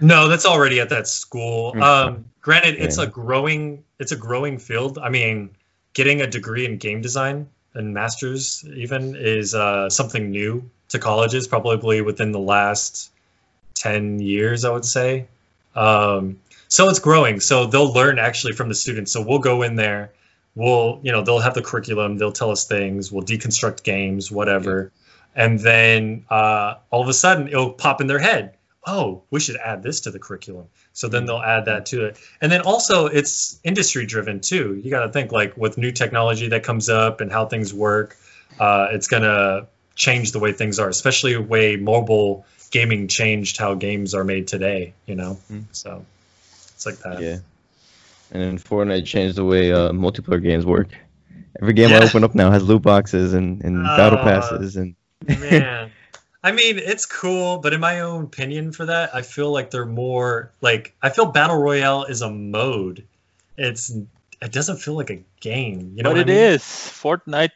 No, 0.00 0.28
that's 0.28 0.44
already 0.44 0.80
at 0.80 0.90
that 0.90 1.08
school. 1.08 1.74
Um, 1.82 2.26
granted, 2.42 2.74
it's 2.74 2.98
Yeah. 2.98 3.04
a 3.04 3.06
growing 3.06 3.84
it's 3.98 4.12
a 4.12 4.16
growing 4.16 4.58
field. 4.58 4.98
I 4.98 5.08
mean, 5.08 5.56
getting 5.94 6.20
a 6.20 6.26
degree 6.26 6.66
in 6.66 6.76
game 6.76 7.00
design 7.00 7.48
and 7.74 7.92
masters 7.92 8.64
even 8.74 9.16
is 9.16 9.54
uh, 9.54 9.90
something 9.90 10.30
new 10.30 10.70
to 10.88 10.98
colleges, 10.98 11.48
probably 11.48 12.00
within 12.00 12.32
the 12.32 12.38
last 12.38 13.10
ten 13.74 14.20
years, 14.20 14.64
I 14.64 14.70
would 14.70 14.84
say. 14.84 15.26
Um, 15.74 16.38
so 16.68 16.88
it's 16.88 17.00
growing. 17.00 17.40
So 17.40 17.66
they'll 17.66 17.92
learn 17.92 18.18
actually 18.18 18.52
from 18.52 18.68
the 18.68 18.74
students. 18.74 19.12
So 19.12 19.22
we'll 19.22 19.40
go 19.40 19.62
in 19.62 19.76
there. 19.76 20.12
We'll 20.54 21.00
you 21.02 21.12
know 21.12 21.22
they'll 21.22 21.40
have 21.40 21.54
the 21.54 21.62
curriculum. 21.62 22.16
They'll 22.18 22.32
tell 22.32 22.50
us 22.50 22.64
things. 22.64 23.10
We'll 23.10 23.24
deconstruct 23.24 23.82
games, 23.82 24.30
whatever. 24.30 24.92
And 25.34 25.58
then 25.58 26.24
uh, 26.30 26.76
all 26.90 27.02
of 27.02 27.08
a 27.08 27.12
sudden 27.12 27.48
it'll 27.48 27.72
pop 27.72 28.00
in 28.00 28.06
their 28.06 28.20
head 28.20 28.54
oh, 28.86 29.22
we 29.30 29.40
should 29.40 29.56
add 29.56 29.82
this 29.82 30.00
to 30.00 30.10
the 30.10 30.18
curriculum. 30.18 30.66
So 30.92 31.08
then 31.08 31.26
they'll 31.26 31.38
add 31.38 31.66
that 31.66 31.86
to 31.86 32.06
it. 32.06 32.18
And 32.40 32.50
then 32.50 32.60
also 32.62 33.06
it's 33.06 33.58
industry 33.64 34.06
driven 34.06 34.40
too. 34.40 34.80
You 34.82 34.90
got 34.90 35.06
to 35.06 35.12
think 35.12 35.32
like 35.32 35.56
with 35.56 35.78
new 35.78 35.90
technology 35.90 36.48
that 36.48 36.62
comes 36.62 36.88
up 36.88 37.20
and 37.20 37.32
how 37.32 37.46
things 37.46 37.72
work, 37.72 38.16
uh, 38.60 38.88
it's 38.92 39.08
going 39.08 39.22
to 39.22 39.66
change 39.94 40.32
the 40.32 40.38
way 40.38 40.52
things 40.52 40.78
are, 40.78 40.88
especially 40.88 41.34
the 41.34 41.42
way 41.42 41.76
mobile 41.76 42.44
gaming 42.70 43.08
changed 43.08 43.56
how 43.56 43.74
games 43.74 44.14
are 44.14 44.24
made 44.24 44.48
today, 44.48 44.92
you 45.06 45.14
know? 45.14 45.38
Mm. 45.50 45.64
So 45.72 46.04
it's 46.74 46.86
like 46.86 46.98
that. 46.98 47.20
Yeah. 47.20 47.38
And 48.32 48.42
then 48.42 48.58
Fortnite 48.58 49.06
changed 49.06 49.36
the 49.36 49.44
way 49.44 49.72
uh, 49.72 49.90
multiplayer 49.92 50.42
games 50.42 50.66
work. 50.66 50.88
Every 51.60 51.72
game 51.72 51.90
I 51.90 52.04
open 52.04 52.24
up 52.24 52.34
now 52.34 52.50
has 52.50 52.64
loot 52.64 52.82
boxes 52.82 53.32
and, 53.32 53.62
and 53.62 53.84
battle 53.84 54.18
Uh, 54.18 54.24
passes 54.24 54.76
and 54.76 54.96
Man. 55.26 55.90
I 56.44 56.52
mean, 56.52 56.78
it's 56.78 57.06
cool, 57.06 57.56
but 57.56 57.72
in 57.72 57.80
my 57.80 58.00
own 58.00 58.24
opinion 58.24 58.70
for 58.72 58.84
that, 58.84 59.14
I 59.14 59.22
feel 59.22 59.50
like 59.50 59.70
they're 59.70 59.86
more 59.86 60.52
like 60.60 60.94
I 61.02 61.08
feel 61.08 61.24
battle 61.24 61.56
royale 61.56 62.04
is 62.04 62.20
a 62.20 62.30
mode. 62.30 63.06
It's 63.56 63.90
it 64.42 64.52
doesn't 64.52 64.76
feel 64.76 64.94
like 64.94 65.08
a 65.08 65.24
game. 65.40 65.94
You 65.96 66.02
know 66.02 66.10
but 66.10 66.18
what 66.18 66.28
it 66.28 66.32
I 66.32 66.34
mean? 66.34 66.44
is. 66.52 66.62
Fortnite 66.62 67.52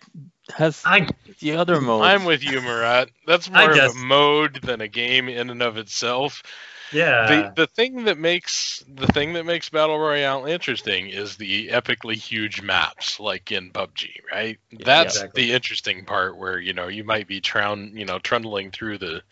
has 0.54 0.82
I 0.86 1.06
the 1.40 1.56
other 1.56 1.82
mode. 1.82 2.02
I'm 2.02 2.24
with 2.24 2.42
you, 2.42 2.62
Murat. 2.62 3.10
That's 3.26 3.50
more 3.50 3.70
of 3.70 3.76
a 3.76 3.94
mode 3.94 4.60
than 4.62 4.80
a 4.80 4.88
game 4.88 5.28
in 5.28 5.50
and 5.50 5.62
of 5.62 5.76
itself. 5.76 6.42
Yeah. 6.90 7.52
the 7.54 7.62
the 7.62 7.66
thing 7.66 8.04
that 8.04 8.18
makes 8.18 8.82
the 8.88 9.06
thing 9.08 9.34
that 9.34 9.44
makes 9.44 9.68
battle 9.68 9.98
royale 9.98 10.46
interesting 10.46 11.08
is 11.08 11.36
the 11.36 11.68
epically 11.68 12.14
huge 12.14 12.62
maps 12.62 13.20
like 13.20 13.52
in 13.52 13.70
PUBG, 13.72 14.08
right? 14.32 14.58
That's 14.72 15.14
exactly. 15.14 15.42
the 15.42 15.52
interesting 15.52 16.04
part 16.04 16.36
where 16.38 16.58
you 16.58 16.72
know 16.72 16.88
you 16.88 17.04
might 17.04 17.26
be 17.26 17.40
troun 17.40 17.94
you 17.94 18.04
know 18.06 18.18
trundling 18.18 18.70
through 18.70 18.98
the 18.98 19.22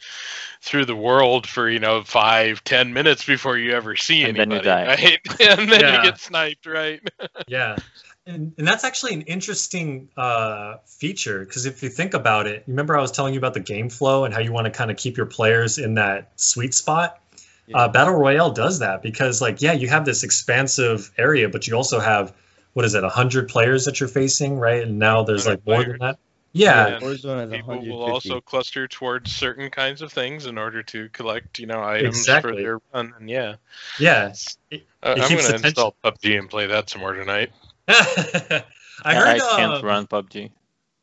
through 0.63 0.85
the 0.87 0.97
world 0.97 1.47
for 1.47 1.69
you 1.69 1.79
know 1.79 2.03
five 2.03 2.63
ten 2.65 2.93
minutes 2.93 3.25
before 3.25 3.57
you 3.59 3.73
ever 3.73 3.97
see 3.97 4.23
And 4.23 4.37
then 4.37 4.51
you 4.51 4.61
anybody, 4.61 4.61
die. 4.61 4.87
right? 4.87 5.21
and 5.41 5.69
then 5.71 5.81
Yeah. 5.81 5.93
you 5.93 6.01
get 6.01 6.19
sniped, 6.19 6.67
right? 6.67 7.01
Yeah. 7.47 7.81
And, 8.27 8.55
and 8.59 8.67
that's 8.67 8.83
actually 8.83 9.15
an 9.15 9.23
interesting 9.23 10.09
uh, 10.17 10.79
feature 10.85 11.45
because 11.45 11.65
if 11.65 11.83
you 11.83 11.89
think 11.89 12.13
about 12.15 12.47
it, 12.49 12.65
remember 12.67 12.97
I 12.99 13.01
was 13.01 13.13
telling 13.13 13.35
you 13.35 13.39
about 13.39 13.55
the 13.55 13.61
game 13.61 13.89
flow 13.89 14.25
and 14.25 14.35
how 14.35 14.41
you 14.41 14.53
want 14.53 14.65
to 14.65 14.71
kind 14.73 14.91
of 14.91 14.97
keep 14.97 15.17
your 15.17 15.27
players 15.27 15.79
in 15.79 15.95
that 15.95 16.33
sweet 16.37 16.75
spot? 16.75 17.21
Yeah. 17.67 17.79
Uh, 17.79 17.89
Battle 17.89 18.15
Royale 18.15 18.51
does 18.51 18.79
that 18.79 19.03
because, 19.03 19.41
like, 19.41 19.61
yeah, 19.61 19.73
you 19.73 19.89
have 19.89 20.05
this 20.05 20.23
expansive 20.23 21.11
area, 21.19 21.49
but 21.49 21.67
you 21.67 21.75
also 21.75 21.99
have, 21.99 22.33
what 22.75 22.85
is 22.85 22.95
it, 22.95 23.03
100 23.03 23.49
players 23.49 23.87
that 23.87 23.99
you're 23.99 24.09
facing, 24.09 24.59
right? 24.59 24.83
And 24.83 24.99
now 24.99 25.25
there's 25.25 25.47
like 25.47 25.67
more 25.67 25.77
players. 25.77 25.99
than 25.99 26.09
that. 26.09 26.19
Yeah. 26.53 26.99
yeah. 27.03 27.51
people 27.51 27.85
will 27.85 28.03
also 28.03 28.41
cluster 28.41 28.89
towards 28.89 29.31
certain 29.31 29.69
kinds 29.69 30.01
of 30.01 30.11
things 30.11 30.47
in 30.47 30.57
order 30.57 30.83
to 30.85 31.09
collect, 31.11 31.59
you 31.59 31.67
know, 31.67 31.83
items 31.83 32.19
Exactly. 32.19 32.53
for 32.53 32.57
their 32.57 32.79
run. 32.95 33.13
And 33.19 33.29
yeah, 33.29 33.57
Yeah. 33.99 34.33
uh, 34.33 34.35
It 34.71 34.87
I'm 35.03 35.37
gonna 35.37 35.55
install 35.55 35.97
PUBG 36.03 36.39
and 36.39 36.49
play 36.49 36.67
that 36.67 36.89
some 36.89 37.03
more 37.03 37.13
tonight. 37.13 37.51
I 37.89 38.63
Yeah, 39.05 39.19
heard. 39.19 39.29
I 39.29 39.39
can't 39.39 39.73
um, 39.75 39.85
run 39.85 40.07
PUBG. 40.07 40.51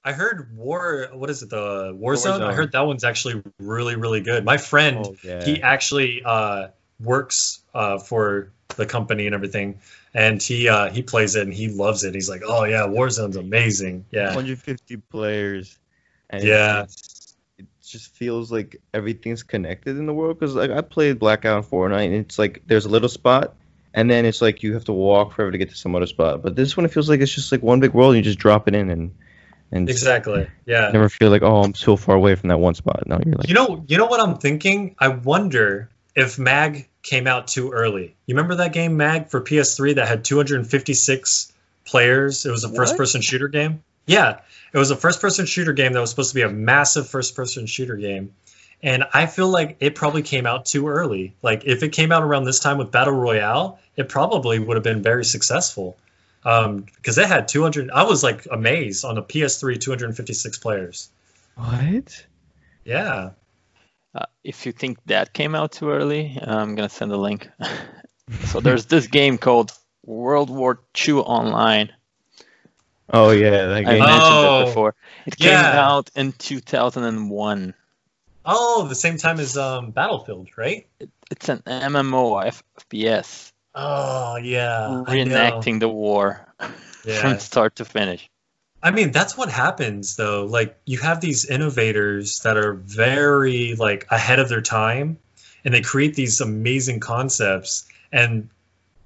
I 0.06 0.12
heard 0.12 0.56
War. 0.58 1.10
What 1.14 1.30
is 1.30 1.44
it? 1.44 1.50
The 1.50 1.94
Warzone. 1.94 2.42
I 2.42 2.54
heard 2.54 2.74
that 2.74 2.82
one's 2.86 3.04
actually 3.04 3.42
really, 3.60 3.96
really 3.96 4.22
good. 4.22 4.44
My 4.44 4.58
friend, 4.58 4.98
Oh, 5.06 5.16
yeah. 5.24 5.44
he 5.44 5.62
actually 5.62 6.22
uh, 6.26 6.68
works 7.00 7.62
uh, 7.74 8.00
for 8.00 8.52
the 8.76 8.86
company 8.86 9.26
and 9.28 9.34
everything, 9.36 9.80
and 10.14 10.42
he 10.42 10.68
uh, 10.68 10.90
he 10.90 11.04
plays 11.04 11.36
it 11.36 11.44
and 11.44 11.54
he 11.54 11.70
loves 11.70 12.04
it. 12.04 12.14
He's 12.14 12.30
like, 12.30 12.42
oh 12.46 12.66
yeah, 12.66 12.82
Warzone's 12.82 13.38
amazing. 13.38 14.06
Yeah, 14.12 14.28
150 14.28 14.98
players. 14.98 15.78
And 16.30 16.44
Yeah. 16.44 16.86
It 17.60 17.68
just 17.86 18.16
feels 18.16 18.52
like 18.52 18.82
everything's 18.94 19.44
connected 19.44 19.98
in 19.98 20.06
the 20.08 20.14
world 20.14 20.40
because 20.40 20.56
like 20.56 20.72
I 20.72 20.82
played 20.82 21.20
Blackout 21.20 21.64
and 21.64 21.72
Fortnite 21.72 22.06
and 22.08 22.16
it's 22.16 22.40
like 22.40 22.64
there's 22.66 22.86
a 22.86 22.90
little 22.90 23.10
spot 23.10 23.56
and 23.94 24.10
then 24.10 24.26
it's 24.26 24.42
like 24.42 24.64
you 24.64 24.74
have 24.74 24.86
to 24.86 24.94
walk 24.94 25.34
forever 25.34 25.52
to 25.52 25.58
get 25.60 25.70
to 25.70 25.76
some 25.76 25.96
other 25.96 26.08
spot. 26.08 26.42
But 26.42 26.56
this 26.56 26.76
one 26.76 26.86
it 26.86 26.92
feels 26.92 27.08
like 27.10 27.20
it's 27.22 27.32
just 27.32 27.52
like 27.52 27.62
one 27.62 27.80
big 27.80 27.94
world 27.94 28.16
and 28.16 28.18
you 28.18 28.24
just 28.24 28.40
drop 28.40 28.68
it 28.68 28.74
in 28.74 28.90
and 28.90 29.14
and 29.74 29.90
exactly. 29.90 30.48
Yeah. 30.66 30.92
never 30.92 31.10
feel 31.10 31.32
like 31.32 31.42
oh 31.42 31.64
I'm 31.64 31.74
so 31.74 31.98
far 31.98 32.16
away 32.16 32.36
from 32.36 32.50
that 32.50 32.60
one 32.60 32.76
spot. 32.76 33.04
No, 33.08 33.20
you're 33.26 33.36
like 33.36 33.48
You 33.48 33.56
know, 33.56 33.84
you 33.88 33.98
know 33.98 34.06
what 34.06 34.22
I'm 34.22 34.38
thinking? 34.38 34.96
I 35.00 35.10
wonder 35.10 35.90
if 36.16 36.38
Mag 36.38 36.88
came 37.02 37.28
out 37.28 37.48
too 37.48 37.72
early. 37.72 38.16
You 38.28 38.36
remember 38.36 38.56
that 38.56 38.72
game 38.72 38.96
Mag 38.96 39.30
for 39.30 39.42
PS3 39.42 39.96
that 39.96 40.08
had 40.08 40.24
256 40.24 41.52
players? 41.86 42.46
It 42.46 42.52
was 42.52 42.64
a 42.64 42.70
first-person 42.70 43.22
shooter 43.22 43.48
game. 43.48 43.84
Yeah, 44.06 44.40
it 44.72 44.78
was 44.78 44.92
a 44.92 44.96
first-person 44.96 45.48
shooter 45.48 45.74
game 45.74 45.94
that 45.94 46.00
was 46.00 46.12
supposed 46.12 46.30
to 46.30 46.36
be 46.36 46.44
a 46.44 46.50
massive 46.50 47.10
first-person 47.10 47.66
shooter 47.66 47.96
game. 47.96 48.34
And 48.84 49.06
I 49.14 49.26
feel 49.26 49.48
like 49.48 49.78
it 49.80 49.96
probably 49.96 50.22
came 50.22 50.46
out 50.46 50.66
too 50.66 50.88
early. 50.88 51.34
Like 51.42 51.64
if 51.66 51.84
it 51.84 51.90
came 51.90 52.12
out 52.12 52.22
around 52.22 52.44
this 52.44 52.60
time 52.60 52.78
with 52.78 52.92
Battle 52.92 53.14
Royale, 53.14 53.80
it 53.96 54.10
probably 54.10 54.60
would 54.60 54.76
have 54.76 54.84
been 54.84 55.02
very 55.02 55.26
successful. 55.26 55.98
Um, 56.46 56.86
because 56.96 57.18
it 57.18 57.28
had 57.28 57.48
200 57.48 57.90
I 57.92 58.04
was 58.04 58.24
like 58.24 58.48
amazed 58.52 59.06
on 59.06 59.18
a 59.18 59.22
PS3 59.24 59.80
256 59.80 60.58
players. 60.58 61.10
what? 61.56 62.26
Yeah. 62.86 63.32
Uh, 64.16 64.26
if 64.44 64.66
you 64.66 64.72
think 64.74 65.00
that 65.06 65.34
came 65.34 65.56
out 65.56 65.72
too 65.72 65.90
early, 65.90 66.38
I'm 66.42 66.76
gonna 66.76 66.90
send 66.90 67.12
a 67.12 67.18
link. 67.18 67.50
so 68.46 68.60
there's 68.60 68.86
this 68.86 69.08
game 69.08 69.38
called 69.38 69.72
World 70.06 70.50
War 70.50 70.82
II 71.08 71.16
Online. 71.16 71.92
Oh 73.10 73.32
yeah, 73.32 73.68
that 73.68 73.78
I 73.78 73.82
mentioned 73.84 74.10
Oh, 74.12 74.62
it 74.62 74.66
before. 74.66 74.96
It 75.26 75.38
came 75.38 75.50
yeah. 75.52 75.88
out 75.88 76.12
in 76.16 76.32
2001. 76.34 77.74
Oh, 78.46 78.86
the 78.88 78.96
same 78.96 79.18
time 79.18 79.40
as 79.40 79.56
um, 79.56 79.92
Battlefield, 79.92 80.50
right? 80.58 80.86
It's 81.32 81.48
an 81.48 81.60
MMO 81.60 82.52
FPS 82.78 83.53
Oh 83.76 84.38
yeah, 84.38 85.04
reenacting 85.08 85.80
the 85.80 85.90
war 85.90 86.48
Yeah. 87.06 87.20
from 87.20 87.40
start 87.40 87.76
to 87.78 87.86
finish. 87.86 88.30
I 88.82 88.92
mean, 88.92 89.12
that's 89.12 89.38
what 89.38 89.50
happens 89.50 90.16
though. 90.16 90.46
Like 90.46 90.78
you 90.86 91.00
have 91.00 91.22
these 91.22 91.46
innovators 91.46 92.40
that 92.44 92.58
are 92.58 92.74
very 92.74 93.76
like 93.76 94.06
ahead 94.12 94.40
of 94.40 94.50
their 94.50 94.62
time, 94.62 95.18
and 95.66 95.74
they 95.74 95.82
create 95.82 96.16
these 96.16 96.42
amazing 96.42 97.00
concepts. 97.00 97.86
And 98.12 98.50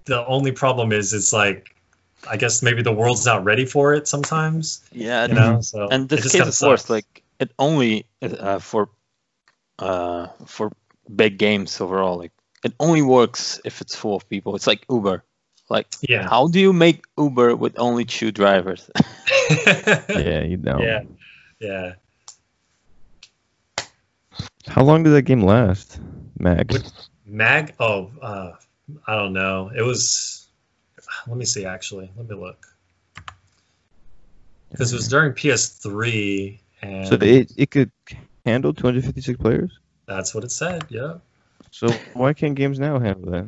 the 0.06 0.26
only 0.26 0.52
problem 0.52 0.91
is, 0.91 1.14
it's 1.14 1.31
like, 1.31 1.76
I 2.30 2.38
guess 2.38 2.61
maybe 2.61 2.81
the 2.81 2.91
world's 2.91 3.26
not 3.26 3.44
ready 3.45 3.65
for 3.65 3.94
it 3.94 4.07
sometimes. 4.07 4.84
Yeah, 4.91 5.27
You 5.27 5.34
know, 5.34 5.61
so 5.61 5.88
and 5.89 6.10
this 6.10 6.31
case, 6.31 6.41
of 6.41 6.57
course, 6.57 6.89
like 6.89 7.23
it 7.39 7.52
only 7.60 8.06
uh, 8.22 8.60
for 8.60 8.89
uh, 9.80 10.27
for 10.45 10.72
big 11.15 11.38
games 11.38 11.80
overall. 11.80 12.18
Like 12.18 12.31
it 12.63 12.73
only 12.79 13.01
works 13.01 13.59
if 13.65 13.81
it's 13.81 13.95
full 13.95 14.15
of 14.15 14.27
people. 14.29 14.55
It's 14.55 14.67
like 14.67 14.85
Uber. 14.89 15.23
Like 15.69 15.88
yeah, 16.01 16.27
how 16.29 16.47
do 16.47 16.59
you 16.59 16.71
make 16.73 17.03
Uber 17.17 17.55
with 17.55 17.77
only 17.77 18.05
two 18.05 18.31
drivers? 18.31 18.89
Yeah, 20.09 20.43
you 20.43 20.57
know. 20.57 20.79
yeah, 20.79 21.01
yeah. 21.59 21.93
How 24.67 24.84
long 24.84 25.03
did 25.03 25.11
that 25.11 25.23
game 25.23 25.41
last, 25.41 25.99
Mag? 26.39 26.71
Which- 26.71 26.85
Mag. 27.25 27.73
Oh, 27.79 28.11
uh, 28.21 28.51
I 29.05 29.15
don't 29.15 29.34
know. 29.34 29.71
It 29.75 29.81
was. 29.81 30.47
Let 31.27 31.38
me 31.38 31.45
see. 31.45 31.65
Actually, 31.65 32.09
let 32.17 32.29
me 32.29 32.35
look. 32.35 32.65
Because 34.71 34.91
it 34.91 34.95
was 34.97 35.07
during 35.07 35.34
PS3, 35.34 36.59
and 36.81 37.07
So 37.07 37.15
it 37.15 37.51
it 37.57 37.71
could 37.71 37.91
handle 38.45 38.73
256 38.73 39.38
players. 39.39 39.71
that's 40.05 40.34
what 40.35 40.43
it 40.43 40.51
said. 40.51 40.85
Yeah. 40.89 41.15
So 41.78 41.90
why 42.16 42.34
can't 42.34 42.56
games 42.56 42.80
now 42.80 42.98
handle 42.98 43.32
that? 43.32 43.48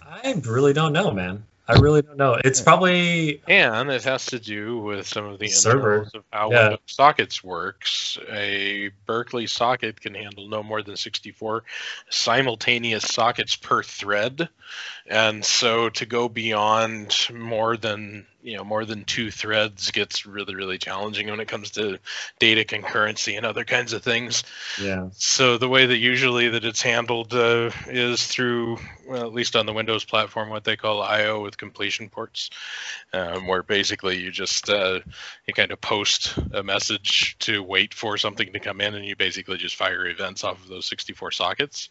I 0.00 0.40
really 0.44 0.72
don't 0.72 0.92
know, 0.92 1.10
man. 1.10 1.44
I 1.66 1.80
really 1.80 2.00
don't 2.00 2.16
know. 2.16 2.38
It's 2.44 2.60
probably 2.60 3.42
And 3.48 3.90
it 3.90 4.04
has 4.04 4.26
to 4.26 4.38
do 4.38 4.78
with 4.78 5.08
some 5.08 5.24
of 5.24 5.40
the 5.40 5.48
Server. 5.48 5.94
internals 6.04 6.14
of 6.14 6.22
how 6.32 6.52
Yeah. 6.52 6.62
Windows 6.68 6.78
sockets 6.86 7.42
works. 7.42 8.18
A 8.30 8.90
Berkeley 9.04 9.48
socket 9.48 10.00
can 10.00 10.14
handle 10.14 10.48
no 10.48 10.62
more 10.62 10.80
than 10.80 10.96
64 10.96 11.64
simultaneous 12.08 13.02
sockets 13.08 13.56
per 13.56 13.82
thread, 13.82 14.48
and 15.08 15.44
so 15.44 15.88
to 15.88 16.06
go 16.06 16.28
beyond 16.28 17.16
more 17.34 17.76
than 17.76 18.28
you 18.46 18.56
know 18.56 18.62
more 18.62 18.84
than 18.84 19.04
two 19.04 19.32
threads 19.32 19.90
gets 19.90 20.24
really 20.24 20.54
really 20.54 20.78
challenging 20.78 21.28
when 21.28 21.40
it 21.40 21.48
comes 21.48 21.72
to 21.72 21.98
data 22.38 22.64
concurrency 22.64 23.36
and 23.36 23.44
other 23.44 23.64
kinds 23.64 23.92
of 23.92 24.04
things. 24.04 24.44
yeah. 24.80 25.08
So 25.14 25.58
the 25.58 25.68
way 25.68 25.86
that 25.86 25.96
usually 25.96 26.50
that 26.50 26.64
it's 26.64 26.80
handled 26.80 27.34
uh, 27.34 27.72
is 27.88 28.24
through, 28.24 28.78
well, 29.08 29.26
at 29.26 29.32
least 29.32 29.56
on 29.56 29.66
the 29.66 29.72
Windows 29.72 30.04
platform, 30.04 30.48
what 30.48 30.62
they 30.62 30.76
call 30.76 31.02
I/O 31.02 31.42
with 31.42 31.56
completion 31.56 32.08
ports, 32.08 32.50
um, 33.12 33.48
where 33.48 33.64
basically 33.64 34.18
you 34.18 34.30
just 34.30 34.70
uh, 34.70 35.00
you 35.46 35.52
kind 35.52 35.72
of 35.72 35.80
post 35.80 36.38
a 36.52 36.62
message 36.62 37.36
to 37.40 37.64
wait 37.64 37.94
for 37.94 38.16
something 38.16 38.52
to 38.52 38.60
come 38.60 38.80
in, 38.80 38.94
and 38.94 39.04
you 39.04 39.16
basically 39.16 39.56
just 39.56 39.74
fire 39.74 40.06
events 40.06 40.44
off 40.44 40.62
of 40.62 40.68
those 40.68 40.86
64 40.86 41.32
sockets, 41.32 41.88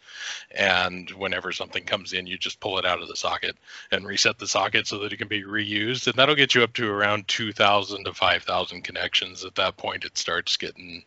and 0.51 1.09
whenever 1.11 1.51
something 1.51 1.83
comes 1.83 2.13
in, 2.13 2.27
you 2.27 2.37
just 2.37 2.61
pull 2.61 2.79
it 2.79 2.85
out 2.85 3.01
of 3.01 3.09
the 3.09 3.15
socket 3.17 3.57
and 3.91 4.07
reset 4.07 4.39
the 4.39 4.47
socket 4.47 4.87
so 4.87 4.99
that 4.99 5.11
it 5.11 5.17
can 5.17 5.27
be 5.27 5.43
reused, 5.43 6.07
and 6.07 6.15
that'll 6.15 6.35
get 6.35 6.44
you 6.53 6.63
up 6.63 6.73
to 6.73 6.89
around 6.89 7.27
2,000 7.27 8.03
to 8.03 8.13
5,000 8.13 8.81
connections. 8.83 9.43
At 9.43 9.55
that 9.55 9.77
point, 9.77 10.05
it 10.05 10.17
starts 10.17 10.57
getting 10.57 11.03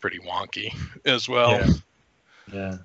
pretty 0.00 0.18
wonky 0.18 0.74
as 1.04 1.28
well. 1.28 1.52
Yeah. 1.52 1.72
Yeah. 2.52 2.76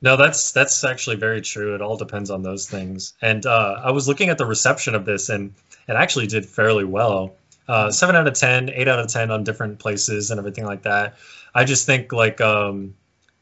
No, 0.00 0.16
that's 0.16 0.50
that's 0.50 0.82
actually 0.82 1.16
very 1.16 1.40
true. 1.40 1.76
It 1.76 1.80
all 1.80 1.96
depends 1.96 2.30
on 2.30 2.42
those 2.42 2.68
things. 2.68 3.14
And 3.22 3.46
uh, 3.46 3.80
I 3.84 3.92
was 3.92 4.08
looking 4.08 4.30
at 4.30 4.38
the 4.38 4.46
reception 4.46 4.96
of 4.96 5.04
this, 5.04 5.28
and 5.28 5.54
it 5.86 5.92
actually 5.92 6.26
did 6.26 6.44
fairly 6.44 6.84
well. 6.84 7.34
Uh, 7.68 7.92
seven 7.92 8.16
out 8.16 8.26
of 8.26 8.34
10, 8.34 8.70
8 8.70 8.88
out 8.88 8.98
of 8.98 9.06
ten 9.06 9.30
on 9.30 9.44
different 9.44 9.78
places 9.78 10.32
and 10.32 10.38
everything 10.38 10.66
like 10.66 10.82
that. 10.82 11.14
I 11.54 11.64
just 11.64 11.86
think 11.86 12.12
like 12.12 12.40
um, 12.40 12.94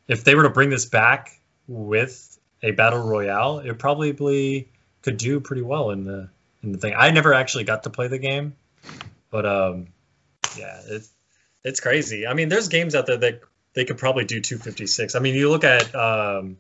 if 0.07 0.25
they 0.25 0.35
were 0.35 0.43
to 0.43 0.51
bring 0.51 0.69
this 0.69 0.85
back 0.85 1.41
with 1.67 2.39
a 2.63 2.73
battle 2.73 3.01
royale, 3.01 3.61
it 3.61 3.79
probably 3.79 4.69
could 5.01 5.17
do 5.17 5.41
pretty 5.41 5.63
well 5.63 5.91
in 5.91 6.05
the 6.05 6.29
in 6.63 6.73
the 6.73 6.79
thing. 6.79 6.95
I 6.97 7.11
never 7.11 7.35
actually 7.35 7.65
got 7.65 7.85
to 7.85 7.91
play 7.91 8.09
the 8.09 8.19
game, 8.19 8.55
but 9.31 9.47
um, 9.47 9.89
yeah, 10.57 10.81
it, 10.87 11.03
it's 11.65 11.81
crazy. 11.81 12.27
I 12.27 12.35
mean, 12.35 12.49
there's 12.49 12.69
games 12.69 12.95
out 12.95 13.07
there 13.07 13.17
that 13.19 13.41
they 13.75 13.85
could 13.85 13.99
probably 13.99 14.25
do 14.25 14.41
256. 14.41 15.15
I 15.15 15.19
mean, 15.21 15.35
you 15.35 15.49
look 15.51 15.65
at 15.65 15.95
um, 15.95 16.57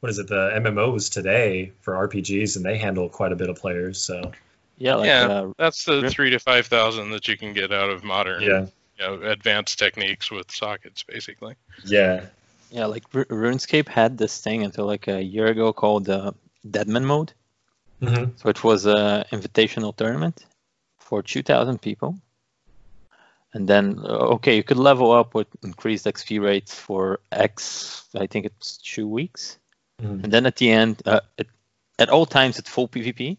what 0.00 0.10
is 0.10 0.18
it, 0.18 0.28
the 0.28 0.50
MMOs 0.54 1.10
today 1.12 1.72
for 1.80 1.94
RPGs, 2.08 2.56
and 2.56 2.64
they 2.64 2.76
handle 2.78 3.08
quite 3.08 3.32
a 3.32 3.36
bit 3.36 3.48
of 3.48 3.56
players. 3.56 4.02
So 4.02 4.32
Yeah, 4.78 4.96
like 4.96 5.06
Yeah. 5.08 5.26
uh, 5.26 5.52
That's 5.58 5.84
the 5.84 6.02
Rip. 6.02 6.12
three 6.12 6.30
to 6.30 6.38
five 6.38 6.66
thousand 6.66 7.10
that 7.10 7.28
you 7.28 7.36
can 7.36 7.52
get 7.52 7.72
out 7.72 7.90
of 7.90 8.02
modern, 8.04 8.42
yeah, 8.42 8.66
you 8.98 9.04
know, 9.04 9.30
advanced 9.30 9.78
techniques 9.78 10.30
with 10.30 10.50
sockets, 10.50 11.02
basically. 11.02 11.54
yeah, 11.84 12.26
Yeah, 12.70 12.86
like 12.86 13.04
R- 13.14 13.24
RuneScape 13.26 13.88
had 13.88 14.18
this 14.18 14.40
thing 14.40 14.62
until 14.64 14.86
like 14.86 15.08
a 15.08 15.22
year 15.22 15.46
ago 15.46 15.72
called 15.72 16.08
uh, 16.08 16.32
Deadman 16.68 17.04
mode. 17.04 17.32
Hmm 18.02 18.24
So 18.36 18.48
it 18.48 18.64
was 18.64 18.86
an 18.86 19.24
invitational 19.30 19.94
tournament 19.96 20.44
for 20.98 21.22
2,000 21.22 21.80
people. 21.80 22.16
And 23.54 23.68
then, 23.68 23.98
uh, 23.98 24.34
okay, 24.36 24.56
you 24.56 24.62
could 24.62 24.78
level 24.78 25.12
up 25.12 25.34
with 25.34 25.46
increased 25.62 26.06
XP 26.06 26.40
rates 26.40 26.74
for 26.74 27.20
X, 27.30 28.04
I 28.14 28.26
think 28.26 28.46
it's 28.46 28.78
two 28.78 29.06
weeks. 29.06 29.58
Mhm. 30.00 30.24
And 30.24 30.32
then 30.32 30.46
at 30.46 30.56
the 30.56 30.70
end, 30.70 31.02
uh, 31.06 31.20
it, 31.36 31.48
at 31.98 32.08
all 32.08 32.26
times, 32.26 32.58
it's 32.58 32.70
full 32.70 32.88
PvP. 32.88 33.36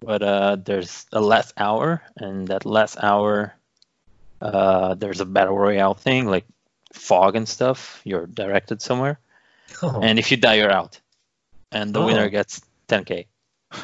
But 0.00 0.22
uh, 0.22 0.56
there's 0.56 1.06
a 1.12 1.20
last 1.20 1.54
hour, 1.56 2.02
and 2.16 2.48
that 2.48 2.64
last 2.66 2.96
hour, 3.00 3.54
uh, 4.40 4.94
there's 4.94 5.20
a 5.20 5.24
battle 5.24 5.56
royale 5.56 5.94
thing 5.94 6.26
like 6.26 6.44
fog 6.92 7.36
and 7.36 7.48
stuff. 7.48 8.00
You're 8.04 8.26
directed 8.26 8.82
somewhere, 8.82 9.20
Oh, 9.82 10.00
and 10.02 10.18
if 10.18 10.30
you 10.32 10.36
die, 10.38 10.54
you're 10.54 10.72
out. 10.72 10.98
And 11.70 11.94
the 11.94 12.00
Oh. 12.00 12.06
winner 12.06 12.28
gets 12.30 12.62
10k. 12.88 13.26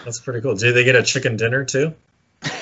That's 0.05 0.21
pretty 0.21 0.41
cool. 0.41 0.55
Do 0.55 0.73
they 0.73 0.85
get 0.85 0.97
a 0.97 1.03
chicken 1.03 1.37
dinner 1.37 1.65
too? 1.65 1.95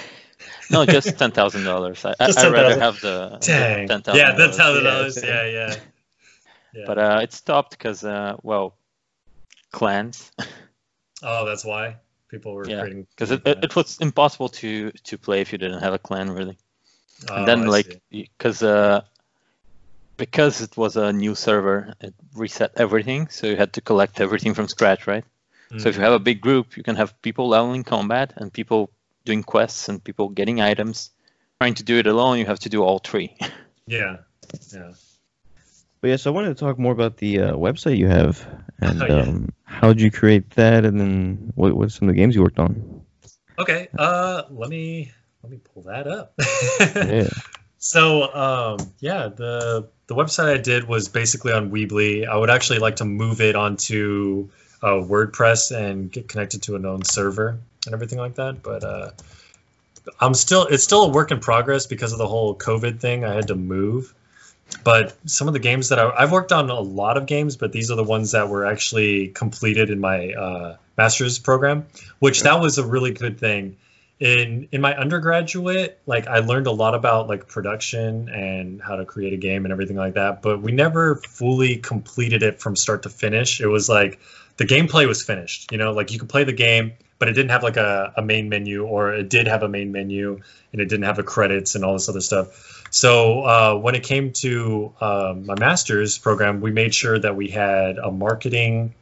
No, 0.69 0.85
just 0.85 1.16
ten 1.16 1.31
thousand 1.31 1.62
dollars. 1.62 2.05
I 2.05 2.15
I 2.19 2.48
rather 2.48 2.77
$10,000. 2.77 2.81
have 2.81 3.01
the 3.01 3.39
Dang. 3.40 3.89
ten 3.89 4.03
thousand. 4.03 4.19
yeah, 4.19 4.35
ten 4.36 4.53
thousand 4.53 4.85
Yeah, 4.85 4.90
dollars. 4.90 5.16
Yeah, 5.23 5.47
yeah. 5.47 5.77
yeah. 6.74 6.85
But 6.86 6.98
uh, 6.98 7.20
it 7.23 7.32
stopped 7.32 7.70
because 7.70 8.05
uh, 8.05 8.36
well, 8.43 8.77
clans. 9.70 10.32
oh, 11.23 11.47
that's 11.47 11.65
why 11.65 11.97
people 12.28 12.53
were 12.55 12.66
Yeah, 12.66 12.81
creating. 12.81 13.07
Because 13.11 13.31
it, 13.31 13.47
it, 13.47 13.59
it 13.62 13.77
was 13.77 13.98
impossible 14.01 14.48
to 14.61 14.90
to 14.90 15.19
play 15.19 15.40
if 15.40 15.53
you 15.53 15.59
didn't 15.59 15.82
have 15.82 15.94
a 15.94 15.98
clan 15.98 16.31
really. 16.31 16.59
Oh, 17.31 17.35
and 17.35 17.47
then 17.48 17.62
I 17.62 17.66
like 17.66 18.01
because 18.11 18.62
uh, 18.62 19.03
because 20.16 20.61
it 20.61 20.77
was 20.77 20.97
a 20.97 21.12
new 21.12 21.35
server, 21.35 21.94
it 22.01 22.15
reset 22.35 22.73
everything. 22.77 23.28
So 23.28 23.47
you 23.47 23.57
had 23.57 23.73
to 23.74 23.81
collect 23.81 24.20
everything 24.20 24.55
from 24.55 24.69
scratch, 24.69 25.07
right? 25.07 25.24
So 25.78 25.88
if 25.88 25.97
you 25.97 26.02
have 26.02 26.12
a 26.12 26.18
big 26.18 26.40
group, 26.40 26.76
you 26.76 26.82
can 26.82 26.97
have 26.97 27.20
people 27.22 27.48
leveling 27.48 27.82
combat 27.82 28.32
and 28.36 28.52
people 28.52 28.90
doing 29.24 29.43
quests 29.43 29.88
and 29.88 30.02
people 30.02 30.28
getting 30.28 30.60
items. 30.60 31.10
Trying 31.60 31.74
to 31.74 31.82
do 31.82 31.98
it 31.98 32.06
alone, 32.06 32.38
you 32.38 32.47
have 32.47 32.60
to 32.60 32.68
do 32.68 32.82
all 32.82 32.98
three. 32.98 33.36
yeah, 33.86 34.18
yeah. 34.72 34.93
But 36.01 36.10
yeah, 36.10 36.16
so 36.16 36.30
I 36.30 36.34
wanted 36.34 36.48
to 36.48 36.55
talk 36.55 36.78
more 36.78 36.93
about 36.93 37.16
the 37.16 37.40
uh, 37.40 37.52
website 37.55 37.97
you 37.97 38.06
have, 38.06 38.47
and 38.80 39.02
Oh, 39.02 39.06
yeah. 39.06 39.22
um, 39.22 39.48
how 39.64 39.88
did 39.88 40.01
you 40.01 40.10
create 40.10 40.51
that, 40.51 40.84
and 40.84 41.01
then 41.01 41.52
what 41.55 41.74
what 41.74 41.90
some 41.90 42.09
of 42.09 42.14
the 42.14 42.20
games 42.20 42.34
you 42.34 42.43
worked 42.43 42.59
on? 42.59 43.02
Okay. 43.59 43.88
Uh, 43.98 44.43
let 44.51 44.68
me 44.68 45.10
let 45.43 45.51
me 45.51 45.59
pull 45.59 45.82
that 45.82 46.06
up. 46.06 46.34
Yeah. 46.97 47.28
So 47.78 48.22
um, 48.34 48.93
yeah, 49.01 49.28
the 49.28 49.88
the 50.06 50.14
website 50.14 50.55
I 50.55 50.59
did 50.59 50.86
was 50.88 51.09
basically 51.09 51.52
on 51.52 51.70
Weebly. 51.70 52.26
I 52.26 52.36
would 52.36 52.51
actually 52.51 52.78
like 52.78 52.97
to 52.97 53.05
move 53.05 53.40
it 53.40 53.56
onto 53.56 54.51
uh, 54.82 55.01
WordPress 55.03 55.77
and 55.77 56.11
get 56.11 56.28
connected 56.28 56.62
to 56.62 56.77
a 56.77 56.78
known 56.78 57.05
server 57.05 57.59
and 57.85 57.94
everything 57.94 58.19
like 58.19 58.35
that. 58.36 58.62
But 58.62 58.85
uh, 58.85 59.11
I'm 60.20 60.35
still 60.35 60.65
it's 60.65 60.85
still 60.85 61.05
a 61.05 61.09
work 61.09 61.31
in 61.31 61.40
progress 61.40 61.86
because 61.86 62.12
of 62.12 62.19
the 62.19 62.28
whole 62.28 62.55
COVID 62.55 63.01
thing. 63.01 63.24
I 63.24 63.35
had 63.35 63.48
to 63.48 63.55
move. 63.55 64.15
But 64.82 65.16
some 65.27 65.47
of 65.47 65.55
the 65.55 65.61
games 65.61 65.90
that 65.90 65.98
I, 66.01 66.11
I've 66.11 66.32
worked 66.32 66.51
on 66.51 66.70
a 66.70 66.81
lot 66.81 67.16
of 67.16 67.27
games, 67.27 67.57
but 67.57 67.73
these 67.73 67.90
are 67.90 67.97
the 67.97 68.05
ones 68.05 68.32
that 68.32 68.48
were 68.48 68.66
actually 68.66 69.28
completed 69.28 69.90
in 69.90 70.01
my 70.01 70.32
uh, 70.32 70.77
master's 70.98 71.39
program, 71.39 71.86
which 72.19 72.43
that 72.43 72.61
was 72.61 72.78
a 72.78 72.86
really 72.86 73.12
good 73.12 73.39
thing 73.39 73.77
in 74.19 74.66
in 74.73 74.81
my 74.81 74.97
undergraduate 74.97 75.98
like 76.07 76.27
i 76.27 76.39
learned 76.39 76.66
a 76.66 76.70
lot 76.70 76.94
about 76.94 77.28
like 77.28 77.47
production 77.48 78.31
and 78.31 78.81
how 78.81 78.97
to 78.97 79.05
create 79.05 79.35
a 79.35 79.36
game 79.36 79.66
and 79.66 79.73
everything 79.73 79.97
like 79.97 80.15
that 80.15 80.40
but 80.40 80.62
we 80.62 80.73
never 80.73 81.16
fully 81.16 81.77
completed 81.77 82.43
it 82.43 82.59
from 82.59 82.74
start 82.74 83.03
to 83.03 83.11
finish 83.11 83.61
it 83.61 83.66
was 83.66 83.90
like 83.90 84.19
the 84.57 84.65
gameplay 84.65 85.07
was 85.07 85.23
finished 85.23 85.70
you 85.73 85.78
know 85.78 85.93
like 85.93 86.12
you 86.12 86.19
could 86.19 86.28
play 86.28 86.45
the 86.45 86.53
game 86.53 86.93
but 87.19 87.28
it 87.28 87.33
didn't 87.33 87.51
have 87.51 87.62
like 87.62 87.77
a, 87.77 88.12
a 88.16 88.23
main 88.23 88.49
menu 88.49 88.85
or 88.85 89.12
it 89.12 89.28
did 89.28 89.47
have 89.47 89.62
a 89.62 89.69
main 89.69 89.93
menu 89.93 90.41
and 90.73 90.81
it 90.81 90.89
didn't 90.89 91.05
have 91.05 91.16
the 91.16 91.23
credits 91.23 91.74
and 91.74 91.85
all 91.85 91.93
this 91.93 92.09
other 92.09 92.20
stuff 92.20 92.85
so 92.91 93.43
uh, 93.43 93.74
when 93.74 93.95
it 93.95 94.03
came 94.03 94.33
to 94.33 94.93
um, 95.01 95.47
my 95.47 95.55
master's 95.59 96.19
program 96.19 96.61
we 96.61 96.70
made 96.70 96.95
sure 96.95 97.19
that 97.19 97.37
we 97.37 97.49
had 97.49 97.99
a 97.99 98.11
marketing 98.11 98.95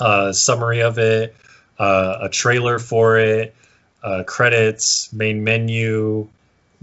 uh, 0.00 0.32
summary 0.32 0.80
of 0.80 0.98
it 0.98 1.34
uh, 1.78 2.18
a 2.22 2.28
trailer 2.28 2.78
for 2.78 3.18
it 3.18 3.54
uh, 4.02 4.22
credits, 4.24 5.12
main 5.12 5.44
menu, 5.44 6.28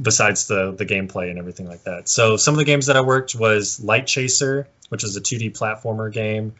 besides 0.01 0.47
the 0.47 0.71
the 0.71 0.85
gameplay 0.85 1.29
and 1.29 1.39
everything 1.39 1.67
like 1.67 1.83
that. 1.83 2.09
So 2.09 2.37
some 2.37 2.53
of 2.53 2.57
the 2.57 2.65
games 2.65 2.87
that 2.87 2.97
I 2.97 3.01
worked 3.01 3.35
was 3.35 3.81
Light 3.83 4.07
Chaser, 4.07 4.67
which 4.89 5.03
is 5.03 5.15
a 5.15 5.21
2D 5.21 5.57
platformer 5.57 6.11
game. 6.11 6.53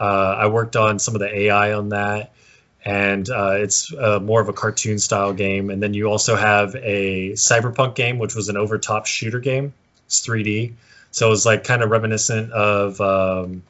Uh, 0.00 0.36
I 0.38 0.46
worked 0.46 0.76
on 0.76 0.98
some 0.98 1.14
of 1.14 1.20
the 1.20 1.32
AI 1.42 1.74
on 1.74 1.90
that, 1.90 2.32
and 2.84 3.28
uh, 3.28 3.56
it's 3.56 3.92
uh, 3.92 4.18
more 4.18 4.40
of 4.40 4.48
a 4.48 4.52
cartoon 4.54 4.98
style 4.98 5.34
game. 5.34 5.68
And 5.68 5.82
then 5.82 5.92
you 5.92 6.06
also 6.06 6.34
have 6.34 6.74
a 6.74 7.32
Cyberpunk 7.32 7.94
game, 7.94 8.18
which 8.18 8.34
was 8.34 8.48
an 8.48 8.56
overtop 8.56 9.06
shooter 9.06 9.40
game. 9.40 9.74
It's 10.06 10.26
3D, 10.26 10.72
so 11.10 11.26
it 11.26 11.30
was 11.30 11.44
like 11.44 11.64
kind 11.64 11.82
of 11.82 11.90
reminiscent 11.90 12.52
of. 12.52 13.00
Um, 13.00 13.62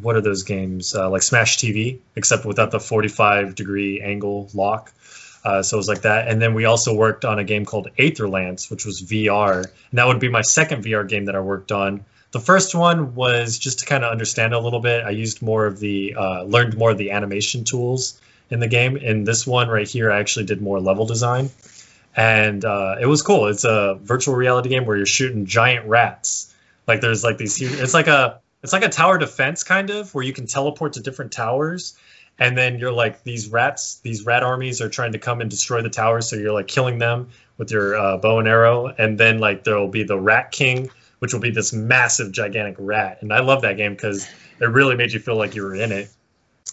what 0.00 0.16
are 0.16 0.20
those 0.20 0.42
games 0.42 0.94
uh, 0.94 1.08
like 1.08 1.22
Smash 1.22 1.58
TV, 1.58 1.98
except 2.16 2.44
without 2.44 2.70
the 2.70 2.80
45 2.80 3.54
degree 3.54 4.00
angle 4.00 4.48
lock. 4.54 4.92
Uh, 5.44 5.62
so 5.62 5.76
it 5.76 5.78
was 5.78 5.88
like 5.88 6.02
that. 6.02 6.28
And 6.28 6.40
then 6.40 6.54
we 6.54 6.64
also 6.64 6.94
worked 6.94 7.24
on 7.24 7.38
a 7.38 7.44
game 7.44 7.64
called 7.64 7.88
Aetherlands, 7.98 8.70
which 8.70 8.86
was 8.86 9.02
VR. 9.02 9.58
And 9.58 9.98
that 9.98 10.06
would 10.06 10.18
be 10.18 10.28
my 10.28 10.40
second 10.40 10.84
VR 10.84 11.06
game 11.06 11.26
that 11.26 11.36
I 11.36 11.40
worked 11.40 11.70
on. 11.70 12.04
The 12.34 12.40
first 12.40 12.74
one 12.74 13.14
was 13.14 13.60
just 13.60 13.78
to 13.78 13.86
kind 13.86 14.02
of 14.02 14.10
understand 14.10 14.54
a 14.54 14.58
little 14.58 14.80
bit. 14.80 15.04
I 15.04 15.10
used 15.10 15.40
more 15.40 15.66
of 15.66 15.78
the, 15.78 16.16
uh, 16.18 16.42
learned 16.42 16.76
more 16.76 16.90
of 16.90 16.98
the 16.98 17.12
animation 17.12 17.62
tools 17.62 18.20
in 18.50 18.58
the 18.58 18.66
game. 18.66 18.96
In 18.96 19.22
this 19.22 19.46
one 19.46 19.68
right 19.68 19.86
here, 19.86 20.10
I 20.10 20.18
actually 20.18 20.46
did 20.46 20.60
more 20.60 20.80
level 20.80 21.06
design. 21.06 21.50
And 22.16 22.64
uh, 22.64 22.96
it 23.00 23.06
was 23.06 23.22
cool. 23.22 23.46
It's 23.46 23.62
a 23.62 24.00
virtual 24.02 24.34
reality 24.34 24.68
game 24.68 24.84
where 24.84 24.96
you're 24.96 25.06
shooting 25.06 25.46
giant 25.46 25.86
rats. 25.86 26.52
Like 26.88 27.00
there's 27.00 27.22
like 27.22 27.38
these 27.38 27.54
huge, 27.54 27.74
it's 27.74 27.94
like 27.94 28.08
a, 28.08 28.40
it's 28.64 28.72
like 28.72 28.82
a 28.82 28.88
tower 28.88 29.16
defense 29.16 29.62
kind 29.62 29.90
of 29.90 30.12
where 30.12 30.24
you 30.24 30.32
can 30.32 30.48
teleport 30.48 30.94
to 30.94 31.00
different 31.00 31.30
towers 31.30 31.96
and 32.40 32.58
then 32.58 32.80
you're 32.80 32.90
like 32.90 33.22
these 33.22 33.46
rats 33.48 34.00
these 34.00 34.26
rat 34.26 34.42
armies 34.42 34.80
are 34.80 34.88
trying 34.88 35.12
to 35.12 35.20
come 35.20 35.40
and 35.40 35.50
destroy 35.50 35.82
the 35.82 35.88
towers 35.88 36.28
so 36.28 36.34
you're 36.34 36.52
like 36.52 36.66
killing 36.66 36.98
them 36.98 37.28
with 37.58 37.70
your 37.70 37.94
uh, 37.94 38.16
bow 38.16 38.40
and 38.40 38.48
arrow 38.48 38.86
and 38.86 39.18
then 39.18 39.38
like 39.38 39.62
there 39.62 39.78
will 39.78 39.86
be 39.86 40.02
the 40.02 40.18
rat 40.18 40.50
king 40.50 40.90
which 41.24 41.32
will 41.32 41.40
be 41.40 41.50
this 41.50 41.72
massive 41.72 42.30
gigantic 42.32 42.76
rat. 42.78 43.16
And 43.22 43.32
i 43.32 43.40
love 43.40 43.62
that 43.62 43.78
game 43.78 43.94
because 43.94 44.28
it 44.60 44.66
really 44.66 44.94
made 44.94 45.10
you 45.10 45.20
feel 45.20 45.36
like 45.36 45.54
you 45.54 45.62
were 45.62 45.74
in 45.74 45.90
it. 45.90 46.10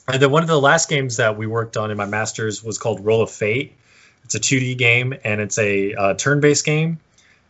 And 0.10 0.22
then 0.22 0.30
one 0.30 0.44
of 0.44 0.49
the 0.49 0.60
last 0.60 0.90
games 0.90 1.15
that 1.15 1.38
we 1.38 1.48
worked 1.48 1.78
on 1.78 1.90
in 1.90 1.95
my 1.95 2.06
masters 2.06 2.61
was 2.61 2.78
called 2.78 2.99
roll 3.06 3.22
of 3.22 3.32
fate. 3.32 3.78
It's 4.26 4.36
a 4.36 4.41
2d 4.41 4.78
game 4.78 5.14
and 5.23 5.40
it's 5.40 5.57
a 5.57 5.94
uh, 5.94 6.14
turn-based 6.15 6.65
game. 6.65 6.99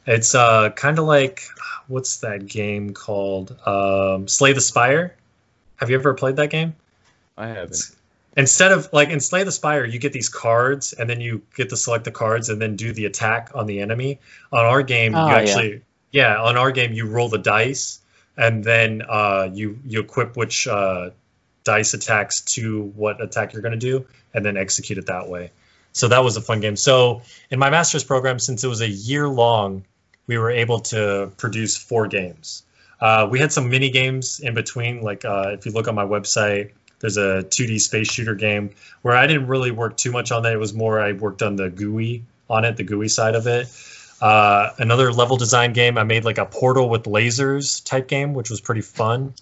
It's 0.05 0.35
uh, 0.35 0.69
kind 0.69 0.99
of 0.99 1.05
like 1.05 1.41
what's 1.87 2.17
that 2.17 2.45
game 2.45 2.93
called? 2.93 3.57
Um, 3.65 4.27
slay 4.27 4.53
the 4.53 4.61
spire. 4.61 5.15
Have 5.77 5.89
you 5.89 5.95
ever 5.95 6.13
played 6.13 6.35
that 6.35 6.51
game? 6.51 6.75
I 7.35 7.47
haven't. 7.47 7.95
instead 8.37 8.71
of 8.71 8.93
like 8.93 9.09
in 9.09 9.19
Slay 9.19 9.43
the 9.43 9.51
Spire, 9.51 9.85
you 9.85 9.97
get 9.97 10.13
these 10.13 10.29
cards 10.29 10.93
and 10.93 11.09
then 11.09 11.19
you 11.19 11.41
get 11.55 11.69
to 11.69 11.77
select 11.77 12.03
the 12.03 12.11
cards 12.11 12.49
and 12.49 12.61
then 12.61 12.75
do 12.75 12.93
the 12.93 13.05
attack 13.05 13.49
on 13.55 13.65
the 13.65 13.79
enemy. 13.79 14.19
On 14.51 14.63
our 14.63 14.83
game, 14.83 15.15
Ah, 15.15 15.29
you 15.29 15.35
actually 15.35 15.71
yeah. 15.71 15.79
On 16.39 16.57
our 16.57 16.71
game 16.71 16.93
you 16.93 17.07
roll 17.07 17.29
the 17.29 17.37
dice 17.37 17.99
and 18.37 18.63
then 18.63 19.01
uh, 19.07 19.49
you 19.51 19.79
you 19.85 19.99
equip 20.01 20.35
which 20.35 20.67
uh, 20.67 21.09
dice 21.63 21.93
attacks 21.93 22.41
to 22.41 22.83
what 22.95 23.21
attack 23.21 23.53
you're 23.53 23.61
going 23.61 23.73
to 23.73 23.77
do 23.77 24.05
and 24.33 24.45
then 24.45 24.57
execute 24.57 24.97
it 24.97 25.07
that 25.07 25.27
way. 25.27 25.51
So 25.93 26.07
that 26.07 26.23
was 26.23 26.37
a 26.37 26.41
fun 26.41 26.61
game. 26.61 26.75
So 26.75 27.21
in 27.49 27.59
my 27.59 27.69
master's 27.69 28.03
program, 28.03 28.39
since 28.39 28.63
it 28.63 28.67
was 28.67 28.81
a 28.81 28.89
year 28.89 29.27
long, 29.27 29.83
we 30.25 30.37
were 30.37 30.51
able 30.51 30.79
to 30.79 31.31
produce 31.37 31.77
four 31.77 32.07
games. 32.07 32.63
Uh, 32.99 33.27
we 33.29 33.39
had 33.39 33.51
some 33.51 33.69
mini 33.69 33.89
games 33.89 34.39
in 34.39 34.53
between. 34.53 35.01
Like 35.01 35.25
uh, 35.25 35.49
if 35.53 35.65
you 35.65 35.71
look 35.71 35.87
on 35.87 35.95
my 35.95 36.05
website, 36.05 36.71
there's 36.99 37.17
a 37.17 37.43
2D 37.43 37.81
space 37.81 38.09
shooter 38.09 38.35
game 38.35 38.69
where 39.01 39.15
I 39.17 39.27
didn't 39.27 39.47
really 39.47 39.71
work 39.71 39.97
too 39.97 40.11
much 40.11 40.31
on 40.31 40.43
that. 40.43 40.53
It 40.53 40.59
was 40.59 40.73
more 40.73 41.01
I 41.01 41.13
worked 41.13 41.41
on 41.41 41.55
the 41.55 41.69
GUI 41.69 42.23
on 42.49 42.63
it, 42.63 42.77
the 42.77 42.83
GUI 42.83 43.07
side 43.07 43.35
of 43.35 43.47
it. 43.47 43.67
Uh, 44.21 44.73
another 44.77 45.11
level 45.11 45.35
design 45.35 45.73
game, 45.73 45.97
I 45.97 46.03
made 46.03 46.23
like 46.23 46.37
a 46.37 46.45
portal 46.45 46.89
with 46.89 47.03
lasers 47.03 47.83
type 47.83 48.07
game, 48.07 48.33
which 48.33 48.49
was 48.49 48.61
pretty 48.61 48.81
fun. 48.81 49.33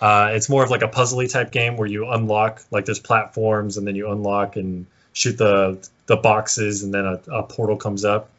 Uh, 0.00 0.30
it's 0.32 0.48
more 0.48 0.64
of 0.64 0.70
like 0.70 0.82
a 0.82 0.88
puzzly 0.88 1.30
type 1.30 1.52
game 1.52 1.76
where 1.76 1.86
you 1.86 2.08
unlock 2.08 2.62
like 2.70 2.86
there's 2.86 2.98
platforms 2.98 3.76
and 3.76 3.86
then 3.86 3.94
you 3.94 4.10
unlock 4.10 4.56
and 4.56 4.86
shoot 5.12 5.36
the 5.38 5.86
the 6.06 6.16
boxes 6.16 6.82
and 6.82 6.92
then 6.92 7.04
a, 7.04 7.20
a 7.30 7.42
portal 7.42 7.76
comes 7.76 8.04
up. 8.04 8.30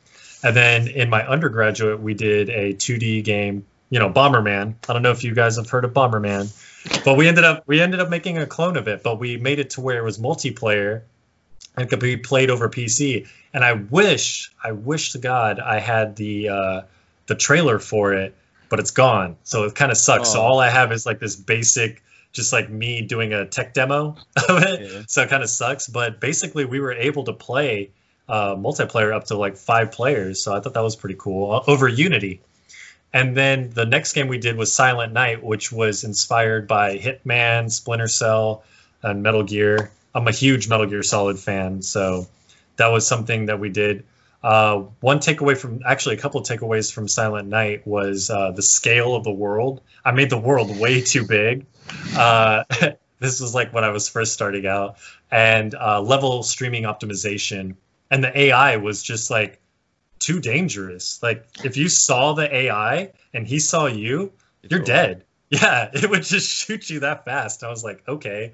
And 0.43 0.55
then 0.55 0.87
in 0.87 1.09
my 1.09 1.25
undergraduate, 1.25 2.01
we 2.01 2.15
did 2.15 2.49
a 2.49 2.73
2D 2.73 3.23
game, 3.23 3.65
you 3.89 3.99
know, 3.99 4.09
Bomberman. 4.09 4.73
I 4.89 4.93
don't 4.93 5.03
know 5.03 5.11
if 5.11 5.23
you 5.23 5.33
guys 5.33 5.55
have 5.55 5.69
heard 5.69 5.85
of 5.85 5.93
Bomberman, 5.93 6.51
but 7.05 7.15
we 7.15 7.29
ended 7.29 7.45
up 7.45 7.63
we 7.65 7.79
ended 7.79 8.01
up 8.01 8.09
making 8.09 8.39
a 8.39 8.45
clone 8.45 8.75
of 8.75 8.87
it, 8.87 9.03
but 9.03 9.19
we 9.19 9.37
made 9.37 9.59
it 9.59 9.69
to 9.71 9.81
where 9.81 9.97
it 9.97 10.03
was 10.03 10.17
multiplayer 10.17 11.03
and 11.77 11.89
could 11.89 11.99
be 11.99 12.17
played 12.17 12.49
over 12.49 12.69
PC. 12.69 13.27
And 13.53 13.63
I 13.63 13.73
wish, 13.73 14.51
I 14.63 14.71
wish 14.71 15.11
to 15.13 15.17
God 15.19 15.59
I 15.59 15.79
had 15.79 16.15
the 16.15 16.49
uh, 16.49 16.81
the 17.27 17.35
trailer 17.35 17.79
for 17.79 18.13
it, 18.13 18.35
but 18.69 18.79
it's 18.79 18.91
gone. 18.91 19.35
So 19.43 19.63
it 19.63 19.75
kind 19.75 19.91
of 19.91 19.97
sucks. 19.97 20.31
So 20.33 20.39
Oh. 20.39 20.43
all 20.43 20.59
I 20.59 20.69
have 20.69 20.91
is 20.91 21.05
like 21.05 21.19
this 21.19 21.35
basic, 21.35 22.03
just 22.31 22.51
like 22.53 22.69
me 22.69 23.01
doing 23.01 23.33
a 23.33 23.45
tech 23.45 23.73
demo 23.73 24.15
of 24.49 24.63
it. 24.63 24.81
Yeah. 24.91 25.01
So 25.07 25.21
it 25.23 25.29
kind 25.29 25.43
of 25.43 25.49
sucks. 25.49 25.87
But 25.87 26.19
basically, 26.19 26.65
we 26.65 26.79
were 26.79 26.93
able 26.93 27.23
to 27.25 27.33
play 27.33 27.91
uh, 28.27 28.55
multiplayer 28.55 29.13
up 29.13 29.25
to 29.25 29.37
like 29.37 29.57
five 29.57 29.91
players. 29.91 30.41
So 30.43 30.55
I 30.55 30.59
thought 30.59 30.73
that 30.73 30.83
was 30.83 30.95
pretty 30.95 31.15
cool 31.19 31.51
uh, 31.53 31.63
over 31.71 31.87
Unity. 31.87 32.41
And 33.15 33.37
then 33.37 33.69
the 33.69 33.85
next 33.85 34.13
game 34.13 34.27
we 34.27 34.39
did 34.39 34.57
was 34.57 34.73
Silent 34.73 35.13
Night, 35.13 35.43
which 35.43 35.71
was 35.71 36.03
inspired 36.03 36.67
by 36.67 36.97
Hitman, 36.97 37.71
Splinter 37.71 38.07
Cell, 38.07 38.63
and 39.03 39.21
Metal 39.21 39.43
Gear. 39.43 39.91
I'm 40.13 40.27
a 40.27 40.31
huge 40.31 40.67
Metal 40.67 40.85
Gear 40.85 41.03
Solid 41.03 41.39
fan, 41.39 41.81
so 41.81 42.27
that 42.77 42.87
was 42.87 43.07
something 43.07 43.47
that 43.47 43.59
we 43.59 43.69
did. 43.69 44.05
Uh, 44.43 44.83
one 44.99 45.19
takeaway 45.19 45.57
from 45.57 45.81
actually 45.85 46.15
a 46.15 46.19
couple 46.19 46.41
of 46.41 46.45
takeaways 46.47 46.91
from 46.91 47.07
Silent 47.07 47.47
Night 47.47 47.87
was 47.87 48.29
uh, 48.29 48.51
the 48.51 48.61
scale 48.61 49.15
of 49.15 49.23
the 49.23 49.31
world. 49.31 49.81
I 50.03 50.11
made 50.11 50.29
the 50.29 50.37
world 50.37 50.77
way 50.77 51.01
too 51.01 51.25
big. 51.25 51.65
Uh, 52.15 52.65
this 53.19 53.39
was 53.39 53.55
like 53.55 53.73
when 53.73 53.85
I 53.85 53.89
was 53.89 54.09
first 54.09 54.33
starting 54.33 54.65
out, 54.65 54.97
and 55.31 55.73
uh, 55.73 56.01
level 56.01 56.43
streaming 56.43 56.83
optimization, 56.83 57.75
and 58.11 58.23
the 58.23 58.37
AI 58.37 58.77
was 58.77 59.01
just 59.01 59.31
like 59.31 59.61
too 60.19 60.39
dangerous. 60.39 61.23
Like 61.23 61.45
if 61.63 61.77
you 61.77 61.87
saw 61.89 62.33
the 62.33 62.53
AI 62.53 63.13
and 63.33 63.47
he 63.47 63.59
saw 63.59 63.87
you, 63.87 64.33
you're 64.61 64.81
dead. 64.81 65.25
Yeah, 65.49 65.91
it 65.93 66.09
would 66.09 66.23
just 66.23 66.49
shoot 66.49 66.89
you 66.89 67.01
that 67.01 67.25
fast. 67.25 67.63
I 67.63 67.69
was 67.69 67.83
like, 67.83 68.01
okay. 68.07 68.53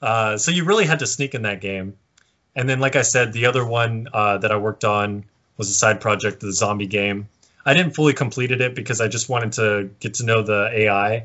Uh, 0.00 0.36
so 0.36 0.50
you 0.50 0.64
really 0.64 0.84
had 0.84 1.00
to 1.00 1.06
sneak 1.06 1.34
in 1.34 1.42
that 1.42 1.60
game. 1.60 1.96
And 2.54 2.68
then, 2.68 2.80
like 2.80 2.96
I 2.96 3.02
said, 3.02 3.32
the 3.32 3.46
other 3.46 3.66
one 3.66 4.08
uh, 4.12 4.38
that 4.38 4.50
I 4.50 4.56
worked 4.56 4.84
on 4.84 5.24
was 5.56 5.70
a 5.70 5.74
side 5.74 6.00
project, 6.00 6.40
the 6.40 6.52
zombie 6.52 6.86
game. 6.86 7.28
I 7.64 7.74
didn't 7.74 7.94
fully 7.94 8.14
completed 8.14 8.60
it 8.60 8.74
because 8.74 9.00
I 9.00 9.08
just 9.08 9.28
wanted 9.28 9.52
to 9.52 9.90
get 10.00 10.14
to 10.14 10.24
know 10.24 10.42
the 10.42 10.70
AI. 10.72 11.24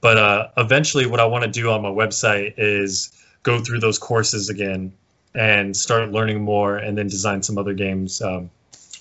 But 0.00 0.18
uh, 0.18 0.48
eventually, 0.56 1.06
what 1.06 1.20
I 1.20 1.26
want 1.26 1.44
to 1.44 1.50
do 1.50 1.70
on 1.70 1.82
my 1.82 1.88
website 1.88 2.54
is 2.56 3.12
go 3.42 3.60
through 3.60 3.80
those 3.80 3.98
courses 3.98 4.48
again 4.48 4.92
and 5.34 5.76
start 5.76 6.10
learning 6.10 6.42
more, 6.42 6.76
and 6.76 6.98
then 6.98 7.06
design 7.06 7.42
some 7.42 7.56
other 7.56 7.72
games. 7.72 8.20
Um, 8.20 8.50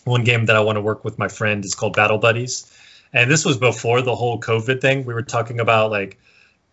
one 0.03 0.23
game 0.23 0.45
that 0.45 0.56
I 0.56 0.61
want 0.61 0.77
to 0.77 0.81
work 0.81 1.03
with 1.03 1.18
my 1.19 1.27
friend 1.27 1.65
is 1.65 1.76
called 1.76 1.95
Battle 1.95 2.18
Buddies, 2.18 2.72
and 3.14 3.30
this 3.30 3.43
was 3.43 3.57
before 3.57 4.02
the 4.02 4.15
whole 4.15 4.39
COVID 4.39 4.80
thing. 4.80 5.06
We 5.06 5.14
were 5.14 5.23
talking 5.23 5.60
about 5.60 5.91
like 5.91 6.19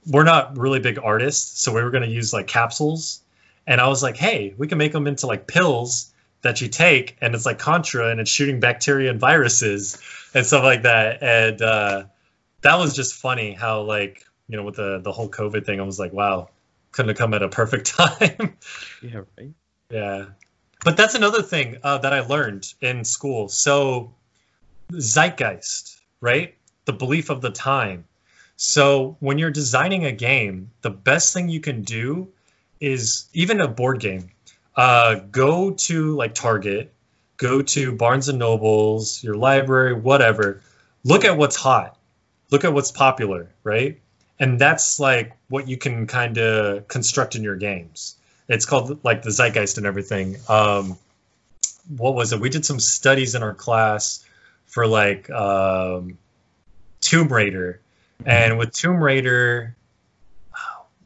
we're 0.09 0.25
not 0.25 0.57
really 0.57 0.81
big 0.81 0.99
artists, 0.99 1.63
so 1.63 1.73
we 1.73 1.83
were 1.83 1.91
going 1.91 2.03
to 2.03 2.11
use 2.11 2.33
like 2.33 2.47
capsules. 2.47 3.23
And 3.67 3.81
I 3.81 3.89
was 3.89 4.03
like, 4.03 4.17
hey, 4.17 4.55
we 4.57 4.67
can 4.67 4.79
make 4.79 4.93
them 4.93 5.07
into 5.07 5.27
like 5.27 5.47
pills 5.47 6.13
that 6.43 6.61
you 6.61 6.69
take, 6.69 7.17
and 7.21 7.35
it's 7.35 7.45
like 7.45 7.59
Contra, 7.59 8.11
and 8.11 8.21
it's 8.21 8.31
shooting 8.31 8.61
bacteria 8.61 9.11
and 9.11 9.21
viruses 9.21 10.01
and 10.35 10.47
stuff 10.47 10.65
like 10.65 10.83
that. 10.83 11.23
And 11.23 11.61
uh, 11.61 12.05
that 12.63 12.79
was 12.79 12.95
just 12.95 13.15
funny 13.15 13.53
how 13.53 13.83
like 13.83 14.25
you 14.49 14.57
know 14.57 14.63
with 14.63 14.77
the 14.77 15.01
the 15.01 15.13
whole 15.13 15.29
COVID 15.29 15.67
thing, 15.67 15.81
I 15.81 15.83
was 15.83 15.99
like, 15.99 16.13
wow, 16.13 16.49
couldn't 16.93 17.11
have 17.11 17.19
come 17.19 17.35
at 17.35 17.43
a 17.43 17.49
perfect 17.49 17.87
time. 17.97 18.57
Yeah, 19.03 19.23
right. 19.37 19.51
Yeah. 19.91 20.25
But 20.85 20.97
that's 20.97 21.15
another 21.15 21.43
thing 21.43 21.79
uh, 21.83 21.99
that 21.99 22.13
I 22.13 22.21
learned 22.21 22.73
in 22.81 23.05
school. 23.05 23.49
So, 23.49 24.15
zeitgeist, 24.93 26.01
right? 26.21 26.55
The 26.85 26.93
belief 26.93 27.31
of 27.31 27.41
the 27.41 27.51
time. 27.51 28.05
So, 28.61 29.17
when 29.21 29.39
you're 29.39 29.51
designing 29.51 30.05
a 30.05 30.13
game, 30.13 30.71
the 30.83 30.91
best 30.91 31.33
thing 31.33 31.49
you 31.49 31.61
can 31.61 31.83
do 31.83 32.29
is 32.81 33.31
even 33.33 33.63
a 33.63 33.69
board 33.69 34.01
game, 34.01 34.31
uh, 34.77 35.21
go 35.31 35.71
to 35.71 36.15
like 36.17 36.35
Target, 36.35 36.93
go 37.39 37.63
to 37.63 37.93
Barnes 37.93 38.29
and 38.29 38.39
Nobles, 38.39 39.25
your 39.25 39.37
library, 39.37 39.95
whatever. 39.95 40.61
Look 41.05 41.25
at 41.25 41.39
what's 41.39 41.57
hot. 41.57 41.97
Look 42.51 42.65
at 42.65 42.75
what's 42.75 42.93
popular, 42.93 43.49
right? 43.65 44.01
And 44.39 44.61
that's 44.61 45.01
like 45.01 45.33
what 45.49 45.67
you 45.69 45.79
can 45.79 46.07
kind 46.07 46.37
of 46.37 46.87
construct 46.89 47.37
in 47.37 47.43
your 47.43 47.57
games 47.57 48.19
it's 48.49 48.65
called 48.65 49.05
like 49.05 49.23
the 49.23 49.31
zeitgeist 49.31 49.77
and 49.77 49.87
everything 49.87 50.37
um 50.49 50.99
what 51.97 52.15
was 52.15 52.33
it 52.33 52.41
we 52.41 52.49
did 52.49 52.65
some 52.65 52.81
studies 52.81 53.35
in 53.35 53.43
our 53.43 53.55
class 53.55 54.25
for 54.67 54.87
like 54.87 55.31
um 55.31 56.19
tomb 57.01 57.29
raider 57.29 57.81
and 58.25 58.59
with 58.59 58.73
tomb 58.73 59.03
raider 59.03 59.77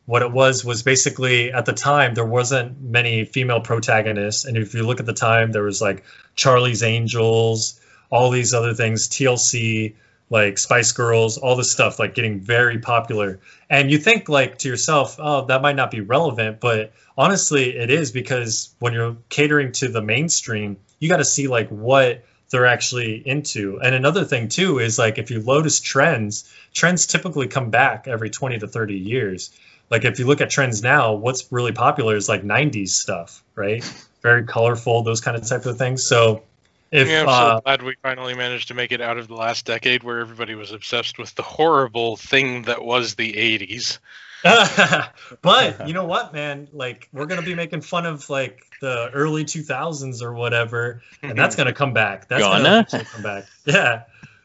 what 0.06 0.22
it 0.22 0.32
was 0.32 0.64
was 0.64 0.82
basically 0.82 1.52
at 1.52 1.64
the 1.64 1.72
time 1.72 2.14
there 2.14 2.24
wasn't 2.24 2.80
many 2.80 3.24
female 3.24 3.60
protagonists. 3.60 4.44
And 4.44 4.56
if 4.56 4.74
you 4.74 4.82
look 4.82 5.00
at 5.00 5.06
the 5.06 5.12
time 5.12 5.52
there 5.52 5.62
was 5.62 5.80
like 5.80 6.04
charlie's 6.34 6.82
angels 6.82 7.80
all 8.10 8.30
these 8.30 8.52
other 8.52 8.74
things 8.74 9.08
tlc 9.08 9.94
like 10.28 10.58
spice 10.58 10.92
girls 10.92 11.38
all 11.38 11.56
this 11.56 11.70
stuff 11.70 11.98
like 11.98 12.14
getting 12.14 12.40
very 12.40 12.78
popular. 12.78 13.38
And 13.70 13.90
you 13.90 13.98
think 13.98 14.28
like 14.28 14.58
to 14.58 14.68
yourself 14.68 15.16
oh 15.18 15.46
that 15.46 15.62
might 15.62 15.76
not 15.76 15.90
be 15.90 16.00
relevant 16.00 16.60
but 16.60 16.92
honestly 17.16 17.76
it 17.76 17.90
is 17.90 18.10
because 18.10 18.74
when 18.80 18.92
you're 18.92 19.16
catering 19.28 19.72
to 19.72 19.88
the 19.88 20.02
mainstream 20.02 20.78
you 20.98 21.08
got 21.08 21.18
to 21.18 21.24
see 21.24 21.46
like 21.48 21.68
what 21.68 22.24
they're 22.52 22.66
actually 22.66 23.16
into. 23.26 23.80
And 23.80 23.94
another 23.94 24.24
thing 24.24 24.48
too 24.48 24.78
is 24.78 24.98
like 24.98 25.18
if 25.18 25.30
you 25.30 25.42
notice 25.42 25.80
trends 25.80 26.48
trends 26.72 27.06
typically 27.06 27.48
come 27.48 27.70
back 27.70 28.06
every 28.06 28.30
20 28.30 28.60
to 28.60 28.68
30 28.68 28.94
years. 28.94 29.50
Like 29.90 30.04
if 30.04 30.18
you 30.20 30.26
look 30.26 30.40
at 30.40 30.50
trends 30.50 30.82
now 30.82 31.14
what's 31.14 31.50
really 31.50 31.72
popular 31.72 32.14
is 32.14 32.28
like 32.28 32.44
90s 32.44 32.90
stuff 32.90 33.42
right? 33.54 33.84
Very 34.22 34.44
colorful 34.44 35.02
those 35.02 35.20
kind 35.20 35.36
of 35.36 35.46
type 35.46 35.66
of 35.66 35.78
things. 35.78 36.04
So 36.04 36.42
if 36.90 37.08
yeah, 37.08 37.22
I'm 37.22 37.28
uh, 37.28 37.56
so 37.56 37.60
glad 37.62 37.82
we 37.82 37.96
finally 38.02 38.34
managed 38.34 38.68
to 38.68 38.74
make 38.74 38.92
it 38.92 39.00
out 39.00 39.18
of 39.18 39.28
the 39.28 39.34
last 39.34 39.64
decade 39.64 40.02
where 40.02 40.20
everybody 40.20 40.54
was 40.54 40.72
obsessed 40.72 41.18
with 41.18 41.34
the 41.34 41.42
horrible 41.42 42.16
thing 42.16 42.62
that 42.62 42.84
was 42.84 43.14
the 43.14 43.32
80s. 43.32 43.98
but 45.42 45.86
you 45.88 45.94
know 45.94 46.04
what, 46.04 46.32
man? 46.32 46.68
Like 46.72 47.08
we're 47.12 47.26
gonna 47.26 47.42
be 47.42 47.54
making 47.54 47.80
fun 47.82 48.06
of 48.06 48.28
like 48.30 48.64
the 48.80 49.10
early 49.12 49.44
2000s 49.44 50.22
or 50.22 50.32
whatever, 50.34 51.02
and 51.22 51.38
that's 51.38 51.56
gonna 51.56 51.72
come 51.72 51.92
back. 51.92 52.28
That's 52.28 52.42
gonna, 52.42 52.86
Gonna? 52.90 53.04
come 53.04 53.22
back. 53.22 53.44
Yeah, 53.64 54.02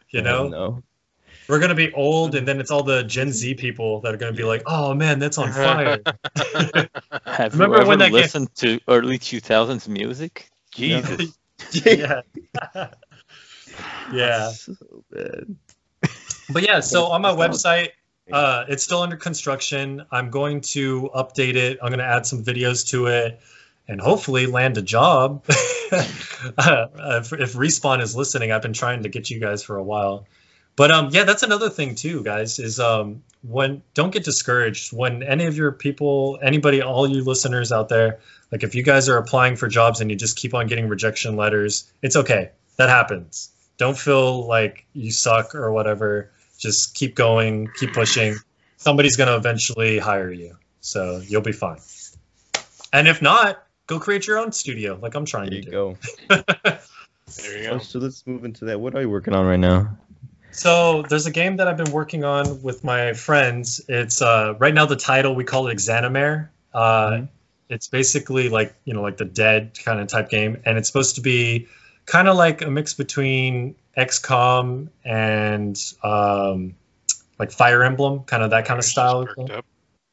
you 0.09 0.21
know, 0.21 0.47
No. 0.47 0.83
we're 1.49 1.59
gonna 1.59 1.73
be 1.75 1.91
old, 1.93 2.35
and 2.35 2.47
then 2.47 2.59
it's 2.59 2.69
all 2.71 2.83
the 2.83 3.03
Gen 3.03 3.31
Z 3.31 3.55
people 3.55 4.01
that 4.01 4.13
are 4.13 4.17
gonna 4.17 4.33
be 4.33 4.43
like, 4.43 4.63
"Oh 4.67 4.93
man, 4.93 5.19
that's 5.19 5.37
on 5.37 5.51
fire." 5.51 6.01
Have 7.25 7.53
Remember 7.53 7.77
you 7.77 7.81
ever 7.81 7.89
when 7.89 7.99
that 7.99 8.11
game- 8.11 8.21
listened 8.21 8.53
to 8.57 8.79
early 8.87 9.17
2000s 9.17 9.87
music? 9.87 10.49
Jesus. 10.71 11.37
yeah, 11.85 12.21
yeah. 14.13 14.51
So 14.51 14.75
bad. 15.11 15.55
But 16.49 16.63
yeah, 16.63 16.79
so 16.81 17.05
on 17.07 17.21
my 17.21 17.31
website, 17.33 17.89
uh, 18.31 18.65
it's 18.67 18.83
still 18.83 19.01
under 19.01 19.15
construction. 19.15 20.05
I'm 20.11 20.29
going 20.29 20.61
to 20.61 21.09
update 21.15 21.55
it. 21.55 21.79
I'm 21.81 21.89
going 21.89 21.99
to 21.99 22.05
add 22.05 22.25
some 22.25 22.43
videos 22.43 22.89
to 22.89 23.07
it, 23.07 23.39
and 23.87 24.01
hopefully 24.01 24.45
land 24.45 24.77
a 24.77 24.81
job. 24.81 25.45
uh, 25.49 25.53
if, 25.91 27.33
if 27.33 27.53
Respawn 27.53 28.01
is 28.01 28.15
listening, 28.15 28.51
I've 28.51 28.61
been 28.61 28.73
trying 28.73 29.03
to 29.03 29.09
get 29.09 29.29
you 29.29 29.39
guys 29.39 29.63
for 29.63 29.77
a 29.77 29.83
while. 29.83 30.27
But 30.75 30.91
um, 30.91 31.09
yeah, 31.11 31.23
that's 31.23 31.41
another 31.41 31.69
thing 31.69 31.95
too, 31.95 32.23
guys. 32.23 32.59
Is 32.59 32.79
um, 32.79 33.23
when 33.41 33.81
don't 33.95 34.11
get 34.11 34.23
discouraged 34.23 34.93
when 34.93 35.23
any 35.23 35.45
of 35.45 35.57
your 35.57 35.71
people, 35.71 36.37
anybody, 36.41 36.83
all 36.83 37.07
you 37.07 37.23
listeners 37.23 37.71
out 37.71 37.89
there, 37.89 38.19
like 38.51 38.63
if 38.63 38.75
you 38.75 38.83
guys 38.83 39.09
are 39.09 39.17
applying 39.17 39.55
for 39.55 39.67
jobs 39.67 40.01
and 40.01 40.11
you 40.11 40.15
just 40.15 40.37
keep 40.37 40.53
on 40.53 40.67
getting 40.67 40.87
rejection 40.87 41.35
letters, 41.35 41.91
it's 42.03 42.15
okay. 42.15 42.51
That 42.77 42.89
happens. 42.89 43.49
Don't 43.77 43.97
feel 43.97 44.47
like 44.47 44.85
you 44.93 45.11
suck 45.11 45.55
or 45.55 45.71
whatever. 45.71 46.31
Just 46.57 46.95
keep 46.95 47.15
going, 47.15 47.69
keep 47.79 47.93
pushing. 47.93 48.35
Somebody's 48.77 49.15
going 49.15 49.27
to 49.29 49.35
eventually 49.35 49.97
hire 49.99 50.31
you. 50.31 50.57
So 50.81 51.21
you'll 51.25 51.41
be 51.41 51.51
fine. 51.51 51.79
And 52.93 53.07
if 53.07 53.21
not, 53.21 53.63
go 53.87 53.99
create 53.99 54.27
your 54.27 54.37
own 54.39 54.51
studio 54.51 54.97
like 55.01 55.15
I'm 55.15 55.25
trying 55.25 55.49
There 55.49 55.61
to 55.61 55.65
you 55.65 55.71
go. 55.71 55.97
There 57.37 57.57
you 57.61 57.69
go. 57.69 57.77
so 57.79 57.99
let's 57.99 58.25
move 58.25 58.45
into 58.45 58.65
that. 58.65 58.79
What 58.79 58.95
are 58.95 59.01
you 59.01 59.09
working 59.09 59.33
on 59.33 59.45
right 59.45 59.59
now? 59.59 59.97
So 60.51 61.03
there's 61.03 61.25
a 61.25 61.31
game 61.31 61.57
that 61.57 61.67
I've 61.67 61.77
been 61.77 61.91
working 61.91 62.23
on 62.23 62.61
with 62.63 62.83
my 62.83 63.13
friends. 63.13 63.81
It's 63.89 64.21
uh, 64.21 64.55
right 64.59 64.73
now 64.73 64.85
the 64.85 64.95
title 64.95 65.35
we 65.35 65.43
call 65.43 65.67
it 65.67 65.75
Exanimare. 65.75 66.49
Uh, 66.73 67.09
Mhm. 67.11 67.27
It's 67.69 67.89
basically 67.89 68.47
like 68.47 68.73
you 68.85 68.93
know 68.93 69.01
like 69.01 69.17
the 69.17 69.25
dead 69.25 69.77
kind 69.83 69.99
of 69.99 70.07
type 70.07 70.29
game, 70.29 70.61
and 70.65 70.77
it's 70.77 70.87
supposed 70.87 71.15
to 71.15 71.21
be 71.21 71.67
kind 72.07 72.27
of 72.27 72.35
like 72.35 72.63
a 72.63 72.71
mix 72.71 72.95
between 72.95 73.75
XCOM 73.95 74.89
and 75.05 75.79
um, 76.01 76.75
like 77.37 77.51
Fire 77.51 77.83
Emblem, 77.83 78.23
kind 78.23 78.41
of 78.41 78.49
that 78.49 78.65
kind 78.65 78.79
of 78.79 78.85
style. 78.85 79.27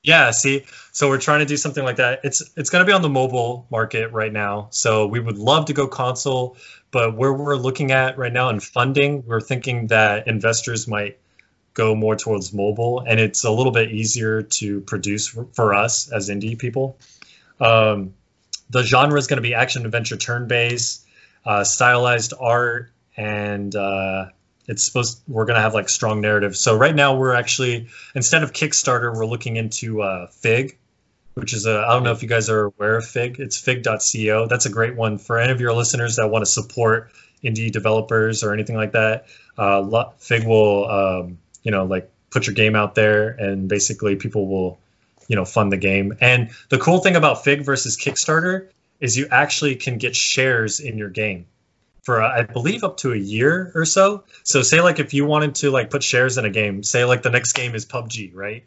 Yeah, 0.02 0.32
see, 0.32 0.66
so 0.92 1.08
we're 1.08 1.18
trying 1.18 1.38
to 1.38 1.46
do 1.46 1.56
something 1.56 1.82
like 1.82 1.96
that. 1.96 2.20
It's 2.24 2.42
it's 2.58 2.68
going 2.68 2.84
to 2.84 2.86
be 2.86 2.92
on 2.92 3.00
the 3.00 3.08
mobile 3.08 3.66
market 3.70 4.12
right 4.12 4.32
now. 4.32 4.68
So 4.70 5.06
we 5.06 5.18
would 5.18 5.38
love 5.38 5.64
to 5.66 5.72
go 5.72 5.88
console, 5.88 6.58
but 6.90 7.16
where 7.16 7.32
we're 7.32 7.56
looking 7.56 7.90
at 7.90 8.18
right 8.18 8.32
now 8.32 8.50
in 8.50 8.60
funding, 8.60 9.24
we're 9.24 9.40
thinking 9.40 9.86
that 9.86 10.28
investors 10.28 10.86
might 10.86 11.18
go 11.72 11.94
more 11.94 12.16
towards 12.16 12.52
mobile, 12.52 13.00
and 13.00 13.18
it's 13.18 13.44
a 13.44 13.50
little 13.50 13.72
bit 13.72 13.92
easier 13.92 14.42
to 14.42 14.82
produce 14.82 15.26
for, 15.26 15.46
for 15.54 15.72
us 15.72 16.12
as 16.12 16.28
indie 16.28 16.58
people. 16.58 16.98
Um, 17.58 18.12
the 18.68 18.82
genre 18.82 19.18
is 19.18 19.26
going 19.26 19.38
to 19.38 19.42
be 19.42 19.54
action 19.54 19.86
adventure 19.86 20.16
turn 20.16 20.48
based, 20.48 21.03
uh, 21.44 21.64
stylized 21.64 22.32
art, 22.38 22.90
and 23.16 23.74
uh, 23.74 24.26
it's 24.66 24.84
supposed 24.84 25.20
we're 25.28 25.44
gonna 25.44 25.60
have 25.60 25.74
like 25.74 25.88
strong 25.88 26.20
narrative. 26.20 26.56
So 26.56 26.76
right 26.76 26.94
now 26.94 27.16
we're 27.16 27.34
actually 27.34 27.88
instead 28.14 28.42
of 28.42 28.52
Kickstarter, 28.52 29.14
we're 29.14 29.26
looking 29.26 29.56
into 29.56 30.02
uh, 30.02 30.28
Fig, 30.28 30.78
which 31.34 31.52
is 31.52 31.66
a 31.66 31.84
I 31.86 31.92
don't 31.92 32.02
know 32.02 32.12
if 32.12 32.22
you 32.22 32.28
guys 32.28 32.48
are 32.48 32.64
aware 32.64 32.96
of 32.96 33.06
Fig. 33.06 33.38
It's 33.40 33.58
Fig.co. 33.58 34.46
That's 34.46 34.66
a 34.66 34.70
great 34.70 34.96
one 34.96 35.18
for 35.18 35.38
any 35.38 35.52
of 35.52 35.60
your 35.60 35.72
listeners 35.72 36.16
that 36.16 36.28
want 36.28 36.44
to 36.44 36.50
support 36.50 37.10
indie 37.42 37.70
developers 37.70 38.42
or 38.42 38.54
anything 38.54 38.76
like 38.76 38.92
that. 38.92 39.26
Uh, 39.58 40.10
Fig 40.18 40.46
will 40.46 40.90
um, 40.90 41.38
you 41.62 41.70
know 41.70 41.84
like 41.84 42.10
put 42.30 42.46
your 42.46 42.54
game 42.54 42.74
out 42.74 42.94
there, 42.94 43.28
and 43.30 43.68
basically 43.68 44.16
people 44.16 44.48
will 44.48 44.78
you 45.28 45.36
know 45.36 45.44
fund 45.44 45.70
the 45.70 45.76
game. 45.76 46.16
And 46.20 46.50
the 46.70 46.78
cool 46.78 47.00
thing 47.00 47.16
about 47.16 47.44
Fig 47.44 47.64
versus 47.64 47.98
Kickstarter 47.98 48.68
is 49.00 49.16
you 49.16 49.28
actually 49.30 49.76
can 49.76 49.98
get 49.98 50.16
shares 50.16 50.80
in 50.80 50.98
your 50.98 51.10
game 51.10 51.46
for 52.04 52.22
uh, 52.22 52.40
I 52.40 52.42
believe 52.42 52.84
up 52.84 52.98
to 52.98 53.12
a 53.12 53.16
year 53.16 53.72
or 53.74 53.84
so. 53.84 54.24
So 54.44 54.62
say 54.62 54.80
like 54.80 55.00
if 55.00 55.14
you 55.14 55.24
wanted 55.24 55.56
to 55.56 55.70
like 55.70 55.90
put 55.90 56.02
shares 56.02 56.38
in 56.38 56.44
a 56.44 56.50
game, 56.50 56.82
say 56.82 57.04
like 57.04 57.22
the 57.22 57.30
next 57.30 57.54
game 57.54 57.74
is 57.74 57.86
PUBG, 57.86 58.32
right? 58.34 58.64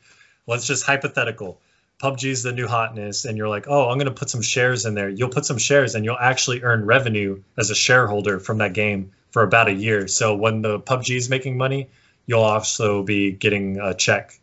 Let's 0.48 0.66
just 0.66 0.86
hypothetical. 0.86 1.62
PUBG 2.02 2.26
is 2.26 2.44
the 2.44 2.52
new 2.52 2.68
hotness, 2.68 3.26
and 3.26 3.38
you're 3.38 3.48
like, 3.48 3.66
oh, 3.68 3.90
I'm 3.90 3.98
gonna 3.98 4.12
put 4.12 4.30
some 4.30 4.42
shares 4.42 4.86
in 4.86 4.94
there. 4.94 5.10
You'll 5.10 5.30
put 5.30 5.46
some 5.46 5.58
shares, 5.58 5.96
and 5.96 6.04
you'll 6.04 6.18
actually 6.20 6.62
earn 6.62 6.86
revenue 6.86 7.42
as 7.58 7.70
a 7.70 7.76
shareholder 7.76 8.40
from 8.40 8.60
that 8.60 8.74
game 8.74 9.12
for 9.32 9.44
about 9.44 9.68
a 9.68 9.74
year. 9.74 10.08
So 10.08 10.36
when 10.36 10.62
the 10.62 10.80
PUBG 10.80 11.16
is 11.18 11.30
making 11.30 11.58
money, 11.58 11.90
you'll 12.26 12.42
also 12.42 13.04
be 13.04 13.32
getting 13.32 13.80
a 13.80 13.94
check 13.94 14.40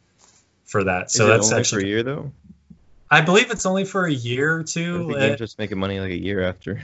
for 0.64 0.84
that. 0.84 1.10
So 1.10 1.26
that's 1.26 1.52
actually 1.52 1.82
for 1.82 1.86
a 1.86 1.88
year 1.88 2.02
though. 2.02 2.32
I 3.10 3.20
believe 3.20 3.50
it's 3.50 3.66
only 3.66 3.84
for 3.84 4.06
a 4.06 4.12
year 4.12 4.56
or 4.56 4.60
Or 4.60 4.62
two. 4.64 5.06
The 5.06 5.14
Uh, 5.14 5.18
game 5.28 5.36
just 5.36 5.58
making 5.58 5.78
money 5.78 6.00
like 6.00 6.10
a 6.10 6.20
year 6.20 6.42
after. 6.42 6.82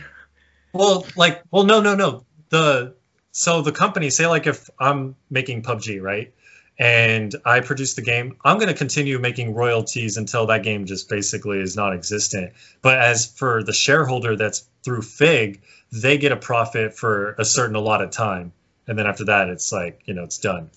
Well, 0.72 1.06
like, 1.16 1.42
well, 1.50 1.64
no, 1.64 1.80
no, 1.80 1.94
no. 1.94 2.24
The 2.50 2.94
so 3.32 3.62
the 3.62 3.72
company 3.72 4.10
say 4.10 4.26
like 4.26 4.46
if 4.46 4.68
I'm 4.78 5.16
making 5.30 5.62
PUBG, 5.62 6.00
right, 6.02 6.32
and 6.78 7.34
I 7.44 7.60
produce 7.60 7.94
the 7.94 8.02
game, 8.02 8.36
I'm 8.44 8.58
going 8.58 8.68
to 8.68 8.74
continue 8.74 9.18
making 9.18 9.54
royalties 9.54 10.16
until 10.16 10.46
that 10.46 10.62
game 10.62 10.86
just 10.86 11.08
basically 11.08 11.60
is 11.60 11.76
non-existent. 11.76 12.52
But 12.82 12.98
as 12.98 13.26
for 13.26 13.62
the 13.62 13.72
shareholder 13.72 14.36
that's 14.36 14.68
through 14.82 15.02
Fig, 15.02 15.62
they 15.92 16.18
get 16.18 16.32
a 16.32 16.36
profit 16.36 16.96
for 16.96 17.34
a 17.38 17.44
certain 17.44 17.76
allotted 17.76 18.12
time, 18.12 18.52
and 18.86 18.98
then 18.98 19.06
after 19.06 19.24
that, 19.26 19.48
it's 19.48 19.72
like 19.72 20.00
you 20.04 20.14
know 20.14 20.24
it's 20.24 20.38
done. 20.38 20.70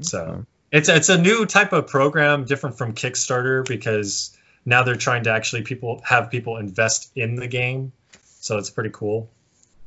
So. 0.00 0.44
It's 0.72 0.88
it's 0.88 1.08
a 1.08 1.18
new 1.18 1.46
type 1.46 1.72
of 1.72 1.86
program, 1.86 2.44
different 2.44 2.76
from 2.78 2.92
Kickstarter 2.94 3.66
because 3.66 4.36
now 4.64 4.82
they're 4.82 4.96
trying 4.96 5.24
to 5.24 5.30
actually 5.30 5.62
people 5.62 6.00
have 6.04 6.30
people 6.30 6.56
invest 6.56 7.12
in 7.16 7.36
the 7.36 7.46
game, 7.46 7.92
so 8.40 8.58
it's 8.58 8.70
pretty 8.70 8.90
cool. 8.92 9.30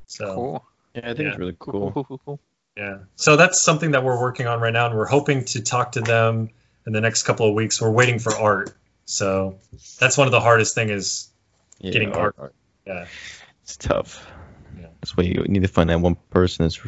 So 0.07 0.35
Cool. 0.35 0.65
Yeah, 0.95 1.01
I 1.03 1.07
think 1.13 1.19
Yeah. 1.19 1.29
it's 1.29 1.37
really 1.39 1.55
Cool. 1.59 1.73
cool. 1.73 1.91
Cool. 1.91 2.03
Cool. 2.05 2.21
Cool. 2.25 2.39
yeah, 2.77 2.97
so 3.15 3.35
that's 3.35 3.61
something 3.61 3.91
that 3.91 4.03
we're 4.03 4.19
working 4.19 4.47
on 4.47 4.59
right 4.59 4.73
now, 4.73 4.85
and 4.87 4.95
we're 4.95 5.05
hoping 5.05 5.45
to 5.45 5.61
talk 5.61 5.91
to 5.93 6.01
them 6.01 6.49
in 6.87 6.93
the 6.93 7.01
next 7.01 7.23
couple 7.23 7.47
of 7.47 7.53
weeks. 7.53 7.81
We're 7.81 7.91
waiting 7.91 8.19
for 8.19 8.33
art, 8.35 8.73
so 9.05 9.59
that's 9.99 10.17
one 10.17 10.27
of 10.27 10.31
the 10.31 10.39
hardest 10.39 10.75
thing 10.75 10.89
is 10.89 11.27
Yeah, 11.79 11.91
Getting 11.91 12.11
art- 12.13 12.35
art. 12.37 12.53
yeah. 12.87 13.05
It's 13.63 13.77
tough. 13.77 14.25
Yeah. 14.79 14.87
That's 14.99 15.15
why 15.15 15.23
you 15.25 15.43
need 15.47 15.61
to 15.61 15.67
find 15.69 15.89
that 15.89 15.99
one 16.01 16.15
person 16.31 16.65
that's 16.65 16.79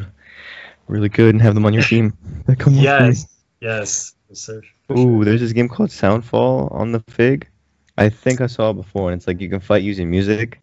really 0.88 1.08
good 1.08 1.34
and 1.34 1.40
have 1.42 1.54
them 1.54 1.64
on 1.64 1.72
your 1.72 1.82
team. 1.84 2.12
That 2.46 2.58
come 2.58 2.74
work 2.76 2.84
for 2.84 3.02
me. 3.04 3.08
Yes, 3.08 3.26
yes, 3.62 4.14
yes, 4.28 4.40
sir. 4.40 4.60
Ooh, 4.90 5.24
there's 5.24 5.40
this 5.40 5.52
game 5.52 5.68
called 5.68 5.90
Soundfall 5.90 6.70
on 6.72 6.92
the 6.92 7.00
Fig. 7.08 7.48
I 7.96 8.08
think 8.08 8.40
I 8.40 8.46
saw 8.46 8.70
it 8.70 8.74
before, 8.74 9.10
and 9.10 9.18
it's 9.18 9.26
like 9.26 9.40
you 9.40 9.48
can 9.48 9.60
fight 9.60 9.82
using 9.82 10.10
music. 10.10 10.60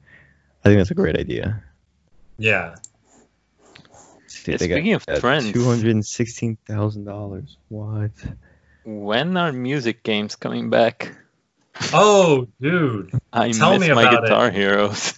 I 0.63 0.69
think 0.69 0.79
that's 0.79 0.91
a 0.91 0.95
great 0.95 1.17
idea. 1.17 1.63
Yeah, 2.37 2.75
See, 4.27 4.51
Yeah, 4.51 4.57
they 4.57 4.67
got- 4.67 4.75
speaking 4.75 4.93
of 4.93 5.05
got 5.05 5.19
trends. 5.19 5.51
two 5.51 5.63
hundred 5.65 5.91
and 5.91 6.05
sixteen 6.05 6.57
thousand 6.67 7.05
dollars. 7.05 7.57
What? 7.69 8.11
When 8.85 9.35
are 9.37 9.51
music 9.51 10.03
games 10.03 10.35
coming 10.35 10.69
back? 10.69 11.15
Oh, 11.93 12.47
dude, 12.61 13.11
I 13.31 13.51
Tell 13.51 13.77
miss 13.77 13.87
me 13.87 13.93
my 13.93 14.01
about 14.03 14.13
it. 14.23 14.27
Guitar 14.27 14.51
Heroes. 14.51 15.13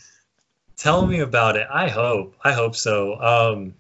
tell 0.78 1.06
me 1.06 1.20
about 1.20 1.56
it. 1.58 1.68
I 1.72 1.88
hope. 1.90 2.36
I 2.44 2.54
hope 2.54 2.76
so. 2.76 3.16
Um, 3.22 3.74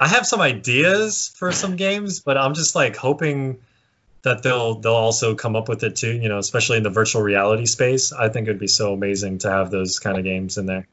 I 0.00 0.08
have 0.08 0.26
some 0.26 0.40
ideas 0.40 1.32
for 1.36 1.52
some 1.52 1.76
games, 1.76 2.20
but 2.20 2.36
I'm 2.36 2.54
just 2.54 2.74
like 2.74 2.96
hoping 2.96 3.58
that 4.22 4.42
they'll 4.42 4.76
they'll 4.80 4.92
also 4.94 5.34
come 5.34 5.56
up 5.56 5.68
with 5.68 5.82
it 5.84 5.96
too. 5.96 6.12
You 6.12 6.28
know, 6.28 6.38
especially 6.38 6.78
in 6.78 6.82
the 6.82 6.90
virtual 6.90 7.22
reality 7.22 7.66
space. 7.66 8.12
I 8.12 8.28
think 8.28 8.48
it'd 8.48 8.58
be 8.60 8.66
so 8.66 8.92
amazing 8.92 9.38
to 9.38 9.50
have 9.50 9.70
those 9.70 9.98
kind 9.98 10.18
of 10.18 10.24
games 10.24 10.58
in 10.58 10.66
there. 10.66 10.86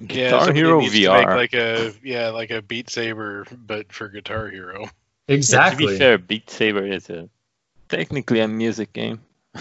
Yeah, 0.00 0.30
Guitar 0.30 0.52
Hero 0.52 0.80
needs 0.80 1.00
to 1.02 1.12
make 1.12 1.28
VR. 1.28 1.36
like 1.36 1.54
a 1.54 1.92
yeah, 2.02 2.28
like 2.30 2.50
a 2.50 2.62
Beat 2.62 2.90
Saber, 2.90 3.46
but 3.52 3.92
for 3.92 4.08
Guitar 4.08 4.48
Hero. 4.48 4.90
Yeah, 5.46 5.60
to 5.64 5.76
be 5.76 5.88
Exactly. 5.88 5.98
fair, 5.98 6.18
Beat 6.18 6.50
Saber 6.50 6.86
is 6.86 7.08
a 7.10 7.28
technically 7.88 8.40
a 8.40 8.48
music 8.48 8.92
game. 8.92 9.20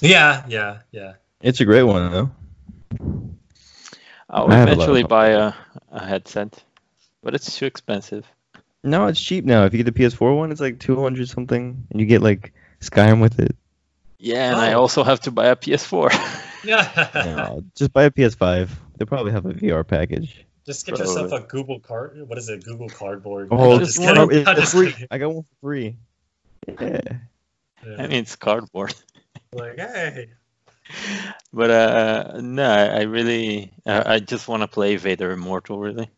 Yeah, 0.00 0.44
yeah, 0.48 0.80
yeah. 0.92 1.14
It's 1.40 1.60
a 1.60 1.64
great 1.64 1.84
one 1.84 2.10
though. 2.10 2.30
I'll 4.28 4.48
I 4.48 4.56
have 4.56 4.72
a 4.72 4.72
eventually 4.72 5.02
hope. 5.02 5.08
buy 5.08 5.28
a, 5.28 5.52
a 5.90 6.04
headset, 6.04 6.63
but 7.24 7.34
it's 7.34 7.56
too 7.56 7.66
expensive. 7.66 8.24
No, 8.84 9.06
it's 9.06 9.20
cheap 9.20 9.44
now. 9.44 9.64
If 9.64 9.72
you 9.72 9.82
get 9.82 9.92
the 9.92 9.98
PS4 10.04 10.36
one, 10.36 10.52
it's 10.52 10.60
like 10.60 10.78
two 10.78 11.00
hundred 11.00 11.28
something, 11.28 11.86
and 11.90 12.00
you 12.00 12.06
get 12.06 12.20
like 12.22 12.52
Skyrim 12.80 13.20
with 13.20 13.40
it. 13.40 13.56
Yeah, 14.18 14.52
and 14.52 14.60
I 14.60 14.74
Oh. 14.74 14.80
also 14.82 15.02
have 15.02 15.20
to 15.22 15.30
buy 15.30 15.46
a 15.46 15.56
PS4. 15.56 16.10
Yeah. 16.64 17.10
No, 17.36 17.64
just 17.74 17.92
buy 17.92 18.04
a 18.04 18.10
PS5. 18.10 18.68
They'll 18.96 19.06
probably 19.06 19.32
have 19.32 19.44
a 19.46 19.52
VR 19.54 19.86
package. 19.86 20.44
Just 20.66 20.86
get 20.86 20.98
yourself 20.98 21.32
a 21.32 21.40
Google 21.40 21.80
card. 21.80 22.26
What 22.26 22.38
is 22.38 22.48
it? 22.48 22.64
Google 22.64 22.88
Cardboard. 22.88 23.48
Oh, 23.50 23.72
I'm 23.74 23.78
just 23.80 23.96
just 23.96 24.06
one 24.06 24.28
kidding. 24.28 24.40
it's 24.40 24.48
I'm 24.48 24.56
just 24.56 24.72
free. 24.72 24.92
kidding. 24.92 25.08
I 25.10 25.18
got 25.18 25.34
one 25.34 25.42
for 25.42 25.54
free. 25.62 25.96
Yeah. 26.68 27.00
Yeah. 27.86 27.94
I 27.98 28.02
mean, 28.06 28.12
it's 28.12 28.36
cardboard. 28.36 28.94
like, 29.52 29.76
hey. 29.78 30.28
But 31.52 31.70
uh, 31.70 32.40
no, 32.40 32.64
I 32.70 32.86
I 32.86 33.02
really, 33.02 33.72
uh, 33.86 34.02
I 34.06 34.18
just 34.20 34.48
want 34.48 34.62
to 34.62 34.68
play 34.68 34.96
Vader 34.96 35.32
Immortal. 35.32 35.78
Really, 35.78 36.08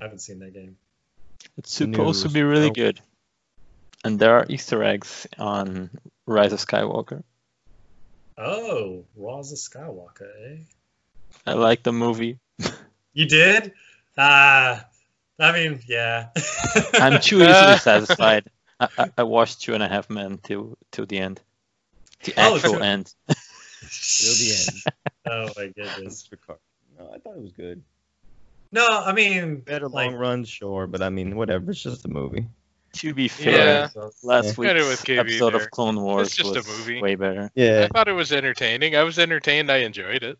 I 0.00 0.04
haven't 0.04 0.20
seen 0.20 0.38
that 0.40 0.52
game. 0.54 0.76
it's 1.56 1.72
supposed 1.72 2.22
to 2.22 2.28
be 2.28 2.42
really 2.42 2.70
good. 2.70 3.00
And 4.04 4.18
there 4.18 4.36
are 4.38 4.46
Easter 4.48 4.82
eggs 4.84 5.26
on 5.38 5.90
Rise 6.26 6.52
of 6.52 6.60
Skywalker. 6.64 7.22
Oh, 8.36 9.04
Rise 9.16 9.50
of 9.52 9.58
Skywalker, 9.58 10.28
eh? 10.52 10.56
I 11.46 11.54
like 11.54 11.82
the 11.82 11.92
movie. 11.92 12.38
You 13.14 13.26
did? 13.26 13.72
Ah, 14.16 14.86
I 15.40 15.52
mean, 15.52 15.80
yeah. 15.88 16.28
I'm 16.94 17.20
too 17.20 17.38
easily 17.42 17.76
satisfied. 17.78 18.48
I, 18.78 18.88
I, 18.96 19.10
I 19.18 19.22
watched 19.24 19.60
Two 19.62 19.74
and 19.74 19.82
a 19.82 19.88
Half 19.88 20.08
Men 20.08 20.38
till 20.40 20.78
till 20.92 21.04
the 21.06 21.18
end, 21.18 21.40
the 22.22 22.34
Oh, 22.36 22.54
actual 22.54 22.74
Two- 22.74 22.80
end. 22.80 23.12
Till 23.26 24.34
the 24.34 24.54
end. 24.54 24.94
Oh 25.26 25.48
my 25.56 25.66
goodness. 25.66 26.28
Mr. 26.30 26.56
No, 26.96 27.10
I 27.12 27.18
thought 27.18 27.36
it 27.38 27.42
was 27.42 27.52
good. 27.52 27.82
No, 28.70 28.86
I 28.86 29.12
mean, 29.12 29.60
Better 29.60 29.88
like, 29.88 30.06
long 30.10 30.14
run, 30.14 30.44
sure, 30.44 30.86
but 30.86 31.02
I 31.02 31.08
mean, 31.08 31.36
whatever. 31.36 31.70
It's 31.70 31.82
just 31.82 32.04
a 32.04 32.08
movie. 32.08 32.46
To 32.94 33.14
be 33.14 33.28
fair, 33.28 33.90
Yeah. 33.94 34.08
last 34.22 34.46
Yeah. 34.46 34.52
Kinda 34.54 34.74
week's 34.74 34.88
with 34.88 35.04
KB 35.04 35.18
episode 35.20 35.50
there. 35.52 35.62
of 35.62 35.70
Clone 35.70 36.00
Wars 36.00 36.34
just 36.34 36.50
a 36.56 36.58
was 36.58 36.78
movie. 36.78 37.00
way 37.02 37.14
better. 37.16 37.50
Yeah, 37.54 37.86
I 37.90 37.94
thought 37.96 38.08
it 38.08 38.12
was 38.12 38.32
entertaining. 38.32 38.96
I 38.96 39.02
was 39.02 39.18
entertained. 39.18 39.70
I 39.70 39.78
enjoyed 39.78 40.22
it. 40.22 40.38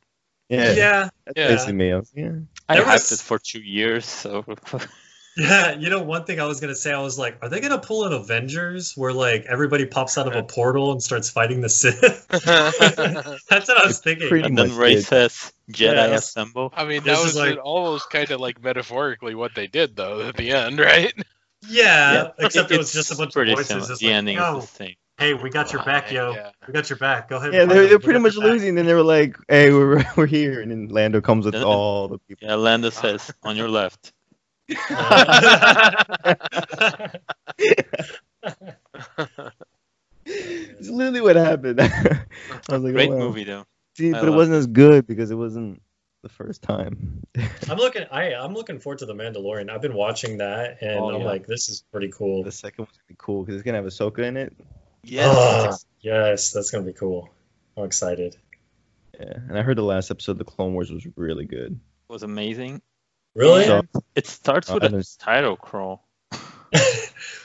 yeah. 0.48 0.72
yeah, 0.72 1.08
Yeah. 1.36 1.48
basically 1.48 1.74
me. 1.74 1.92
I 1.92 1.96
was- 1.96 2.12
yeah. 2.14 2.30
I 2.68 2.76
There 2.76 2.84
hyped 2.84 3.12
it 3.12 3.18
for 3.20 3.38
two 3.38 3.60
years, 3.60 4.06
so 4.06 4.44
yeah. 5.38 5.72
You 5.76 5.88
know, 5.90 6.02
one 6.02 6.24
thing 6.24 6.40
I 6.40 6.44
was 6.46 6.60
gonna 6.60 6.74
say, 6.74 6.92
I 6.92 7.00
was 7.00 7.18
like, 7.18 7.38
are 7.42 7.48
they 7.48 7.60
gonna 7.60 7.78
pull 7.78 8.04
an 8.04 8.12
Avengers 8.12 8.94
where 8.96 9.12
like 9.12 9.44
everybody 9.46 9.86
pops 9.86 10.18
out 10.18 10.26
of 10.26 10.34
a 10.34 10.42
portal 10.42 10.92
and 10.92 11.02
starts 11.02 11.30
fighting 11.30 11.60
the 11.60 11.68
Sith? 11.68 12.26
That's 12.28 13.68
what 13.68 13.82
I 13.82 13.86
was 13.86 14.00
thinking. 14.00 14.28
pretty 14.28 14.46
and 14.46 14.58
then 14.58 14.68
much 14.68 14.76
Rey 14.76 14.94
did. 14.96 15.04
says 15.04 15.52
Jedi 15.70 15.80
Yeah, 15.80 15.94
that's- 15.94 16.28
assemble. 16.28 16.72
I 16.76 16.84
mean, 16.84 17.04
that 17.04 17.22
was 17.22 17.36
like- 17.36 17.58
almost 17.62 18.10
kind 18.10 18.30
of 18.30 18.40
like 18.40 18.62
metaphorically 18.62 19.34
what 19.34 19.54
they 19.54 19.66
did, 19.66 19.96
though, 19.96 20.22
at 20.28 20.36
the 20.36 20.50
end, 20.52 20.78
right? 20.78 21.12
Yeah, 21.68 22.28
except 22.38 22.70
it 22.70 22.78
was 22.78 22.92
just 22.92 23.10
a 23.12 23.16
bunch 23.16 23.30
of 23.30 23.34
pretty 23.34 23.52
voices. 23.52 23.66
similar. 23.68 23.88
Just 23.88 24.00
The 24.00 24.06
like, 24.06 24.14
ending 24.14 24.36
yo, 24.36 24.58
is 24.58 24.64
the 24.70 24.84
oh, 24.84 24.86
same. 24.86 24.94
hey, 25.18 25.34
we 25.34 25.50
got 25.50 25.72
your 25.72 25.82
back, 25.82 26.10
yo. 26.12 26.32
Yeah. 26.32 26.50
We 26.66 26.72
got 26.72 26.88
your 26.88 26.98
back. 26.98 27.28
Go 27.28 27.36
ahead. 27.36 27.52
Yeah, 27.52 27.64
they're, 27.64 27.86
they're 27.88 27.98
pretty 27.98 28.20
much 28.20 28.36
losing. 28.36 28.76
Then 28.76 28.86
they 28.86 28.94
were 28.94 29.02
like, 29.02 29.36
"Hey, 29.48 29.72
we're 29.72 30.04
we're 30.16 30.26
here," 30.26 30.60
and 30.60 30.70
then 30.70 30.86
Lando 30.88 31.20
comes 31.20 31.44
with 31.46 31.56
all 31.56 32.06
the 32.08 32.18
people. 32.18 32.46
Yeah, 32.46 32.54
Lando 32.54 32.88
uh-huh. 32.88 33.18
says 33.18 33.34
on 33.42 33.56
your 33.56 33.68
left. 33.68 34.12
It's 40.30 40.88
literally 40.88 41.20
what 41.20 41.36
happened. 41.36 41.80
I 41.80 42.24
was 42.68 42.82
like, 42.82 42.92
Great 42.92 43.08
oh, 43.10 43.16
wow. 43.16 43.18
movie 43.18 43.44
though. 43.44 43.64
See, 43.96 44.12
I 44.12 44.20
but 44.20 44.28
it 44.28 44.32
wasn't 44.32 44.58
as 44.58 44.66
good 44.66 45.06
because 45.06 45.30
it 45.30 45.36
wasn't 45.36 45.82
the 46.22 46.28
first 46.28 46.62
time. 46.62 47.22
I'm 47.68 47.78
looking. 47.78 48.04
I 48.10 48.34
I'm 48.34 48.54
looking 48.54 48.78
forward 48.78 48.98
to 48.98 49.06
the 49.06 49.14
Mandalorian. 49.14 49.70
I've 49.70 49.80
been 49.80 49.94
watching 49.94 50.38
that, 50.38 50.82
and 50.82 50.98
Oh, 50.98 51.10
I'm 51.10 51.20
yeah. 51.22 51.26
like, 51.26 51.46
this 51.46 51.68
is 51.68 51.82
pretty 51.90 52.10
cool. 52.10 52.44
the 52.44 52.52
second 52.52 52.84
one's 52.84 52.96
gonna 52.96 53.08
be 53.08 53.16
cool 53.18 53.42
because 53.42 53.56
it's 53.56 53.64
gonna 53.64 53.78
have 53.78 53.86
Ahsoka 53.86 54.18
in 54.20 54.36
it. 54.36 54.54
Oh, 55.18 55.74
yes, 56.00 56.52
that's 56.52 56.70
gonna 56.70 56.84
be 56.84 56.92
cool. 56.92 57.30
I'm 57.76 57.84
excited. 57.84 58.36
Yeah, 59.18 59.32
and 59.48 59.58
I 59.58 59.62
heard 59.62 59.78
the 59.78 59.82
last 59.82 60.10
episode 60.10 60.32
of 60.32 60.38
the 60.38 60.44
Clone 60.44 60.74
Wars 60.74 60.92
was 60.92 61.06
really 61.16 61.46
good. 61.46 61.80
It 62.08 62.12
was 62.12 62.22
amazing. 62.22 62.82
Really? 63.38 63.64
So- 63.64 63.82
It 64.14 64.26
starts 64.26 64.70
with 64.70 64.82
Uh, 64.84 64.96
a 64.98 65.02
title 65.18 65.56
crawl 65.56 66.04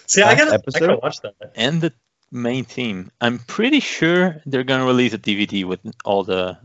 See, 0.08 0.22
I 0.22 0.36
gotta, 0.36 0.62
I 0.76 0.80
gotta 0.80 0.98
watch 0.98 1.22
that. 1.22 1.36
and 1.56 1.82
the 1.82 1.94
main 2.32 2.66
theme. 2.66 3.12
I'm 3.22 3.40
pretty 3.40 3.80
sure 3.80 4.42
they're 4.46 4.64
gonna 4.66 4.86
release 4.86 5.14
a 5.14 5.18
DVD 5.18 5.64
with 5.66 5.80
all 6.04 6.24
the 6.24 6.58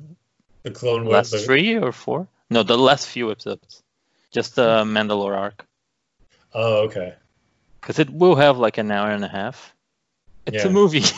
The 0.65 0.71
Clone 0.71 1.05
Wars. 1.05 1.13
last 1.15 1.31
the- 1.33 1.39
three 1.39 1.77
or 1.77 1.93
four. 1.93 2.27
No, 2.51 2.63
the 2.63 2.77
last 2.79 3.07
few 3.07 3.31
episodes. 3.31 3.83
Just 4.33 4.57
the 4.57 4.85
Mandalore 4.85 5.37
arc, 5.37 5.65
Oh, 6.55 6.85
okay. 6.89 7.15
because 7.81 7.99
it 7.99 8.11
will 8.11 8.35
have 8.37 8.59
like 8.59 8.77
an 8.79 8.91
hour 8.91 9.11
and 9.11 9.25
a 9.25 9.29
half. 9.29 9.75
It's 10.47 10.65
Yeah. 10.65 10.71
a 10.71 10.71
movie. 10.71 11.05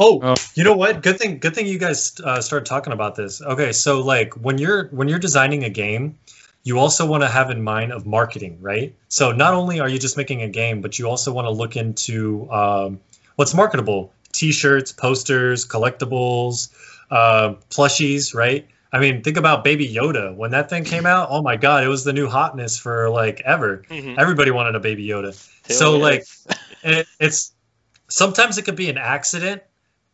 Oh, 0.00 0.20
Oh. 0.22 0.36
you 0.54 0.62
know 0.62 0.76
what? 0.76 1.02
Good 1.02 1.18
thing. 1.18 1.40
Good 1.40 1.56
thing 1.56 1.66
you 1.66 1.76
guys 1.80 2.14
uh, 2.22 2.40
started 2.40 2.66
talking 2.66 2.92
about 2.92 3.16
this. 3.16 3.42
Okay, 3.42 3.72
so 3.72 4.00
like 4.00 4.32
when 4.34 4.56
you're 4.56 4.86
when 4.94 5.08
you're 5.08 5.18
designing 5.18 5.64
a 5.64 5.70
game, 5.70 6.16
you 6.64 6.78
also 6.78 7.06
want 7.06 7.22
to 7.22 7.28
have 7.28 7.50
in 7.50 7.62
mind 7.62 7.92
of 7.92 8.06
marketing, 8.06 8.58
right? 8.60 8.94
So 9.08 9.32
not 9.32 9.54
only 9.54 9.80
are 9.80 9.88
you 9.88 9.98
just 9.98 10.16
making 10.16 10.42
a 10.42 10.48
game, 10.48 10.80
but 10.80 10.98
you 10.98 11.08
also 11.08 11.32
want 11.32 11.46
to 11.46 11.50
look 11.50 11.76
into 11.76 12.50
um, 12.50 13.00
what's 13.36 13.54
marketable: 13.54 14.12
T-shirts, 14.32 14.92
posters, 14.92 15.66
collectibles, 15.66 16.70
uh, 17.10 17.54
plushies, 17.70 18.34
right? 18.34 18.66
I 18.92 19.00
mean, 19.00 19.22
think 19.22 19.36
about 19.36 19.64
Baby 19.64 19.86
Yoda 19.86 20.34
when 20.34 20.50
that 20.52 20.70
thing 20.70 20.84
came 20.84 21.04
out. 21.04 21.28
Oh 21.30 21.42
my 21.42 21.56
God, 21.56 21.84
it 21.84 21.88
was 21.88 22.04
the 22.04 22.12
new 22.12 22.26
hotness 22.26 22.78
for 22.78 23.10
like 23.10 23.40
ever. 23.44 23.84
Mhm. 23.90 24.18
Everybody 24.18 24.50
wanted 24.50 24.74
a 24.74 24.80
Baby 24.80 25.06
Yoda. 25.06 25.34
So, 25.34 25.74
Still 25.74 25.98
like, 25.98 26.24
it, 26.82 27.06
it's 27.20 27.52
sometimes 28.08 28.56
it 28.56 28.64
could 28.64 28.76
be 28.76 28.88
an 28.88 28.98
accident 28.98 29.62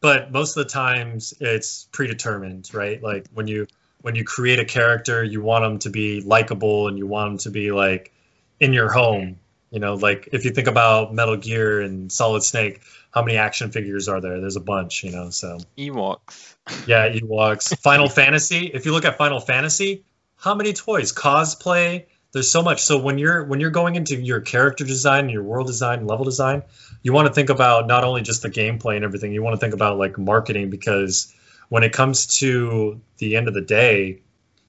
but 0.04 0.30
most 0.30 0.54
of 0.54 0.66
the 0.66 0.70
times 0.70 1.32
it's 1.40 1.88
predetermined 1.90 2.68
right 2.74 3.02
like 3.02 3.26
when 3.32 3.46
you 3.46 3.66
when 4.04 4.14
you 4.14 4.22
create 4.22 4.58
a 4.58 4.66
character 4.66 5.24
you 5.24 5.40
want 5.40 5.64
them 5.64 5.78
to 5.78 5.88
be 5.88 6.20
likable 6.20 6.88
and 6.88 6.98
you 6.98 7.06
want 7.06 7.30
them 7.30 7.38
to 7.38 7.50
be 7.50 7.72
like 7.72 8.12
in 8.60 8.74
your 8.74 8.92
home. 8.92 9.38
You 9.70 9.80
know 9.80 9.94
like 9.94 10.28
if 10.30 10.44
you 10.44 10.50
think 10.50 10.68
about 10.68 11.14
metal 11.14 11.38
gear 11.38 11.80
and 11.80 12.12
solid 12.12 12.42
snake 12.42 12.82
how 13.12 13.22
many 13.22 13.38
action 13.38 13.70
figures 13.70 14.06
are 14.06 14.20
there? 14.20 14.38
There's 14.42 14.56
a 14.56 14.60
bunch 14.60 15.04
you 15.04 15.10
know 15.10 15.30
so. 15.30 15.58
Ewoks. 15.78 16.54
yeah 16.86 17.08
ewoks. 17.08 17.74
Final 17.80 18.10
fantasy 18.10 18.66
if 18.66 18.84
you 18.84 18.92
look 18.92 19.06
at 19.06 19.16
final 19.16 19.40
fantasy 19.40 20.04
how 20.36 20.54
many 20.54 20.74
toys? 20.74 21.10
Cosplay. 21.10 22.04
There's 22.32 22.50
so 22.50 22.62
much. 22.62 22.82
So 22.82 23.00
when 23.00 23.16
you're 23.16 23.44
when 23.44 23.58
you're 23.58 23.70
going 23.70 23.94
into 23.94 24.20
your 24.20 24.42
character 24.42 24.84
design 24.84 25.30
your 25.30 25.44
world 25.44 25.66
design 25.66 26.00
and 26.00 26.08
level 26.08 26.26
design 26.26 26.62
you 27.02 27.14
want 27.14 27.26
to 27.26 27.32
think 27.32 27.48
about 27.48 27.86
not 27.86 28.04
only 28.04 28.20
just 28.20 28.42
the 28.42 28.50
gameplay 28.50 28.96
and 28.96 29.04
everything 29.04 29.32
you 29.32 29.42
want 29.42 29.54
to 29.54 29.60
think 29.60 29.72
about 29.72 29.96
like 29.96 30.18
marketing 30.18 30.68
because 30.68 31.34
when 31.68 31.82
it 31.82 31.92
comes 31.92 32.26
to 32.38 33.00
the 33.18 33.36
end 33.36 33.48
of 33.48 33.54
the 33.54 33.60
day 33.62 34.20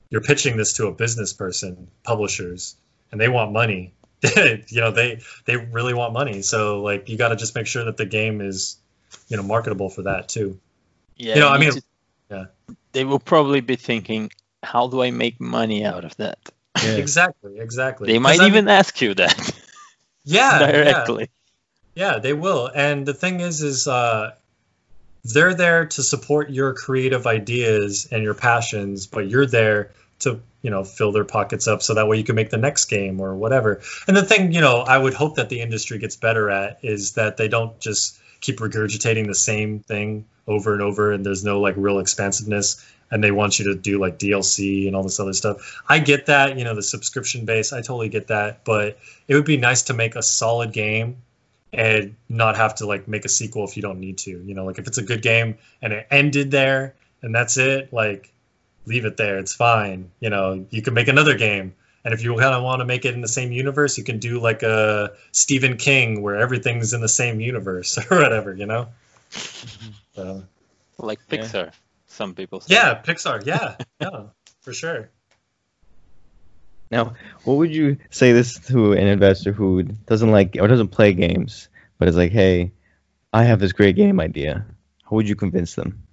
you're 0.09 0.21
pitching 0.21 0.55
this 0.57 0.73
to 0.73 0.87
a 0.87 0.91
business 0.91 1.33
person 1.33 1.87
publishers 2.03 2.75
and 3.11 3.19
they 3.19 3.27
want 3.27 3.51
money 3.51 3.93
you 4.35 4.81
know 4.81 4.91
they 4.91 5.19
they 5.45 5.57
really 5.57 5.93
want 5.93 6.13
money 6.13 6.41
so 6.41 6.81
like 6.81 7.09
you 7.09 7.17
got 7.17 7.29
to 7.29 7.35
just 7.35 7.55
make 7.55 7.67
sure 7.67 7.83
that 7.85 7.97
the 7.97 8.05
game 8.05 8.41
is 8.41 8.77
you 9.27 9.37
know 9.37 9.43
marketable 9.43 9.89
for 9.89 10.03
that 10.03 10.27
too 10.29 10.59
Yeah, 11.17 11.35
You 11.35 11.41
know, 11.41 11.49
I 11.49 11.57
mean- 11.57 11.71
to- 11.73 11.81
yeah. 12.31 12.45
They 12.93 13.03
will 13.03 13.19
probably 13.19 13.59
be 13.61 13.75
thinking, 13.75 14.31
how 14.63 14.87
do 14.87 15.03
I 15.03 15.11
make 15.11 15.39
money 15.39 15.85
out 15.85 16.05
of 16.05 16.15
that? 16.17 16.39
Yeah. 16.83 16.95
exactly 17.05 17.59
exactly 17.59 18.11
They 18.11 18.19
might 18.19 18.39
I 18.39 18.43
mean- 18.43 18.47
even 18.53 18.67
ask 18.69 19.01
you 19.01 19.13
that 19.15 19.35
yeah 20.23 20.59
yeah 20.59 20.71
directly. 20.71 21.29
Yeah, 21.93 22.19
they 22.19 22.33
will. 22.33 22.69
And 22.75 23.05
the 23.05 23.13
thing 23.13 23.39
is, 23.39 23.61
is 23.61 23.87
uh, 23.87 24.31
they're 25.25 25.55
there 25.55 25.87
to 25.87 26.03
support 26.03 26.51
your 26.51 26.73
creative 26.73 27.25
ideas 27.25 28.07
and 28.11 28.21
your 28.21 28.35
passions, 28.35 29.07
but 29.07 29.27
you're 29.27 29.47
there 29.47 29.91
to, 30.19 30.39
you 30.61 30.69
know, 30.69 30.83
fill 30.83 31.11
their 31.11 31.25
pockets 31.25 31.67
up 31.67 31.81
so 31.81 31.95
that 31.95 32.07
way 32.07 32.17
you 32.17 32.23
can 32.23 32.35
make 32.35 32.51
the 32.51 32.57
next 32.57 32.85
game 32.85 33.19
or 33.19 33.35
whatever. 33.35 33.81
And 34.07 34.15
the 34.15 34.23
thing, 34.23 34.51
you 34.51 34.61
know, 34.61 34.81
I 34.81 34.97
would 34.97 35.15
hope 35.15 35.35
that 35.35 35.49
the 35.49 35.61
industry 35.61 35.97
gets 35.97 36.15
better 36.15 36.51
at 36.51 36.79
is 36.83 37.13
that 37.13 37.37
they 37.37 37.47
don't 37.47 37.77
just 37.79 38.19
keep 38.39 38.59
regurgitating 38.59 39.25
the 39.25 39.35
same 39.35 39.79
thing 39.79 40.25
over 40.47 40.73
and 40.73 40.81
over 40.83 41.11
and 41.11 41.25
there's 41.25 41.43
no 41.43 41.59
like 41.59 41.73
real 41.75 41.97
expansiveness 41.97 42.85
and 43.09 43.23
they 43.23 43.31
want 43.31 43.57
you 43.57 43.65
to 43.65 43.75
do 43.75 43.99
like 43.99 44.19
DLC 44.19 44.85
and 44.85 44.95
all 44.95 45.01
this 45.01 45.19
other 45.19 45.33
stuff. 45.33 45.81
I 45.89 45.99
get 45.99 46.27
that, 46.27 46.57
you 46.57 46.63
know, 46.63 46.75
the 46.75 46.83
subscription 46.83 47.45
base, 47.45 47.73
I 47.73 47.77
totally 47.77 48.09
get 48.09 48.27
that, 48.27 48.63
but 48.63 48.99
it 49.27 49.33
would 49.33 49.45
be 49.45 49.57
nice 49.57 49.83
to 49.83 49.95
make 49.95 50.15
a 50.15 50.21
solid 50.21 50.71
game 50.71 51.17
and 51.75 52.15
not 52.29 52.57
have 52.57 52.75
to 52.75 52.85
like 52.85 53.07
make 53.07 53.25
a 53.25 53.29
sequel 53.29 53.65
if 53.65 53.75
you 53.75 53.81
don't 53.81 53.99
need 53.99 54.17
to. 54.19 54.31
You 54.31 54.53
know, 54.53 54.65
like 54.65 54.79
if 54.79 54.87
it's 54.87 54.97
a 54.97 55.03
good 55.03 55.21
game 55.21 55.57
and 55.81 55.93
it 55.93 56.07
ended 56.09 56.51
there 56.51 56.95
and 57.21 57.33
that's 57.33 57.57
it, 57.57 57.91
like 57.93 58.31
leave 58.85 59.05
it 59.05 59.17
there. 59.17 59.37
It's 59.37 59.53
fine. 59.53 60.11
You 60.19 60.29
know, 60.29 60.65
you 60.69 60.81
can 60.81 60.93
make 60.93 61.07
another 61.07 61.35
game. 61.37 61.75
And 62.03 62.13
if 62.13 62.23
you 62.23 62.35
kind 62.37 62.53
of 62.53 62.61
want 62.63 62.81
to 62.81 62.85
make 62.85 63.03
it 63.05 63.15
in 63.15 63.21
the 63.21 63.27
same 63.27 63.51
universe, 63.51 63.97
you 63.97 64.03
can 64.03 64.19
do 64.19 64.39
like 64.39 64.61
a 64.61 65.13
Stephen 65.31 65.77
King 65.77 66.21
where 66.21 66.35
everything's 66.35 66.93
in 66.93 67.01
the 67.01 67.09
same 67.09 67.39
universe 67.39 67.97
or 68.11 68.19
whatever, 68.19 68.53
you 68.53 68.67
know? 68.67 68.89
Mm-hmm. 69.31 69.89
So, 70.15 70.43
Like 70.99 71.19
Yeah. 71.29 71.37
Pixar, 71.39 71.71
some 72.07 72.35
people 72.35 72.61
say. 72.61 72.75
yeah, 72.75 73.01
Pixar. 73.01 73.45
Yeah, 73.45 73.75
yeah, 73.99 74.27
for 74.61 74.71
sure. 74.73 75.09
Now, 76.91 77.15
what 77.43 77.55
would 77.55 77.73
you 77.73 77.97
say 78.09 78.31
this 78.31 78.59
to 78.67 78.93
an 78.93 79.07
investor 79.07 79.51
who 79.51 79.83
doesn't 79.83 80.31
like 80.31 80.55
or 80.59 80.67
doesn't 80.67 80.89
play 80.89 81.13
games, 81.13 81.67
but 81.97 82.07
is 82.07 82.15
like, 82.15 82.31
hey, 82.31 82.71
I 83.33 83.43
have 83.43 83.59
this 83.59 83.73
great 83.73 83.95
game 83.95 84.19
idea. 84.19 84.65
How 85.03 85.15
would 85.15 85.27
you 85.27 85.35
convince 85.35 85.75
them? 85.75 86.03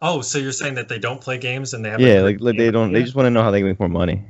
Oh, 0.00 0.20
so 0.20 0.38
you're 0.38 0.52
saying 0.52 0.74
that 0.74 0.88
they 0.88 0.98
don't 0.98 1.20
play 1.20 1.38
games 1.38 1.74
and 1.74 1.84
they 1.84 1.90
have 1.90 2.00
Yeah, 2.00 2.20
a 2.20 2.22
like, 2.22 2.40
like 2.40 2.56
they 2.56 2.70
don't. 2.70 2.92
They 2.92 3.02
just 3.02 3.14
want 3.14 3.26
to 3.26 3.30
know 3.30 3.42
how 3.42 3.50
they 3.50 3.60
can 3.60 3.68
make 3.68 3.78
more 3.78 3.88
money. 3.88 4.24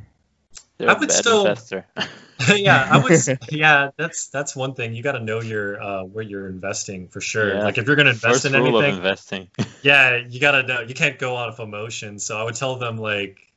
They're 0.79 0.91
I 0.91 0.95
a 0.95 0.99
would 0.99 1.09
bad 1.09 1.17
still- 1.17 1.47
investor. 1.47 1.87
yeah, 2.57 2.89
I 2.91 2.99
would. 2.99 3.13
Yeah, 3.53 3.91
that's 3.97 4.27
that's 4.29 4.57
one 4.57 4.75
thing. 4.75 4.95
You 4.95 5.03
got 5.03 5.13
to 5.13 5.21
know 5.21 5.41
your 5.41 5.81
uh, 5.81 6.03
where 6.05 6.25
you're 6.25 6.49
investing 6.49 7.07
for 7.07 7.21
sure. 7.21 7.55
Yeah. 7.55 7.63
Like 7.63 7.79
if 7.79 7.87
you're 7.87 7.95
going 7.95 8.07
to 8.07 8.13
invest 8.13 8.43
First 8.43 8.45
in 8.47 8.55
rule 8.55 8.79
of 8.79 8.85
anything, 8.85 8.97
investing. 8.99 9.49
yeah, 9.83 10.17
you 10.17 10.41
got 10.41 10.53
to 10.53 10.63
know. 10.65 10.81
You 10.81 10.95
can't 10.95 11.19
go 11.19 11.37
off 11.37 11.61
emotion. 11.61 12.19
So 12.19 12.37
I 12.37 12.43
would 12.43 12.57
tell 12.57 12.77
them 12.77 12.99
like, 12.99 13.52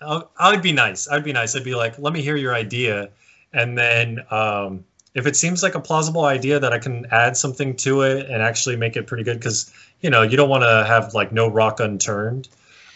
I 0.00 0.22
I 0.38 0.50
would 0.52 0.62
be 0.62 0.72
nice. 0.72 1.08
I'd 1.08 1.24
be 1.24 1.32
nice. 1.32 1.56
I'd 1.56 1.64
be 1.64 1.74
like, 1.74 1.98
let 1.98 2.12
me 2.12 2.22
hear 2.22 2.36
your 2.36 2.54
idea, 2.54 3.10
and 3.52 3.76
then 3.76 4.24
um, 4.30 4.84
if 5.14 5.26
it 5.26 5.36
seems 5.36 5.62
like 5.62 5.74
a 5.74 5.80
plausible 5.80 6.24
idea 6.24 6.60
that 6.60 6.72
I 6.72 6.78
can 6.78 7.06
add 7.10 7.36
something 7.36 7.76
to 7.76 8.02
it 8.02 8.26
and 8.30 8.42
actually 8.42 8.76
make 8.76 8.96
it 8.96 9.06
pretty 9.06 9.24
good, 9.24 9.38
because 9.38 9.72
you 10.00 10.10
know 10.10 10.22
you 10.22 10.36
don't 10.36 10.50
want 10.50 10.62
to 10.64 10.84
have 10.86 11.14
like 11.14 11.32
no 11.32 11.48
rock 11.48 11.80
unturned. 11.80 12.48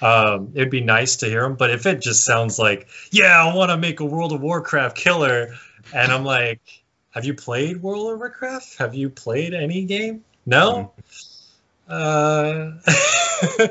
Um, 0.02 0.52
it'd 0.55 0.70
be 0.70 0.81
nice 0.81 1.16
to 1.16 1.27
hear 1.27 1.43
them, 1.43 1.56
but 1.56 1.70
if 1.70 1.85
it 1.85 2.01
just 2.01 2.24
sounds 2.24 2.59
like, 2.59 2.89
yeah, 3.10 3.44
I 3.44 3.55
want 3.55 3.70
to 3.70 3.77
make 3.77 4.01
a 4.01 4.05
World 4.05 4.32
of 4.32 4.40
Warcraft 4.40 4.97
killer, 4.97 5.55
and 5.93 6.10
I'm 6.10 6.24
like, 6.24 6.60
have 7.10 7.27
you 7.27 7.35
played 7.35 7.82
World 7.82 8.12
of 8.12 8.18
Warcraft? 8.18 8.78
Have 8.78 8.94
you 8.94 9.10
played 9.10 9.52
any 9.52 9.85
game? 9.85 10.24
No. 10.47 10.93
Uh, 11.91 12.73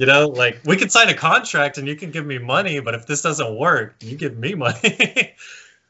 you 0.00 0.06
know, 0.06 0.28
like 0.28 0.60
we 0.64 0.76
could 0.76 0.90
sign 0.90 1.08
a 1.08 1.14
contract 1.14 1.78
and 1.78 1.86
you 1.86 1.94
can 1.94 2.10
give 2.10 2.26
me 2.26 2.38
money, 2.38 2.80
but 2.80 2.94
if 2.94 3.06
this 3.06 3.22
doesn't 3.22 3.56
work, 3.56 3.94
you 4.00 4.16
give 4.16 4.36
me 4.36 4.54
money. 4.54 5.34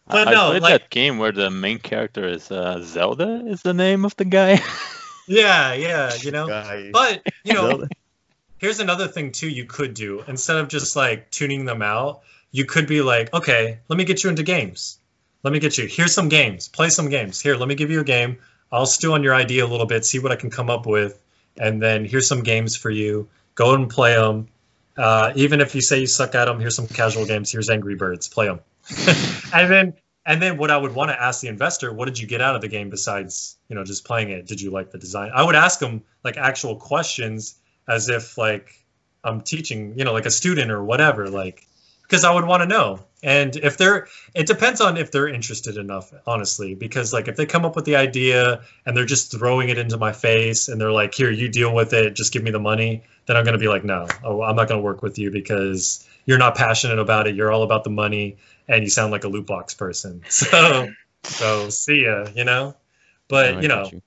But 0.05 0.29
I 0.29 0.33
no, 0.33 0.51
played 0.51 0.63
like- 0.63 0.73
that 0.73 0.91
game 0.91 1.19
where 1.19 1.31
the 1.31 1.49
main 1.49 1.79
character 1.79 2.27
is 2.27 2.51
uh, 2.51 2.83
Zelda. 2.83 3.47
Is 3.47 3.63
the 3.63 3.73
name 3.73 4.05
of 4.05 4.15
the 4.17 4.25
guy? 4.25 4.61
yeah, 5.29 5.73
yeah, 5.75 6.13
you 6.17 6.33
know. 6.33 6.49
Guy. 6.49 6.91
But 6.93 7.23
you 7.45 7.55
know, 7.55 7.69
Zelda. 7.69 7.89
here's 8.59 8.81
another 8.81 9.07
thing 9.07 9.31
too 9.31 9.49
you 9.49 9.65
could 9.65 9.95
do 9.95 10.25
instead 10.27 10.57
of 10.57 10.69
just 10.69 10.97
like 10.97 11.31
tuning 11.31 11.65
them 11.65 11.83
out 11.83 12.23
you 12.53 12.65
could 12.65 12.87
be 12.87 13.03
like 13.03 13.35
okay 13.35 13.79
let 13.89 13.97
me 13.97 14.05
get 14.05 14.23
you 14.23 14.31
into 14.31 14.43
games 14.43 14.99
let 15.43 15.53
me 15.53 15.59
get 15.59 15.77
you 15.77 15.87
here's 15.87 16.15
some 16.15 16.29
games 16.29 16.69
play 16.69 16.89
some 16.89 17.09
games 17.09 17.41
here 17.41 17.57
let 17.57 17.69
me 17.69 17.75
give 17.75 17.91
you 17.91 18.01
a 18.01 18.05
game 18.05 18.39
i'll 18.71 18.87
stew 18.87 19.13
on 19.15 19.23
your 19.23 19.35
idea 19.35 19.65
a 19.65 19.67
little 19.67 19.87
bit 19.87 20.05
see 20.05 20.19
what 20.19 20.31
i 20.31 20.37
can 20.37 20.51
come 20.51 20.71
up 20.71 20.87
with 20.87 21.21
and 21.59 21.83
then 21.83 22.05
here's 22.05 22.27
some 22.27 22.43
games 22.43 22.77
for 22.77 22.91
you. 22.91 23.29
Go 23.55 23.75
and 23.75 23.89
play 23.89 24.15
them 24.15 24.49
uh, 24.97 25.33
even 25.37 25.61
if 25.61 25.75
you 25.75 25.81
say 25.81 26.01
you 26.01 26.07
suck 26.07 26.35
at 26.35 26.45
them 26.45 26.61
here's 26.61 26.77
some 26.77 26.87
casual 26.87 27.27
games. 27.27 27.51
Here's 27.51 27.71
angry 27.71 27.95
birds. 27.95 28.29
Play 28.29 28.47
them 28.47 28.61
and 29.55 29.71
then 29.71 29.95
and 30.27 30.43
then 30.43 30.57
what 30.57 30.71
i 30.71 30.77
would 30.77 30.93
want 30.95 31.11
to 31.11 31.21
ask 31.21 31.41
the 31.41 31.49
investor 31.49 31.93
what 31.93 32.07
did 32.07 32.19
you 32.19 32.27
get 32.27 32.41
out 32.41 32.57
of 32.57 32.61
the 32.61 32.69
game 32.69 32.91
besides 32.91 33.57
you 33.69 33.77
know 33.77 33.85
just 33.85 34.05
playing 34.05 34.31
it? 34.31 34.47
Did 34.47 34.61
you 34.61 34.71
like 34.71 34.91
the 34.91 34.99
design? 34.99 35.31
I 35.35 35.43
would 35.45 35.55
ask 35.55 35.79
them 35.79 36.03
like 36.25 36.37
actual 36.37 36.77
questions 36.77 37.57
as 37.89 38.09
if 38.09 38.37
like 38.39 38.75
I'm 39.25 39.41
teaching, 39.41 39.99
you 39.99 40.05
know, 40.05 40.13
like 40.13 40.27
a 40.27 40.31
student 40.31 40.71
or 40.71 40.83
whatever, 40.83 41.29
like 41.29 41.67
because 42.03 42.25
I 42.25 42.35
would 42.35 42.45
want 42.45 42.63
to 42.63 42.69
know. 42.69 43.01
And 43.23 43.55
if 43.57 43.77
they're 43.77 44.09
it 44.35 44.47
depends 44.47 44.81
on 44.81 44.97
if 44.97 45.11
they're 45.11 45.29
interested 45.29 45.77
enough, 45.77 46.13
honestly, 46.27 46.75
because 46.75 47.13
like 47.13 47.29
if 47.29 47.37
they 47.37 47.47
come 47.47 47.65
up 47.65 47.77
with 47.77 47.85
the 47.85 47.97
idea 47.97 48.63
and 48.85 48.97
they're 48.97 49.07
just 49.07 49.31
throwing 49.31 49.69
it 49.69 49.79
into 49.79 49.97
my 49.97 50.13
face 50.13 50.69
and 50.69 50.81
they're 50.81 50.93
like, 50.93 51.15
"Here, 51.15 51.31
you 51.31 51.49
deal 51.49 51.75
with 51.75 51.93
it, 51.93 52.15
just 52.15 52.33
give 52.33 52.43
me 52.43 52.51
the 52.51 52.59
money." 52.59 53.05
Then 53.27 53.37
I'm 53.37 53.45
going 53.45 53.53
to 53.53 53.61
be 53.61 53.69
like, 53.69 53.85
"No. 53.85 54.09
Oh, 54.25 54.43
I'm 54.43 54.57
not 54.57 54.69
going 54.69 54.81
to 54.81 54.85
work 54.85 55.03
with 55.03 55.19
you 55.19 55.31
because 55.31 56.07
you're 56.27 56.39
not 56.39 56.57
passionate 56.57 56.99
about 56.99 57.27
it. 57.29 57.37
You're 57.37 57.53
all 57.53 57.63
about 57.63 57.85
the 57.85 57.91
money 57.91 58.39
and 58.69 58.83
you 58.83 58.91
sound 58.91 59.13
like 59.13 59.25
a 59.25 59.29
loot 59.29 59.47
box 59.47 59.75
person." 59.75 60.23
So 60.31 60.89
so 61.25 61.69
see 61.71 62.05
ya, 62.05 62.27
you 62.35 62.45
know? 62.45 62.75
But, 63.29 63.55
oh, 63.55 63.59
I 63.59 63.61
you 63.63 63.69
know, 63.69 63.89
you. 63.93 64.03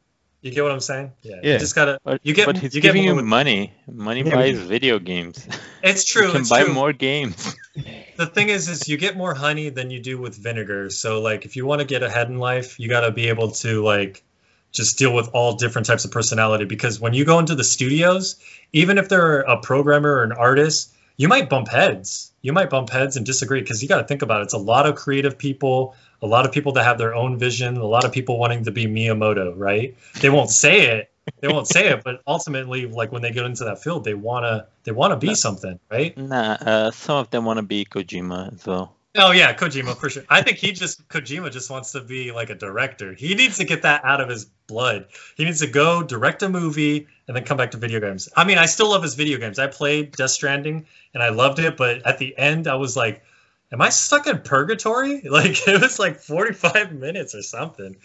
You 0.46 0.52
get 0.52 0.62
what 0.64 0.72
I'm 0.72 0.80
saying? 0.80 1.12
Yeah. 1.24 1.38
Yeah. 1.42 1.54
You 1.54 1.60
just 1.60 1.74
got 1.76 1.86
to 1.86 2.00
But, 2.04 2.22
You 2.24 2.34
get- 2.34 2.46
but 2.46 2.58
he's 2.58 2.76
you 2.76 2.82
get 2.82 2.90
giving 2.90 3.04
more 3.04 3.12
you 3.12 3.16
with- 3.16 3.26
money. 3.26 3.74
Money 3.92 4.22
Yeah, 4.24 4.36
buys 4.36 4.60
but- 4.60 4.68
video 4.68 5.00
games. 5.00 5.46
It's 5.84 6.04
true. 6.06 6.26
you 6.28 6.32
can 6.32 6.42
it's 6.42 6.50
buy 6.50 6.64
true. 6.64 6.74
more 6.74 6.94
games. 6.94 7.56
the 8.18 8.26
thing 8.28 8.50
is, 8.50 8.70
is 8.70 8.88
you 8.88 8.98
get 8.98 9.16
more 9.18 9.34
honey 9.36 9.70
than 9.70 9.90
you 9.92 10.00
do 10.00 10.18
with 10.20 10.36
vinegar. 10.36 10.90
So 10.90 11.22
like, 11.22 11.46
if 11.46 11.56
you 11.56 11.66
want 11.66 11.82
to 11.82 11.86
get 11.86 12.02
ahead 12.04 12.28
in 12.30 12.38
life, 12.40 12.80
you 12.80 12.90
got 12.90 13.02
to 13.02 13.12
be 13.12 13.28
able 13.30 13.52
to 13.52 13.84
like 13.84 14.24
just 14.72 14.98
deal 15.00 15.14
with 15.14 15.30
all 15.34 15.54
different 15.56 15.86
types 15.88 16.06
of 16.06 16.12
personality. 16.12 16.66
Because 16.66 17.00
when 17.00 17.14
you 17.14 17.24
go 17.26 17.40
into 17.40 17.56
the 17.56 17.64
studios, 17.64 18.36
even 18.74 18.98
if 18.98 19.10
they're 19.10 19.42
a 19.42 19.58
programmer 19.62 20.14
or 20.18 20.24
an 20.24 20.32
artist, 20.32 20.92
you 21.18 21.28
might 21.28 21.50
bump 21.50 21.68
heads. 21.68 22.32
You 22.42 22.54
might 22.54 22.70
bump 22.70 22.90
heads 22.90 23.18
and 23.18 23.26
disagree 23.26 23.62
because 23.62 23.82
you 23.82 23.90
got 23.90 24.02
to 24.02 24.08
think 24.08 24.22
about 24.22 24.42
it. 24.42 24.46
It's 24.46 24.54
a 24.54 24.60
lot 24.60 24.86
of 24.86 24.96
creative 24.96 25.38
people, 25.38 25.96
a 26.22 26.28
lot 26.28 26.46
of 26.46 26.52
people 26.52 26.74
that 26.74 26.84
have 26.84 26.98
their 26.98 27.16
own 27.16 27.38
vision, 27.38 27.78
a 27.78 27.86
lot 27.86 28.06
of 28.06 28.12
people 28.12 28.38
wanting 28.38 28.66
to 28.66 28.72
be 28.72 28.86
Miyamoto, 28.86 29.54
right? 29.56 29.96
They 30.22 30.30
won't 30.30 30.50
say 30.50 30.88
it. 30.88 31.12
They 31.40 31.48
won't 31.48 31.68
say 31.68 31.90
it, 31.90 32.04
but 32.04 32.22
ultimately, 32.28 32.86
like 32.86 33.12
when 33.12 33.24
they 33.24 33.32
get 33.32 33.46
into 33.46 33.64
that 33.64 33.82
field, 33.82 34.04
they 34.04 34.14
wanna 34.14 34.68
they 34.84 34.92
wanna 34.92 35.18
be 35.18 35.34
something, 35.34 35.80
right? 35.90 36.16
Nah, 36.16 36.58
uh, 36.62 36.92
some 36.92 37.18
of 37.18 37.32
them 37.32 37.46
want 37.46 37.58
to 37.58 37.64
be 37.64 37.84
Kojima 37.84 38.54
as 38.54 38.64
well. 38.66 38.95
Oh 39.18 39.32
yeah, 39.32 39.54
Kojima 39.54 39.96
for 39.98 40.10
sure. 40.10 40.24
I 40.30 40.42
think 40.42 40.58
he 40.58 40.72
just 40.74 41.08
Kojima 41.08 41.52
just 41.52 41.70
wants 41.70 41.92
to 41.94 42.02
be 42.02 42.32
like 42.32 42.50
a 42.50 42.56
director. 42.56 43.14
He 43.14 43.34
needs 43.36 43.58
to 43.58 43.64
get 43.64 43.84
that 43.84 44.04
out 44.04 44.20
of 44.20 44.28
his 44.30 44.46
blood. 44.68 45.08
He 45.38 45.46
needs 45.46 45.62
to 45.62 45.68
go 45.68 46.04
direct 46.04 46.44
a 46.44 46.50
movie 46.50 47.08
and 47.28 47.36
then 47.36 47.44
come 47.46 47.58
back 47.58 47.72
to 47.72 47.78
video 47.78 48.00
games. 48.00 48.28
I 48.36 48.44
mean, 48.44 48.58
I 48.58 48.66
still 48.66 48.90
love 48.90 49.04
his 49.04 49.16
video 49.16 49.38
games. 49.38 49.58
I 49.60 49.68
played 49.68 50.12
Death 50.12 50.32
Stranding 50.32 50.86
and 51.14 51.24
I 51.24 51.30
loved 51.30 51.60
it, 51.60 51.78
but 51.78 52.06
at 52.06 52.18
the 52.18 52.38
end 52.38 52.68
I 52.68 52.76
was 52.76 52.98
like, 52.98 53.24
am 53.72 53.82
I 53.82 53.90
stuck 53.90 54.28
in 54.28 54.40
purgatory? 54.40 55.22
Like 55.30 55.66
it 55.68 55.82
was 55.82 55.98
like 55.98 56.20
45 56.20 56.92
minutes 56.94 57.34
or 57.36 57.42
something. 57.42 57.96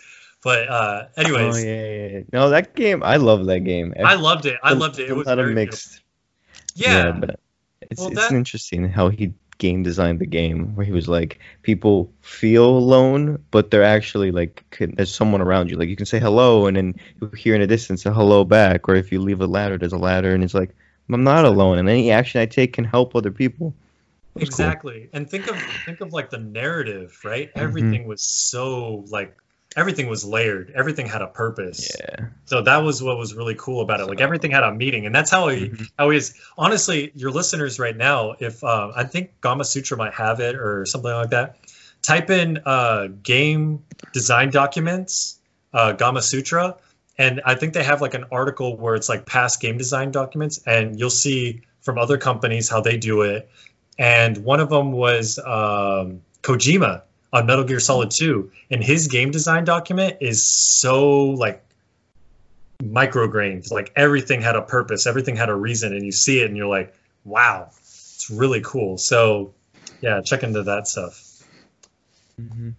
But 0.43 0.69
uh 0.69 1.07
anyways, 1.16 1.57
Oh 1.57 1.59
yeah, 1.59 1.85
yeah, 1.91 2.07
yeah. 2.07 2.20
No, 2.32 2.51
that 2.51 2.74
game. 2.77 3.03
I 3.03 3.16
love 3.16 3.47
that 3.47 3.61
game. 3.61 3.95
I 3.99 4.15
loved 4.15 4.47
it. 4.47 4.59
I 4.62 4.74
loved 4.74 4.99
it. 5.01 5.11
It 5.11 5.15
was 5.16 5.27
a 5.27 5.31
lot 5.31 5.39
of 5.41 5.51
mixed. 5.53 6.03
Yeah. 6.74 7.11
but 7.12 7.41
it's 7.82 8.01
Well, 8.01 8.12
it's 8.12 8.28
that- 8.28 8.32
interesting 8.32 8.89
how 8.89 9.09
he 9.09 9.35
game 9.61 9.85
designed 9.85 10.20
the 10.20 10.27
game 10.27 10.74
where 10.77 10.87
he 10.87 10.93
was 10.93 11.09
like 11.09 11.41
people 11.62 12.12
feel 12.23 12.66
alone 12.70 13.45
but 13.53 13.70
they're 13.70 13.85
actually 13.85 14.32
like 14.32 14.65
there's 14.97 15.15
someone 15.15 15.43
around 15.43 15.70
you 15.70 15.77
like 15.78 15.89
you 15.91 15.97
can 15.97 16.07
say 16.07 16.20
hello 16.20 16.66
and 16.66 16.77
then 16.78 16.97
you 17.20 17.28
hear 17.39 17.55
in 17.55 17.61
the 17.62 17.69
distance 17.69 18.07
a 18.07 18.12
hello 18.12 18.45
back 18.45 18.89
or 18.89 18.97
if 18.97 19.12
you 19.12 19.20
leave 19.20 19.41
a 19.43 19.47
ladder 19.47 19.78
there's 19.78 19.93
a 19.95 19.99
ladder 19.99 20.35
and 20.35 20.45
it's 20.45 20.55
like 20.55 20.77
i'm 21.12 21.24
not 21.24 21.45
alone 21.47 21.78
and 21.78 21.89
any 21.89 22.11
action 22.11 22.41
i 22.41 22.47
take 22.47 22.73
can 22.74 22.85
help 22.85 23.16
other 23.16 23.32
people 23.32 23.77
was 24.35 24.51
cool. 24.51 24.77
exactly 24.77 25.11
and 25.12 25.31
think 25.31 25.49
of 25.49 25.57
think 25.85 26.01
of 26.01 26.12
like 26.12 26.31
the 26.31 26.39
narrative 26.39 27.19
right 27.24 27.55
Mhm. 27.57 27.61
everything 27.62 28.07
was 28.07 28.23
so 28.23 29.05
like 29.11 29.37
everything 29.76 30.09
was 30.09 30.24
layered. 30.24 30.72
Everything 30.74 31.06
had 31.06 31.22
a 31.22 31.26
purpose. 31.28 31.90
Yeah. 32.01 32.26
So 32.47 32.62
that 32.62 32.78
was 32.78 33.02
what 33.02 33.16
was 33.18 33.34
really 33.34 33.55
cool 33.56 33.82
about 33.82 34.01
it. 34.01 34.06
Like 34.06 34.20
everything 34.20 34.51
had 34.51 34.64
a 34.64 34.74
meaning. 34.74 35.06
And 35.06 35.14
that's 35.14 35.30
how 35.30 35.48
he 35.48 35.68
Mhm. 35.68 35.90
how 35.98 36.10
he 36.10 36.20
honestly 36.59 37.12
your 37.14 37.30
listeners 37.30 37.78
right 37.78 37.97
now 37.97 38.34
if 38.40 38.64
uh, 38.64 38.90
i 38.97 39.05
think 39.05 39.40
Gamasutra 39.40 39.97
might 39.97 40.14
have 40.14 40.40
it 40.40 40.56
or 40.56 40.86
something 40.86 41.10
like 41.10 41.30
that. 41.30 41.56
Type 42.02 42.30
in 42.30 42.59
uh, 42.66 43.09
game 43.22 43.84
design 44.12 44.51
documents 44.51 45.38
uh, 45.72 45.92
Gamasutra. 45.97 46.76
And 47.18 47.40
i 47.44 47.55
think 47.55 47.74
they 47.74 47.84
have 47.84 48.01
like 48.01 48.14
an 48.14 48.24
article 48.32 48.76
where 48.76 48.94
it's 48.97 49.09
like 49.09 49.24
past 49.26 49.60
game 49.60 49.78
design 49.78 50.10
documents. 50.10 50.60
And 50.66 50.98
you'll 50.98 51.10
see 51.10 51.62
from 51.82 51.97
other 51.98 52.18
companies 52.18 52.68
how 52.68 52.80
they 52.80 52.97
do 52.97 53.22
it. 53.22 53.48
And 53.98 54.38
one 54.38 54.60
of 54.60 54.68
them 54.70 54.92
was 54.92 55.38
um, 55.38 56.22
kojima 56.42 57.02
on 57.32 57.47
metal 57.47 57.65
gear 57.65 57.81
solid 57.81 58.11
2 58.11 58.51
and 58.70 58.82
his 58.82 59.09
game 59.09 59.31
design 59.31 59.65
document 59.65 60.16
is 60.20 60.44
so 60.44 61.23
like 61.31 61.62
micrograins 62.82 63.70
like 63.70 63.93
everything 63.94 64.40
had 64.40 64.57
a 64.57 64.62
purpose 64.62 65.07
everything 65.07 65.36
had 65.36 65.48
a 65.48 65.55
reason 65.55 65.94
and 65.94 66.05
you 66.05 66.12
see 66.12 66.40
it 66.40 66.47
and 66.47 66.57
you're 66.57 66.66
like 66.66 66.94
wow 67.24 67.69
it's 67.78 68.31
really 68.31 68.62
cool 68.62 68.97
so 68.97 69.52
yeah 70.01 70.23
check 70.23 70.43
into 70.43 70.62
that 70.62 70.89
stuff 70.89 71.31
Mhm. 72.40 72.74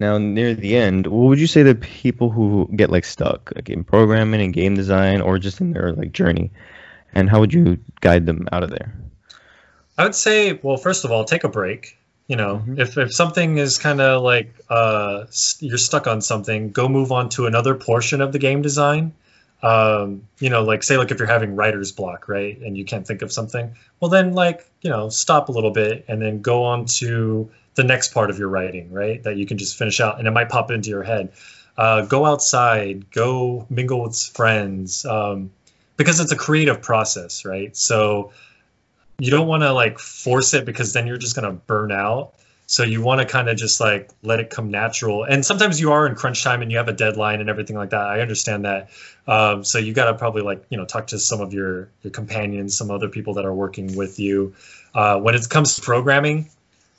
Now, 0.00 0.18
near 0.18 0.54
the 0.54 0.76
end, 0.76 1.06
what 1.06 1.28
would 1.28 1.40
you 1.40 1.46
say 1.46 1.62
to 1.62 1.74
people 1.74 2.30
who 2.30 2.68
get 2.74 2.90
like 2.90 3.04
stuck, 3.04 3.52
like 3.54 3.70
in 3.70 3.84
programming 3.84 4.40
and 4.40 4.52
game 4.52 4.74
design, 4.74 5.20
or 5.20 5.38
just 5.38 5.60
in 5.60 5.72
their 5.72 5.92
like 5.92 6.12
journey, 6.12 6.50
and 7.12 7.30
how 7.30 7.40
would 7.40 7.54
you 7.54 7.78
guide 8.00 8.26
them 8.26 8.48
out 8.50 8.64
of 8.64 8.70
there? 8.70 8.92
I 9.96 10.04
would 10.04 10.16
say, 10.16 10.58
well, 10.62 10.76
first 10.76 11.04
of 11.04 11.12
all, 11.12 11.24
take 11.24 11.44
a 11.44 11.48
break. 11.48 11.96
You 12.26 12.36
know, 12.36 12.62
Mhm. 12.66 12.78
if, 12.78 12.96
if 12.96 13.12
something 13.12 13.58
is 13.58 13.76
kind 13.76 14.00
of 14.00 14.22
like 14.22 14.54
uh, 14.70 15.24
you're 15.60 15.76
stuck 15.78 16.06
on 16.06 16.22
something, 16.22 16.70
go 16.70 16.88
move 16.88 17.12
on 17.12 17.28
to 17.30 17.46
another 17.46 17.74
portion 17.74 18.20
of 18.22 18.32
the 18.32 18.38
game 18.38 18.62
design. 18.62 19.12
Um, 19.62 20.22
you 20.40 20.50
know, 20.50 20.62
like 20.62 20.82
say 20.82 20.96
like 20.96 21.10
if 21.10 21.18
you're 21.18 21.28
having 21.28 21.56
writer's 21.56 21.92
block, 21.92 22.28
right, 22.28 22.58
and 22.60 22.76
you 22.76 22.84
can't 22.84 23.06
think 23.06 23.22
of 23.22 23.32
something, 23.32 23.74
well 24.00 24.10
then 24.10 24.32
like 24.34 24.66
you 24.82 24.90
know 24.90 25.08
stop 25.08 25.48
a 25.48 25.52
little 25.52 25.70
bit 25.70 26.04
and 26.08 26.20
then 26.20 26.42
go 26.42 26.64
on 26.64 26.84
to 26.86 27.50
the 27.74 27.84
next 27.84 28.12
part 28.14 28.30
of 28.30 28.38
your 28.38 28.48
writing, 28.48 28.90
right, 28.92 29.22
that 29.24 29.36
you 29.36 29.46
can 29.46 29.58
just 29.58 29.76
finish 29.76 30.00
out, 30.00 30.18
and 30.18 30.28
it 30.28 30.30
might 30.30 30.48
pop 30.48 30.70
into 30.70 30.90
your 30.90 31.02
head. 31.02 31.32
Uh, 31.76 32.02
go 32.02 32.24
outside, 32.24 33.10
go 33.10 33.66
mingle 33.68 34.02
with 34.02 34.16
friends, 34.16 35.04
um, 35.06 35.50
because 35.96 36.20
it's 36.20 36.30
a 36.32 36.36
creative 36.36 36.80
process, 36.82 37.44
right? 37.44 37.76
So 37.76 38.32
you 39.18 39.30
don't 39.30 39.46
want 39.46 39.62
to 39.62 39.72
like 39.72 39.98
force 39.98 40.54
it 40.54 40.64
because 40.64 40.92
then 40.92 41.06
you're 41.06 41.18
just 41.18 41.36
going 41.36 41.46
to 41.46 41.52
burn 41.52 41.92
out. 41.92 42.34
So 42.66 42.82
you 42.82 43.02
want 43.02 43.20
to 43.20 43.26
kind 43.26 43.48
of 43.50 43.56
just 43.56 43.78
like 43.78 44.10
let 44.22 44.40
it 44.40 44.48
come 44.48 44.70
natural. 44.70 45.24
And 45.24 45.44
sometimes 45.44 45.80
you 45.80 45.92
are 45.92 46.06
in 46.06 46.14
crunch 46.14 46.42
time 46.42 46.62
and 46.62 46.72
you 46.72 46.78
have 46.78 46.88
a 46.88 46.94
deadline 46.94 47.40
and 47.40 47.50
everything 47.50 47.76
like 47.76 47.90
that. 47.90 48.00
I 48.00 48.20
understand 48.20 48.64
that. 48.64 48.88
Um, 49.26 49.64
so 49.64 49.78
you 49.78 49.92
got 49.92 50.06
to 50.06 50.14
probably 50.14 50.42
like 50.42 50.64
you 50.70 50.78
know 50.78 50.86
talk 50.86 51.08
to 51.08 51.18
some 51.18 51.40
of 51.40 51.52
your 51.52 51.90
your 52.02 52.10
companions 52.10 52.76
some 52.76 52.90
other 52.90 53.08
people 53.08 53.34
that 53.34 53.44
are 53.44 53.54
working 53.54 53.96
with 53.96 54.18
you. 54.18 54.54
Uh, 54.94 55.18
when 55.20 55.34
it 55.34 55.48
comes 55.48 55.76
to 55.76 55.82
programming 55.82 56.48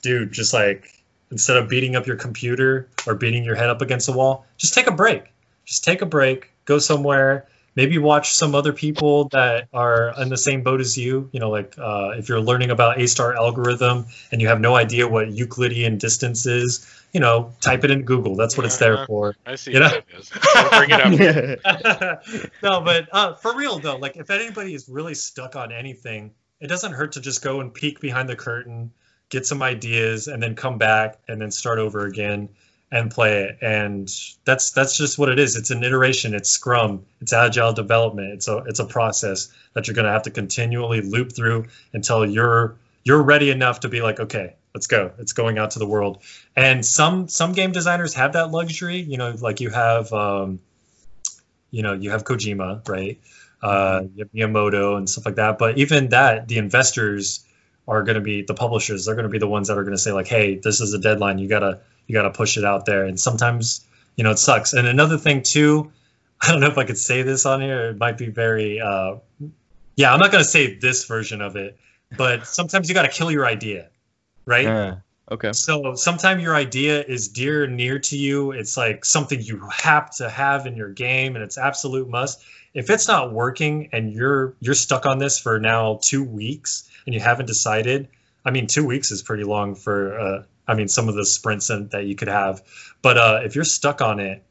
dude 0.01 0.31
just 0.31 0.53
like 0.53 1.01
instead 1.31 1.57
of 1.57 1.67
beating 1.67 1.95
up 1.95 2.05
your 2.05 2.15
computer 2.15 2.87
or 3.07 3.15
beating 3.15 3.43
your 3.43 3.55
head 3.55 3.69
up 3.69 3.81
against 3.81 4.05
the 4.05 4.13
wall 4.13 4.45
just 4.57 4.73
take 4.73 4.87
a 4.87 4.91
break. 4.91 5.31
Just 5.65 5.83
take 5.83 6.01
a 6.01 6.05
break. 6.05 6.51
Go 6.65 6.77
somewhere 6.77 7.47
maybe 7.75 7.97
watch 7.97 8.33
some 8.33 8.55
other 8.55 8.73
people 8.73 9.27
that 9.29 9.67
are 9.73 10.13
in 10.19 10.29
the 10.29 10.37
same 10.37 10.63
boat 10.63 10.79
as 10.79 10.97
you 10.97 11.29
you 11.31 11.39
know 11.39 11.49
like 11.49 11.75
uh, 11.77 12.11
if 12.17 12.29
you're 12.29 12.41
learning 12.41 12.71
about 12.71 12.99
a 12.99 13.07
star 13.07 13.35
algorithm 13.35 14.05
and 14.31 14.41
you 14.41 14.47
have 14.47 14.59
no 14.59 14.75
idea 14.75 15.07
what 15.07 15.31
euclidean 15.31 15.97
distance 15.97 16.45
is 16.45 16.89
you 17.11 17.19
know 17.19 17.53
type 17.61 17.83
it 17.83 17.91
in 17.91 18.03
google 18.03 18.35
that's 18.35 18.57
what 18.57 18.65
it's 18.65 18.77
there 18.77 19.05
for 19.05 19.35
I 19.45 19.55
see 19.55 19.73
You 19.73 19.79
know? 19.79 19.87
it 19.87 20.05
is. 20.17 20.29
Don't 20.53 20.71
bring 20.71 20.89
it 20.91 21.63
up. 21.65 22.51
no 22.63 22.81
but 22.81 23.07
uh, 23.11 23.35
for 23.35 23.55
real 23.55 23.79
though 23.79 23.97
like 23.97 24.17
if 24.17 24.29
anybody 24.29 24.73
is 24.73 24.89
really 24.89 25.15
stuck 25.15 25.55
on 25.55 25.71
anything 25.71 26.31
it 26.59 26.67
doesn't 26.67 26.93
hurt 26.93 27.13
to 27.13 27.21
just 27.21 27.43
go 27.43 27.61
and 27.61 27.73
peek 27.73 27.99
behind 27.99 28.29
the 28.29 28.35
curtain 28.35 28.91
get 29.29 29.45
some 29.45 29.61
ideas 29.61 30.27
and 30.27 30.41
then 30.41 30.55
come 30.55 30.77
back 30.77 31.17
and 31.27 31.41
then 31.41 31.51
start 31.51 31.79
over 31.79 32.05
again 32.05 32.49
and 32.91 33.11
play 33.11 33.43
it. 33.43 33.57
And 33.61 34.09
that's 34.45 34.71
that's 34.71 34.97
just 34.97 35.17
what 35.17 35.29
it 35.29 35.39
is. 35.39 35.55
It's 35.55 35.71
an 35.71 35.83
iteration. 35.83 36.33
It's 36.33 36.49
scrum. 36.49 37.05
It's 37.21 37.33
agile 37.33 37.73
development. 37.73 38.33
It's 38.33 38.47
a 38.47 38.57
it's 38.67 38.79
a 38.79 38.85
process 38.85 39.51
that 39.73 39.87
you're 39.87 39.95
going 39.95 40.05
to 40.05 40.11
have 40.11 40.23
to 40.23 40.31
continually 40.31 41.01
loop 41.01 41.33
through 41.33 41.65
until 41.93 42.25
you're 42.25 42.75
you're 43.03 43.21
ready 43.21 43.49
enough 43.49 43.81
to 43.81 43.89
be 43.89 44.01
like 44.01 44.19
okay 44.19 44.55
let's 44.75 44.87
go. 44.87 45.11
It's 45.19 45.31
going 45.31 45.57
out 45.57 45.71
to 45.71 45.79
the 45.79 45.87
world. 45.87 46.21
And 46.55 46.85
some 46.85 47.29
some 47.29 47.53
game 47.53 47.71
designers 47.71 48.13
have 48.13 48.33
that 48.33 48.51
luxury. 48.51 48.97
You 48.97 49.17
know 49.17 49.33
like 49.39 49.61
you 49.61 49.69
have 49.69 50.11
um 50.13 50.59
you 51.71 51.81
know 51.81 51.93
you 51.93 52.11
have 52.11 52.25
kojima 52.25 52.87
right? 52.87 53.19
Uh 53.63 54.03
you 54.13 54.25
have 54.25 54.31
miyamoto 54.33 54.97
and 54.97 55.09
stuff 55.09 55.25
like 55.25 55.35
that. 55.35 55.57
But 55.57 55.77
even 55.77 56.09
that 56.09 56.47
the 56.49 56.57
investors 56.57 57.45
are 57.87 58.03
going 58.03 58.15
to 58.15 58.21
be 58.21 58.41
the 58.41 58.53
publishers 58.53 59.05
they're 59.05 59.15
going 59.15 59.27
to 59.27 59.29
be 59.29 59.37
the 59.37 59.47
ones 59.47 59.67
that 59.67 59.77
are 59.77 59.83
going 59.83 59.95
to 59.95 60.01
say 60.01 60.11
like 60.11 60.27
hey 60.27 60.55
this 60.55 60.81
is 60.81 60.93
a 60.93 60.99
deadline. 60.99 61.39
You 61.39 61.47
gotta 61.47 61.79
you 62.07 62.13
gotta 62.13 62.29
push 62.31 62.57
it 62.57 62.65
out 62.65 62.85
there 62.85 63.05
and 63.05 63.19
sometimes 63.19 63.85
you 64.15 64.23
know 64.23 64.31
it 64.31 64.39
sucks 64.39 64.73
and 64.73 64.87
another 64.87 65.17
thing 65.17 65.41
too 65.43 65.91
i 66.41 66.51
don't 66.51 66.59
know 66.59 66.67
if 66.67 66.77
i 66.77 66.83
could 66.83 66.97
say 66.97 67.21
this 67.21 67.45
on 67.45 67.61
here 67.61 67.89
it 67.89 67.97
might 67.97 68.17
be 68.17 68.27
very 68.27 68.79
uh 68.79 69.15
yeah 69.95 70.13
i'm 70.13 70.19
not 70.19 70.31
going 70.31 70.43
to 70.43 70.49
say 70.49 70.75
this 70.75 71.05
version 71.05 71.41
of 71.41 71.55
it 71.55 71.77
but 72.17 72.45
sometimes 72.59 72.87
you 72.89 72.95
got 72.95 73.03
to 73.03 73.09
kill 73.09 73.31
your 73.31 73.45
idea 73.45 73.89
right 74.45 74.67
Ah, 74.67 74.97
okay. 75.31 75.51
so 75.53 75.95
sometimes 75.95 76.41
your 76.43 76.55
idea 76.55 77.01
is 77.01 77.29
dear 77.29 77.63
and 77.63 77.75
near 77.75 77.97
to 77.99 78.15
you. 78.17 78.51
It's 78.51 78.77
like 78.77 79.03
something 79.03 79.41
you 79.41 79.67
have 79.73 80.13
to 80.17 80.29
have 80.29 80.67
in 80.67 80.75
your 80.75 80.89
game 80.89 81.35
and 81.35 81.43
it's 81.43 81.57
absolute 81.57 82.07
must. 82.07 82.43
If 82.75 82.89
it's 82.91 83.07
not 83.07 83.33
working 83.33 83.89
and 83.91 84.13
you're 84.13 84.53
you're 84.59 84.75
stuck 84.75 85.05
on 85.07 85.17
this 85.17 85.39
for 85.39 85.59
now 85.59 85.99
two 86.03 86.23
weeks 86.23 86.87
and 87.07 87.15
you 87.15 87.21
haven't 87.21 87.47
decided, 87.47 88.07
I 88.45 88.51
mean 88.51 88.67
two 88.67 88.85
weeks 88.85 89.09
is 89.11 89.23
pretty 89.23 89.45
long 89.45 89.73
for 89.73 90.19
uh, 90.19 90.43
I 90.67 90.75
mean 90.75 90.87
some 90.87 91.09
of 91.09 91.15
the 91.15 91.25
sprints 91.25 91.67
that 91.67 91.91
that 91.91 92.05
you 92.05 92.15
could 92.15 92.27
have. 92.27 92.61
But 93.01 93.17
uh, 93.17 93.39
if 93.43 93.55
you're 93.55 93.63
stuck 93.63 94.01
on 94.01 94.19
it, 94.19 94.43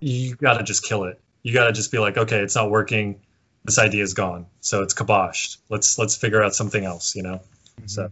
you 0.00 0.34
gotta 0.36 0.64
just 0.64 0.84
kill 0.84 1.04
it. 1.04 1.20
You 1.42 1.52
gotta 1.52 1.72
just 1.72 1.92
be 1.92 1.98
like, 1.98 2.16
okay, 2.16 2.38
it's 2.38 2.54
not 2.54 2.70
working. 2.70 3.20
This 3.64 3.78
idea 3.78 4.02
is 4.02 4.14
gone. 4.14 4.46
So 4.60 4.82
it's 4.82 4.94
kaboshed. 4.94 5.58
Let's 5.68 5.98
let's 5.98 6.16
figure 6.16 6.42
out 6.42 6.54
something 6.54 6.84
else, 6.84 7.16
you 7.16 7.22
know? 7.22 7.40
So 7.86 8.10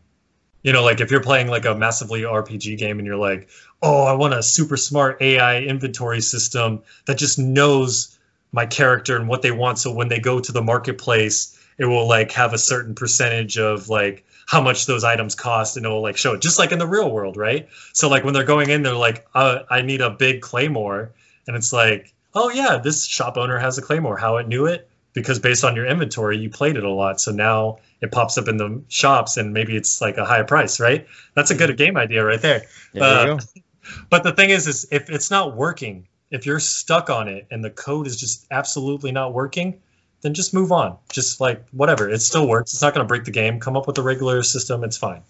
you 0.65 0.73
know 0.73 0.83
like 0.83 1.01
if 1.01 1.13
you're 1.13 1.23
playing 1.23 1.47
like 1.47 1.65
a 1.65 1.75
massively 1.77 2.23
rpg 2.23 2.77
game 2.77 2.99
and 2.99 3.07
you're 3.07 3.17
like 3.17 3.49
oh 3.83 4.03
i 4.03 4.13
want 4.13 4.35
a 4.35 4.43
super 4.43 4.77
smart 4.77 5.23
ai 5.23 5.61
inventory 5.61 6.21
system 6.21 6.83
that 7.07 7.19
just 7.19 7.39
knows 7.39 8.19
my 8.51 8.67
character 8.67 9.17
and 9.17 9.29
what 9.29 9.43
they 9.43 9.53
want 9.53 9.79
so 9.79 9.93
when 9.93 10.09
they 10.09 10.19
go 10.19 10.41
to 10.41 10.51
the 10.51 10.63
marketplace 10.63 11.61
it 11.79 11.85
will 11.85 12.09
like 12.09 12.33
have 12.33 12.53
a 12.53 12.59
certain 12.59 12.95
percentage 12.95 13.59
of 13.59 13.89
like 13.89 14.25
how 14.47 14.61
much 14.61 14.87
those 14.87 15.05
items 15.05 15.35
cost 15.35 15.77
and 15.77 15.87
it 15.87 15.89
will 15.89 16.03
like 16.03 16.17
show 16.17 16.35
it. 16.35 16.43
Just 16.43 16.59
like 16.59 16.73
in 16.73 16.79
the 16.79 16.87
real 16.87 17.11
world 17.11 17.37
right? 17.37 17.69
So 17.93 18.09
like 18.09 18.25
when 18.25 18.35
they're 18.35 18.45
going 18.45 18.71
in 18.71 18.83
they're 18.83 18.95
like 18.95 19.27
uh, 19.35 19.61
i 19.71 19.83
need 19.83 20.01
a 20.01 20.11
big 20.11 20.41
claymore. 20.41 21.13
And 21.47 21.57
it's 21.57 21.73
like 21.73 22.13
oh 22.35 22.51
yeah 22.51 22.79
this 22.79 23.05
shop 23.05 23.37
owner 23.37 23.59
has 23.59 23.79
a 23.79 23.83
claymore. 23.83 24.17
How 24.17 24.37
it 24.39 24.49
knew 24.49 24.67
it? 24.67 24.89
Because 25.13 25.39
based 25.39 25.65
on 25.65 25.77
your 25.77 25.87
inventory 25.87 26.39
you 26.39 26.51
played 26.51 26.77
it 26.77 26.85
a 26.85 26.91
lot. 26.91 27.21
So 27.21 27.33
now 27.33 27.79
it 28.01 28.13
pops 28.13 28.37
up 28.39 28.49
in 28.49 28.57
the 28.57 28.83
shops 28.89 29.37
and 29.37 29.53
maybe 29.53 29.77
it's 29.77 30.01
like 30.01 30.17
a 30.17 30.25
higher 30.25 30.45
price 30.45 30.81
right? 30.81 31.07
That's 31.35 31.51
a 31.51 31.55
good 31.55 31.77
game 31.77 31.97
idea 31.97 32.25
right 32.25 32.41
there. 32.41 32.65
There 32.93 33.33
Uh, 33.33 33.39
but 34.11 34.23
the 34.23 34.33
thing 34.33 34.51
is 34.51 34.67
is 34.67 34.87
if 34.91 35.11
it's 35.11 35.31
not 35.31 35.57
working 35.57 36.07
if 36.31 36.47
you're 36.47 36.61
stuck 36.61 37.11
on 37.11 37.29
it 37.29 37.47
and 37.51 37.65
the 37.65 37.71
code 37.71 38.07
is 38.07 38.19
just 38.19 38.47
absolutely 38.51 39.13
not 39.13 39.33
working 39.33 39.81
then 40.25 40.35
just 40.35 40.55
move 40.55 40.73
on 40.73 40.97
just 41.13 41.41
like 41.41 41.63
whatever 41.71 42.09
it 42.09 42.21
still 42.21 42.49
works 42.49 42.73
it's 42.73 42.83
not 42.83 42.95
going 42.95 43.05
to 43.05 43.09
break 43.09 43.25
the 43.25 43.31
game 43.31 43.61
come 43.61 43.77
up 43.77 43.87
with 43.87 43.99
a 43.99 44.03
regular 44.03 44.43
system 44.43 44.83
it's 44.83 44.97
fine 44.97 45.23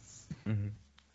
Mhm. 0.48 0.70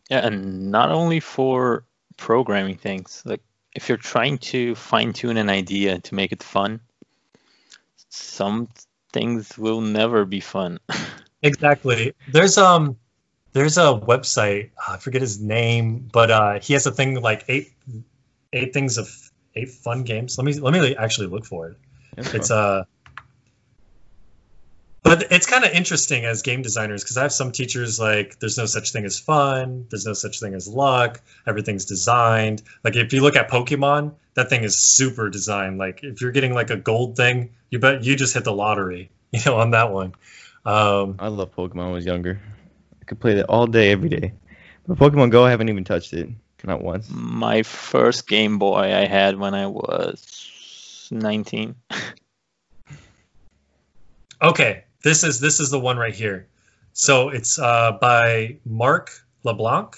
Yeah, 0.10 0.26
and 0.26 0.72
not 0.72 0.89
only 0.89 1.19
for 1.19 1.84
programming 2.18 2.77
things. 2.77 3.22
Like 3.26 3.41
if 3.76 3.89
you're 3.89 3.97
trying 3.97 4.38
to 4.51 4.76
fine 4.76 5.14
tune 5.14 5.38
an 5.38 5.49
idea 5.49 5.99
to 5.99 6.15
make 6.15 6.31
it 6.31 6.43
fun, 6.43 6.80
some 8.10 8.68
things 9.14 9.57
will 9.57 9.81
never 9.81 10.26
be 10.26 10.39
fun. 10.39 10.80
exactly 11.41 12.14
there's 12.27 12.57
um 12.57 12.97
there's 13.53 13.77
a 13.77 13.95
website 14.11 14.72
i 14.89 14.97
forget 14.97 15.22
his 15.22 15.39
name 15.39 16.10
but 16.11 16.30
uh 16.30 16.60
he 16.60 16.73
has 16.73 16.85
a 16.85 16.91
thing 16.91 17.22
like 17.22 17.45
eight 17.47 17.72
eight 18.51 18.73
things 18.73 18.97
of 18.97 19.07
eight 19.56 19.69
fun 19.69 20.03
games 20.03 20.38
let 20.38 20.43
me 20.43 20.53
let 20.60 20.73
me 20.73 20.95
actually 20.97 21.27
look 21.27 21.45
for 21.45 21.69
it 21.69 21.77
That's 22.18 22.34
it's 22.34 22.49
fine. 22.49 22.57
uh 22.57 22.84
but 25.01 25.31
it's 25.31 25.45
kind 25.45 25.63
of 25.63 25.71
interesting 25.71 26.26
as 26.26 26.41
game 26.41 26.61
designers 26.61 27.03
because 27.03 27.17
i 27.17 27.21
have 27.23 27.34
some 27.34 27.51
teachers 27.51 27.99
like 27.99 28.39
there's 28.39 28.57
no 28.57 28.65
such 28.65 28.91
thing 28.91 29.05
as 29.05 29.19
fun 29.19 29.85
there's 29.89 30.05
no 30.05 30.13
such 30.13 30.39
thing 30.39 30.53
as 30.53 30.67
luck 30.67 31.21
everything's 31.47 31.85
designed 31.85 32.61
like 32.84 32.95
if 32.95 33.13
you 33.13 33.21
look 33.21 33.35
at 33.35 33.49
pokemon 33.49 34.13
that 34.34 34.49
thing 34.49 34.63
is 34.63 34.77
super 34.77 35.30
designed 35.30 35.77
like 35.77 36.03
if 36.03 36.21
you're 36.21 36.31
getting 36.31 36.53
like 36.53 36.69
a 36.69 36.77
gold 36.77 37.15
thing 37.15 37.49
you 37.69 37.80
bet 37.80 38.03
you 38.03 38.15
just 38.15 38.34
hit 38.34 38.43
the 38.43 38.53
lottery 38.53 39.09
you 39.31 39.39
know 39.45 39.59
on 39.59 39.71
that 39.71 39.91
one 39.91 40.13
um 40.65 41.15
I 41.19 41.30
love 41.30 41.55
Pokemon 41.55 41.76
when 41.76 41.88
I 41.88 41.91
was 41.91 42.05
younger. 42.05 42.39
I 43.01 43.05
could 43.05 43.19
play 43.19 43.35
that 43.35 43.45
all 43.45 43.65
day, 43.65 43.91
every 43.91 44.09
day. 44.09 44.34
But 44.88 44.97
Pokemon 44.97 45.31
Go, 45.31 45.45
I 45.45 45.51
haven't 45.51 45.69
even 45.69 45.84
touched 45.84 46.13
it. 46.13 46.30
Not 46.63 46.81
once. 46.81 47.09
My 47.09 47.63
first 47.63 48.27
Game 48.27 48.59
Boy 48.59 48.93
I 48.93 49.05
had 49.05 49.39
when 49.39 49.53
I 49.53 49.67
was 49.67 51.07
19. 51.11 51.76
Okay, 54.41 54.84
this 55.03 55.23
is 55.23 55.39
this 55.39 55.59
is 55.59 55.69
the 55.69 55.80
one 55.80 55.97
right 55.97 56.15
here. 56.15 56.47
So 56.93 57.30
it's 57.30 57.59
uh, 57.59 57.93
by 57.99 58.57
Marc 58.65 59.11
LeBlanc. 59.43 59.95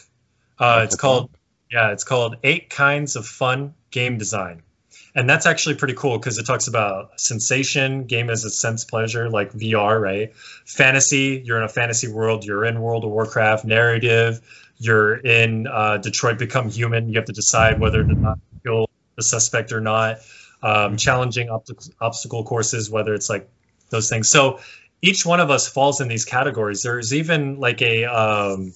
Uh, 0.59 0.81
it's 0.83 0.95
called 0.95 1.29
yeah, 1.71 1.91
it's 1.91 2.03
called 2.03 2.35
Eight 2.43 2.69
Kinds 2.69 3.15
of 3.15 3.25
Fun 3.25 3.73
Game 3.89 4.17
Design, 4.17 4.61
and 5.15 5.29
that's 5.29 5.45
actually 5.45 5.75
pretty 5.75 5.95
cool 5.95 6.17
because 6.17 6.37
it 6.37 6.45
talks 6.45 6.67
about 6.67 7.19
sensation, 7.19 8.05
game 8.05 8.29
as 8.29 8.45
a 8.45 8.49
sense 8.49 8.83
pleasure, 8.83 9.29
like 9.29 9.53
VR, 9.53 9.99
right? 9.99 10.35
Fantasy, 10.65 11.41
you're 11.43 11.57
in 11.57 11.63
a 11.63 11.69
fantasy 11.69 12.07
world. 12.07 12.45
You're 12.45 12.65
in 12.65 12.79
World 12.79 13.03
of 13.03 13.09
Warcraft. 13.09 13.65
Narrative, 13.65 14.41
you're 14.77 15.15
in 15.15 15.65
uh, 15.67 15.97
Detroit 15.97 16.37
Become 16.37 16.69
Human. 16.69 17.09
You 17.09 17.15
have 17.15 17.25
to 17.25 17.33
decide 17.33 17.79
whether 17.79 18.03
to 18.03 18.13
not 18.13 18.39
kill 18.63 18.89
the 19.15 19.23
suspect 19.23 19.71
or 19.71 19.81
not. 19.81 20.19
Um, 20.63 20.97
challenging 20.97 21.47
obst- 21.47 21.91
obstacle 21.99 22.43
courses, 22.43 22.89
whether 22.89 23.15
it's 23.15 23.29
like 23.29 23.49
those 23.89 24.09
things. 24.09 24.29
So 24.29 24.59
each 25.01 25.25
one 25.25 25.39
of 25.39 25.49
us 25.49 25.67
falls 25.67 26.01
in 26.01 26.07
these 26.07 26.25
categories. 26.25 26.83
There's 26.83 27.13
even 27.13 27.59
like 27.59 27.81
a 27.81 28.05
um, 28.05 28.73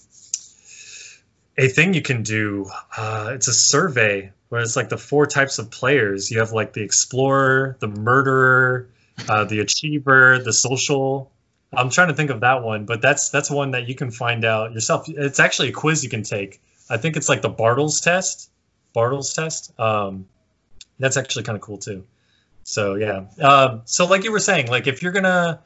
a 1.58 1.68
thing 1.68 1.94
you 1.94 2.02
can 2.02 2.24
do. 2.24 2.70
Uh, 2.98 3.32
it's 3.34 3.48
a 3.48 3.54
survey 3.54 4.32
where 4.50 4.62
it's 4.62 4.76
like 4.76 4.90
the 4.90 4.98
four 4.98 5.26
types 5.26 5.60
of 5.60 5.70
players. 5.72 6.32
You 6.32 6.40
have 6.40 6.52
like 6.52 6.74
the 6.74 6.82
explorer, 6.82 7.78
the 7.80 7.88
murderer, 7.88 8.90
uh, 9.30 9.46
the 9.46 9.60
achiever, 9.60 10.40
the 10.40 10.54
social. 10.54 11.32
I'm 11.74 11.90
trying 11.90 12.08
to 12.08 12.14
think 12.14 12.30
of 12.30 12.42
that 12.42 12.64
one, 12.64 12.86
but 12.86 13.02
that's 13.02 13.30
that's 13.30 13.52
one 13.52 13.72
that 13.72 13.88
you 13.88 13.96
can 13.96 14.12
find 14.12 14.46
out 14.46 14.74
yourself. 14.74 15.08
It's 15.08 15.40
actually 15.40 15.70
a 15.70 15.74
quiz 15.74 16.04
you 16.04 16.10
can 16.10 16.24
take. 16.24 16.62
I 16.90 16.98
think 16.98 17.18
it's 17.18 17.30
like 17.30 17.42
the 17.42 17.50
Bartles 17.50 18.04
test. 18.04 18.50
Bartles 18.96 19.36
test. 19.36 19.78
Um, 19.80 20.28
that's 21.00 21.18
actually 21.18 21.44
kind 21.44 21.56
of 21.56 21.62
cool 21.62 21.78
too. 21.78 22.06
So 22.64 22.96
yeah. 22.96 23.26
Um, 23.42 23.82
so 23.86 24.06
like 24.06 24.24
you 24.24 24.32
were 24.32 24.40
saying, 24.40 24.68
like 24.68 24.88
if 24.88 25.04
you're 25.04 25.12
gonna 25.12 25.60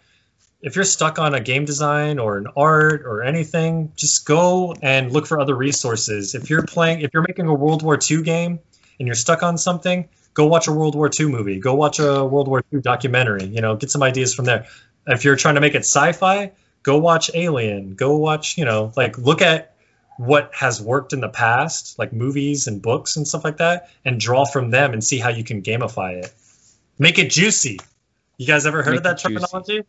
if 0.62 0.76
you're 0.76 0.86
stuck 0.86 1.20
on 1.20 1.34
a 1.34 1.40
game 1.40 1.66
design 1.66 2.20
or 2.20 2.38
an 2.38 2.48
art 2.58 3.04
or 3.06 3.24
anything, 3.24 3.94
just 3.96 4.26
go 4.26 4.74
and 4.82 5.12
look 5.12 5.26
for 5.26 5.40
other 5.40 5.56
resources. 5.56 6.36
If 6.36 6.50
you're 6.50 6.66
playing 6.66 7.02
if 7.02 7.12
you're 7.14 7.26
making 7.28 7.48
a 7.48 7.54
World 7.54 7.82
War 7.82 7.98
II 8.10 8.24
game 8.24 8.60
and 9.00 9.08
you're 9.08 9.16
stuck 9.16 9.42
on 9.42 9.58
something, 9.58 10.10
go 10.34 10.48
watch 10.48 10.68
a 10.68 10.74
World 10.74 10.96
War 10.96 11.10
II 11.18 11.28
movie. 11.28 11.60
Go 11.60 11.76
watch 11.76 12.00
a 12.00 12.26
World 12.26 12.48
War 12.48 12.64
II 12.74 12.82
documentary. 12.82 13.46
You 13.46 13.62
know, 13.62 13.78
get 13.78 13.90
some 13.90 14.04
ideas 14.04 14.34
from 14.34 14.46
there. 14.46 14.66
If 15.08 15.24
you're 15.24 15.38
trying 15.38 15.56
to 15.56 15.62
make 15.62 15.76
it 15.76 15.86
sci-fi, 15.86 16.52
go 16.84 16.98
watch 16.98 17.32
Alien. 17.34 17.96
Go 17.96 18.18
watch, 18.18 18.58
you 18.58 18.66
know, 18.66 18.92
like 18.98 19.18
look 19.18 19.42
at 19.42 19.76
what 20.18 20.52
has 20.54 20.82
worked 20.82 21.14
in 21.14 21.22
the 21.22 21.30
past, 21.30 21.98
like 21.98 22.12
movies 22.12 22.68
and 22.68 22.82
books 22.82 23.16
and 23.16 23.26
stuff 23.26 23.46
like 23.46 23.58
that, 23.58 23.90
and 24.04 24.20
draw 24.20 24.44
from 24.44 24.72
them 24.72 24.92
and 24.92 25.02
see 25.02 25.20
how 25.20 25.30
you 25.30 25.46
can 25.46 25.62
gamify 25.62 26.22
it. 26.22 26.34
Make 26.98 27.18
it 27.18 27.32
juicy. 27.32 27.80
You 28.38 28.46
guys 28.46 28.66
ever 28.66 28.84
heard 28.84 28.92
Make 28.92 28.98
of 28.98 29.04
that 29.06 29.26
it 29.26 29.40
juicy. 29.66 29.84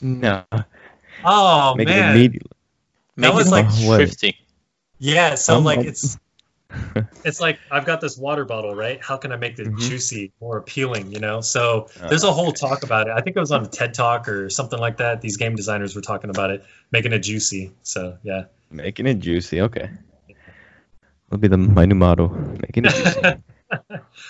Terminology? 0.00 0.42
No. 0.52 0.64
Oh 1.24 1.74
Make 1.74 1.88
man, 1.88 2.10
it 2.10 2.16
immediately. 2.16 2.50
Make 3.16 3.34
was 3.34 3.48
it 3.48 3.50
like 3.50 3.66
what? 3.66 3.96
thrifty. 3.96 4.36
yeah. 4.98 5.34
So 5.34 5.58
Um, 5.58 5.64
like 5.64 5.80
it's 5.80 6.18
it's 7.24 7.40
like 7.40 7.58
I've 7.70 7.84
got 7.84 8.00
this 8.00 8.16
water 8.16 8.44
bottle, 8.44 8.74
right? 8.74 9.02
How 9.02 9.16
can 9.16 9.32
I 9.32 9.36
make 9.36 9.58
it 9.58 9.68
Mhm. 9.68 9.78
juicy, 9.78 10.32
more 10.40 10.56
appealing? 10.58 11.12
You 11.12 11.18
know. 11.20 11.40
So 11.40 11.88
there's 12.08 12.24
a 12.24 12.32
whole 12.32 12.52
talk 12.52 12.82
about 12.84 13.08
it. 13.08 13.12
I 13.12 13.20
think 13.20 13.36
it 13.36 13.40
was 13.40 13.50
on 13.52 13.64
a 13.64 13.68
TED 13.68 13.92
Talk 13.94 14.28
or 14.28 14.48
something 14.50 14.78
like 14.78 14.96
that. 14.98 15.20
These 15.20 15.36
game 15.36 15.56
designers 15.56 15.94
were 15.94 16.00
talking 16.02 16.30
about 16.30 16.50
it, 16.50 16.64
making 16.92 17.12
it 17.12 17.18
juicy. 17.20 17.72
So 17.82 18.16
yeah. 18.22 18.44
Making 18.70 19.06
it 19.08 19.18
juicy. 19.18 19.60
Okay. 19.62 19.90
Will 21.30 21.38
be 21.38 21.48
the 21.48 21.56
my 21.58 21.84
new 21.86 21.94
motto. 21.96 22.28
Making 22.28 22.86
it 22.86 22.92
juicy. 22.94 23.20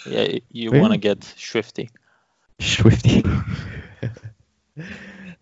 Yeah, 0.04 0.38
you 0.50 0.70
Really? 0.70 0.80
want 0.80 0.92
to 0.92 0.98
get 0.98 1.20
thrifty. 1.24 1.88
Swifty. 2.60 3.22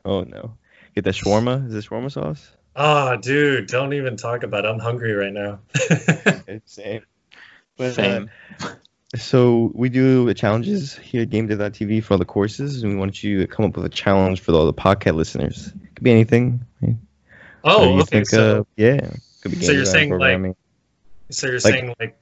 oh 0.09 0.23
no. 0.25 0.57
Get 0.95 1.05
that 1.05 1.15
shawarma. 1.15 1.67
Is 1.67 1.73
this 1.73 1.87
shawarma 1.87 2.11
sauce? 2.11 2.51
Oh, 2.75 3.17
dude, 3.17 3.67
don't 3.67 3.93
even 3.93 4.17
talk 4.17 4.43
about 4.43 4.65
it. 4.65 4.69
I'm 4.69 4.79
hungry 4.79 5.13
right 5.13 5.33
now. 5.33 5.61
It's 6.49 6.73
same. 6.73 7.03
But, 7.77 7.99
uh, 7.99 8.27
So 9.17 9.71
we 9.75 9.89
do 9.89 10.33
challenges 10.35 10.97
here 10.97 11.23
at 11.23 11.31
GameDev.tv 11.31 12.03
for 12.05 12.15
all 12.15 12.19
the 12.19 12.25
courses, 12.25 12.83
and 12.83 12.93
we 12.93 12.99
want 12.99 13.23
you 13.23 13.41
to 13.41 13.47
come 13.47 13.65
up 13.65 13.77
with 13.77 13.85
a 13.85 13.89
challenge 13.89 14.41
for 14.41 14.53
all 14.53 14.67
the 14.67 14.73
podcast 14.73 15.15
listeners. 15.15 15.69
It 15.69 15.95
Could 15.95 16.05
be 16.05 16.11
anything. 16.11 16.61
Oh, 17.65 17.97
okay. 18.01 18.05
think, 18.05 18.27
So, 18.29 18.61
uh, 18.61 18.65
yeah. 18.77 19.11
Could 19.43 19.53
be 19.53 19.65
so 19.65 19.73
you're 19.73 19.85
saying, 19.85 20.17
like, 20.17 20.57
so 21.31 21.47
you're 21.49 21.57
like- 21.57 21.63
saying 21.63 21.95
like, 22.01 22.19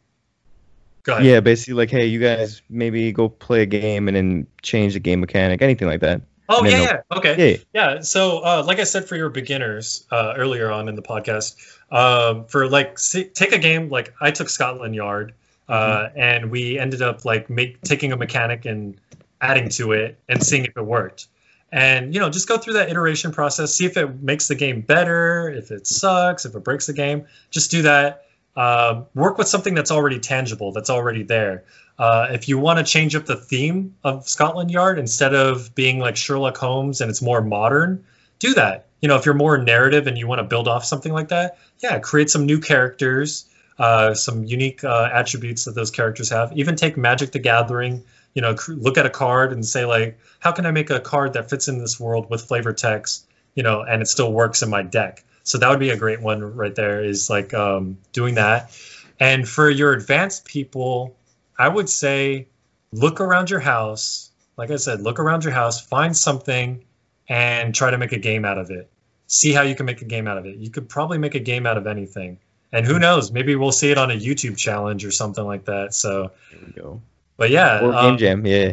go 1.02 1.14
ahead. 1.14 1.24
yeah, 1.26 1.40
basically 1.40 1.74
like, 1.74 1.90
hey, 1.90 2.06
you 2.06 2.18
guys 2.20 2.62
maybe 2.68 3.12
go 3.12 3.28
play 3.28 3.62
a 3.62 3.66
game 3.66 4.08
and 4.08 4.16
then 4.16 4.46
change 4.62 4.94
the 4.94 5.00
game 5.00 5.20
mechanic, 5.20 5.62
anything 5.62 5.88
like 5.88 6.00
that. 6.00 6.22
Oh 6.48 6.64
yeah, 6.64 6.82
yeah. 6.82 7.00
Okay. 7.16 7.52
Yeah, 7.52 7.56
Yeah. 7.72 8.00
So, 8.00 8.38
uh, 8.38 8.62
like 8.66 8.78
I 8.78 8.84
said, 8.84 9.08
for 9.08 9.16
your 9.16 9.30
beginners 9.30 10.06
uh, 10.10 10.34
earlier 10.36 10.70
on 10.70 10.88
in 10.88 10.94
the 10.94 11.02
podcast, 11.02 11.56
um, 11.90 12.44
for 12.46 12.68
like 12.68 12.98
see, 12.98 13.24
take 13.24 13.52
a 13.52 13.58
game 13.58 13.88
like 13.88 14.14
I 14.20 14.30
took 14.30 14.48
Scotland 14.48 14.94
Yard, 14.94 15.34
uh, 15.68 16.08
and 16.14 16.50
we 16.50 16.78
ended 16.78 17.02
up 17.02 17.24
like 17.24 17.50
make, 17.50 17.80
taking 17.82 18.12
a 18.12 18.16
mechanic 18.16 18.64
and 18.64 19.00
adding 19.40 19.68
to 19.70 19.92
it 19.92 20.18
and 20.28 20.42
seeing 20.42 20.64
if 20.64 20.76
it 20.76 20.82
worked. 20.82 21.26
And 21.72 22.14
you 22.14 22.20
know, 22.20 22.30
just 22.30 22.48
go 22.48 22.58
through 22.58 22.74
that 22.74 22.90
iteration 22.90 23.32
process, 23.32 23.74
see 23.74 23.86
if 23.86 23.96
it 23.96 24.22
makes 24.22 24.48
the 24.48 24.54
game 24.54 24.80
better, 24.80 25.50
if 25.50 25.70
it 25.70 25.86
sucks, 25.86 26.44
if 26.44 26.54
it 26.54 26.62
breaks 26.62 26.86
the 26.86 26.92
game. 26.92 27.26
Just 27.50 27.70
do 27.70 27.82
that. 27.82 28.22
Um, 28.56 29.06
work 29.14 29.36
with 29.36 29.48
something 29.48 29.74
that's 29.74 29.90
already 29.90 30.18
tangible, 30.18 30.72
that's 30.72 30.88
already 30.88 31.22
there. 31.22 31.64
Uh, 31.98 32.28
if 32.30 32.48
you 32.48 32.58
want 32.58 32.78
to 32.78 32.84
change 32.84 33.14
up 33.14 33.24
the 33.24 33.36
theme 33.36 33.96
of 34.04 34.28
Scotland 34.28 34.70
Yard 34.70 34.98
instead 34.98 35.34
of 35.34 35.74
being 35.74 35.98
like 35.98 36.16
Sherlock 36.16 36.56
Holmes 36.56 37.00
and 37.00 37.10
it's 37.10 37.22
more 37.22 37.40
modern, 37.40 38.04
do 38.38 38.54
that. 38.54 38.86
You 39.00 39.08
know, 39.08 39.16
if 39.16 39.24
you're 39.24 39.34
more 39.34 39.58
narrative 39.58 40.06
and 40.06 40.18
you 40.18 40.26
want 40.26 40.40
to 40.40 40.44
build 40.44 40.68
off 40.68 40.84
something 40.84 41.12
like 41.12 41.28
that, 41.28 41.58
yeah, 41.78 41.98
create 41.98 42.30
some 42.30 42.46
new 42.46 42.60
characters, 42.60 43.46
uh, 43.78 44.14
some 44.14 44.44
unique 44.44 44.84
uh, 44.84 45.08
attributes 45.12 45.64
that 45.64 45.74
those 45.74 45.90
characters 45.90 46.30
have. 46.30 46.52
Even 46.56 46.76
take 46.76 46.96
Magic 46.96 47.32
the 47.32 47.38
Gathering. 47.38 48.04
You 48.34 48.42
know, 48.42 48.54
cr- 48.54 48.72
look 48.72 48.98
at 48.98 49.06
a 49.06 49.10
card 49.10 49.52
and 49.52 49.64
say 49.64 49.84
like, 49.84 50.18
how 50.40 50.52
can 50.52 50.66
I 50.66 50.70
make 50.70 50.90
a 50.90 51.00
card 51.00 51.34
that 51.34 51.48
fits 51.48 51.68
in 51.68 51.78
this 51.78 51.98
world 51.98 52.28
with 52.28 52.42
flavor 52.42 52.72
text? 52.72 53.26
You 53.54 53.62
know, 53.62 53.82
and 53.82 54.02
it 54.02 54.06
still 54.06 54.30
works 54.30 54.62
in 54.62 54.68
my 54.68 54.82
deck. 54.82 55.24
So 55.44 55.58
that 55.58 55.70
would 55.70 55.78
be 55.78 55.90
a 55.90 55.96
great 55.96 56.20
one 56.20 56.42
right 56.56 56.74
there. 56.74 57.02
Is 57.02 57.30
like 57.30 57.54
um, 57.54 57.98
doing 58.12 58.34
that. 58.34 58.76
And 59.18 59.48
for 59.48 59.70
your 59.70 59.94
advanced 59.94 60.44
people, 60.44 61.16
I 61.58 61.68
would 61.68 61.88
say 61.88 62.48
look 62.92 63.20
around 63.20 63.50
your 63.50 63.60
house. 63.60 64.30
Like 64.56 64.70
I 64.70 64.76
said, 64.76 65.00
look 65.02 65.18
around 65.18 65.44
your 65.44 65.52
house, 65.52 65.84
find 65.84 66.16
something 66.16 66.82
and 67.28 67.74
try 67.74 67.90
to 67.90 67.98
make 67.98 68.12
a 68.12 68.18
game 68.18 68.44
out 68.44 68.58
of 68.58 68.70
it. 68.70 68.90
See 69.26 69.52
how 69.52 69.62
you 69.62 69.74
can 69.74 69.86
make 69.86 70.02
a 70.02 70.04
game 70.04 70.28
out 70.28 70.38
of 70.38 70.46
it. 70.46 70.56
You 70.56 70.70
could 70.70 70.88
probably 70.88 71.18
make 71.18 71.34
a 71.34 71.40
game 71.40 71.66
out 71.66 71.76
of 71.76 71.86
anything. 71.86 72.38
And 72.72 72.86
who 72.86 72.98
knows? 72.98 73.32
Maybe 73.32 73.54
we'll 73.56 73.72
see 73.72 73.90
it 73.90 73.98
on 73.98 74.10
a 74.10 74.14
YouTube 74.14 74.56
challenge 74.56 75.04
or 75.04 75.10
something 75.10 75.44
like 75.44 75.64
that. 75.66 75.94
So, 75.94 76.30
There 76.50 76.60
we 76.66 76.72
go. 76.72 77.00
but 77.36 77.50
yeah, 77.50 77.80
Or 77.80 77.94
um, 77.94 78.10
game 78.10 78.18
jam, 78.18 78.46
yeah. 78.46 78.72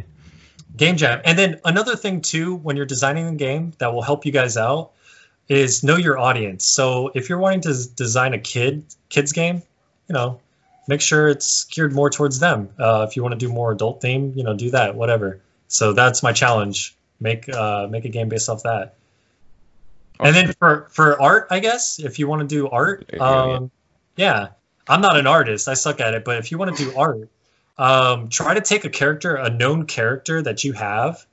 Game 0.76 0.98
Jam. 0.98 1.22
And 1.24 1.38
then 1.38 1.60
another 1.66 1.96
thing 1.96 2.22
too, 2.22 2.56
when 2.56 2.76
you're 2.76 2.86
designing 2.88 3.28
a 3.28 3.36
game 3.36 3.74
that 3.78 3.94
will 3.94 4.02
help 4.02 4.26
you 4.26 4.32
guys 4.32 4.58
out, 4.58 4.92
is 5.48 5.84
know 5.84 5.98
your 5.98 6.18
audience. 6.18 6.66
So 6.66 7.12
if 7.14 7.30
you're 7.30 7.38
wanting 7.38 7.62
to 7.62 7.88
design 7.96 8.34
a 8.34 8.40
kid 8.40 8.84
kids 9.10 9.34
game, 9.34 9.62
you 10.08 10.14
know, 10.14 10.40
make 10.88 11.02
sure 11.02 11.28
it's 11.28 11.66
geared 11.66 11.94
more 11.94 12.10
towards 12.10 12.40
them. 12.40 12.70
Uh, 12.80 13.06
if 13.08 13.16
you 13.16 13.24
want 13.24 13.34
to 13.34 13.38
do 13.38 13.52
more 13.52 13.72
adult 13.72 14.02
theme, 14.02 14.34
you 14.36 14.44
know, 14.44 14.54
do 14.56 14.72
that. 14.72 14.96
Whatever. 14.96 15.42
So 15.68 15.94
that's 15.94 16.24
my 16.24 16.34
challenge. 16.34 16.96
Make 17.20 17.48
uh, 17.50 17.88
make 17.90 18.06
a 18.06 18.10
game 18.10 18.30
based 18.30 18.50
off 18.50 18.64
that. 18.64 18.96
And 20.20 20.36
then 20.36 20.54
for 20.54 20.88
for 20.92 21.22
art, 21.22 21.48
I 21.50 21.60
guess 21.60 22.00
if 22.00 22.20
you 22.20 22.28
want 22.28 22.48
to 22.48 22.56
do 22.56 22.70
art, 22.70 23.06
There 23.10 23.18
you 23.18 23.20
go, 23.20 23.48
yeah. 23.48 23.56
um, 23.56 23.72
yeah, 24.16 24.48
I'm 24.88 25.02
not 25.02 25.18
an 25.18 25.28
artist. 25.28 25.68
I 25.68 25.74
suck 25.74 26.00
at 26.00 26.14
it. 26.14 26.24
But 26.24 26.38
if 26.38 26.52
you 26.52 26.58
want 26.58 26.76
to 26.76 26.86
do 26.86 26.96
art, 26.98 27.30
um, 27.78 28.30
try 28.30 28.54
to 28.54 28.62
take 28.62 28.86
a 28.86 28.90
character, 28.90 29.36
a 29.36 29.50
known 29.50 29.86
character 29.86 30.42
that 30.42 30.64
you 30.64 30.74
have, 30.74 31.26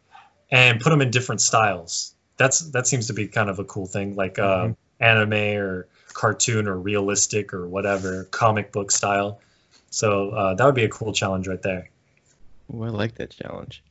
and 0.50 0.80
put 0.80 0.90
them 0.90 1.02
in 1.02 1.10
different 1.10 1.40
styles. 1.40 2.14
That's 2.36 2.60
that 2.70 2.86
seems 2.86 3.08
to 3.08 3.12
be 3.12 3.28
kind 3.28 3.50
of 3.50 3.58
a 3.58 3.64
cool 3.64 3.86
thing, 3.86 4.16
like 4.16 4.38
uh, 4.38 4.70
anime 4.98 5.58
or 5.58 5.88
cartoon 6.12 6.68
or 6.68 6.76
realistic 6.76 7.54
or 7.54 7.66
whatever 7.66 8.24
comic 8.24 8.72
book 8.72 8.90
style. 8.90 9.40
So 9.90 10.30
uh, 10.30 10.54
that 10.54 10.64
would 10.64 10.74
be 10.74 10.84
a 10.84 10.88
cool 10.88 11.12
challenge 11.12 11.48
right 11.48 11.62
there. 11.62 11.90
Ooh, 12.74 12.84
I 12.84 12.88
like 12.88 13.16
that 13.16 13.30
challenge. 13.30 13.82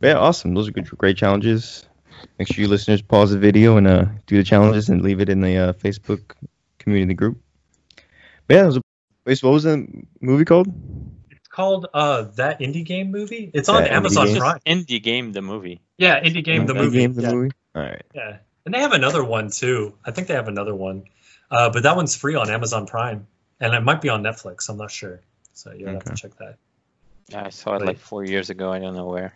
But 0.00 0.08
yeah, 0.08 0.18
awesome. 0.18 0.54
Those 0.54 0.68
are 0.68 0.72
good, 0.72 0.88
great 0.98 1.16
challenges. 1.16 1.86
Make 2.38 2.48
sure 2.48 2.62
you 2.62 2.68
listeners 2.68 3.02
pause 3.02 3.30
the 3.30 3.38
video 3.38 3.76
and 3.76 3.86
uh, 3.86 4.06
do 4.26 4.36
the 4.36 4.44
challenges 4.44 4.88
and 4.88 5.02
leave 5.02 5.20
it 5.20 5.28
in 5.28 5.40
the 5.40 5.56
uh, 5.56 5.72
Facebook 5.74 6.34
community 6.78 7.14
group. 7.14 7.38
But 8.46 8.54
yeah, 8.54 8.60
that 8.62 8.66
was 8.66 8.76
a, 8.78 8.82
wait, 9.24 9.42
what 9.42 9.52
was 9.52 9.64
the 9.64 9.86
movie 10.20 10.44
called? 10.44 10.68
It's 11.30 11.48
called 11.48 11.86
uh, 11.92 12.22
that 12.36 12.60
indie 12.60 12.84
game 12.84 13.10
movie. 13.10 13.50
It's 13.52 13.68
on 13.68 13.82
That 13.82 13.90
Indie 13.90 13.94
Amazon 13.94 14.26
Game? 14.26 14.38
Prime. 14.38 14.60
Indie 14.66 15.02
game, 15.02 15.32
the 15.32 15.42
movie. 15.42 15.80
Yeah, 15.98 16.20
indie 16.22 16.44
game 16.44 16.66
the 16.66 16.74
Indie 16.74 16.76
movie. 16.76 16.98
Game, 16.98 17.14
the 17.14 17.22
yeah. 17.22 17.32
movie. 17.32 17.50
All 17.74 17.82
right. 17.82 18.04
Yeah, 18.14 18.38
and 18.64 18.74
they 18.74 18.80
have 18.80 18.92
another 18.92 19.24
one 19.24 19.50
too. 19.50 19.94
I 20.04 20.10
think 20.10 20.28
they 20.28 20.34
have 20.34 20.48
another 20.48 20.74
one, 20.74 21.04
uh, 21.50 21.70
but 21.70 21.82
that 21.84 21.96
one's 21.96 22.14
free 22.16 22.34
on 22.34 22.50
Amazon 22.50 22.86
Prime, 22.86 23.26
and 23.60 23.74
it 23.74 23.80
might 23.80 24.00
be 24.00 24.08
on 24.08 24.22
Netflix. 24.22 24.68
I'm 24.68 24.76
not 24.76 24.90
sure, 24.90 25.20
so 25.52 25.72
you'll 25.72 25.92
have 25.92 26.04
to 26.04 26.14
check 26.14 26.36
that. 26.38 26.56
Yeah, 27.28 27.44
I 27.46 27.50
saw 27.50 27.70
it 27.74 27.78
Right. 27.80 27.86
like 27.86 27.98
four 27.98 28.24
years 28.24 28.50
ago. 28.50 28.72
I 28.72 28.78
don't 28.78 28.94
know 28.94 29.06
where. 29.06 29.32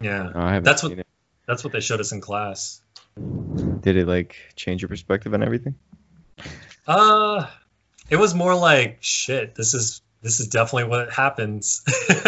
Yeah, 0.00 0.30
No, 0.34 0.40
I 0.40 0.60
That's 0.60 0.82
what- 0.82 0.92
it. 0.98 1.06
that's 1.46 1.62
what 1.64 1.72
they 1.72 1.80
showed 1.80 2.00
us 2.00 2.12
in 2.12 2.20
class. 2.20 2.80
Did 3.80 3.96
it 3.96 4.06
like 4.06 4.36
change 4.56 4.82
your 4.82 4.88
perspective 4.88 5.34
on 5.34 5.42
everything? 5.42 5.74
Uh, 6.86 7.46
it 8.08 8.16
was 8.16 8.34
more 8.34 8.54
like 8.54 8.98
shit. 9.00 9.54
This 9.54 9.74
is 9.74 10.00
this 10.22 10.38
is 10.40 10.48
definitely 10.48 10.84
what 10.90 11.10
happens. 11.12 11.82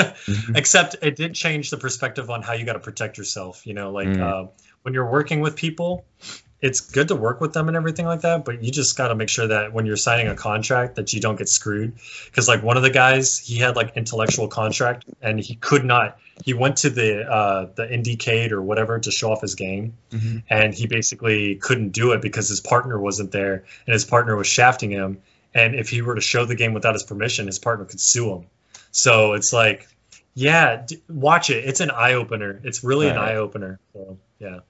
Except 0.55 0.97
it 1.03 1.15
did 1.17 1.35
change 1.35 1.71
the 1.71 1.77
perspective 1.77 2.31
on 2.31 2.41
how 2.43 2.53
you 2.55 2.65
got 2.65 2.73
to 2.75 2.79
protect 2.79 3.19
yourself. 3.19 3.67
You 3.67 3.75
know, 3.75 3.91
like 3.93 4.09
Mm. 4.09 4.21
uh, 4.21 4.51
when 4.83 4.95
you're 4.95 5.11
working 5.11 5.41
with 5.41 5.57
people, 5.57 6.05
it's 6.63 6.81
good 6.81 7.09
to 7.09 7.17
work 7.17 7.41
with 7.41 7.53
them 7.53 7.69
and 7.69 7.77
everything 7.77 8.07
like 8.07 8.21
that. 8.23 8.45
But 8.45 8.63
you 8.63 8.71
just 8.71 8.97
got 8.97 9.09
to 9.09 9.15
make 9.15 9.29
sure 9.29 9.49
that 9.49 9.73
when 9.73 9.85
you're 9.85 9.97
signing 9.97 10.29
a 10.29 10.35
contract, 10.37 10.95
that 10.95 11.13
you 11.13 11.21
don't 11.21 11.37
get 11.37 11.49
screwed. 11.49 11.95
Because 12.27 12.49
like 12.49 12.63
one 12.63 12.77
of 12.77 12.83
the 12.85 12.91
guys, 12.91 13.37
he 13.39 13.59
had 13.59 13.77
like 13.77 13.97
intellectual 13.97 14.49
contract, 14.49 15.05
and 15.21 15.39
he 15.41 15.57
could 15.57 15.85
not. 15.85 16.19
He 16.45 16.55
went 16.55 16.77
to 16.79 16.91
the 16.91 17.31
uh, 17.31 17.67
the 17.75 17.85
IndieCade 17.87 18.53
or 18.53 18.63
whatever 18.63 18.99
to 18.99 19.11
show 19.11 19.33
off 19.33 19.43
his 19.43 19.55
game, 19.57 19.95
Mhm. 20.13 20.43
and 20.49 20.73
he 20.75 20.87
basically 20.87 21.57
couldn't 21.57 21.91
do 21.91 22.13
it 22.13 22.23
because 22.23 22.49
his 22.49 22.61
partner 22.61 22.99
wasn't 22.99 23.33
there, 23.33 23.65
and 23.87 23.93
his 23.93 24.05
partner 24.05 24.35
was 24.37 24.47
shafting 24.47 24.91
him. 24.91 25.19
And 25.55 25.75
if 25.75 25.91
he 25.91 26.01
were 26.01 26.15
to 26.15 26.21
show 26.23 26.47
the 26.47 26.55
game 26.55 26.73
without 26.73 26.95
his 26.95 27.03
permission, 27.03 27.47
his 27.47 27.59
partner 27.59 27.85
could 27.85 28.01
sue 28.01 28.33
him. 28.35 28.47
So 28.91 29.35
it's 29.35 29.53
like, 29.53 29.87
yeah, 30.35 30.83
d- 30.87 31.03
watch 31.09 31.51
it. 31.51 31.65
It's 31.65 31.81
an 31.81 31.91
eye 31.91 32.15
opener. 32.15 32.59
It's 32.65 32.83
really 32.83 33.09
an 33.09 33.17
Alright. 33.19 33.33
eye 33.33 33.37
opener. 33.37 33.79
So 33.93 34.17
yeah. 34.39 34.61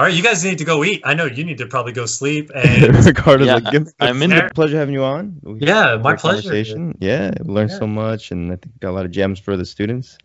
All 0.00 0.06
right, 0.06 0.14
you 0.14 0.22
guys 0.22 0.42
need 0.42 0.56
to 0.56 0.64
go 0.64 0.82
eat. 0.82 1.02
I 1.04 1.12
know 1.12 1.26
you 1.26 1.44
need 1.44 1.58
to 1.58 1.66
probably 1.66 1.92
go 1.92 2.06
sleep. 2.06 2.50
And 2.54 3.04
Ricardo's 3.04 3.48
Yeah, 3.48 3.56
like, 3.56 3.86
I'm 4.00 4.22
in 4.22 4.30
the- 4.30 4.50
pleasure 4.54 4.78
having 4.78 4.94
you 4.94 5.04
on. 5.04 5.38
We- 5.42 5.58
yeah, 5.60 5.98
my 6.02 6.16
pleasure. 6.16 6.40
conversation. 6.40 6.96
Yeah, 7.02 7.32
we 7.44 7.52
learned 7.52 7.68
Yeah. 7.72 7.80
so 7.80 7.86
much, 7.86 8.30
and 8.30 8.50
I 8.50 8.56
think 8.56 8.80
got 8.80 8.92
a 8.92 8.96
lot 8.96 9.04
of 9.04 9.10
gems 9.10 9.38
for 9.38 9.58
the 9.58 9.66
students. 9.66 10.16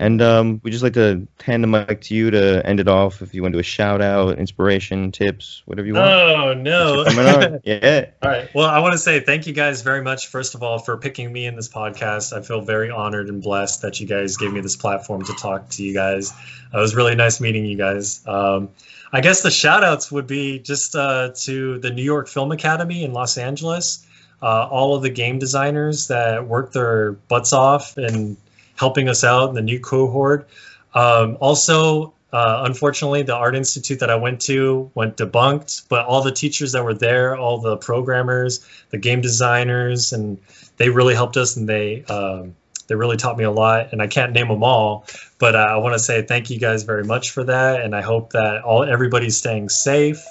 And 0.00 0.20
um, 0.20 0.60
we 0.64 0.72
just 0.72 0.82
like 0.82 0.94
to 0.94 1.28
hand 1.44 1.62
the 1.62 1.68
mic 1.68 2.00
to 2.00 2.14
you 2.16 2.32
to 2.32 2.66
end 2.66 2.80
it 2.80 2.88
off. 2.88 3.22
If 3.22 3.32
you 3.32 3.42
want 3.42 3.52
to 3.52 3.58
do 3.58 3.60
a 3.60 3.62
shout 3.62 4.02
out, 4.02 4.36
inspiration, 4.36 5.12
tips, 5.12 5.62
whatever 5.66 5.86
you 5.86 5.94
want. 5.94 6.08
Oh 6.10 6.54
no! 6.54 7.04
Thanks 7.04 7.16
for 7.16 7.24
coming 7.24 7.52
on. 7.54 7.60
Yeah. 7.64 8.06
All 8.22 8.30
right. 8.30 8.52
Well, 8.52 8.66
I 8.66 8.80
want 8.80 8.94
to 8.94 8.98
say 8.98 9.20
thank 9.20 9.46
you 9.46 9.52
guys 9.52 9.82
very 9.82 10.02
much, 10.02 10.26
first 10.26 10.56
of 10.56 10.64
all, 10.64 10.80
for 10.80 10.96
picking 10.96 11.32
me 11.32 11.46
in 11.46 11.54
this 11.54 11.68
podcast. 11.68 12.36
I 12.36 12.42
feel 12.42 12.62
very 12.62 12.90
honored 12.90 13.28
and 13.28 13.40
blessed 13.40 13.82
that 13.82 14.00
you 14.00 14.08
guys 14.08 14.36
gave 14.36 14.52
me 14.52 14.60
this 14.60 14.74
platform 14.74 15.22
to 15.24 15.32
talk 15.34 15.68
to 15.68 15.84
you 15.84 15.94
guys. 15.94 16.32
Uh, 16.74 16.78
it 16.78 16.80
was 16.80 16.96
really 16.96 17.14
nice 17.14 17.40
meeting 17.40 17.64
you 17.64 17.76
guys. 17.76 18.26
Um, 18.26 18.70
I 19.12 19.20
guess 19.20 19.42
the 19.42 19.50
shout 19.50 19.82
outs 19.82 20.12
would 20.12 20.26
be 20.26 20.60
just 20.60 20.94
uh, 20.94 21.30
to 21.34 21.78
the 21.78 21.90
New 21.90 22.02
York 22.02 22.28
Film 22.28 22.52
Academy 22.52 23.02
in 23.02 23.12
Los 23.12 23.36
Angeles, 23.36 24.06
uh, 24.40 24.68
all 24.70 24.94
of 24.94 25.02
the 25.02 25.10
game 25.10 25.38
designers 25.38 26.06
that 26.08 26.46
worked 26.46 26.74
their 26.74 27.12
butts 27.12 27.52
off 27.52 27.96
and 27.96 28.36
helping 28.76 29.08
us 29.08 29.24
out 29.24 29.48
in 29.48 29.54
the 29.54 29.62
new 29.62 29.80
cohort. 29.80 30.48
Um, 30.94 31.36
also, 31.40 32.14
uh, 32.32 32.62
unfortunately, 32.64 33.22
the 33.22 33.34
art 33.34 33.56
institute 33.56 33.98
that 33.98 34.10
I 34.10 34.14
went 34.14 34.40
to 34.42 34.90
went 34.94 35.16
debunked, 35.16 35.88
but 35.88 36.06
all 36.06 36.22
the 36.22 36.30
teachers 36.30 36.70
that 36.72 36.84
were 36.84 36.94
there, 36.94 37.36
all 37.36 37.58
the 37.58 37.76
programmers, 37.78 38.64
the 38.90 38.98
game 38.98 39.20
designers, 39.20 40.12
and 40.12 40.38
they 40.76 40.88
really 40.88 41.14
helped 41.14 41.36
us, 41.36 41.56
and 41.56 41.68
they 41.68 42.04
um, 42.04 42.54
they 42.90 42.96
really 42.96 43.16
taught 43.16 43.38
me 43.38 43.44
a 43.44 43.50
lot. 43.50 43.92
And 43.92 44.02
I 44.02 44.06
can't 44.06 44.32
name 44.32 44.48
them 44.48 44.62
all, 44.62 45.06
but 45.38 45.54
uh, 45.54 45.58
I 45.58 45.76
want 45.78 45.94
to 45.94 45.98
say 45.98 46.20
thank 46.20 46.50
you 46.50 46.58
guys 46.58 46.82
very 46.82 47.04
much 47.04 47.30
for 47.30 47.44
that, 47.44 47.80
and 47.80 47.96
I 47.96 48.02
hope 48.02 48.32
that 48.32 48.62
all 48.62 48.84
everybody's 48.84 49.38
staying 49.38 49.70
safe 49.70 50.26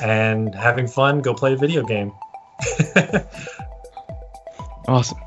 and 0.00 0.54
having 0.54 0.86
fun. 0.86 1.20
Go 1.20 1.34
play 1.34 1.52
a 1.52 1.56
video 1.56 1.82
game. 1.82 2.12
Awesome. 4.88 5.18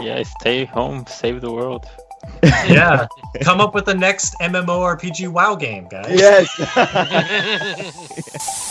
Yeah, 0.00 0.22
stay 0.22 0.64
home, 0.64 1.06
save 1.08 1.40
the 1.40 1.50
world. 1.50 1.90
Yeah, 2.42 3.06
come 3.42 3.60
up 3.60 3.74
with 3.74 3.84
the 3.84 3.94
next 3.94 4.34
MMORPG 4.40 5.28
WoW 5.28 5.54
game, 5.54 5.86
guys. 5.88 6.06
Yes. 6.10 6.58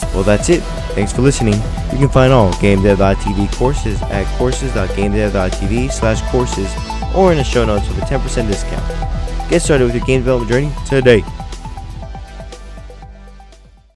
well, 0.14 0.23
that's 0.23 0.49
it. 0.49 0.61
Thanks 0.94 1.14
for 1.14 1.22
listening. 1.22 1.56
You 1.91 1.98
can 1.98 2.10
find 2.10 2.34
all 2.34 2.52
GameDev.tv 2.53 3.53
courses 3.56 4.02
at 4.03 4.26
courses.gamedev.tv 4.38 5.91
slash 5.91 6.22
courses 6.32 6.73
or 7.15 7.32
in 7.32 7.38
the 7.38 7.44
show 7.44 7.65
notes 7.65 7.88
with 7.88 7.98
a 7.99 8.02
10% 8.02 8.48
discount. 8.48 9.49
Get 9.49 9.61
started 9.61 9.86
with 9.86 9.95
your 9.95 10.06
game 10.06 10.22
development 10.22 10.52
journey 10.52 10.72
today. 10.86 11.23